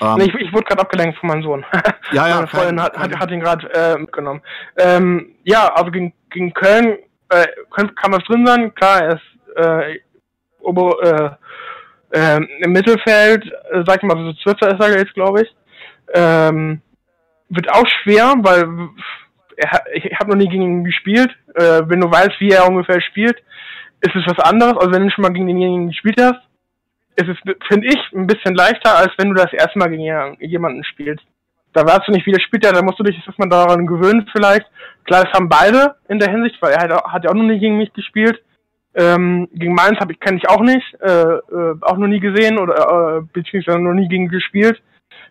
Ähm, 0.00 0.20
ich, 0.20 0.34
ich 0.34 0.52
wurde 0.52 0.64
gerade 0.64 0.80
abgelenkt 0.80 1.18
von 1.18 1.28
meinem 1.28 1.42
Sohn. 1.42 1.64
Ja, 2.10 2.26
ja. 2.26 2.36
Meine 2.36 2.46
Freundin 2.46 2.80
hat, 2.80 2.96
hat, 2.96 3.18
hat 3.18 3.30
ihn 3.30 3.40
gerade 3.40 3.70
äh, 3.74 3.98
mitgenommen. 3.98 4.40
Ähm, 4.78 5.34
ja, 5.44 5.70
also 5.74 5.90
gegen, 5.90 6.14
gegen 6.30 6.54
Köln 6.54 6.96
äh, 7.28 7.46
kann, 7.70 7.94
kann 7.96 8.12
was 8.12 8.24
drin 8.24 8.46
sein. 8.46 8.74
Klar, 8.74 9.02
er 9.02 9.14
ist 9.16 9.56
äh, 9.56 9.98
ober, 10.60 11.38
äh, 12.12 12.18
äh, 12.18 12.40
im 12.60 12.72
Mittelfeld, 12.72 13.44
äh, 13.44 13.82
sag 13.86 13.98
ich 13.98 14.02
mal, 14.04 14.16
so 14.16 14.32
Zwölfter 14.42 14.72
ist 14.72 14.80
er 14.80 14.98
jetzt, 14.98 15.12
glaube 15.12 15.42
ich. 15.42 15.54
Ähm, 16.14 16.80
wird 17.50 17.70
auch 17.70 17.86
schwer, 18.02 18.34
weil 18.38 18.66
er, 19.58 19.84
ich 19.92 20.18
habe 20.18 20.30
noch 20.30 20.36
nie 20.36 20.48
gegen 20.48 20.62
ihn 20.62 20.84
gespielt. 20.84 21.30
Äh, 21.54 21.82
wenn 21.86 22.00
du 22.00 22.10
weißt, 22.10 22.40
wie 22.40 22.50
er 22.50 22.68
ungefähr 22.68 23.00
spielt, 23.00 23.36
ist 24.00 24.14
es 24.14 24.26
was 24.26 24.38
anderes, 24.38 24.76
als 24.76 24.92
wenn 24.92 25.04
du 25.04 25.10
schon 25.10 25.22
mal 25.22 25.32
gegen 25.32 25.46
denjenigen 25.46 25.88
gespielt 25.88 26.20
hast. 26.20 26.40
Ist 27.16 27.28
es, 27.28 27.36
finde 27.66 27.88
ich, 27.88 27.98
ein 28.14 28.28
bisschen 28.28 28.54
leichter, 28.54 28.96
als 28.96 29.12
wenn 29.18 29.30
du 29.30 29.34
das 29.34 29.52
erste 29.52 29.78
Mal 29.78 29.90
gegen 29.90 30.36
jemanden 30.40 30.84
spielst. 30.84 31.24
Da 31.72 31.84
weißt 31.84 32.06
du 32.06 32.12
nicht, 32.12 32.26
wie 32.26 32.32
der 32.32 32.40
spielt, 32.40 32.64
ja, 32.64 32.72
da 32.72 32.82
musst 32.82 32.98
du 32.98 33.02
dich 33.02 33.16
erstmal 33.26 33.48
daran 33.48 33.86
gewöhnen 33.86 34.28
vielleicht. 34.32 34.66
Klar, 35.04 35.24
das 35.24 35.32
haben 35.32 35.48
beide 35.48 35.96
in 36.08 36.18
der 36.18 36.30
Hinsicht, 36.30 36.60
weil 36.62 36.72
er 36.72 36.82
hat, 36.82 37.04
hat 37.04 37.24
ja 37.24 37.30
auch 37.30 37.34
noch 37.34 37.42
nie 37.42 37.58
gegen 37.58 37.76
mich 37.76 37.92
gespielt. 37.92 38.40
Ähm, 38.94 39.48
gegen 39.52 39.74
Mainz 39.74 39.98
habe 40.00 40.12
ich 40.12 40.20
kenne 40.20 40.38
ich 40.38 40.48
auch 40.48 40.60
nicht, 40.60 40.94
äh, 41.00 41.08
äh, 41.08 41.76
auch 41.82 41.98
noch 41.98 42.08
nie 42.08 42.20
gesehen 42.20 42.58
oder 42.58 43.18
äh, 43.18 43.20
beziehungsweise 43.32 43.78
noch 43.78 43.92
nie 43.92 44.08
gegen 44.08 44.28
gespielt. 44.28 44.80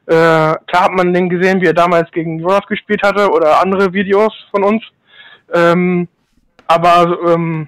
Äh, 0.08 0.56
klar 0.68 0.84
hat 0.86 0.92
man 0.94 1.14
den 1.14 1.30
gesehen, 1.30 1.60
wie 1.62 1.66
er 1.66 1.74
damals 1.74 2.10
gegen 2.12 2.40
Jonas 2.40 2.66
gespielt 2.68 3.02
hatte 3.04 3.30
oder 3.30 3.62
andere 3.62 3.92
Videos 3.92 4.34
von 4.52 4.64
uns. 4.64 4.84
Ähm, 5.54 6.08
aber 6.66 7.20
ähm, 7.28 7.68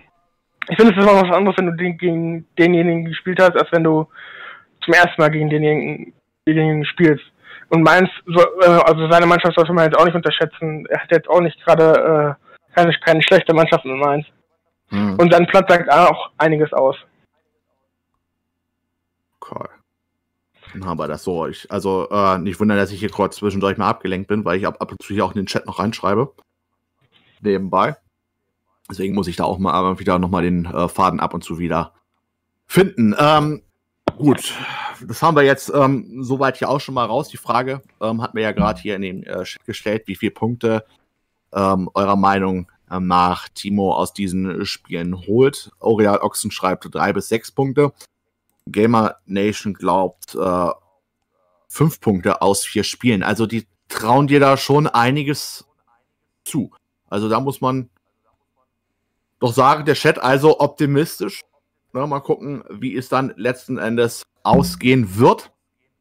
ich 0.70 0.78
finde, 0.78 0.94
es 0.94 0.98
ist 0.98 1.04
immer 1.04 1.22
was 1.22 1.36
anderes, 1.36 1.58
wenn 1.58 1.66
du 1.66 1.76
den, 1.76 1.98
gegen 1.98 2.46
denjenigen 2.58 3.06
gespielt 3.06 3.42
hast, 3.42 3.58
als 3.58 3.70
wenn 3.72 3.84
du 3.84 4.08
zum 4.82 4.94
ersten 4.94 5.22
Mal 5.22 5.32
gegen 5.32 5.50
denjenigen, 5.50 6.14
denjenigen 6.48 6.86
spielst. 6.86 7.26
Und 7.70 7.84
meins, 7.84 8.10
so, 8.26 8.42
äh, 8.62 8.82
also 8.86 9.10
seine 9.10 9.26
Mannschaft 9.26 9.56
sollte 9.56 9.74
man 9.74 9.86
jetzt 9.86 9.98
auch 9.98 10.06
nicht 10.06 10.16
unterschätzen. 10.16 10.86
Er 10.90 11.02
hat 11.02 11.12
jetzt 11.12 11.30
auch 11.30 11.42
nicht 11.42 11.60
gerade 11.66 12.38
äh, 12.40 12.74
keine, 12.76 12.94
keine 13.00 13.22
schlechte 13.22 13.54
Mannschaft 13.54 13.84
in 13.84 14.00
Mainz. 14.00 14.26
Hm. 14.90 15.18
Und 15.20 15.34
sein 15.34 15.46
Platz 15.48 15.70
sagt 15.70 15.92
auch 15.92 16.32
einiges 16.38 16.72
aus. 16.72 16.96
Cool. 19.42 19.68
Dann 20.74 20.86
haben 20.86 21.00
wir 21.00 21.08
das 21.08 21.24
so. 21.24 21.48
Ich, 21.48 21.72
also 21.72 22.10
äh, 22.10 22.38
nicht 22.38 22.60
wundern, 22.60 22.78
dass 22.78 22.92
ich 22.92 23.00
hier 23.00 23.10
kurz 23.10 23.38
zwischendurch 23.38 23.78
mal 23.78 23.90
abgelenkt 23.90 24.28
bin, 24.28 24.46
weil 24.46 24.60
ich 24.60 24.68
ab, 24.68 24.78
ab 24.80 24.92
und 24.92 25.02
zu 25.02 25.14
hier 25.14 25.26
auch 25.26 25.32
in 25.32 25.38
den 25.38 25.46
Chat 25.48 25.66
noch 25.66 25.80
reinschreibe. 25.80 26.34
Nebenbei. 27.42 27.96
Deswegen 28.90 29.16
muss 29.16 29.28
ich 29.28 29.36
da 29.36 29.44
auch 29.44 29.60
mal 29.60 30.00
wieder 30.00 30.20
nochmal 30.20 30.44
den 30.44 30.66
äh, 30.66 30.88
Faden 30.88 31.20
ab 31.20 31.34
und 31.34 31.44
zu 31.44 31.60
wieder 31.60 31.94
finden. 32.66 33.16
Ähm, 33.18 33.62
gut, 34.18 34.54
das 35.08 35.22
haben 35.22 35.36
wir 35.36 35.44
jetzt 35.44 35.72
ähm, 35.74 36.24
soweit 36.24 36.58
hier 36.58 36.70
auch 36.70 36.82
schon 36.82 36.96
mal 36.96 37.06
raus. 37.06 37.30
Die 37.30 37.38
Frage 37.38 37.82
ähm, 38.02 38.22
hat 38.22 38.34
mir 38.34 38.42
ja 38.42 38.52
gerade 38.52 38.82
hier 38.82 38.96
in 38.96 39.02
den 39.02 39.24
äh, 39.24 39.44
Chat 39.44 39.66
gestellt, 39.66 40.04
wie 40.06 40.16
viele 40.16 40.32
Punkte 40.32 40.86
ähm, 41.54 41.90
eurer 41.94 42.16
Meinung 42.16 42.72
ähm, 42.92 43.08
nach 43.08 43.48
Timo 43.50 43.94
aus 43.94 44.14
diesen 44.14 44.66
Spielen 44.66 45.26
holt. 45.28 45.72
Orial 45.80 46.20
Ochsen 46.20 46.52
schreibt 46.52 46.88
drei 46.94 47.14
bis 47.14 47.30
sechs 47.30 47.52
Punkte. 47.52 47.94
Gamer 48.72 49.18
Nation 49.26 49.74
glaubt 49.74 50.36
äh, 50.36 50.70
fünf 51.68 52.00
Punkte 52.00 52.42
aus 52.42 52.66
vier 52.66 52.84
Spielen. 52.84 53.24
Also 53.24 53.46
die 53.46 53.68
trauen 53.88 54.28
dir 54.28 54.40
da 54.40 54.58
schon 54.58 54.88
einiges 54.88 55.66
zu. 56.44 56.72
Also 57.10 57.30
da 57.30 57.40
muss 57.40 57.62
man 57.62 57.90
doch 59.40 59.54
sagen, 59.54 59.86
der 59.86 59.96
Chat 59.96 60.20
also 60.20 60.60
optimistisch. 60.60 61.42
Na, 61.94 62.06
mal 62.06 62.20
gucken, 62.20 62.64
wie 62.70 62.96
es 62.96 63.10
dann 63.10 63.34
letzten 63.36 63.78
Endes 63.78 64.24
ausgehen 64.44 65.18
wird. 65.18 65.52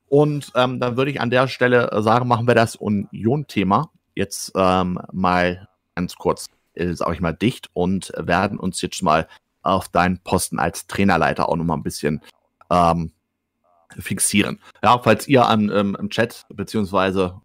Und 0.09 0.53
ähm, 0.55 0.81
dann 0.81 0.97
würde 0.97 1.11
ich 1.11 1.21
an 1.21 1.31
der 1.31 1.49
Stelle 1.49 1.91
sagen, 2.03 2.29
machen 2.29 2.47
wir 2.47 2.55
das 2.55 2.77
Union-Thema 2.77 3.91
jetzt 4.15 4.53
ähm, 4.57 4.99
mal 5.13 5.69
ganz 5.95 6.17
kurz, 6.17 6.47
äh, 6.75 6.93
sage 6.93 7.15
ich 7.15 7.21
mal, 7.21 7.33
dicht 7.33 7.71
und 7.73 8.13
werden 8.17 8.59
uns 8.59 8.83
jetzt 8.83 9.03
mal 9.03 9.29
auf 9.63 9.89
deinen 9.89 10.19
Posten 10.19 10.59
als 10.59 10.87
Trainerleiter 10.87 11.49
auch 11.49 11.57
nochmal 11.57 11.77
ein 11.77 11.83
bisschen 11.83 12.21
ähm, 12.71 13.13
fixieren. 13.99 14.61
Ja, 14.83 14.99
falls 14.99 15.29
ihr 15.29 15.47
an, 15.47 15.71
ähm, 15.75 15.97
im 15.99 16.11
Chat 16.11 16.47
beziehungsweise 16.51 17.41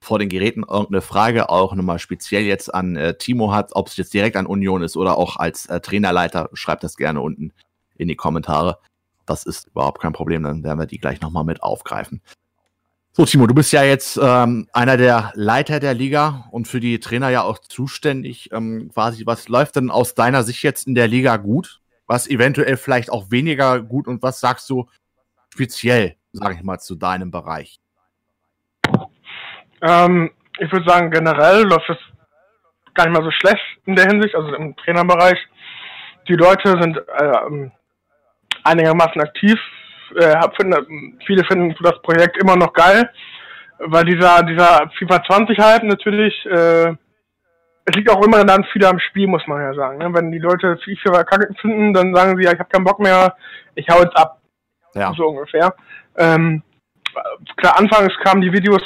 vor 0.00 0.18
den 0.18 0.30
Geräten 0.30 0.62
irgendeine 0.62 1.02
Frage 1.02 1.50
auch 1.50 1.74
nochmal 1.74 1.98
speziell 1.98 2.44
jetzt 2.44 2.74
an 2.74 2.96
äh, 2.96 3.16
Timo 3.18 3.52
hat, 3.52 3.70
ob 3.74 3.88
es 3.88 3.96
jetzt 3.96 4.14
direkt 4.14 4.36
an 4.36 4.46
Union 4.46 4.82
ist 4.82 4.96
oder 4.96 5.18
auch 5.18 5.36
als 5.36 5.66
äh, 5.66 5.80
Trainerleiter, 5.80 6.48
schreibt 6.54 6.82
das 6.84 6.96
gerne 6.96 7.20
unten 7.20 7.52
in 7.96 8.08
die 8.08 8.16
Kommentare. 8.16 8.78
Das 9.26 9.44
ist 9.44 9.68
überhaupt 9.68 10.00
kein 10.00 10.14
Problem, 10.14 10.42
dann 10.42 10.64
werden 10.64 10.78
wir 10.78 10.86
die 10.86 10.98
gleich 10.98 11.20
nochmal 11.20 11.44
mit 11.44 11.62
aufgreifen. 11.62 12.22
So, 13.12 13.24
Timo, 13.26 13.46
du 13.46 13.54
bist 13.54 13.72
ja 13.72 13.82
jetzt 13.82 14.18
ähm, 14.22 14.68
einer 14.72 14.96
der 14.96 15.32
Leiter 15.34 15.80
der 15.80 15.94
Liga 15.94 16.48
und 16.52 16.68
für 16.68 16.80
die 16.80 17.00
Trainer 17.00 17.28
ja 17.28 17.42
auch 17.42 17.58
zuständig. 17.58 18.50
Ähm, 18.52 18.90
quasi, 18.94 19.26
was 19.26 19.48
läuft 19.48 19.76
denn 19.76 19.90
aus 19.90 20.14
deiner 20.14 20.44
Sicht 20.44 20.62
jetzt 20.62 20.86
in 20.86 20.94
der 20.94 21.08
Liga 21.08 21.36
gut? 21.36 21.79
Was 22.10 22.26
eventuell 22.26 22.76
vielleicht 22.76 23.08
auch 23.12 23.30
weniger 23.30 23.80
gut 23.80 24.08
und 24.08 24.20
was 24.20 24.40
sagst 24.40 24.68
du 24.68 24.88
speziell, 25.54 26.16
sage 26.32 26.56
ich 26.56 26.62
mal, 26.64 26.80
zu 26.80 26.96
deinem 26.96 27.30
Bereich? 27.30 27.78
Ähm, 29.80 30.32
ich 30.58 30.72
würde 30.72 30.90
sagen, 30.90 31.12
generell 31.12 31.62
läuft 31.62 31.88
es 31.88 31.98
gar 32.94 33.06
nicht 33.06 33.16
mal 33.16 33.22
so 33.22 33.30
schlecht 33.30 33.62
in 33.86 33.94
der 33.94 34.06
Hinsicht, 34.06 34.34
also 34.34 34.52
im 34.56 34.74
Trainerbereich. 34.78 35.38
Die 36.26 36.34
Leute 36.34 36.70
sind 36.80 36.96
äh, 36.96 37.70
einigermaßen 38.64 39.20
aktiv. 39.20 39.56
Äh, 40.16 40.36
finden, 40.60 41.16
viele 41.24 41.44
finden 41.44 41.76
das 41.80 42.02
Projekt 42.02 42.38
immer 42.38 42.56
noch 42.56 42.72
geil, 42.72 43.08
weil 43.78 44.04
dieser, 44.04 44.42
dieser 44.42 44.90
FIFA 44.98 45.22
20 45.28 45.58
Hype 45.60 45.84
natürlich, 45.84 46.34
äh, 46.46 46.92
es 47.90 47.96
liegt 47.96 48.10
auch 48.10 48.24
immer 48.24 48.44
dann 48.44 48.64
viel 48.72 48.84
am 48.84 48.98
Spiel, 48.98 49.26
muss 49.26 49.46
man 49.46 49.60
ja 49.60 49.74
sagen. 49.74 49.98
Ne? 49.98 50.12
Wenn 50.12 50.30
die 50.30 50.38
Leute 50.38 50.78
FIFA 50.78 51.24
kacke 51.24 51.52
finden, 51.60 51.92
dann 51.92 52.14
sagen 52.14 52.36
sie, 52.36 52.44
ja, 52.44 52.52
ich 52.52 52.58
habe 52.58 52.68
keinen 52.68 52.84
Bock 52.84 53.00
mehr, 53.00 53.36
ich 53.74 53.88
hau 53.88 54.00
jetzt 54.00 54.16
ab. 54.16 54.40
Ja. 54.94 55.12
So 55.16 55.28
ungefähr. 55.28 55.74
Ähm, 56.16 56.62
klar, 57.56 57.78
anfangs 57.78 58.12
kamen 58.22 58.42
die 58.42 58.52
Videos 58.52 58.82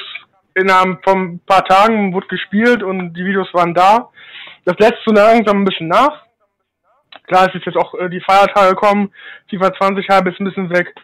innerhalb 0.54 1.02
von 1.04 1.34
ein 1.34 1.40
paar 1.40 1.64
Tagen 1.64 2.12
wurde 2.12 2.28
gespielt 2.28 2.82
und 2.82 3.14
die 3.14 3.24
Videos 3.24 3.52
waren 3.52 3.74
da. 3.74 4.10
Das 4.64 4.76
lässt 4.78 5.02
so 5.04 5.12
langsam 5.12 5.62
ein 5.62 5.64
bisschen 5.64 5.88
nach. 5.88 6.24
Klar, 7.26 7.48
es 7.48 7.54
ist 7.54 7.66
jetzt 7.66 7.76
auch 7.76 7.94
äh, 7.94 8.08
die 8.08 8.20
Feiertage 8.20 8.74
kommen, 8.74 9.12
FIFA 9.48 9.74
20 9.74 10.08
halb 10.08 10.26
ist 10.28 10.40
ein 10.40 10.44
bisschen 10.44 10.70
weg. 10.70 10.94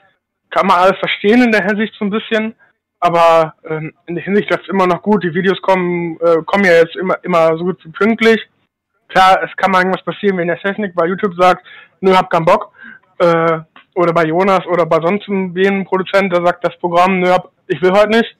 Kann 0.51 0.66
man 0.66 0.78
alles 0.78 0.98
verstehen 0.98 1.42
in 1.42 1.53
der 1.53 1.64
Hinsicht 1.64 1.94
so 1.98 2.05
ein 2.05 2.11
bisschen. 2.11 2.55
Aber 3.01 3.55
ähm, 3.64 3.94
in 4.07 4.14
der 4.14 4.24
Hinsicht 4.24 4.51
das 4.51 4.61
ist 4.61 4.68
immer 4.68 4.86
noch 4.86 5.03
gut. 5.03 5.24
Die 5.24 5.34
Videos 5.34 5.61
kommen, 5.62 6.18
äh, 6.20 6.42
kommen 6.44 6.64
ja 6.64 6.72
jetzt 6.72 6.96
immer, 6.96 7.16
immer 7.24 7.57
so 7.57 7.64
gut 7.64 7.84
wie 7.84 7.90
pünktlich. 7.90 8.46
Klar, 9.09 9.42
es 9.42 9.57
kann 9.57 9.70
mal 9.70 9.80
irgendwas 9.80 10.05
passieren, 10.05 10.36
wenn 10.36 10.48
der 10.48 10.61
Technik 10.61 10.94
bei 10.94 11.07
YouTube 11.07 11.34
sagt, 11.34 11.66
nö, 12.01 12.14
hab 12.14 12.30
keinen 12.30 12.44
Bock. 12.44 12.72
Äh, 13.18 13.61
oder 13.94 14.12
bei 14.12 14.24
Jonas 14.24 14.64
oder 14.66 14.86
bei 14.86 15.01
sonst 15.01 15.28
einem 15.28 15.84
Produzent, 15.84 16.32
der 16.32 16.44
sagt 16.44 16.64
das 16.64 16.78
Programm, 16.78 17.20
nö, 17.20 17.30
hab, 17.30 17.51
ich 17.66 17.80
will 17.82 17.90
heute 17.92 18.11
nicht, 18.11 18.36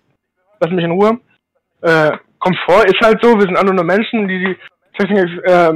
lass 0.61 0.71
mich 0.71 0.85
in 0.85 0.93
Ruhe. 0.93 1.19
Äh, 1.83 2.13
Komfort 2.39 2.85
ist 2.85 3.01
halt 3.03 3.21
so, 3.23 3.35
wir 3.35 3.47
sind 3.47 3.57
alle 3.57 3.75
nur 3.75 3.85
Menschen, 3.85 4.29
die 4.29 4.39
die 4.39 4.57
Technik, 4.99 5.29
äh, 5.45 5.73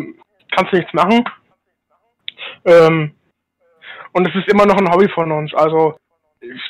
kannst 0.54 0.72
du 0.72 0.76
nichts 0.76 0.92
machen. 0.92 1.24
Ähm, 2.64 3.14
und 4.12 4.28
es 4.28 4.34
ist 4.34 4.48
immer 4.48 4.66
noch 4.66 4.76
ein 4.76 4.90
Hobby 4.90 5.08
von 5.08 5.32
uns. 5.32 5.52
Also 5.54 5.96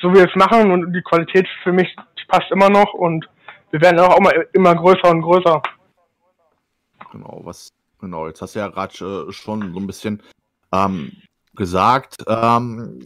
so 0.00 0.12
wie 0.12 0.16
wir 0.16 0.28
es 0.28 0.36
machen 0.36 0.70
und 0.70 0.92
die 0.92 1.02
Qualität 1.02 1.46
für 1.62 1.72
mich 1.72 1.94
passt 2.28 2.50
immer 2.50 2.70
noch 2.70 2.92
und 2.94 3.28
wir 3.70 3.80
werden 3.80 3.98
auch 4.00 4.16
immer, 4.18 4.30
immer 4.52 4.74
größer 4.74 5.10
und 5.10 5.22
größer. 5.22 5.62
Genau, 7.12 7.40
was, 7.44 7.68
genau, 8.00 8.26
jetzt 8.26 8.40
hast 8.42 8.54
du 8.54 8.60
ja 8.60 8.68
gerade 8.68 9.26
äh, 9.28 9.32
schon 9.32 9.72
so 9.72 9.80
ein 9.80 9.86
bisschen 9.86 10.22
ähm, 10.72 11.12
gesagt. 11.54 12.16
Ähm, 12.26 13.04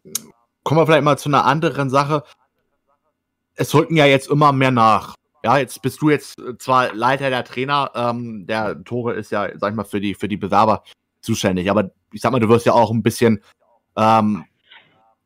kommen 0.63 0.81
wir 0.81 0.87
vielleicht 0.87 1.05
mal 1.05 1.19
zu 1.19 1.29
einer 1.29 1.45
anderen 1.45 1.91
Sache. 1.91 2.23
Es 3.55 3.75
rücken 3.75 3.97
ja 3.97 4.07
jetzt 4.07 4.31
immer 4.31 4.53
mehr 4.53 4.71
nach. 4.71 5.15
Ja, 5.45 5.59
jetzt 5.59 5.81
bist 5.83 6.03
du 6.03 6.11
jetzt 6.11 6.41
zwar 6.59 6.95
Leiter 6.95 7.31
der 7.31 7.45
Trainer, 7.45 7.91
ähm, 7.95 8.47
der 8.47 8.83
Tore 8.85 9.15
ist 9.15 9.31
ja, 9.31 9.49
sag 9.59 9.71
ich 9.71 9.77
mal, 9.77 9.85
für 9.85 10.01
die, 10.01 10.15
für 10.15 10.29
die 10.29 10.37
Bewerber 10.37 10.83
zuständig, 11.21 11.71
aber 11.71 11.91
ich 12.13 12.21
sag 12.21 12.33
mal, 12.33 12.41
du 12.41 12.49
wirst 12.49 12.67
ja 12.67 12.73
auch 12.73 12.91
ein 12.91 13.03
bisschen 13.03 13.43
ähm, 13.97 14.45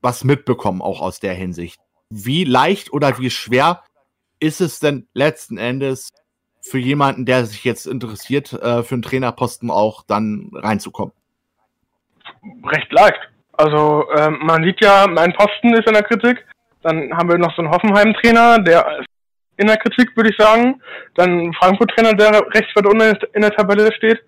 was 0.03 0.25
mitbekommen, 0.25 0.83
auch 0.83 1.01
aus 1.01 1.21
der 1.21 1.35
Hinsicht. 1.35 1.81
Wie 2.11 2.45
leicht 2.45 2.93
oder 2.93 3.19
wie 3.19 3.31
schwer 3.31 3.83
ist 4.39 4.61
es 4.61 4.81
denn 4.81 5.07
letzten 5.15 5.57
Endes 5.57 6.11
für 6.61 6.79
jemanden, 6.79 7.25
der 7.25 7.47
sich 7.47 7.65
jetzt 7.65 7.87
interessiert, 7.87 8.53
äh, 8.53 8.83
für 8.83 8.95
einen 8.95 9.03
Trainerposten 9.03 9.71
auch 9.71 10.03
dann 10.07 10.51
reinzukommen? 10.53 11.15
Recht 12.65 12.93
leicht. 12.93 13.21
Also 13.53 14.07
ähm, 14.17 14.41
man 14.43 14.65
sieht 14.65 14.83
ja, 14.83 15.07
mein 15.09 15.33
Posten 15.33 15.75
ist 15.75 15.87
in 15.87 15.95
der 15.95 16.03
Kritik. 16.03 16.45
Dann 16.83 17.17
haben 17.17 17.31
wir 17.31 17.39
noch 17.39 17.55
so 17.55 17.63
einen 17.63 17.71
Hoffenheim-Trainer, 17.71 18.59
der 18.59 19.05
in 19.57 19.67
der 19.67 19.77
Kritik, 19.77 20.17
würde 20.17 20.31
ich 20.31 20.37
sagen. 20.37 20.81
Dann 21.15 21.53
Frankfurt-Trainer, 21.55 22.15
der 22.15 22.43
rechts 22.55 22.75
weit 22.75 22.87
unten 22.87 23.17
in 23.35 23.43
der 23.43 23.55
Tabelle 23.55 23.93
steht. 23.93 24.21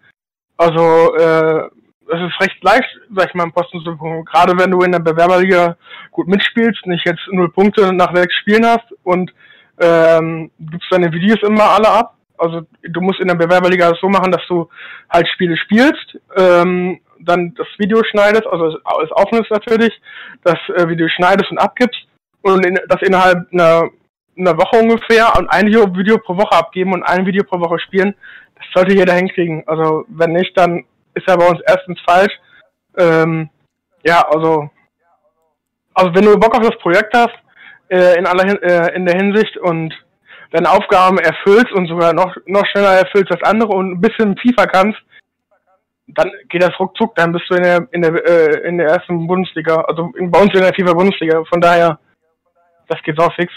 Also 0.56 1.16
äh, 1.16 1.68
es 2.12 2.20
ist 2.20 2.40
recht 2.40 2.62
leicht, 2.62 2.88
sag 3.14 3.28
ich 3.28 3.34
mal, 3.34 3.44
einen 3.44 3.52
Posten 3.52 3.80
zu 3.80 3.92
bekommen. 3.92 4.24
Gerade 4.24 4.58
wenn 4.58 4.70
du 4.70 4.80
in 4.80 4.92
der 4.92 4.98
Bewerberliga 4.98 5.76
gut 6.10 6.28
mitspielst, 6.28 6.86
nicht 6.86 7.06
jetzt 7.06 7.22
null 7.30 7.50
Punkte 7.50 7.92
nach 7.92 8.14
sechs 8.14 8.34
Spielen 8.36 8.66
hast 8.66 8.86
und 9.02 9.32
ähm, 9.80 10.50
gibst 10.58 10.90
deine 10.90 11.12
Videos 11.12 11.42
immer 11.42 11.70
alle 11.70 11.88
ab. 11.88 12.16
Also 12.36 12.62
du 12.82 13.00
musst 13.00 13.20
in 13.20 13.28
der 13.28 13.36
Bewerberliga 13.36 13.90
das 13.90 14.00
so 14.00 14.08
machen, 14.08 14.32
dass 14.32 14.46
du 14.48 14.68
halt 15.08 15.28
Spiele 15.28 15.56
spielst, 15.56 16.18
ähm, 16.36 17.00
dann 17.20 17.54
das 17.54 17.68
Video 17.78 18.02
schneidest, 18.04 18.46
also 18.46 18.66
es 18.66 19.12
aufnimmst 19.12 19.50
natürlich, 19.50 19.92
das 20.42 20.58
äh, 20.76 20.88
Video 20.88 21.08
schneidest 21.08 21.50
und 21.50 21.58
abgibst 21.58 22.00
und 22.42 22.66
in, 22.66 22.78
das 22.88 23.00
innerhalb 23.02 23.52
einer, 23.52 23.88
einer 24.36 24.58
Woche 24.58 24.78
ungefähr 24.78 25.32
und 25.38 25.48
ein 25.48 25.68
Video 25.68 26.18
pro 26.18 26.36
Woche 26.36 26.52
abgeben 26.52 26.92
und 26.92 27.04
ein 27.04 27.24
Video 27.24 27.44
pro 27.44 27.60
Woche 27.60 27.78
spielen. 27.78 28.14
Das 28.56 28.66
sollte 28.74 28.94
jeder 28.94 29.14
hinkriegen. 29.14 29.62
Also 29.66 30.04
wenn 30.08 30.32
nicht, 30.32 30.58
dann 30.58 30.84
ist 31.14 31.26
ja 31.26 31.36
bei 31.36 31.48
uns 31.48 31.60
erstens 31.66 32.00
falsch. 32.06 32.32
Ähm, 32.98 33.50
ja, 34.06 34.22
also, 34.28 34.70
also 35.94 36.14
wenn 36.14 36.24
du 36.24 36.38
Bock 36.38 36.54
auf 36.56 36.68
das 36.68 36.78
Projekt 36.78 37.14
hast, 37.16 37.34
äh, 37.88 38.18
in 38.18 38.26
aller 38.26 38.62
äh, 38.62 38.94
in 38.94 39.06
der 39.06 39.16
Hinsicht 39.16 39.56
und 39.58 39.94
deine 40.50 40.70
Aufgaben 40.70 41.18
erfüllst 41.18 41.72
und 41.72 41.88
sogar 41.88 42.12
noch 42.12 42.34
noch 42.46 42.64
schneller 42.66 42.98
erfüllst 42.98 43.32
als 43.32 43.42
andere 43.42 43.72
und 43.72 43.92
ein 43.92 44.00
bisschen 44.00 44.36
tiefer 44.36 44.66
kannst, 44.66 44.98
dann 46.06 46.30
geht 46.48 46.62
das 46.62 46.78
ruckzuck, 46.78 47.14
dann 47.16 47.32
bist 47.32 47.44
du 47.48 47.54
in 47.54 47.62
der 47.62 47.88
in 47.92 48.02
der 48.02 48.12
äh, 48.26 48.68
in 48.68 48.78
der 48.78 48.88
ersten 48.88 49.26
Bundesliga, 49.26 49.76
also 49.82 50.12
bei 50.18 50.40
uns 50.40 50.54
in 50.54 50.60
der 50.60 50.74
FIFA 50.74 50.92
Bundesliga. 50.94 51.44
Von 51.44 51.60
daher, 51.60 51.98
das 52.88 53.02
geht 53.02 53.18
auch 53.18 53.34
fix. 53.34 53.52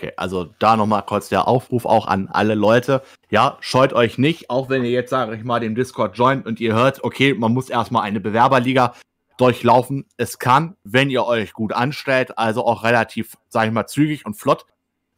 Okay, 0.00 0.14
also 0.16 0.48
da 0.58 0.78
nochmal 0.78 1.02
kurz 1.04 1.28
der 1.28 1.46
Aufruf 1.46 1.84
auch 1.84 2.06
an 2.06 2.28
alle 2.28 2.54
Leute. 2.54 3.02
Ja, 3.28 3.58
scheut 3.60 3.92
euch 3.92 4.16
nicht, 4.16 4.48
auch 4.48 4.70
wenn 4.70 4.82
ihr 4.82 4.90
jetzt, 4.90 5.10
sage 5.10 5.36
ich 5.36 5.44
mal, 5.44 5.60
dem 5.60 5.74
Discord 5.74 6.16
joint 6.16 6.46
und 6.46 6.58
ihr 6.58 6.72
hört, 6.72 7.04
okay, 7.04 7.34
man 7.34 7.52
muss 7.52 7.68
erstmal 7.68 8.04
eine 8.04 8.18
Bewerberliga 8.18 8.94
durchlaufen. 9.36 10.06
Es 10.16 10.38
kann, 10.38 10.74
wenn 10.84 11.10
ihr 11.10 11.26
euch 11.26 11.52
gut 11.52 11.74
anstellt, 11.74 12.38
also 12.38 12.64
auch 12.64 12.82
relativ, 12.82 13.36
sage 13.50 13.66
ich 13.66 13.74
mal, 13.74 13.86
zügig 13.86 14.24
und 14.24 14.38
flott 14.38 14.64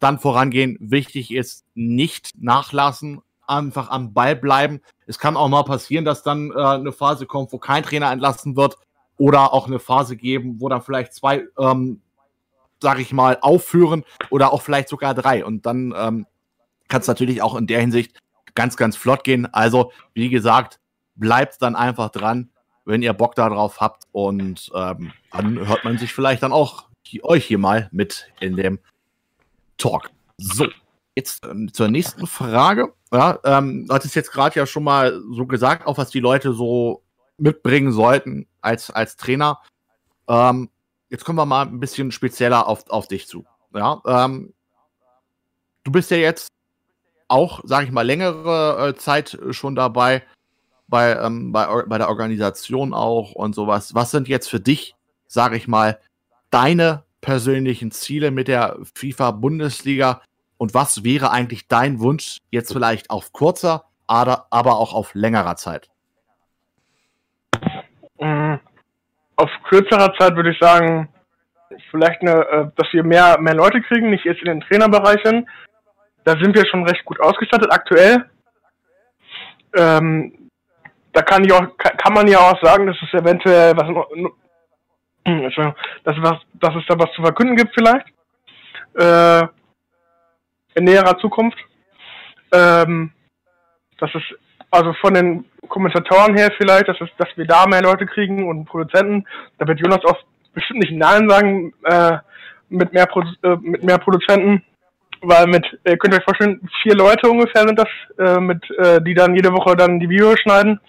dann 0.01 0.19
vorangehen. 0.19 0.77
Wichtig 0.81 1.33
ist, 1.33 1.65
nicht 1.77 2.31
nachlassen, 2.37 3.21
einfach 3.47 3.89
am 3.89 4.13
Ball 4.13 4.35
bleiben. 4.35 4.81
Es 5.07 5.21
kann 5.21 5.37
auch 5.37 5.49
mal 5.49 5.63
passieren, 5.63 6.05
dass 6.05 6.25
dann 6.25 6.51
äh, 6.51 6.61
eine 6.61 6.91
Phase 6.91 7.27
kommt, 7.27 7.53
wo 7.53 7.59
kein 7.59 7.85
Trainer 7.85 8.11
entlassen 8.11 8.57
wird 8.57 8.79
oder 9.17 9.53
auch 9.53 9.69
eine 9.69 9.79
Phase 9.79 10.17
geben, 10.17 10.57
wo 10.59 10.69
dann 10.69 10.83
vielleicht 10.83 11.15
zwei 11.15 11.45
ähm, 11.57 12.01
sage 12.83 13.01
ich 13.01 13.13
mal, 13.13 13.39
aufführen 13.41 14.05
oder 14.29 14.53
auch 14.53 14.61
vielleicht 14.61 14.91
sogar 14.91 15.15
drei. 15.15 15.45
Und 15.45 15.65
dann 15.65 15.95
ähm, 15.97 16.27
kann 16.89 17.01
es 17.01 17.07
natürlich 17.07 17.41
auch 17.41 17.57
in 17.57 17.67
der 17.67 17.81
Hinsicht 17.81 18.19
ganz, 18.55 18.77
ganz 18.77 18.97
flott 18.97 19.25
gehen. 19.25 19.47
Also, 19.55 19.93
wie 20.13 20.29
gesagt, 20.29 20.79
bleibt 21.15 21.63
dann 21.63 21.75
einfach 21.75 22.11
dran, 22.11 22.51
wenn 22.85 23.03
ihr 23.03 23.15
Bock 23.15 23.35
darauf 23.35 23.81
habt. 23.81 24.05
Und 24.13 24.71
ähm, 24.75 25.13
dann 25.33 25.67
hört 25.67 25.85
man 25.85 25.97
sich 25.97 26.13
vielleicht 26.13 26.43
dann 26.43 26.53
auch 26.53 26.91
euch 27.23 27.45
hier 27.45 27.59
mal 27.59 27.89
mit 27.93 28.27
in 28.41 28.57
dem 28.57 28.79
Talk. 29.77 30.11
So, 30.39 30.69
jetzt 31.15 31.45
ähm, 31.45 31.73
zur 31.73 31.89
nächsten 31.89 32.27
Frage. 32.27 32.93
Ja, 33.13 33.39
ähm, 33.45 33.87
du 33.87 33.95
hattest 33.95 34.15
jetzt 34.15 34.33
gerade 34.33 34.59
ja 34.59 34.67
schon 34.67 34.85
mal 34.85 35.21
so 35.33 35.47
gesagt, 35.47 35.87
auch 35.87 35.99
was 35.99 36.11
die 36.11 36.21
Leute 36.21 36.55
so 36.55 37.03
mitbringen 37.37 37.93
sollten 37.93 38.47
als, 38.61 38.91
als 38.91 39.17
Trainer. 39.17 39.61
Ähm, 40.29 40.71
jetzt 41.13 41.27
kommen 41.27 41.39
wir 41.39 41.47
mal 41.47 41.67
ein 41.67 41.79
bisschen 41.79 42.11
spezieller 42.11 42.67
auf, 42.67 42.89
auf 42.89 43.07
dich 43.07 43.29
zu. 43.29 43.45
Ja, 43.75 44.01
ähm, 44.07 44.55
du 45.85 45.93
bist 45.93 46.11
ja 46.11 46.17
jetzt 46.17 46.49
auch, 47.29 47.61
sage 47.65 47.87
ich 47.87 47.93
mal, 47.93 48.03
längere 48.03 48.89
äh, 48.89 48.95
Zeit 48.95 49.39
schon 49.51 49.75
dabei, 49.75 50.23
bei, 50.89 51.15
ähm, 51.15 51.53
bei, 51.53 51.67
bei 51.87 51.99
der 51.99 52.09
Organisation 52.09 52.95
auch 52.95 53.33
und 53.33 53.55
sowas. 53.55 53.95
Was 53.95 54.11
sind 54.11 54.27
jetzt 54.27 54.49
für 54.49 54.59
dich, 54.59 54.95
sage 55.27 55.57
ich 55.57 55.69
mal, 55.69 56.01
deine 56.51 57.05
persönlichen 57.21 57.91
Ziele 57.91 58.31
mit 58.31 58.49
der 58.49 58.79
FIFA-Bundesliga 58.95 60.23
und 60.57 60.73
was 60.73 61.05
wäre 61.05 61.31
eigentlich 61.31 61.69
dein 61.69 62.01
Wunsch 62.01 62.39
jetzt 62.51 62.73
vielleicht 62.73 63.11
auf 63.11 63.33
kurzer, 63.33 63.85
aber 64.07 64.47
auch 64.51 64.95
auf 64.95 65.15
längerer 65.15 65.57
Zeit? 65.57 65.91
Mhm 68.19 68.61
auf 69.37 69.51
kürzerer 69.69 70.15
Zeit 70.19 70.37
würde 70.37 70.51
ich 70.51 70.59
sagen, 70.59 71.09
vielleicht 71.91 72.21
eine, 72.23 72.33
äh, 72.33 72.67
dass 72.77 72.93
wir 72.93 73.03
mehr, 73.03 73.39
mehr 73.41 73.55
Leute 73.55 73.81
kriegen, 73.83 74.11
nicht 74.11 74.25
jetzt 74.25 74.41
in 74.41 74.47
den 74.47 74.61
Trainerbereichen. 74.61 75.49
Da 76.25 76.33
sind 76.33 76.55
wir 76.55 76.67
schon 76.67 76.87
recht 76.87 77.05
gut 77.05 77.21
ausgestattet 77.21 77.73
aktuell. 77.73 78.31
Ähm, 79.77 80.51
da 81.13 81.23
kann 81.23 81.45
ich 81.45 81.53
auch, 81.53 81.77
kann 81.77 82.15
man 82.15 82.29
ja 82.29 82.39
auch 82.39 82.63
sagen, 82.63 82.87
dass 82.87 82.97
es 83.03 83.13
eventuell 83.13 83.77
was, 83.77 83.89
dass, 86.05 86.17
was, 86.19 86.41
dass 86.55 86.75
es 86.77 86.87
da 86.87 86.99
was 86.99 87.13
zu 87.15 87.23
verkünden 87.23 87.57
gibt 87.57 87.75
vielleicht. 87.75 88.07
Äh, 88.95 89.47
in 90.75 90.85
näherer 90.85 91.19
Zukunft. 91.19 91.59
Ähm, 92.53 93.13
dass 93.99 94.15
es 94.15 94.23
also 94.73 94.93
von 94.95 95.15
den 95.15 95.45
Kommentatoren 95.69 96.37
her 96.37 96.51
vielleicht, 96.57 96.89
dass, 96.89 97.01
es, 97.01 97.09
dass 97.19 97.29
wir 97.37 97.47
da 97.47 97.67
mehr 97.67 97.83
Leute 97.83 98.07
kriegen 98.07 98.49
und 98.49 98.65
Produzenten. 98.65 99.25
Da 99.59 99.69
wird 99.69 99.81
Jonas 99.81 100.05
auch 100.05 100.19
bestimmt 100.55 100.81
nicht 100.81 100.93
Nein 100.93 101.29
sagen 101.29 101.73
äh, 101.85 102.19
mit, 102.69 102.93
mehr 102.93 103.07
Produ 103.07 103.29
äh, 103.43 103.57
mit 103.61 103.83
mehr 103.85 103.99
Produzenten. 103.99 104.65
Weil 105.25 105.47
mit, 105.47 105.65
äh, 105.85 105.97
könnt 105.97 106.15
ihr 106.15 106.19
euch 106.19 106.25
vorstellen, 106.25 106.69
vier 106.83 106.97
Leute 106.97 107.31
ungefähr 107.31 107.63
sind 107.63 107.79
das, 107.79 107.89
äh, 108.19 108.41
mit, 108.41 108.69
äh, 108.71 109.01
die 109.03 109.15
dann 109.15 109.37
jede 109.37 109.53
Woche 109.53 109.77
dann 109.77 110.01
die 110.01 110.09
Videos 110.09 110.41
schneiden. 110.41 110.81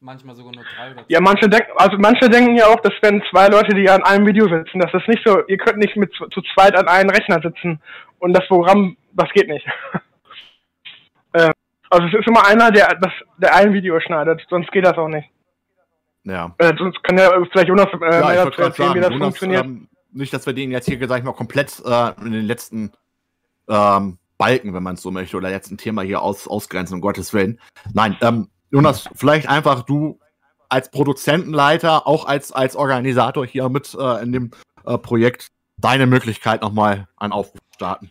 Manchmal 0.00 0.34
sogar 0.34 0.52
nur 0.52 0.64
drei 0.76 0.90
oder 0.90 0.96
zwei. 0.96 1.04
Ja, 1.08 1.20
manche 1.22 1.48
denken, 1.48 1.72
also 1.76 1.96
manche 1.98 2.28
denken 2.28 2.54
ja 2.54 2.66
auch, 2.66 2.80
das 2.80 2.92
wären 3.00 3.22
zwei 3.30 3.48
Leute, 3.48 3.74
die 3.74 3.88
an 3.88 4.02
einem 4.02 4.26
Video 4.26 4.46
sitzen. 4.46 4.78
Das 4.78 4.92
ist 4.92 5.08
nicht 5.08 5.22
so, 5.24 5.40
ihr 5.46 5.56
könnt 5.56 5.78
nicht 5.78 5.96
mit 5.96 6.12
zu 6.12 6.42
zweit 6.54 6.76
an 6.76 6.86
einem 6.86 7.08
Rechner 7.08 7.40
sitzen 7.40 7.80
und 8.18 8.34
das 8.34 8.46
Programm, 8.46 8.96
das 9.12 9.30
geht 9.30 9.48
nicht. 9.48 9.66
äh, 11.32 11.50
also 11.90 12.06
es 12.06 12.14
ist 12.14 12.26
immer 12.26 12.46
einer, 12.46 12.70
der 12.70 12.96
das, 13.00 13.12
der 13.38 13.54
ein 13.54 13.72
Video 13.72 13.98
schneidet, 14.00 14.44
sonst 14.48 14.70
geht 14.72 14.84
das 14.84 14.96
auch 14.98 15.08
nicht. 15.08 15.28
Ja. 16.24 16.54
Äh, 16.58 16.74
sonst 16.76 17.02
kann 17.04 17.18
ja 17.18 17.30
vielleicht 17.50 17.68
Jonas 17.68 17.86
äh, 17.86 18.20
ja, 18.20 18.26
mehr 18.26 18.44
dazu 18.44 18.62
erzählen, 18.62 18.94
wie 18.94 19.00
das 19.00 19.10
Jonas, 19.10 19.24
funktioniert. 19.26 19.64
Ähm, 19.64 19.88
nicht, 20.12 20.32
dass 20.32 20.46
wir 20.46 20.52
den 20.52 20.72
jetzt 20.72 20.86
hier, 20.86 21.06
sag 21.06 21.18
ich 21.18 21.24
mal, 21.24 21.32
komplett 21.32 21.80
äh, 21.84 22.12
in 22.20 22.32
den 22.32 22.46
letzten 22.46 22.92
ähm, 23.68 24.18
Balken, 24.38 24.74
wenn 24.74 24.82
man 24.82 24.94
es 24.94 25.02
so 25.02 25.10
möchte, 25.10 25.36
oder 25.36 25.50
jetzt 25.50 25.70
ein 25.70 25.78
Thema 25.78 26.02
hier 26.02 26.22
aus, 26.22 26.48
ausgrenzen, 26.48 26.94
um 26.96 27.00
Gottes 27.00 27.32
Willen. 27.32 27.60
Nein, 27.92 28.16
ähm, 28.20 28.48
Jonas, 28.70 29.08
vielleicht 29.14 29.48
einfach 29.48 29.82
du 29.82 30.18
als 30.68 30.90
Produzentenleiter, 30.90 32.06
auch 32.06 32.26
als, 32.26 32.52
als 32.52 32.74
Organisator 32.74 33.46
hier 33.46 33.68
mit 33.68 33.96
äh, 33.98 34.22
in 34.22 34.32
dem 34.32 34.50
äh, 34.84 34.98
Projekt, 34.98 35.48
deine 35.78 36.06
Möglichkeit, 36.06 36.62
nochmal 36.62 37.06
einen 37.16 37.32
Aufruf 37.32 37.60
starten. 37.74 38.10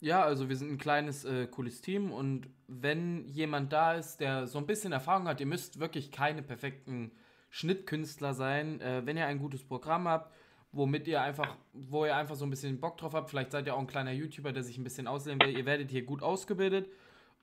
Ja, 0.00 0.22
also 0.24 0.48
wir 0.48 0.56
sind 0.56 0.72
ein 0.72 0.78
kleines, 0.78 1.26
äh, 1.26 1.46
cooles 1.46 1.82
Team 1.82 2.10
und 2.10 2.48
wenn 2.66 3.26
jemand 3.26 3.72
da 3.72 3.94
ist, 3.94 4.18
der 4.18 4.46
so 4.46 4.58
ein 4.58 4.66
bisschen 4.66 4.92
Erfahrung 4.92 5.28
hat, 5.28 5.40
ihr 5.40 5.46
müsst 5.46 5.78
wirklich 5.78 6.10
keine 6.10 6.42
perfekten 6.42 7.12
Schnittkünstler 7.50 8.32
sein. 8.32 8.80
Äh, 8.80 9.04
wenn 9.04 9.18
ihr 9.18 9.26
ein 9.26 9.38
gutes 9.38 9.62
Programm 9.62 10.08
habt, 10.08 10.32
womit 10.72 11.06
ihr 11.06 11.20
einfach, 11.20 11.54
wo 11.74 12.06
ihr 12.06 12.16
einfach 12.16 12.34
so 12.34 12.46
ein 12.46 12.50
bisschen 12.50 12.80
Bock 12.80 12.96
drauf 12.96 13.12
habt, 13.12 13.28
vielleicht 13.28 13.52
seid 13.52 13.66
ihr 13.66 13.74
auch 13.74 13.80
ein 13.80 13.86
kleiner 13.86 14.12
YouTuber, 14.12 14.52
der 14.52 14.62
sich 14.62 14.78
ein 14.78 14.84
bisschen 14.84 15.06
ausleben 15.06 15.40
will, 15.42 15.56
ihr 15.56 15.66
werdet 15.66 15.90
hier 15.90 16.02
gut 16.02 16.22
ausgebildet 16.22 16.88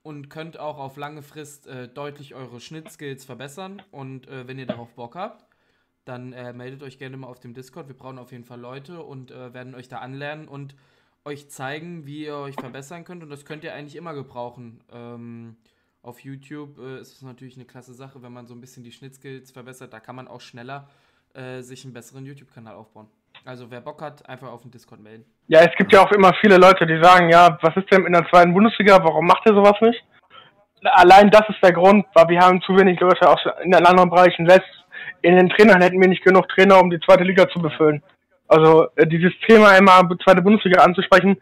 und 0.01 0.29
könnt 0.29 0.57
auch 0.57 0.79
auf 0.79 0.97
lange 0.97 1.21
Frist 1.21 1.67
äh, 1.67 1.87
deutlich 1.87 2.33
eure 2.33 2.59
Schnittskills 2.59 3.23
verbessern. 3.23 3.83
Und 3.91 4.27
äh, 4.29 4.47
wenn 4.47 4.57
ihr 4.57 4.65
darauf 4.65 4.95
Bock 4.95 5.15
habt, 5.15 5.45
dann 6.05 6.33
äh, 6.33 6.53
meldet 6.53 6.81
euch 6.81 6.97
gerne 6.97 7.17
mal 7.17 7.27
auf 7.27 7.39
dem 7.39 7.53
Discord. 7.53 7.87
Wir 7.87 7.97
brauchen 7.97 8.17
auf 8.17 8.31
jeden 8.31 8.45
Fall 8.45 8.59
Leute 8.59 9.03
und 9.03 9.29
äh, 9.29 9.53
werden 9.53 9.75
euch 9.75 9.89
da 9.89 9.99
anlernen 9.99 10.47
und 10.47 10.75
euch 11.27 11.49
zeigen, 11.49 12.05
wie 12.05 12.25
ihr 12.25 12.35
euch 12.37 12.55
verbessern 12.55 13.03
könnt. 13.03 13.21
Und 13.21 13.29
das 13.29 13.45
könnt 13.45 13.63
ihr 13.63 13.73
eigentlich 13.73 13.95
immer 13.95 14.13
gebrauchen. 14.13 14.81
Ähm, 14.91 15.57
auf 16.01 16.21
YouTube 16.21 16.79
äh, 16.79 16.99
ist 16.99 17.13
es 17.13 17.21
natürlich 17.21 17.57
eine 17.57 17.65
klasse 17.65 17.93
Sache, 17.93 18.23
wenn 18.23 18.31
man 18.31 18.47
so 18.47 18.55
ein 18.55 18.61
bisschen 18.61 18.83
die 18.83 18.91
Schnittskills 18.91 19.51
verbessert. 19.51 19.93
Da 19.93 19.99
kann 19.99 20.15
man 20.15 20.27
auch 20.27 20.41
schneller 20.41 20.87
äh, 21.33 21.61
sich 21.61 21.83
einen 21.83 21.93
besseren 21.93 22.25
YouTube-Kanal 22.25 22.75
aufbauen. 22.75 23.07
Also 23.45 23.69
wer 23.69 23.81
Bock 23.81 24.01
hat, 24.01 24.27
einfach 24.27 24.51
auf 24.51 24.61
den 24.61 24.71
Discord 24.71 25.01
melden. 25.01 25.25
Ja, 25.47 25.59
es 25.61 25.75
gibt 25.77 25.93
ja 25.93 26.01
auch 26.01 26.11
immer 26.11 26.33
viele 26.41 26.57
Leute, 26.57 26.85
die 26.87 27.01
sagen, 27.01 27.29
ja, 27.29 27.57
was 27.61 27.75
ist 27.75 27.91
denn 27.91 28.05
in 28.05 28.13
der 28.13 28.27
zweiten 28.29 28.53
Bundesliga, 28.53 28.97
warum 29.03 29.27
macht 29.27 29.47
ihr 29.47 29.53
sowas 29.53 29.79
nicht? 29.81 30.03
Allein 30.83 31.29
das 31.29 31.43
ist 31.49 31.61
der 31.61 31.73
Grund, 31.73 32.05
weil 32.13 32.29
wir 32.29 32.39
haben 32.39 32.61
zu 32.61 32.75
wenig 32.77 32.99
Leute 32.99 33.29
aus 33.29 33.39
in 33.63 33.71
den 33.71 33.85
anderen 33.85 34.09
Bereichen. 34.09 34.47
Selbst 34.49 34.69
in 35.21 35.35
den 35.35 35.49
Trainern 35.49 35.81
hätten 35.81 35.99
wir 35.99 36.07
nicht 36.07 36.23
genug 36.23 36.47
Trainer, 36.49 36.79
um 36.79 36.89
die 36.89 36.99
zweite 36.99 37.23
Liga 37.23 37.49
zu 37.49 37.59
befüllen. 37.59 38.01
Also 38.47 38.87
äh, 38.95 39.05
dieses 39.07 39.33
Thema 39.47 39.69
einmal 39.69 40.03
zweite 40.23 40.41
Bundesliga 40.41 40.83
anzusprechen, 40.83 41.37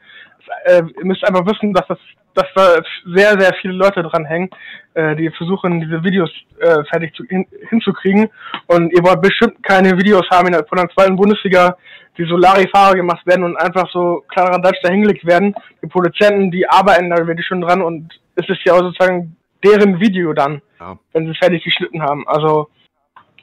äh, 0.65 0.82
ihr 0.98 1.06
müsst 1.06 1.23
einfach 1.23 1.45
wissen, 1.45 1.73
dass 1.73 1.88
das 1.88 1.99
dass 2.36 2.48
da 2.53 2.82
sehr, 3.06 3.40
sehr 3.40 3.53
viele 3.61 3.73
Leute 3.73 4.03
dran 4.03 4.26
hängen, 4.26 4.49
äh, 4.94 5.15
die 5.15 5.30
versuchen, 5.32 5.80
diese 5.80 6.03
Videos 6.03 6.30
äh, 6.60 6.84
fertig 6.90 7.15
zu, 7.15 7.23
hin, 7.23 7.48
hinzukriegen. 7.69 8.30
Und 8.68 8.91
ihr 8.91 9.03
wollt 9.03 9.22
bestimmt 9.22 9.64
keine 9.64 9.98
Videos 9.98 10.27
haben 10.30 10.48
in 10.48 10.53
der, 10.53 10.65
von 10.65 10.77
der 10.77 10.90
zweiten 10.90 11.15
Bundesliga, 11.15 11.77
die 12.18 12.26
so 12.26 12.38
Larifare 12.38 12.95
gemacht 12.95 13.26
werden 13.26 13.45
und 13.45 13.57
einfach 13.57 13.90
so 13.91 14.23
klarer 14.27 14.61
Deutsch 14.61 14.82
dahingelegt 14.84 15.26
werden. 15.26 15.56
Die 15.82 15.88
Produzenten, 15.88 16.52
die 16.52 16.68
arbeiten 16.68 17.10
da 17.10 17.26
wirklich 17.26 17.48
schon 17.48 17.61
dran 17.61 17.82
und 17.82 18.14
es 18.36 18.48
ist 18.49 18.60
ja 18.65 18.73
auch 18.73 18.80
sozusagen 18.80 19.36
deren 19.64 19.99
Video 19.99 20.34
dann, 20.34 20.61
ja. 20.80 20.98
wenn 21.14 21.26
sie 21.26 21.32
es 21.32 21.38
fertig 21.38 21.64
geschnitten 21.64 22.02
haben. 22.02 22.27
Also 22.27 22.69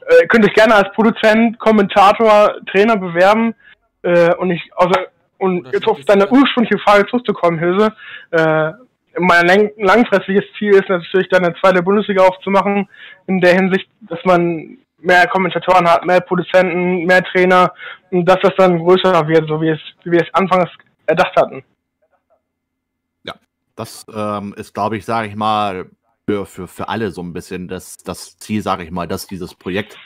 äh, 0.06 0.26
könnt 0.26 0.44
euch 0.44 0.54
gerne 0.54 0.74
als 0.74 0.92
Produzent, 0.92 1.58
Kommentator, 1.58 2.56
Trainer 2.70 2.96
bewerben. 2.96 3.54
Äh, 4.02 4.34
und 4.36 4.50
ich, 4.50 4.70
also 4.76 4.94
und 5.38 5.72
jetzt 5.72 5.88
auf 5.88 6.00
deine 6.04 6.30
ursprüngliche 6.30 6.78
Frage 6.78 7.06
zurückzukommen, 7.06 7.58
Hilse, 7.58 7.92
äh, 8.30 8.72
mein 9.18 9.70
langfristiges 9.76 10.44
Ziel 10.56 10.74
ist 10.74 10.88
natürlich 10.88 11.28
dann 11.28 11.44
eine 11.44 11.54
zweite 11.56 11.82
Bundesliga 11.82 12.24
aufzumachen, 12.24 12.88
in 13.26 13.40
der 13.40 13.54
Hinsicht, 13.54 13.88
dass 14.02 14.20
man 14.24 14.78
mehr 14.98 15.26
Kommentatoren 15.26 15.88
hat, 15.88 16.06
mehr 16.06 16.20
Produzenten, 16.20 17.04
mehr 17.06 17.22
Trainer 17.24 17.72
und 18.10 18.24
dass 18.24 18.38
das 18.40 18.52
dann 18.56 18.78
größer 18.78 19.26
wird, 19.26 19.48
so 19.48 19.60
wie 19.60 19.70
es, 19.70 19.80
wie 20.04 20.12
wir 20.12 20.22
es 20.22 20.32
anfangs 20.32 20.70
erdacht 21.06 21.34
hatten. 21.36 21.64
Ja, 23.24 23.34
das 23.74 24.06
ähm, 24.14 24.54
ist, 24.56 24.72
glaube 24.72 24.96
ich, 24.96 25.04
sage 25.04 25.28
ich 25.28 25.34
mal, 25.34 25.86
für, 26.28 26.46
für, 26.46 26.68
für 26.68 26.88
alle 26.88 27.10
so 27.10 27.22
ein 27.22 27.32
bisschen 27.32 27.68
das, 27.68 27.96
das 27.98 28.38
Ziel, 28.38 28.62
sage 28.62 28.84
ich 28.84 28.90
mal, 28.90 29.08
dass 29.08 29.26
dieses 29.26 29.54
Projekt 29.54 29.98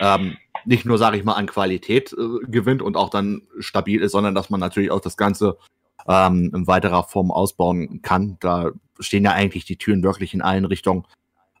ähm, 0.00 0.36
nicht 0.64 0.84
nur, 0.84 0.98
sage 0.98 1.16
ich 1.16 1.24
mal, 1.24 1.34
an 1.34 1.46
Qualität 1.46 2.12
äh, 2.12 2.46
gewinnt 2.46 2.82
und 2.82 2.96
auch 2.96 3.10
dann 3.10 3.42
stabil 3.58 4.02
ist, 4.02 4.12
sondern 4.12 4.34
dass 4.34 4.50
man 4.50 4.60
natürlich 4.60 4.90
auch 4.90 5.00
das 5.00 5.16
Ganze 5.16 5.58
ähm, 6.06 6.50
in 6.54 6.66
weiterer 6.66 7.04
Form 7.04 7.30
ausbauen 7.30 8.02
kann. 8.02 8.36
Da 8.40 8.72
stehen 8.98 9.24
ja 9.24 9.32
eigentlich 9.32 9.64
die 9.64 9.76
Türen 9.76 10.02
wirklich 10.02 10.34
in 10.34 10.42
allen 10.42 10.64
Richtungen 10.64 11.06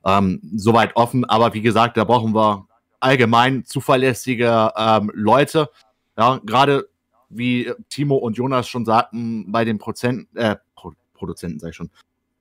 ähm, 0.04 0.40
soweit 0.54 0.96
offen. 0.96 1.24
Aber 1.24 1.54
wie 1.54 1.62
gesagt, 1.62 1.96
da 1.96 2.04
brauchen 2.04 2.34
wir 2.34 2.66
allgemein 3.00 3.64
zuverlässige 3.64 4.72
ähm, 4.76 5.10
Leute. 5.14 5.70
Ja, 6.18 6.40
gerade 6.44 6.88
wie 7.28 7.72
Timo 7.88 8.16
und 8.16 8.36
Jonas 8.36 8.68
schon 8.68 8.84
sagten, 8.84 9.50
bei 9.52 9.64
den 9.64 9.78
Prozenten, 9.78 10.36
äh, 10.36 10.56
Pro 10.74 10.92
Produzenten 11.14 11.60
sag 11.60 11.70
ich 11.70 11.76
schon, 11.76 11.90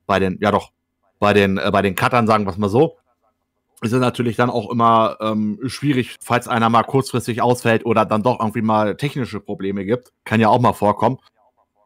bei 0.05 0.19
den, 0.19 0.37
ja 0.41 0.51
doch, 0.51 0.71
bei 1.19 1.33
den, 1.33 1.57
äh, 1.57 1.69
bei 1.71 1.81
den 1.81 1.95
Cuttern 1.95 2.27
sagen 2.27 2.45
wir 2.45 2.51
es 2.51 2.57
mal 2.57 2.69
so, 2.69 2.97
ist 3.81 3.93
es 3.93 3.99
natürlich 3.99 4.35
dann 4.35 4.49
auch 4.49 4.69
immer 4.69 5.17
ähm, 5.21 5.59
schwierig, 5.65 6.15
falls 6.21 6.47
einer 6.47 6.69
mal 6.69 6.83
kurzfristig 6.83 7.41
ausfällt 7.41 7.85
oder 7.85 8.05
dann 8.05 8.23
doch 8.23 8.39
irgendwie 8.39 8.61
mal 8.61 8.97
technische 8.97 9.39
Probleme 9.39 9.85
gibt. 9.85 10.11
Kann 10.25 10.41
ja 10.41 10.49
auch 10.49 10.59
mal 10.59 10.73
vorkommen. 10.73 11.17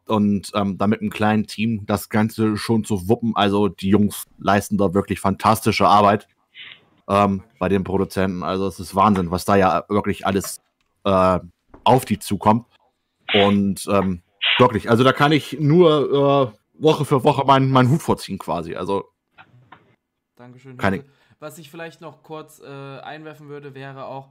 Und 0.06 0.50
ähm, 0.54 0.76
damit 0.76 1.00
einem 1.00 1.10
kleinen 1.10 1.46
Team 1.46 1.86
das 1.86 2.10
Ganze 2.10 2.56
schon 2.56 2.84
zu 2.84 3.08
wuppen. 3.08 3.36
Also 3.36 3.68
die 3.68 3.88
Jungs 3.88 4.24
leisten 4.38 4.76
da 4.76 4.92
wirklich 4.92 5.20
fantastische 5.20 5.86
Arbeit 5.86 6.26
ähm, 7.08 7.42
bei 7.58 7.68
den 7.68 7.84
Produzenten. 7.84 8.42
Also 8.42 8.66
es 8.66 8.80
ist 8.80 8.94
Wahnsinn, 8.94 9.30
was 9.30 9.44
da 9.44 9.56
ja 9.56 9.84
wirklich 9.88 10.26
alles 10.26 10.60
äh, 11.04 11.38
auf 11.84 12.04
die 12.04 12.18
zukommt. 12.18 12.66
Und 13.32 13.86
ähm, 13.88 14.22
wirklich, 14.58 14.90
also 14.90 15.04
da 15.04 15.12
kann 15.12 15.32
ich 15.32 15.58
nur 15.58 16.52
äh, 16.52 16.82
Woche 16.82 17.04
für 17.04 17.24
Woche 17.24 17.46
meinen 17.46 17.70
mein 17.70 17.88
Hut 17.88 18.02
vorziehen 18.02 18.38
quasi. 18.38 18.74
Also 18.74 19.13
Dankeschön. 20.36 20.76
Keine, 20.76 21.04
was 21.38 21.58
ich 21.58 21.70
vielleicht 21.70 22.00
noch 22.00 22.22
kurz 22.22 22.60
äh, 22.60 22.66
einwerfen 22.66 23.48
würde, 23.48 23.74
wäre 23.74 24.06
auch, 24.06 24.30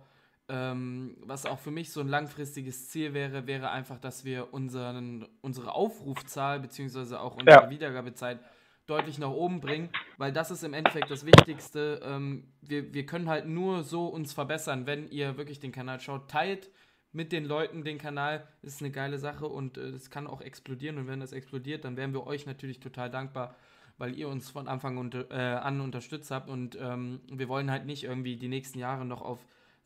ähm, 0.50 1.16
was 1.22 1.46
auch 1.46 1.60
für 1.60 1.72
mich 1.72 1.92
so 1.92 2.02
ein 2.02 2.08
langfristiges 2.08 2.90
Ziel 2.90 3.14
wäre, 3.14 3.48
wäre 3.48 3.72
einfach, 3.72 4.00
dass 4.00 4.26
wir 4.26 4.54
unseren, 4.54 5.28
unsere 5.42 5.74
Aufrufzahl 5.74 6.60
bzw. 6.60 7.16
auch 7.16 7.36
unsere 7.36 7.64
ja. 7.64 7.70
Wiedergabezeit 7.70 8.40
deutlich 8.86 9.18
nach 9.18 9.30
oben 9.30 9.62
bringen, 9.62 9.90
weil 10.18 10.34
das 10.34 10.52
ist 10.52 10.64
im 10.64 10.74
Endeffekt 10.74 11.10
das 11.10 11.26
Wichtigste. 11.26 12.02
Ähm, 12.04 12.52
wir, 12.62 12.94
wir 12.94 13.06
können 13.06 13.30
halt 13.30 13.46
nur 13.46 13.84
so 13.84 14.08
uns 14.08 14.34
verbessern, 14.34 14.86
wenn 14.86 15.08
ihr 15.08 15.38
wirklich 15.38 15.60
den 15.60 15.72
Kanal 15.72 16.02
schaut. 16.02 16.30
Teilt 16.30 16.70
mit 17.14 17.32
den 17.32 17.46
Leuten 17.46 17.84
den 17.84 17.98
Kanal, 17.98 18.46
ist 18.62 18.82
eine 18.82 18.92
geile 18.92 19.20
Sache 19.20 19.48
und 19.48 19.78
es 19.78 20.08
äh, 20.08 20.10
kann 20.10 20.28
auch 20.28 20.42
explodieren 20.42 20.98
und 20.98 21.08
wenn 21.08 21.22
das 21.22 21.32
explodiert, 21.32 21.86
dann 21.86 21.96
wären 21.96 22.12
wir 22.12 22.28
euch 22.28 22.46
natürlich 22.46 22.80
total 22.80 23.10
dankbar 23.10 23.56
weil 23.98 24.18
ihr 24.18 24.28
uns 24.28 24.50
von 24.50 24.68
Anfang 24.68 24.98
unter, 24.98 25.30
äh, 25.32 25.58
an 25.58 25.82
unterstützt 25.82 26.32
habt 26.32 26.50
und 26.50 26.78
ähm, 26.82 27.22
wir 27.32 27.48
wollen 27.48 27.72
halt 27.72 27.86
nicht 27.86 28.04
irgendwie 28.04 28.36
die 28.36 28.48
nächsten 28.48 28.80
Jahre 28.80 29.06
noch 29.06 29.22
auf 29.22 29.40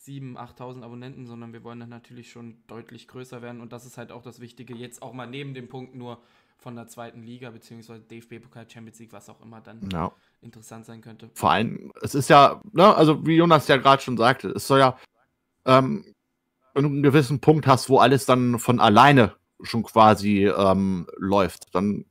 7.000, 0.06 0.38
8.000 0.58 0.84
Abonnenten, 0.84 1.26
sondern 1.26 1.54
wir 1.54 1.64
wollen 1.64 1.80
dann 1.80 1.90
natürlich 1.90 2.32
schon 2.32 2.58
deutlich 2.68 3.08
größer 3.08 3.42
werden 3.42 3.62
und 3.62 3.74
das 3.74 3.86
ist 3.86 3.98
halt 3.98 4.12
auch 4.12 4.22
das 4.22 4.40
Wichtige, 4.40 4.76
jetzt 4.76 5.02
auch 5.02 5.14
mal 5.14 5.28
neben 5.28 5.54
dem 5.54 5.68
Punkt 5.68 5.96
nur 5.96 6.22
von 6.58 6.76
der 6.76 6.88
zweiten 6.88 7.22
Liga 7.22 7.52
beziehungsweise 7.52 8.02
DFB-Pokal 8.02 8.70
Champions 8.70 9.00
League, 9.00 9.14
was 9.14 9.30
auch 9.30 9.42
immer 9.42 9.62
dann 9.62 9.88
ja. 9.92 10.12
interessant 10.42 10.86
sein 10.86 11.02
könnte. 11.02 11.30
Vor 11.34 11.52
allem, 11.52 11.92
es 12.02 12.16
ist 12.16 12.30
ja, 12.30 12.62
ne, 12.72 12.96
also 12.96 13.26
wie 13.26 13.36
Jonas 13.36 13.68
ja 13.68 13.78
gerade 13.78 14.02
schon 14.02 14.18
sagte, 14.18 14.50
es 14.50 14.68
soll 14.68 14.80
ja, 14.80 14.98
ähm, 15.66 16.06
wenn 16.74 16.84
du 16.84 16.90
einen 16.90 17.04
gewissen 17.04 17.40
Punkt 17.40 17.68
hast, 17.68 17.90
wo 17.90 18.00
alles 18.00 18.26
dann 18.26 18.60
von 18.60 18.80
alleine 18.80 19.36
schon 19.62 19.84
quasi 19.84 20.48
ähm, 20.48 21.08
läuft, 21.18 21.74
dann 21.74 22.06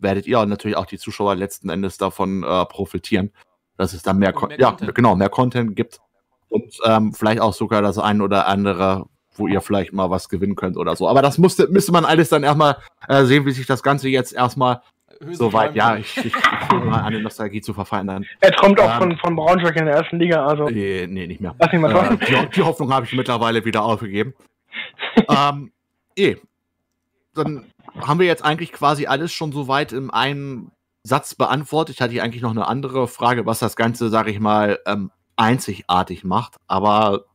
werdet 0.00 0.26
ihr 0.26 0.44
natürlich 0.46 0.76
auch 0.76 0.86
die 0.86 0.98
Zuschauer 0.98 1.34
letzten 1.34 1.68
Endes 1.68 1.98
davon 1.98 2.42
äh, 2.42 2.64
profitieren, 2.66 3.32
dass 3.76 3.92
es 3.92 4.02
dann 4.02 4.18
mehr, 4.18 4.32
mehr 4.32 4.58
ja, 4.58 4.70
Content. 4.70 4.94
genau, 4.94 5.16
mehr 5.16 5.28
Content 5.28 5.76
gibt 5.76 6.00
und 6.48 6.78
ähm, 6.84 7.12
vielleicht 7.12 7.40
auch 7.40 7.52
sogar 7.52 7.82
das 7.82 7.98
ein 7.98 8.20
oder 8.20 8.46
andere, 8.46 9.06
wo 9.34 9.46
ihr 9.46 9.60
vielleicht 9.60 9.92
mal 9.92 10.10
was 10.10 10.28
gewinnen 10.28 10.56
könnt 10.56 10.76
oder 10.76 10.96
so. 10.96 11.08
Aber 11.08 11.22
das 11.22 11.38
musste, 11.38 11.68
müsste 11.68 11.92
man 11.92 12.04
alles 12.04 12.28
dann 12.28 12.42
erstmal 12.42 12.76
äh, 13.08 13.24
sehen, 13.24 13.44
wie 13.46 13.52
sich 13.52 13.66
das 13.66 13.82
Ganze 13.82 14.08
jetzt 14.08 14.32
erstmal 14.32 14.80
soweit, 15.32 15.74
ja, 15.74 15.96
ich, 15.96 16.16
ich, 16.18 16.26
ich 16.26 16.84
mal 16.84 17.00
an 17.00 17.12
die 17.12 17.22
Nostalgie 17.22 17.60
zu. 17.60 17.72
Dann. 17.72 18.26
Er 18.40 18.52
kommt 18.52 18.80
auch 18.80 18.94
ähm, 18.94 18.98
von, 18.98 19.16
von 19.18 19.36
Braunschweig 19.36 19.76
in 19.76 19.86
der 19.86 19.96
ersten 19.96 20.18
Liga, 20.18 20.44
also. 20.46 20.68
Nee, 20.68 21.06
nee 21.08 21.26
nicht 21.26 21.40
mehr. 21.40 21.54
Lass 21.58 21.72
ihn 21.72 21.80
mal 21.80 21.94
äh, 21.94 22.16
die, 22.16 22.50
die, 22.56 22.62
Hoffnung 22.62 22.92
habe 22.92 23.06
ich 23.06 23.12
mittlerweile 23.12 23.64
wieder 23.64 23.82
aufgegeben. 23.82 24.34
ähm, 25.28 25.72
eh. 26.16 26.36
Dann 27.36 27.66
haben 28.00 28.18
wir 28.18 28.26
jetzt 28.26 28.44
eigentlich 28.44 28.72
quasi 28.72 29.06
alles 29.06 29.32
schon 29.32 29.52
soweit 29.52 29.92
in 29.92 30.10
einem 30.10 30.72
Satz 31.02 31.34
beantwortet. 31.34 31.96
Ich 31.96 32.02
hatte 32.02 32.20
eigentlich 32.22 32.42
noch 32.42 32.50
eine 32.50 32.66
andere 32.66 33.06
Frage, 33.08 33.46
was 33.46 33.58
das 33.58 33.76
Ganze, 33.76 34.08
sage 34.08 34.30
ich 34.30 34.40
mal, 34.40 34.78
ähm, 34.86 35.10
einzigartig 35.36 36.24
macht. 36.24 36.56
Aber 36.66 37.26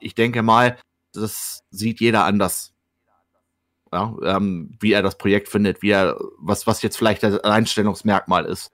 ich 0.00 0.14
denke 0.14 0.42
mal, 0.42 0.78
das 1.12 1.62
sieht 1.70 2.00
jeder 2.00 2.24
anders. 2.24 2.72
Ja, 3.92 4.14
ähm, 4.24 4.74
wie 4.80 4.92
er 4.92 5.02
das 5.02 5.18
Projekt 5.18 5.48
findet, 5.48 5.82
wie 5.82 5.90
er, 5.90 6.16
was, 6.38 6.66
was 6.66 6.80
jetzt 6.80 6.96
vielleicht 6.96 7.22
das 7.22 7.38
Einstellungsmerkmal 7.40 8.46
ist. 8.46 8.72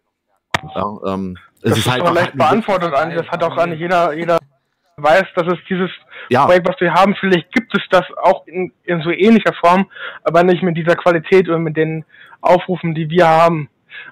Ja, 0.74 0.97
ähm, 1.07 1.36
das 1.61 1.73
ist, 1.73 1.78
ist 1.78 1.90
halt 1.90 2.15
leicht 2.15 2.36
beantwortet, 2.36 2.93
das 2.93 3.28
hat 3.28 3.43
auch 3.43 3.57
an 3.57 3.77
jeder, 3.77 4.12
jeder 4.12 4.39
weiß, 5.03 5.25
dass 5.35 5.47
es 5.47 5.59
dieses 5.69 5.91
ja. 6.29 6.45
Projekt, 6.45 6.69
was 6.69 6.81
wir 6.81 6.93
haben, 6.93 7.15
vielleicht 7.19 7.53
gibt 7.53 7.77
es 7.77 7.83
das 7.91 8.05
auch 8.23 8.47
in, 8.47 8.73
in 8.85 9.01
so 9.03 9.11
ähnlicher 9.11 9.55
Form, 9.55 9.91
aber 10.25 10.43
nicht 10.43 10.62
mit 10.62 10.77
dieser 10.77 10.97
Qualität 10.97 11.49
und 11.49 11.62
mit 11.62 11.77
den 11.77 12.05
Aufrufen, 12.41 12.95
die 12.95 13.09
wir 13.09 13.27
haben. 13.27 13.69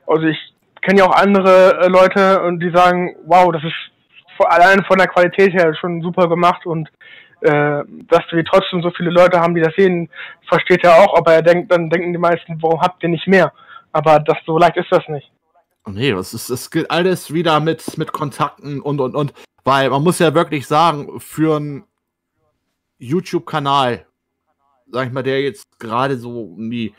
Also 0.07 0.25
ich 0.27 0.39
kenne 0.83 1.01
ja 1.01 1.07
auch 1.07 1.15
andere 1.15 1.81
äh, 1.81 1.89
Leute 1.89 2.43
und 2.43 2.61
die 2.61 2.71
sagen, 2.71 3.17
wow, 3.27 3.51
das 3.53 3.63
ist 3.65 3.75
vor, 4.37 4.53
allein 4.53 4.85
von 4.85 4.99
der 4.99 5.09
Qualität 5.09 5.53
her 5.53 5.75
schon 5.75 6.03
super 6.03 6.29
gemacht 6.29 6.67
und 6.67 6.89
äh, 7.41 7.83
dass 8.09 8.25
wir 8.31 8.45
trotzdem 8.45 8.83
so 8.83 8.91
viele 8.91 9.11
Leute 9.11 9.41
haben, 9.41 9.55
die 9.55 9.61
das 9.61 9.75
sehen, 9.75 10.09
versteht 10.49 10.85
er 10.85 10.95
auch, 10.95 11.17
aber 11.17 11.35
er 11.35 11.43
denkt, 11.43 11.71
dann 11.71 11.91
denken 11.91 12.13
die 12.13 12.19
meisten, 12.19 12.59
warum 12.63 12.81
habt 12.81 13.03
ihr 13.03 13.09
nicht 13.09 13.27
mehr? 13.27 13.53
Aber 13.93 14.21
das 14.21 14.39
so 14.47 14.59
leicht 14.59 14.77
ist 14.77 14.91
das 14.91 15.07
nicht. 15.09 15.31
Nee, 15.89 16.11
es 16.11 16.35
ist, 16.35 16.51
es 16.51 16.71
gilt 16.71 16.91
alles 16.91 17.33
wieder 17.33 17.61
mit, 17.61 17.97
mit 17.97 18.13
Kontakten 18.13 18.81
und, 18.81 19.01
und, 19.01 19.15
und. 19.15 19.33
Weil 19.67 19.91
man 19.91 20.05
muss 20.05 20.21
ja 20.21 20.33
wirklich 20.33 20.65
sagen, 20.69 21.19
für 21.19 21.57
einen 21.57 21.85
YouTube-Kanal, 22.99 24.07
sag 24.93 25.09
ich 25.09 25.13
mal, 25.13 25.25
der 25.25 25.43
jetzt 25.43 25.81
gerade 25.81 26.19
so 26.19 26.43
um 26.43 26.71
die, 26.71 26.95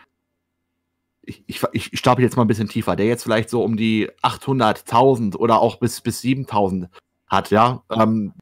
ich, 1.21 1.45
ich, 1.47 1.63
ich 1.71 1.97
stapel 1.97 2.25
jetzt 2.25 2.35
mal 2.35 2.43
ein 2.43 2.49
bisschen 2.49 2.67
tiefer, 2.67 2.97
der 2.97 3.05
jetzt 3.05 3.23
vielleicht 3.23 3.49
so 3.49 3.63
um 3.63 3.77
die 3.77 4.09
800.000 4.21 5.37
oder 5.37 5.61
auch 5.61 5.77
bis, 5.77 6.01
bis 6.01 6.19
7.000 6.19 6.89
hat, 7.27 7.51
ja, 7.51 7.83
ähm, 7.89 8.33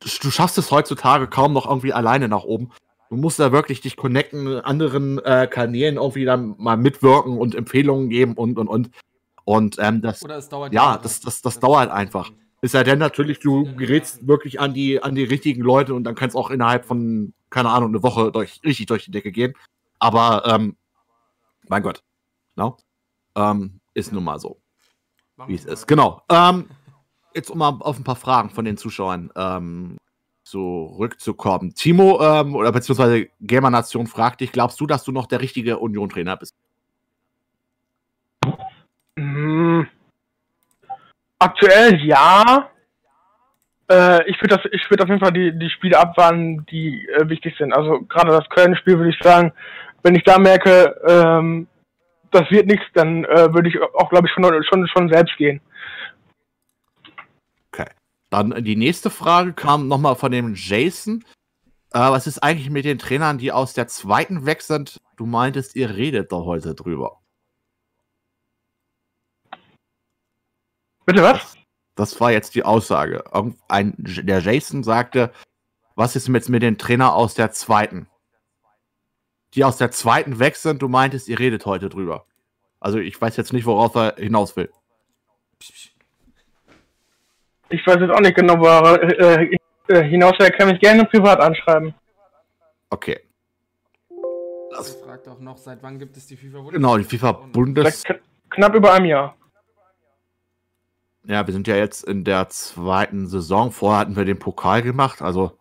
du 0.00 0.30
schaffst 0.32 0.58
es 0.58 0.72
heutzutage 0.72 1.28
kaum 1.28 1.52
noch 1.52 1.68
irgendwie 1.68 1.92
alleine 1.92 2.26
nach 2.26 2.42
oben. 2.42 2.72
Du 3.10 3.16
musst 3.16 3.38
da 3.38 3.52
wirklich 3.52 3.80
dich 3.80 3.96
connecten, 3.96 4.58
anderen 4.58 5.20
äh, 5.20 5.46
Kanälen 5.46 5.98
irgendwie 5.98 6.24
dann 6.24 6.56
mal 6.58 6.76
mitwirken 6.76 7.38
und 7.38 7.54
Empfehlungen 7.54 8.08
geben 8.08 8.34
und 8.34 8.58
und 8.58 8.66
und. 8.66 8.90
Und 9.44 9.76
ähm, 9.78 10.02
das, 10.02 10.24
Oder 10.24 10.38
es 10.38 10.48
dauert 10.48 10.72
ja, 10.72 10.82
Jahre. 10.82 11.02
das, 11.04 11.20
das, 11.20 11.42
das 11.42 11.60
dauert 11.60 11.88
einfach. 11.88 12.32
Ist 12.62 12.74
ja 12.74 12.84
dann 12.84 13.00
natürlich, 13.00 13.40
du 13.40 13.74
gerätst 13.74 14.26
wirklich 14.26 14.60
an 14.60 14.72
die, 14.72 15.02
an 15.02 15.16
die 15.16 15.24
richtigen 15.24 15.62
Leute 15.62 15.94
und 15.94 16.04
dann 16.04 16.14
kann 16.14 16.28
es 16.28 16.36
auch 16.36 16.50
innerhalb 16.50 16.84
von, 16.84 17.34
keine 17.50 17.70
Ahnung, 17.70 17.90
eine 17.90 18.02
Woche 18.02 18.30
durch, 18.30 18.60
richtig 18.64 18.86
durch 18.86 19.04
die 19.04 19.10
Decke 19.10 19.32
gehen. 19.32 19.54
Aber, 19.98 20.44
ähm, 20.46 20.76
mein 21.68 21.82
Gott, 21.82 22.02
no? 22.54 22.76
ähm, 23.34 23.80
ist 23.94 24.12
nun 24.12 24.24
mal 24.24 24.38
so, 24.38 24.60
wie 25.46 25.54
es 25.54 25.64
ist. 25.64 25.86
Genau. 25.86 26.22
Ähm, 26.28 26.68
jetzt 27.34 27.50
um 27.50 27.58
mal 27.58 27.76
auf 27.80 27.98
ein 27.98 28.04
paar 28.04 28.16
Fragen 28.16 28.50
von 28.50 28.64
den 28.64 28.76
Zuschauern 28.76 29.30
ähm, 29.36 29.96
zurückzukommen. 30.44 31.74
Timo, 31.74 32.20
ähm, 32.22 32.54
oder 32.54 32.72
beziehungsweise 32.72 33.28
Gamer 33.40 33.70
Nation 33.70 34.06
fragt 34.06 34.40
dich, 34.40 34.52
glaubst 34.52 34.80
du, 34.80 34.86
dass 34.86 35.04
du 35.04 35.12
noch 35.12 35.26
der 35.26 35.40
richtige 35.40 35.78
Union-Trainer 35.78 36.36
bist? 36.36 36.54
Aktuell 41.42 42.00
ja. 42.04 42.70
Äh, 43.90 44.30
ich 44.30 44.40
würde 44.40 44.62
würde 44.62 45.02
auf 45.02 45.08
jeden 45.08 45.20
Fall 45.20 45.32
die, 45.32 45.58
die 45.58 45.70
Spiele 45.70 45.98
abwarten, 45.98 46.64
die 46.66 47.04
äh, 47.08 47.28
wichtig 47.28 47.56
sind. 47.58 47.72
Also 47.72 48.02
gerade 48.02 48.30
das 48.30 48.48
Köln-Spiel 48.48 48.96
würde 48.96 49.10
ich 49.10 49.18
sagen, 49.20 49.52
wenn 50.04 50.14
ich 50.14 50.22
da 50.22 50.38
merke, 50.38 50.94
ähm, 51.08 51.66
das 52.30 52.48
wird 52.52 52.68
nichts, 52.68 52.84
dann 52.94 53.24
äh, 53.24 53.52
würde 53.52 53.68
ich 53.68 53.76
auch, 53.82 54.08
glaube 54.08 54.28
ich, 54.28 54.32
schon, 54.32 54.44
schon, 54.62 54.86
schon 54.86 55.08
selbst 55.08 55.36
gehen. 55.36 55.60
Okay. 57.72 57.90
Dann 58.30 58.62
die 58.62 58.76
nächste 58.76 59.10
Frage 59.10 59.52
kam 59.52 59.88
nochmal 59.88 60.14
von 60.14 60.30
dem 60.30 60.54
Jason. 60.54 61.24
Äh, 61.92 61.98
was 61.98 62.28
ist 62.28 62.38
eigentlich 62.38 62.70
mit 62.70 62.84
den 62.84 62.98
Trainern, 62.98 63.38
die 63.38 63.50
aus 63.50 63.74
der 63.74 63.88
zweiten 63.88 64.46
weg 64.46 64.62
sind? 64.62 65.00
Du 65.16 65.26
meintest, 65.26 65.74
ihr 65.74 65.90
redet 65.90 66.30
doch 66.30 66.44
heute 66.44 66.76
drüber. 66.76 67.21
Bitte 71.06 71.22
was? 71.22 71.54
Das 71.94 72.20
war 72.20 72.32
jetzt 72.32 72.54
die 72.54 72.64
Aussage. 72.64 73.24
Ein, 73.68 73.94
der 73.98 74.40
Jason 74.40 74.82
sagte, 74.82 75.30
was 75.94 76.16
ist 76.16 76.28
jetzt 76.28 76.48
mit 76.48 76.62
den 76.62 76.78
Trainern 76.78 77.10
aus 77.10 77.34
der 77.34 77.52
zweiten? 77.52 78.08
Die 79.54 79.64
aus 79.64 79.76
der 79.76 79.90
zweiten 79.90 80.38
weg 80.38 80.56
sind, 80.56 80.80
du 80.80 80.88
meintest, 80.88 81.28
ihr 81.28 81.38
redet 81.38 81.66
heute 81.66 81.90
drüber. 81.90 82.24
Also 82.80 82.98
ich 82.98 83.20
weiß 83.20 83.36
jetzt 83.36 83.52
nicht, 83.52 83.66
worauf 83.66 83.94
er 83.94 84.14
hinaus 84.16 84.56
will. 84.56 84.70
Ich 87.68 87.86
weiß 87.86 87.96
jetzt 88.00 88.10
auch 88.10 88.20
nicht 88.20 88.34
genau, 88.34 88.58
wo 88.58 88.66
er 88.66 89.02
äh, 89.02 89.56
äh, 89.88 90.04
hinaus 90.04 90.32
will. 90.38 90.46
Er 90.46 90.52
kann 90.52 90.68
mich 90.68 90.80
gerne 90.80 91.04
privat 91.04 91.40
anschreiben. 91.40 91.94
Okay. 92.90 93.20
Er 94.74 94.82
fragt 94.84 95.28
auch 95.28 95.38
noch, 95.38 95.58
seit 95.58 95.82
wann 95.82 95.98
gibt 95.98 96.16
es 96.16 96.26
die 96.26 96.36
FIFA 96.36 96.70
Genau, 96.70 96.96
die 96.96 97.04
FIFA 97.04 97.32
Bundes. 97.32 98.02
Seit 98.02 98.16
kn- 98.16 98.20
knapp 98.50 98.74
über 98.74 98.92
einem 98.94 99.06
Jahr. 99.06 99.36
Ja, 101.24 101.46
wir 101.46 101.52
sind 101.52 101.68
ja 101.68 101.76
jetzt 101.76 102.02
in 102.02 102.24
der 102.24 102.48
zweiten 102.48 103.26
Saison. 103.26 103.70
Vorher 103.70 104.00
hatten 104.00 104.16
wir 104.16 104.24
den 104.24 104.38
Pokal 104.38 104.82
gemacht. 104.82 105.22
Also, 105.22 105.58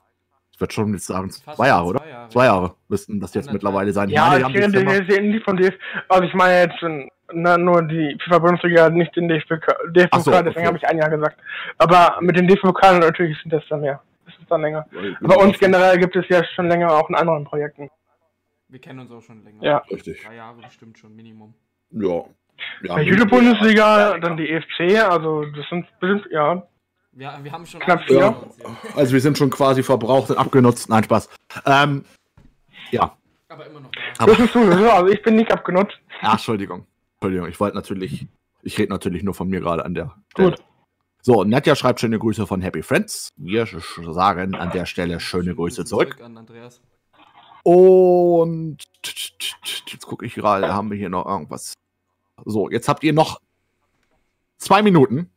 ich 0.52 0.60
würde 0.60 0.74
schon 0.74 0.94
jetzt 0.94 1.06
sagen, 1.06 1.30
zwei 1.30 1.68
Jahre, 1.68 1.86
oder? 1.86 2.00
zwei 2.00 2.10
Jahre. 2.10 2.30
Zwei 2.30 2.46
Jahre 2.46 2.76
müssten 2.88 3.20
das 3.20 3.34
jetzt 3.34 3.52
mittlerweile 3.52 3.92
sein. 3.94 4.10
Ja, 4.10 4.30
meine, 4.30 4.42
ich 4.42 4.72
die 4.72 4.78
haben 4.78 5.06
jetzt 5.08 5.22
nicht 5.22 5.44
von 5.44 5.58
DFB. 5.58 5.78
Also 6.08 6.24
ich 6.24 6.34
meine 6.34 6.62
jetzt 6.62 7.10
na, 7.34 7.58
nur 7.58 7.82
die 7.84 8.18
FIFA-Bundesliga, 8.24 8.90
nicht 8.90 9.16
den 9.16 9.28
DFB-Pokal, 9.28 9.92
DFB 9.92 10.16
so, 10.16 10.32
deswegen 10.32 10.50
okay. 10.50 10.66
habe 10.66 10.78
ich 10.78 10.88
ein 10.88 10.98
Jahr 10.98 11.10
gesagt. 11.10 11.38
Aber 11.78 12.18
mit 12.22 12.38
den 12.38 12.48
DFB-Pokalen 12.48 13.00
natürlich 13.00 13.38
sind 13.42 13.54
das 13.54 13.64
dann 13.70 13.82
mehr. 13.82 14.02
Das 14.26 14.36
ist 14.38 14.50
dann 14.50 14.62
länger. 14.62 14.86
Bei 15.22 15.36
uns 15.36 15.58
generell 15.60 15.98
gibt 15.98 16.16
es 16.16 16.26
ja 16.30 16.44
schon 16.56 16.68
länger 16.68 16.92
auch 16.92 17.10
in 17.10 17.16
anderen 17.16 17.44
Projekten. 17.44 17.90
Wir 18.68 18.80
kennen 18.80 19.00
uns 19.00 19.12
auch 19.12 19.22
schon 19.22 19.44
länger. 19.44 19.64
Ja. 19.64 19.78
Richtig. 19.92 20.24
Drei 20.24 20.36
Jahre 20.36 20.62
bestimmt 20.62 20.98
schon, 20.98 21.16
Minimum. 21.16 21.54
Ja. 21.92 22.24
Ja 22.84 23.00
Judo-Bundesliga, 23.00 24.18
dann 24.20 24.38
die 24.38 24.50
EFC, 24.50 24.98
also 25.10 25.46
das 25.46 25.66
sind 25.70 25.86
bestimmt, 26.00 26.28
ja. 26.32 26.64
Wir, 27.14 27.38
wir 27.44 27.52
haben 27.52 27.66
schon 27.66 27.82
Knapp 27.82 28.04
vier. 28.06 28.20
ja. 28.20 28.36
Also, 28.96 29.12
wir 29.14 29.20
sind 29.20 29.38
schon 29.38 29.50
quasi 29.50 29.84
verbraucht 29.84 30.30
und 30.30 30.38
abgenutzt. 30.38 30.88
Nein, 30.88 31.04
Spaß. 31.04 31.30
Ähm, 31.66 32.06
ja. 32.92 33.18
Aber 33.50 33.66
immer 33.66 33.82
noch. 33.82 33.92
Aber- 34.18 34.32
Das 34.32 34.40
ist 34.40 34.54
sowieso, 34.54 34.90
also 34.90 35.12
ich 35.12 35.22
bin 35.22 35.36
nicht 35.36 35.52
abgenutzt. 35.52 35.98
Ach, 36.22 36.34
Entschuldigung. 36.34 36.86
Entschuldigung, 37.20 37.50
ich 37.50 37.60
wollte 37.60 37.76
natürlich, 37.76 38.28
ich 38.64 38.78
rede 38.80 38.92
natürlich 38.94 39.24
nur 39.24 39.34
von 39.34 39.50
mir 39.50 39.60
gerade 39.60 39.84
an 39.84 39.94
der 39.94 40.16
Stelle. 40.32 40.52
Gut. 40.52 40.64
So, 41.22 41.44
Nadja 41.44 41.76
schreibt 41.76 42.00
schöne 42.00 42.18
Grüße 42.18 42.48
von 42.48 42.62
Happy 42.62 42.82
Friends. 42.82 43.30
Wir 43.36 43.68
sagen 43.68 44.56
an 44.56 44.72
der 44.72 44.86
Stelle 44.86 45.20
schöne 45.20 45.54
Grüße 45.54 45.84
zurück. 45.86 46.18
an 46.24 46.38
Andreas. 46.38 46.82
Und 47.64 48.78
jetzt 49.92 50.06
gucke 50.08 50.26
ich 50.26 50.34
gerade, 50.34 50.74
haben 50.74 50.90
wir 50.90 50.98
hier 50.98 51.10
noch 51.10 51.26
irgendwas. 51.28 51.74
So, 52.46 52.70
jetzt 52.70 52.88
habt 52.88 53.04
ihr 53.04 53.14
noch 53.14 53.40
zwei 54.58 54.82
Minuten. 54.82 55.30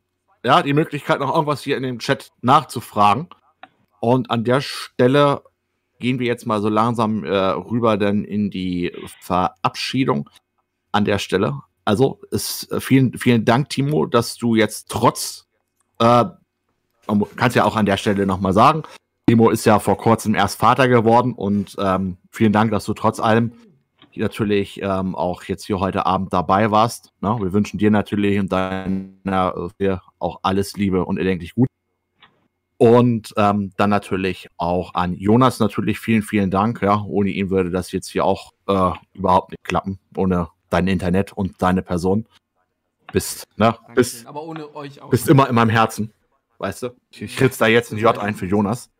Ja, 0.43 0.61
die 0.61 0.73
Möglichkeit, 0.73 1.19
noch 1.19 1.33
irgendwas 1.33 1.63
hier 1.63 1.77
in 1.77 1.83
dem 1.83 1.99
Chat 1.99 2.31
nachzufragen. 2.41 3.27
Und 3.99 4.29
an 4.29 4.43
der 4.43 4.61
Stelle 4.61 5.41
gehen 5.99 6.19
wir 6.19 6.27
jetzt 6.27 6.45
mal 6.45 6.61
so 6.61 6.69
langsam 6.69 7.23
äh, 7.23 7.35
rüber 7.35 7.97
dann 7.97 8.23
in 8.23 8.51
die 8.51 8.91
Verabschiedung 9.21 10.29
an 10.91 11.05
der 11.05 11.17
Stelle. 11.17 11.61
Also, 11.83 12.19
es, 12.31 12.69
äh, 12.71 12.79
vielen, 12.79 13.17
vielen 13.17 13.45
Dank, 13.45 13.69
Timo, 13.69 14.05
dass 14.05 14.37
du 14.37 14.55
jetzt 14.55 14.89
trotz, 14.89 15.47
äh, 15.99 16.25
kannst 17.35 17.55
ja 17.55 17.63
auch 17.63 17.75
an 17.75 17.85
der 17.85 17.97
Stelle 17.97 18.25
nochmal 18.25 18.53
sagen, 18.53 18.83
Timo 19.27 19.49
ist 19.49 19.65
ja 19.65 19.79
vor 19.79 19.97
kurzem 19.97 20.35
erst 20.35 20.59
Vater 20.59 20.87
geworden 20.87 21.33
und 21.33 21.75
ähm, 21.79 22.17
vielen 22.29 22.53
Dank, 22.53 22.69
dass 22.69 22.85
du 22.85 22.93
trotz 22.93 23.19
allem 23.19 23.53
natürlich 24.17 24.81
ähm, 24.81 25.15
auch 25.15 25.43
jetzt 25.43 25.65
hier 25.65 25.79
heute 25.79 26.05
Abend 26.05 26.33
dabei 26.33 26.71
warst. 26.71 27.13
Ne? 27.21 27.37
Wir 27.39 27.53
wünschen 27.53 27.77
dir 27.77 27.91
natürlich 27.91 28.39
und 28.39 28.51
deiner 28.51 29.69
äh, 29.79 29.97
auch 30.19 30.39
alles 30.43 30.75
Liebe 30.77 31.05
und 31.05 31.17
erdenklich 31.17 31.55
gut. 31.55 31.67
Und 32.77 33.33
ähm, 33.37 33.71
dann 33.77 33.89
natürlich 33.89 34.49
auch 34.57 34.93
an 34.95 35.13
Jonas 35.13 35.59
natürlich 35.59 35.99
vielen, 35.99 36.21
vielen 36.23 36.51
Dank. 36.51 36.81
Ja, 36.81 37.03
ohne 37.07 37.29
ihn 37.29 37.49
würde 37.49 37.71
das 37.71 37.91
jetzt 37.91 38.09
hier 38.09 38.25
auch 38.25 38.51
äh, 38.67 38.91
überhaupt 39.13 39.51
nicht 39.51 39.63
klappen, 39.63 39.99
ohne 40.17 40.49
dein 40.69 40.87
Internet 40.87 41.31
und 41.33 41.61
deine 41.61 41.81
Person. 41.81 42.25
Bist, 43.13 43.45
ne? 43.55 43.65
Dankeschön. 43.71 43.95
Bist, 43.95 44.27
Aber 44.27 44.43
ohne 44.43 44.75
euch 44.75 45.01
auch. 45.01 45.09
bist 45.09 45.29
immer 45.29 45.47
in 45.47 45.55
meinem 45.55 45.69
Herzen. 45.69 46.11
Weißt 46.57 46.83
du? 46.83 46.89
Ich, 47.11 47.21
ich 47.21 47.41
ritz 47.41 47.57
da 47.57 47.67
jetzt 47.67 47.91
ein 47.93 47.97
J 47.97 48.17
ein 48.17 48.35
für 48.35 48.45
Jonas. 48.45 48.91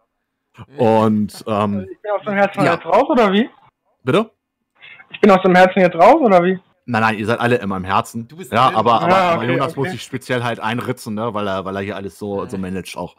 Und 0.77 1.43
ähm, 1.47 1.85
Ich 1.91 2.01
bin 2.01 2.11
aus 2.11 2.23
dem 2.23 2.33
Herzen 2.33 2.63
Ja. 2.63 2.75
jetzt 2.75 2.85
raus, 2.85 3.09
oder 3.09 3.33
wie? 3.33 3.49
bitte? 4.03 4.31
Ich 5.09 5.19
bin 5.21 5.31
aus 5.31 5.41
dem 5.41 5.55
Herzen 5.55 5.79
jetzt 5.79 5.95
raus, 5.95 6.17
oder 6.21 6.43
wie? 6.43 6.59
Nein, 6.87 7.01
nein, 7.01 7.17
ihr 7.17 7.25
seid 7.25 7.39
alle 7.39 7.55
in 7.55 7.67
meinem 7.69 7.83
Herzen. 7.85 8.27
Du 8.27 8.37
bist 8.37 8.51
ja, 8.51 8.71
aber, 8.71 9.01
aber, 9.01 9.15
Ah, 9.15 9.31
aber 9.31 9.41
okay, 9.43 9.51
Jonas 9.53 9.71
okay. 9.71 9.79
muss 9.79 9.89
sich 9.91 10.03
speziell 10.03 10.43
halt 10.43 10.59
einritzen, 10.59 11.15
ne, 11.15 11.33
weil 11.33 11.47
er, 11.47 11.65
weil 11.65 11.75
er 11.77 11.81
hier 11.81 11.95
alles 11.95 12.19
so, 12.19 12.45
so 12.45 12.57
managt 12.57 12.95
auch. 12.95 13.15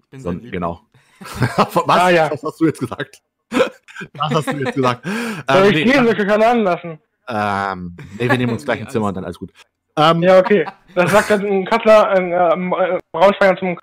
Ich 0.00 0.10
bin 0.10 0.20
So, 0.20 0.32
genau. 0.34 0.80
Was? 1.56 1.76
Ah, 1.88 2.10
ja. 2.10 2.30
Was 2.30 2.42
hast 2.42 2.60
du 2.60 2.66
jetzt 2.66 2.80
gesagt? 2.80 3.22
Was 3.50 4.34
hast 4.34 4.52
du 4.52 4.56
jetzt 4.58 4.74
gesagt? 4.74 5.04
Soll 5.48 5.66
ähm, 5.66 5.74
ich 5.74 5.84
nee, 5.86 6.10
ich 6.10 6.18
keine 6.28 6.46
anlassen? 6.46 7.00
ähm, 7.28 7.96
nee, 8.18 8.28
wir 8.30 8.38
nehmen 8.38 8.52
uns 8.52 8.64
gleich 8.64 8.80
ein 8.80 8.88
Zimmer 8.90 9.08
und 9.08 9.16
dann 9.16 9.24
alles 9.24 9.38
gut. 9.38 9.52
Ähm, 9.96 10.22
Ja, 10.22 10.38
okay. 10.38 10.66
Das 10.94 11.10
sagt 11.10 11.30
dann 11.30 11.44
ein 11.44 11.64
Kassler, 11.64 12.08
ein 12.10 12.32
äh, 12.32 12.98
Braunschweiger 13.12 13.56
zum 13.58 13.80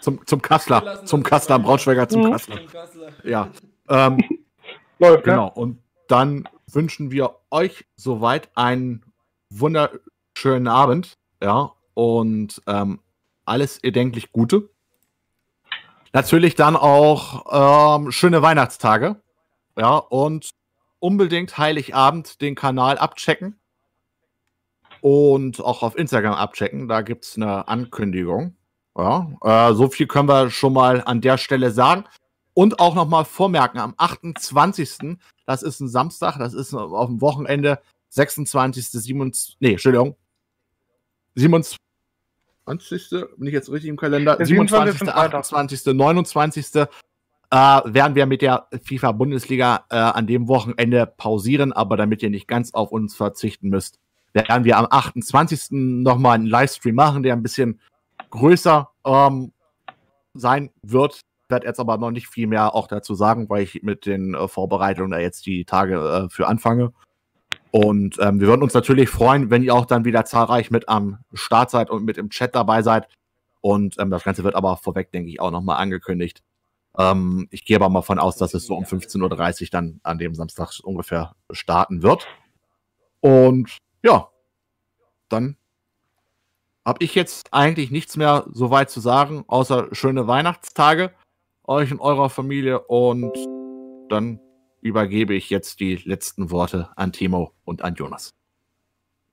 zum, 0.00 0.26
zum 0.26 0.42
Kassler. 0.42 1.04
Zum 1.04 1.22
Kassler, 1.22 1.58
Braunschweiger 1.58 2.08
zum 2.08 2.22
Mhm. 2.26 2.32
Kassler. 2.32 2.56
Ja. 3.24 3.48
Ähm, 3.88 4.18
Läuft, 4.98 5.24
Genau. 5.24 5.46
ne? 5.46 5.52
Und 5.54 5.81
dann 6.12 6.46
wünschen 6.70 7.10
wir 7.10 7.36
euch 7.50 7.86
soweit 7.96 8.50
einen 8.54 9.02
wunderschönen 9.48 10.68
Abend. 10.68 11.16
Ja. 11.42 11.72
Und 11.94 12.62
ähm, 12.66 13.00
alles 13.46 13.78
erdenklich 13.78 14.30
Gute. 14.30 14.68
Natürlich 16.12 16.54
dann 16.54 16.76
auch 16.76 17.96
ähm, 17.98 18.12
schöne 18.12 18.42
Weihnachtstage. 18.42 19.22
Ja. 19.78 19.96
Und 19.96 20.50
unbedingt 20.98 21.56
Heiligabend 21.56 22.42
den 22.42 22.54
Kanal 22.54 22.98
abchecken. 22.98 23.58
Und 25.00 25.60
auch 25.60 25.82
auf 25.82 25.96
Instagram 25.96 26.34
abchecken. 26.34 26.88
Da 26.88 27.00
gibt 27.00 27.24
es 27.24 27.36
eine 27.36 27.66
Ankündigung. 27.68 28.54
Ja, 28.96 29.28
äh, 29.42 29.72
so 29.72 29.88
viel 29.88 30.06
können 30.06 30.28
wir 30.28 30.50
schon 30.50 30.74
mal 30.74 31.02
an 31.02 31.22
der 31.22 31.38
Stelle 31.38 31.70
sagen. 31.70 32.04
Und 32.54 32.80
auch 32.80 32.94
nochmal 32.94 33.24
vormerken, 33.24 33.80
am 33.80 33.94
28. 33.96 35.18
Das 35.46 35.62
ist 35.62 35.80
ein 35.80 35.88
Samstag, 35.88 36.38
das 36.38 36.54
ist 36.54 36.74
auf 36.74 37.08
dem 37.08 37.20
Wochenende, 37.20 37.80
26. 38.10 38.88
27. 38.90 39.56
Nee, 39.60 39.72
Entschuldigung. 39.72 40.16
27. 41.34 41.78
Bin 42.66 43.46
ich 43.46 43.52
jetzt 43.52 43.70
richtig 43.70 43.88
im 43.88 43.96
Kalender? 43.96 44.36
27. 44.44 45.08
28. 45.08 45.86
29. 45.86 46.66
Äh, 46.74 46.86
werden 47.84 48.14
wir 48.14 48.26
mit 48.26 48.42
der 48.42 48.68
FIFA-Bundesliga 48.82 49.84
äh, 49.90 49.96
an 49.96 50.26
dem 50.26 50.48
Wochenende 50.48 51.06
pausieren, 51.06 51.72
aber 51.72 51.96
damit 51.96 52.22
ihr 52.22 52.30
nicht 52.30 52.48
ganz 52.48 52.72
auf 52.72 52.92
uns 52.92 53.14
verzichten 53.14 53.68
müsst, 53.68 53.98
werden 54.32 54.64
wir 54.64 54.78
am 54.78 54.86
28. 54.90 55.68
nochmal 55.70 56.36
einen 56.36 56.46
Livestream 56.46 56.94
machen, 56.94 57.22
der 57.22 57.34
ein 57.34 57.42
bisschen 57.42 57.80
größer 58.30 58.90
ähm, 59.04 59.52
sein 60.34 60.70
wird. 60.82 61.20
Werde 61.48 61.66
jetzt 61.66 61.80
aber 61.80 61.98
noch 61.98 62.10
nicht 62.10 62.28
viel 62.28 62.46
mehr 62.46 62.74
auch 62.74 62.86
dazu 62.86 63.14
sagen, 63.14 63.48
weil 63.48 63.62
ich 63.62 63.82
mit 63.82 64.06
den 64.06 64.34
äh, 64.34 64.48
Vorbereitungen 64.48 65.10
da 65.10 65.18
jetzt 65.18 65.44
die 65.46 65.64
Tage 65.64 65.96
äh, 65.96 66.28
für 66.30 66.46
anfange. 66.48 66.92
Und 67.70 68.18
ähm, 68.20 68.40
wir 68.40 68.48
würden 68.48 68.62
uns 68.62 68.74
natürlich 68.74 69.08
freuen, 69.08 69.50
wenn 69.50 69.62
ihr 69.62 69.74
auch 69.74 69.86
dann 69.86 70.04
wieder 70.04 70.24
zahlreich 70.24 70.70
mit 70.70 70.88
am 70.88 71.18
Start 71.32 71.70
seid 71.70 71.90
und 71.90 72.04
mit 72.04 72.18
im 72.18 72.30
Chat 72.30 72.54
dabei 72.54 72.82
seid. 72.82 73.08
Und 73.60 73.98
ähm, 73.98 74.10
das 74.10 74.24
Ganze 74.24 74.44
wird 74.44 74.54
aber 74.54 74.76
vorweg, 74.76 75.10
denke 75.12 75.30
ich, 75.30 75.40
auch 75.40 75.50
nochmal 75.50 75.78
angekündigt. 75.78 76.42
Ähm, 76.98 77.48
ich 77.50 77.64
gehe 77.64 77.76
aber 77.76 77.88
mal 77.88 78.02
von 78.02 78.18
aus, 78.18 78.36
dass 78.36 78.54
es 78.54 78.66
so 78.66 78.76
um 78.76 78.84
15.30 78.84 79.62
Uhr 79.62 79.68
dann 79.70 80.00
an 80.02 80.18
dem 80.18 80.34
Samstag 80.34 80.72
ungefähr 80.82 81.34
starten 81.50 82.02
wird. 82.02 82.26
Und 83.20 83.78
ja, 84.02 84.28
dann 85.28 85.56
habe 86.84 87.02
ich 87.04 87.14
jetzt 87.14 87.52
eigentlich 87.52 87.90
nichts 87.90 88.16
mehr 88.16 88.44
so 88.52 88.70
weit 88.70 88.90
zu 88.90 89.00
sagen, 89.00 89.44
außer 89.46 89.88
schöne 89.92 90.26
Weihnachtstage 90.26 91.12
euch 91.72 91.90
und 91.90 92.00
eurer 92.00 92.30
Familie 92.30 92.80
und 92.80 93.32
dann 94.08 94.40
übergebe 94.80 95.34
ich 95.34 95.50
jetzt 95.50 95.80
die 95.80 95.96
letzten 95.96 96.50
Worte 96.50 96.90
an 96.96 97.12
Timo 97.12 97.52
und 97.64 97.82
an 97.82 97.94
Jonas. 97.94 98.34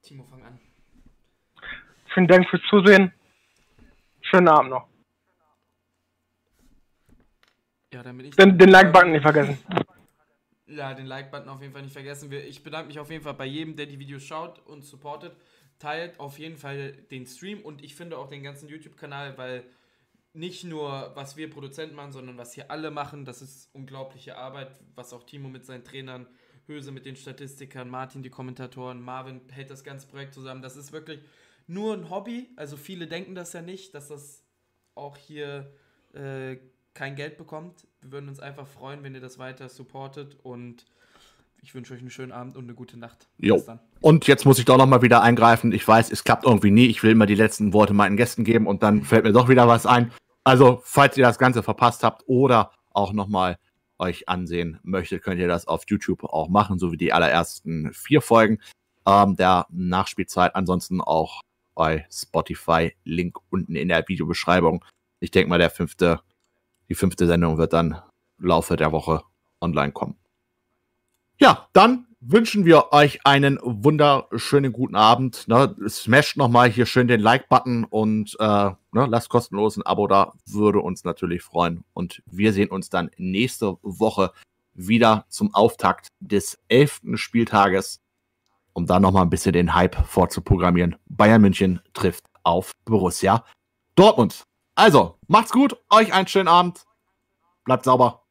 Timo, 0.02 0.24
fang 0.24 0.44
an. 0.44 0.60
Vielen 2.14 2.28
Dank 2.28 2.50
fürs 2.50 2.62
Zusehen. 2.70 3.14
Schönen 4.22 4.48
Abend 4.48 4.72
noch. 4.72 4.88
Ja, 7.94 8.04
damit 8.04 8.28
ich 8.28 8.36
den, 8.36 8.58
den 8.58 8.70
Like-Button 8.70 9.12
nicht 9.12 9.24
vergessen. 9.24 9.58
Ja, 10.68 10.94
den 10.94 11.08
Like-Button 11.08 11.50
auf 11.50 11.62
jeden 11.62 11.74
Fall 11.74 11.82
nicht 11.82 11.94
vergessen. 11.94 12.32
Ich 12.32 12.64
bedanke 12.64 12.88
mich 12.88 13.00
auf 13.00 13.10
jeden 13.10 13.24
Fall 13.24 13.34
bei 13.34 13.46
jedem, 13.46 13.76
der 13.76 13.88
die 13.88 14.00
Videos 14.00 14.24
schaut 14.24 14.60
und 14.68 14.84
supportet 14.84 15.36
teilt 15.80 16.20
auf 16.20 16.38
jeden 16.38 16.58
Fall 16.58 16.92
den 17.10 17.26
Stream 17.26 17.62
und 17.62 17.84
ich 17.84 17.96
finde 17.96 18.18
auch 18.18 18.28
den 18.28 18.44
ganzen 18.44 18.68
YouTube-Kanal, 18.68 19.38
weil 19.38 19.64
nicht 20.34 20.64
nur, 20.64 21.12
was 21.16 21.38
wir 21.38 21.50
Produzenten 21.50 21.96
machen, 21.96 22.12
sondern 22.12 22.38
was 22.38 22.54
hier 22.54 22.70
alle 22.70 22.92
machen, 22.92 23.26
das 23.26 23.42
ist 23.42 23.70
unglaubliche 23.74 24.38
Arbeit, 24.38 24.80
was 24.96 25.14
auch 25.14 25.24
Timo 25.24 25.50
mit 25.50 25.66
seinen 25.66 25.84
Trainern, 25.84 26.28
Höse 26.68 26.92
mit 26.92 27.06
den 27.06 27.16
Statistikern, 27.16 27.90
Martin 27.90 28.22
die 28.22 28.30
Kommentatoren, 28.30 29.02
Marvin 29.02 29.42
hält 29.50 29.72
das 29.72 29.84
ganze 29.84 30.08
Projekt 30.08 30.36
zusammen. 30.36 30.62
Das 30.62 30.78
ist 30.78 30.92
wirklich 30.92 31.20
nur 31.66 31.96
ein 31.96 32.10
Hobby. 32.10 32.50
Also 32.56 32.78
viele 32.78 33.08
denken 33.08 33.34
das 33.34 33.54
ja 33.54 33.62
nicht, 33.62 33.96
dass 33.96 34.10
das 34.10 34.44
auch 34.94 35.18
hier 35.18 35.74
äh, 36.14 36.58
kein 36.94 37.16
Geld 37.16 37.38
bekommt. 37.38 37.88
Wir 38.02 38.12
würden 38.12 38.30
uns 38.30 38.40
einfach 38.40 38.68
freuen, 38.68 39.04
wenn 39.04 39.16
ihr 39.16 39.22
das 39.22 39.40
weiter 39.40 39.68
supportet 39.68 40.38
und 40.44 40.86
ich 41.62 41.76
wünsche 41.76 41.94
euch 41.94 42.00
einen 42.00 42.10
schönen 42.10 42.32
Abend 42.32 42.56
und 42.56 42.64
eine 42.66 42.74
gute 42.74 42.98
Nacht. 42.98 43.28
Jo. 43.38 43.64
Und 44.02 44.28
jetzt 44.28 44.46
muss 44.46 44.60
ich 44.60 44.66
doch 44.66 44.78
nochmal 44.78 45.02
wieder 45.02 45.22
eingreifen. 45.22 45.72
Ich 45.72 45.88
weiß, 45.88 46.12
es 46.12 46.24
klappt 46.24 46.46
irgendwie 46.46 46.72
nie. 46.72 46.88
Ich 46.88 47.04
will 47.04 47.12
immer 47.12 47.26
die 47.26 47.36
letzten 47.36 47.74
Worte 47.74 47.94
meinen 47.94 48.18
Gästen 48.18 48.44
geben 48.44 48.68
und 48.68 48.84
dann 48.84 49.04
fällt 49.04 49.26
mir 49.26 49.34
doch 49.34 49.50
wieder 49.50 49.68
was 49.68 49.86
ein. 49.86 50.12
Also, 50.44 50.82
falls 50.84 51.18
ihr 51.18 51.24
das 51.24 51.38
Ganze 51.38 51.64
verpasst 51.64 52.04
habt 52.04 52.24
oder 52.28 52.72
auch 52.92 53.14
nochmal 53.14 53.58
euch 53.98 54.30
ansehen 54.30 54.80
möchtet, 54.84 55.22
könnt 55.22 55.40
ihr 55.40 55.48
das 55.48 55.68
auf 55.68 55.84
YouTube 55.88 56.24
auch 56.24 56.48
machen, 56.48 56.80
so 56.80 56.92
wie 56.92 56.98
die 56.98 57.12
allerersten 57.12 57.92
vier 57.94 58.22
Folgen 58.22 58.60
ähm, 59.06 59.36
der 59.36 59.68
Nachspielzeit. 59.70 60.56
Ansonsten 60.56 61.02
auch 61.02 61.42
bei 61.76 62.06
Spotify, 62.12 62.94
Link 63.04 63.38
unten 63.50 63.76
in 63.76 63.90
der 63.90 64.08
Videobeschreibung. 64.08 64.84
Ich 65.20 65.32
denke 65.32 65.50
mal, 65.50 65.60
der 65.60 65.70
fünfte, 65.70 66.22
die 66.88 66.96
fünfte 66.96 67.28
Sendung 67.28 67.58
wird 67.58 67.74
dann 67.74 68.02
im 68.40 68.46
Laufe 68.46 68.78
der 68.78 68.92
Woche 68.92 69.24
online 69.62 69.92
kommen. 69.92 70.19
Ja, 71.42 71.70
dann 71.72 72.06
wünschen 72.20 72.66
wir 72.66 72.92
euch 72.92 73.26
einen 73.26 73.60
wunderschönen 73.64 74.74
guten 74.74 74.98
Abend. 74.98 75.48
Ne? 75.48 75.74
Smasht 75.88 76.36
nochmal 76.36 76.70
hier 76.70 76.86
schön 76.86 77.08
den 77.08 77.22
Like-Button 77.22 77.86
und 77.86 78.36
äh, 78.40 78.44
ne, 78.44 78.76
lasst 78.92 79.30
kostenlos 79.30 79.78
ein 79.78 79.84
Abo 79.84 80.08
da. 80.08 80.34
Würde 80.46 80.80
uns 80.82 81.06
natürlich 81.06 81.42
freuen. 81.42 81.86
Und 81.94 82.22
wir 82.26 82.52
sehen 82.52 82.70
uns 82.70 82.90
dann 82.90 83.10
nächste 83.18 83.78
Woche 83.82 84.34
wieder 84.74 85.26
zum 85.30 85.56
Auftakt 85.56 86.10
des 86.20 86.60
elften 86.68 87.18
Spieltages, 87.18 88.02
um 88.74 88.86
da 88.86 89.00
nochmal 89.00 89.24
ein 89.24 89.30
bisschen 89.30 89.54
den 89.54 89.74
Hype 89.74 89.96
vorzuprogrammieren. 90.08 90.98
Bayern 91.08 91.42
München 91.42 91.80
trifft 91.94 92.26
auf 92.44 92.72
Borussia 92.84 93.46
Dortmund. 93.96 94.44
Also, 94.76 95.18
macht's 95.28 95.52
gut, 95.52 95.78
euch 95.90 96.14
einen 96.14 96.28
schönen 96.28 96.50
Abend, 96.50 96.84
bleibt 97.64 97.86
sauber. 97.86 98.24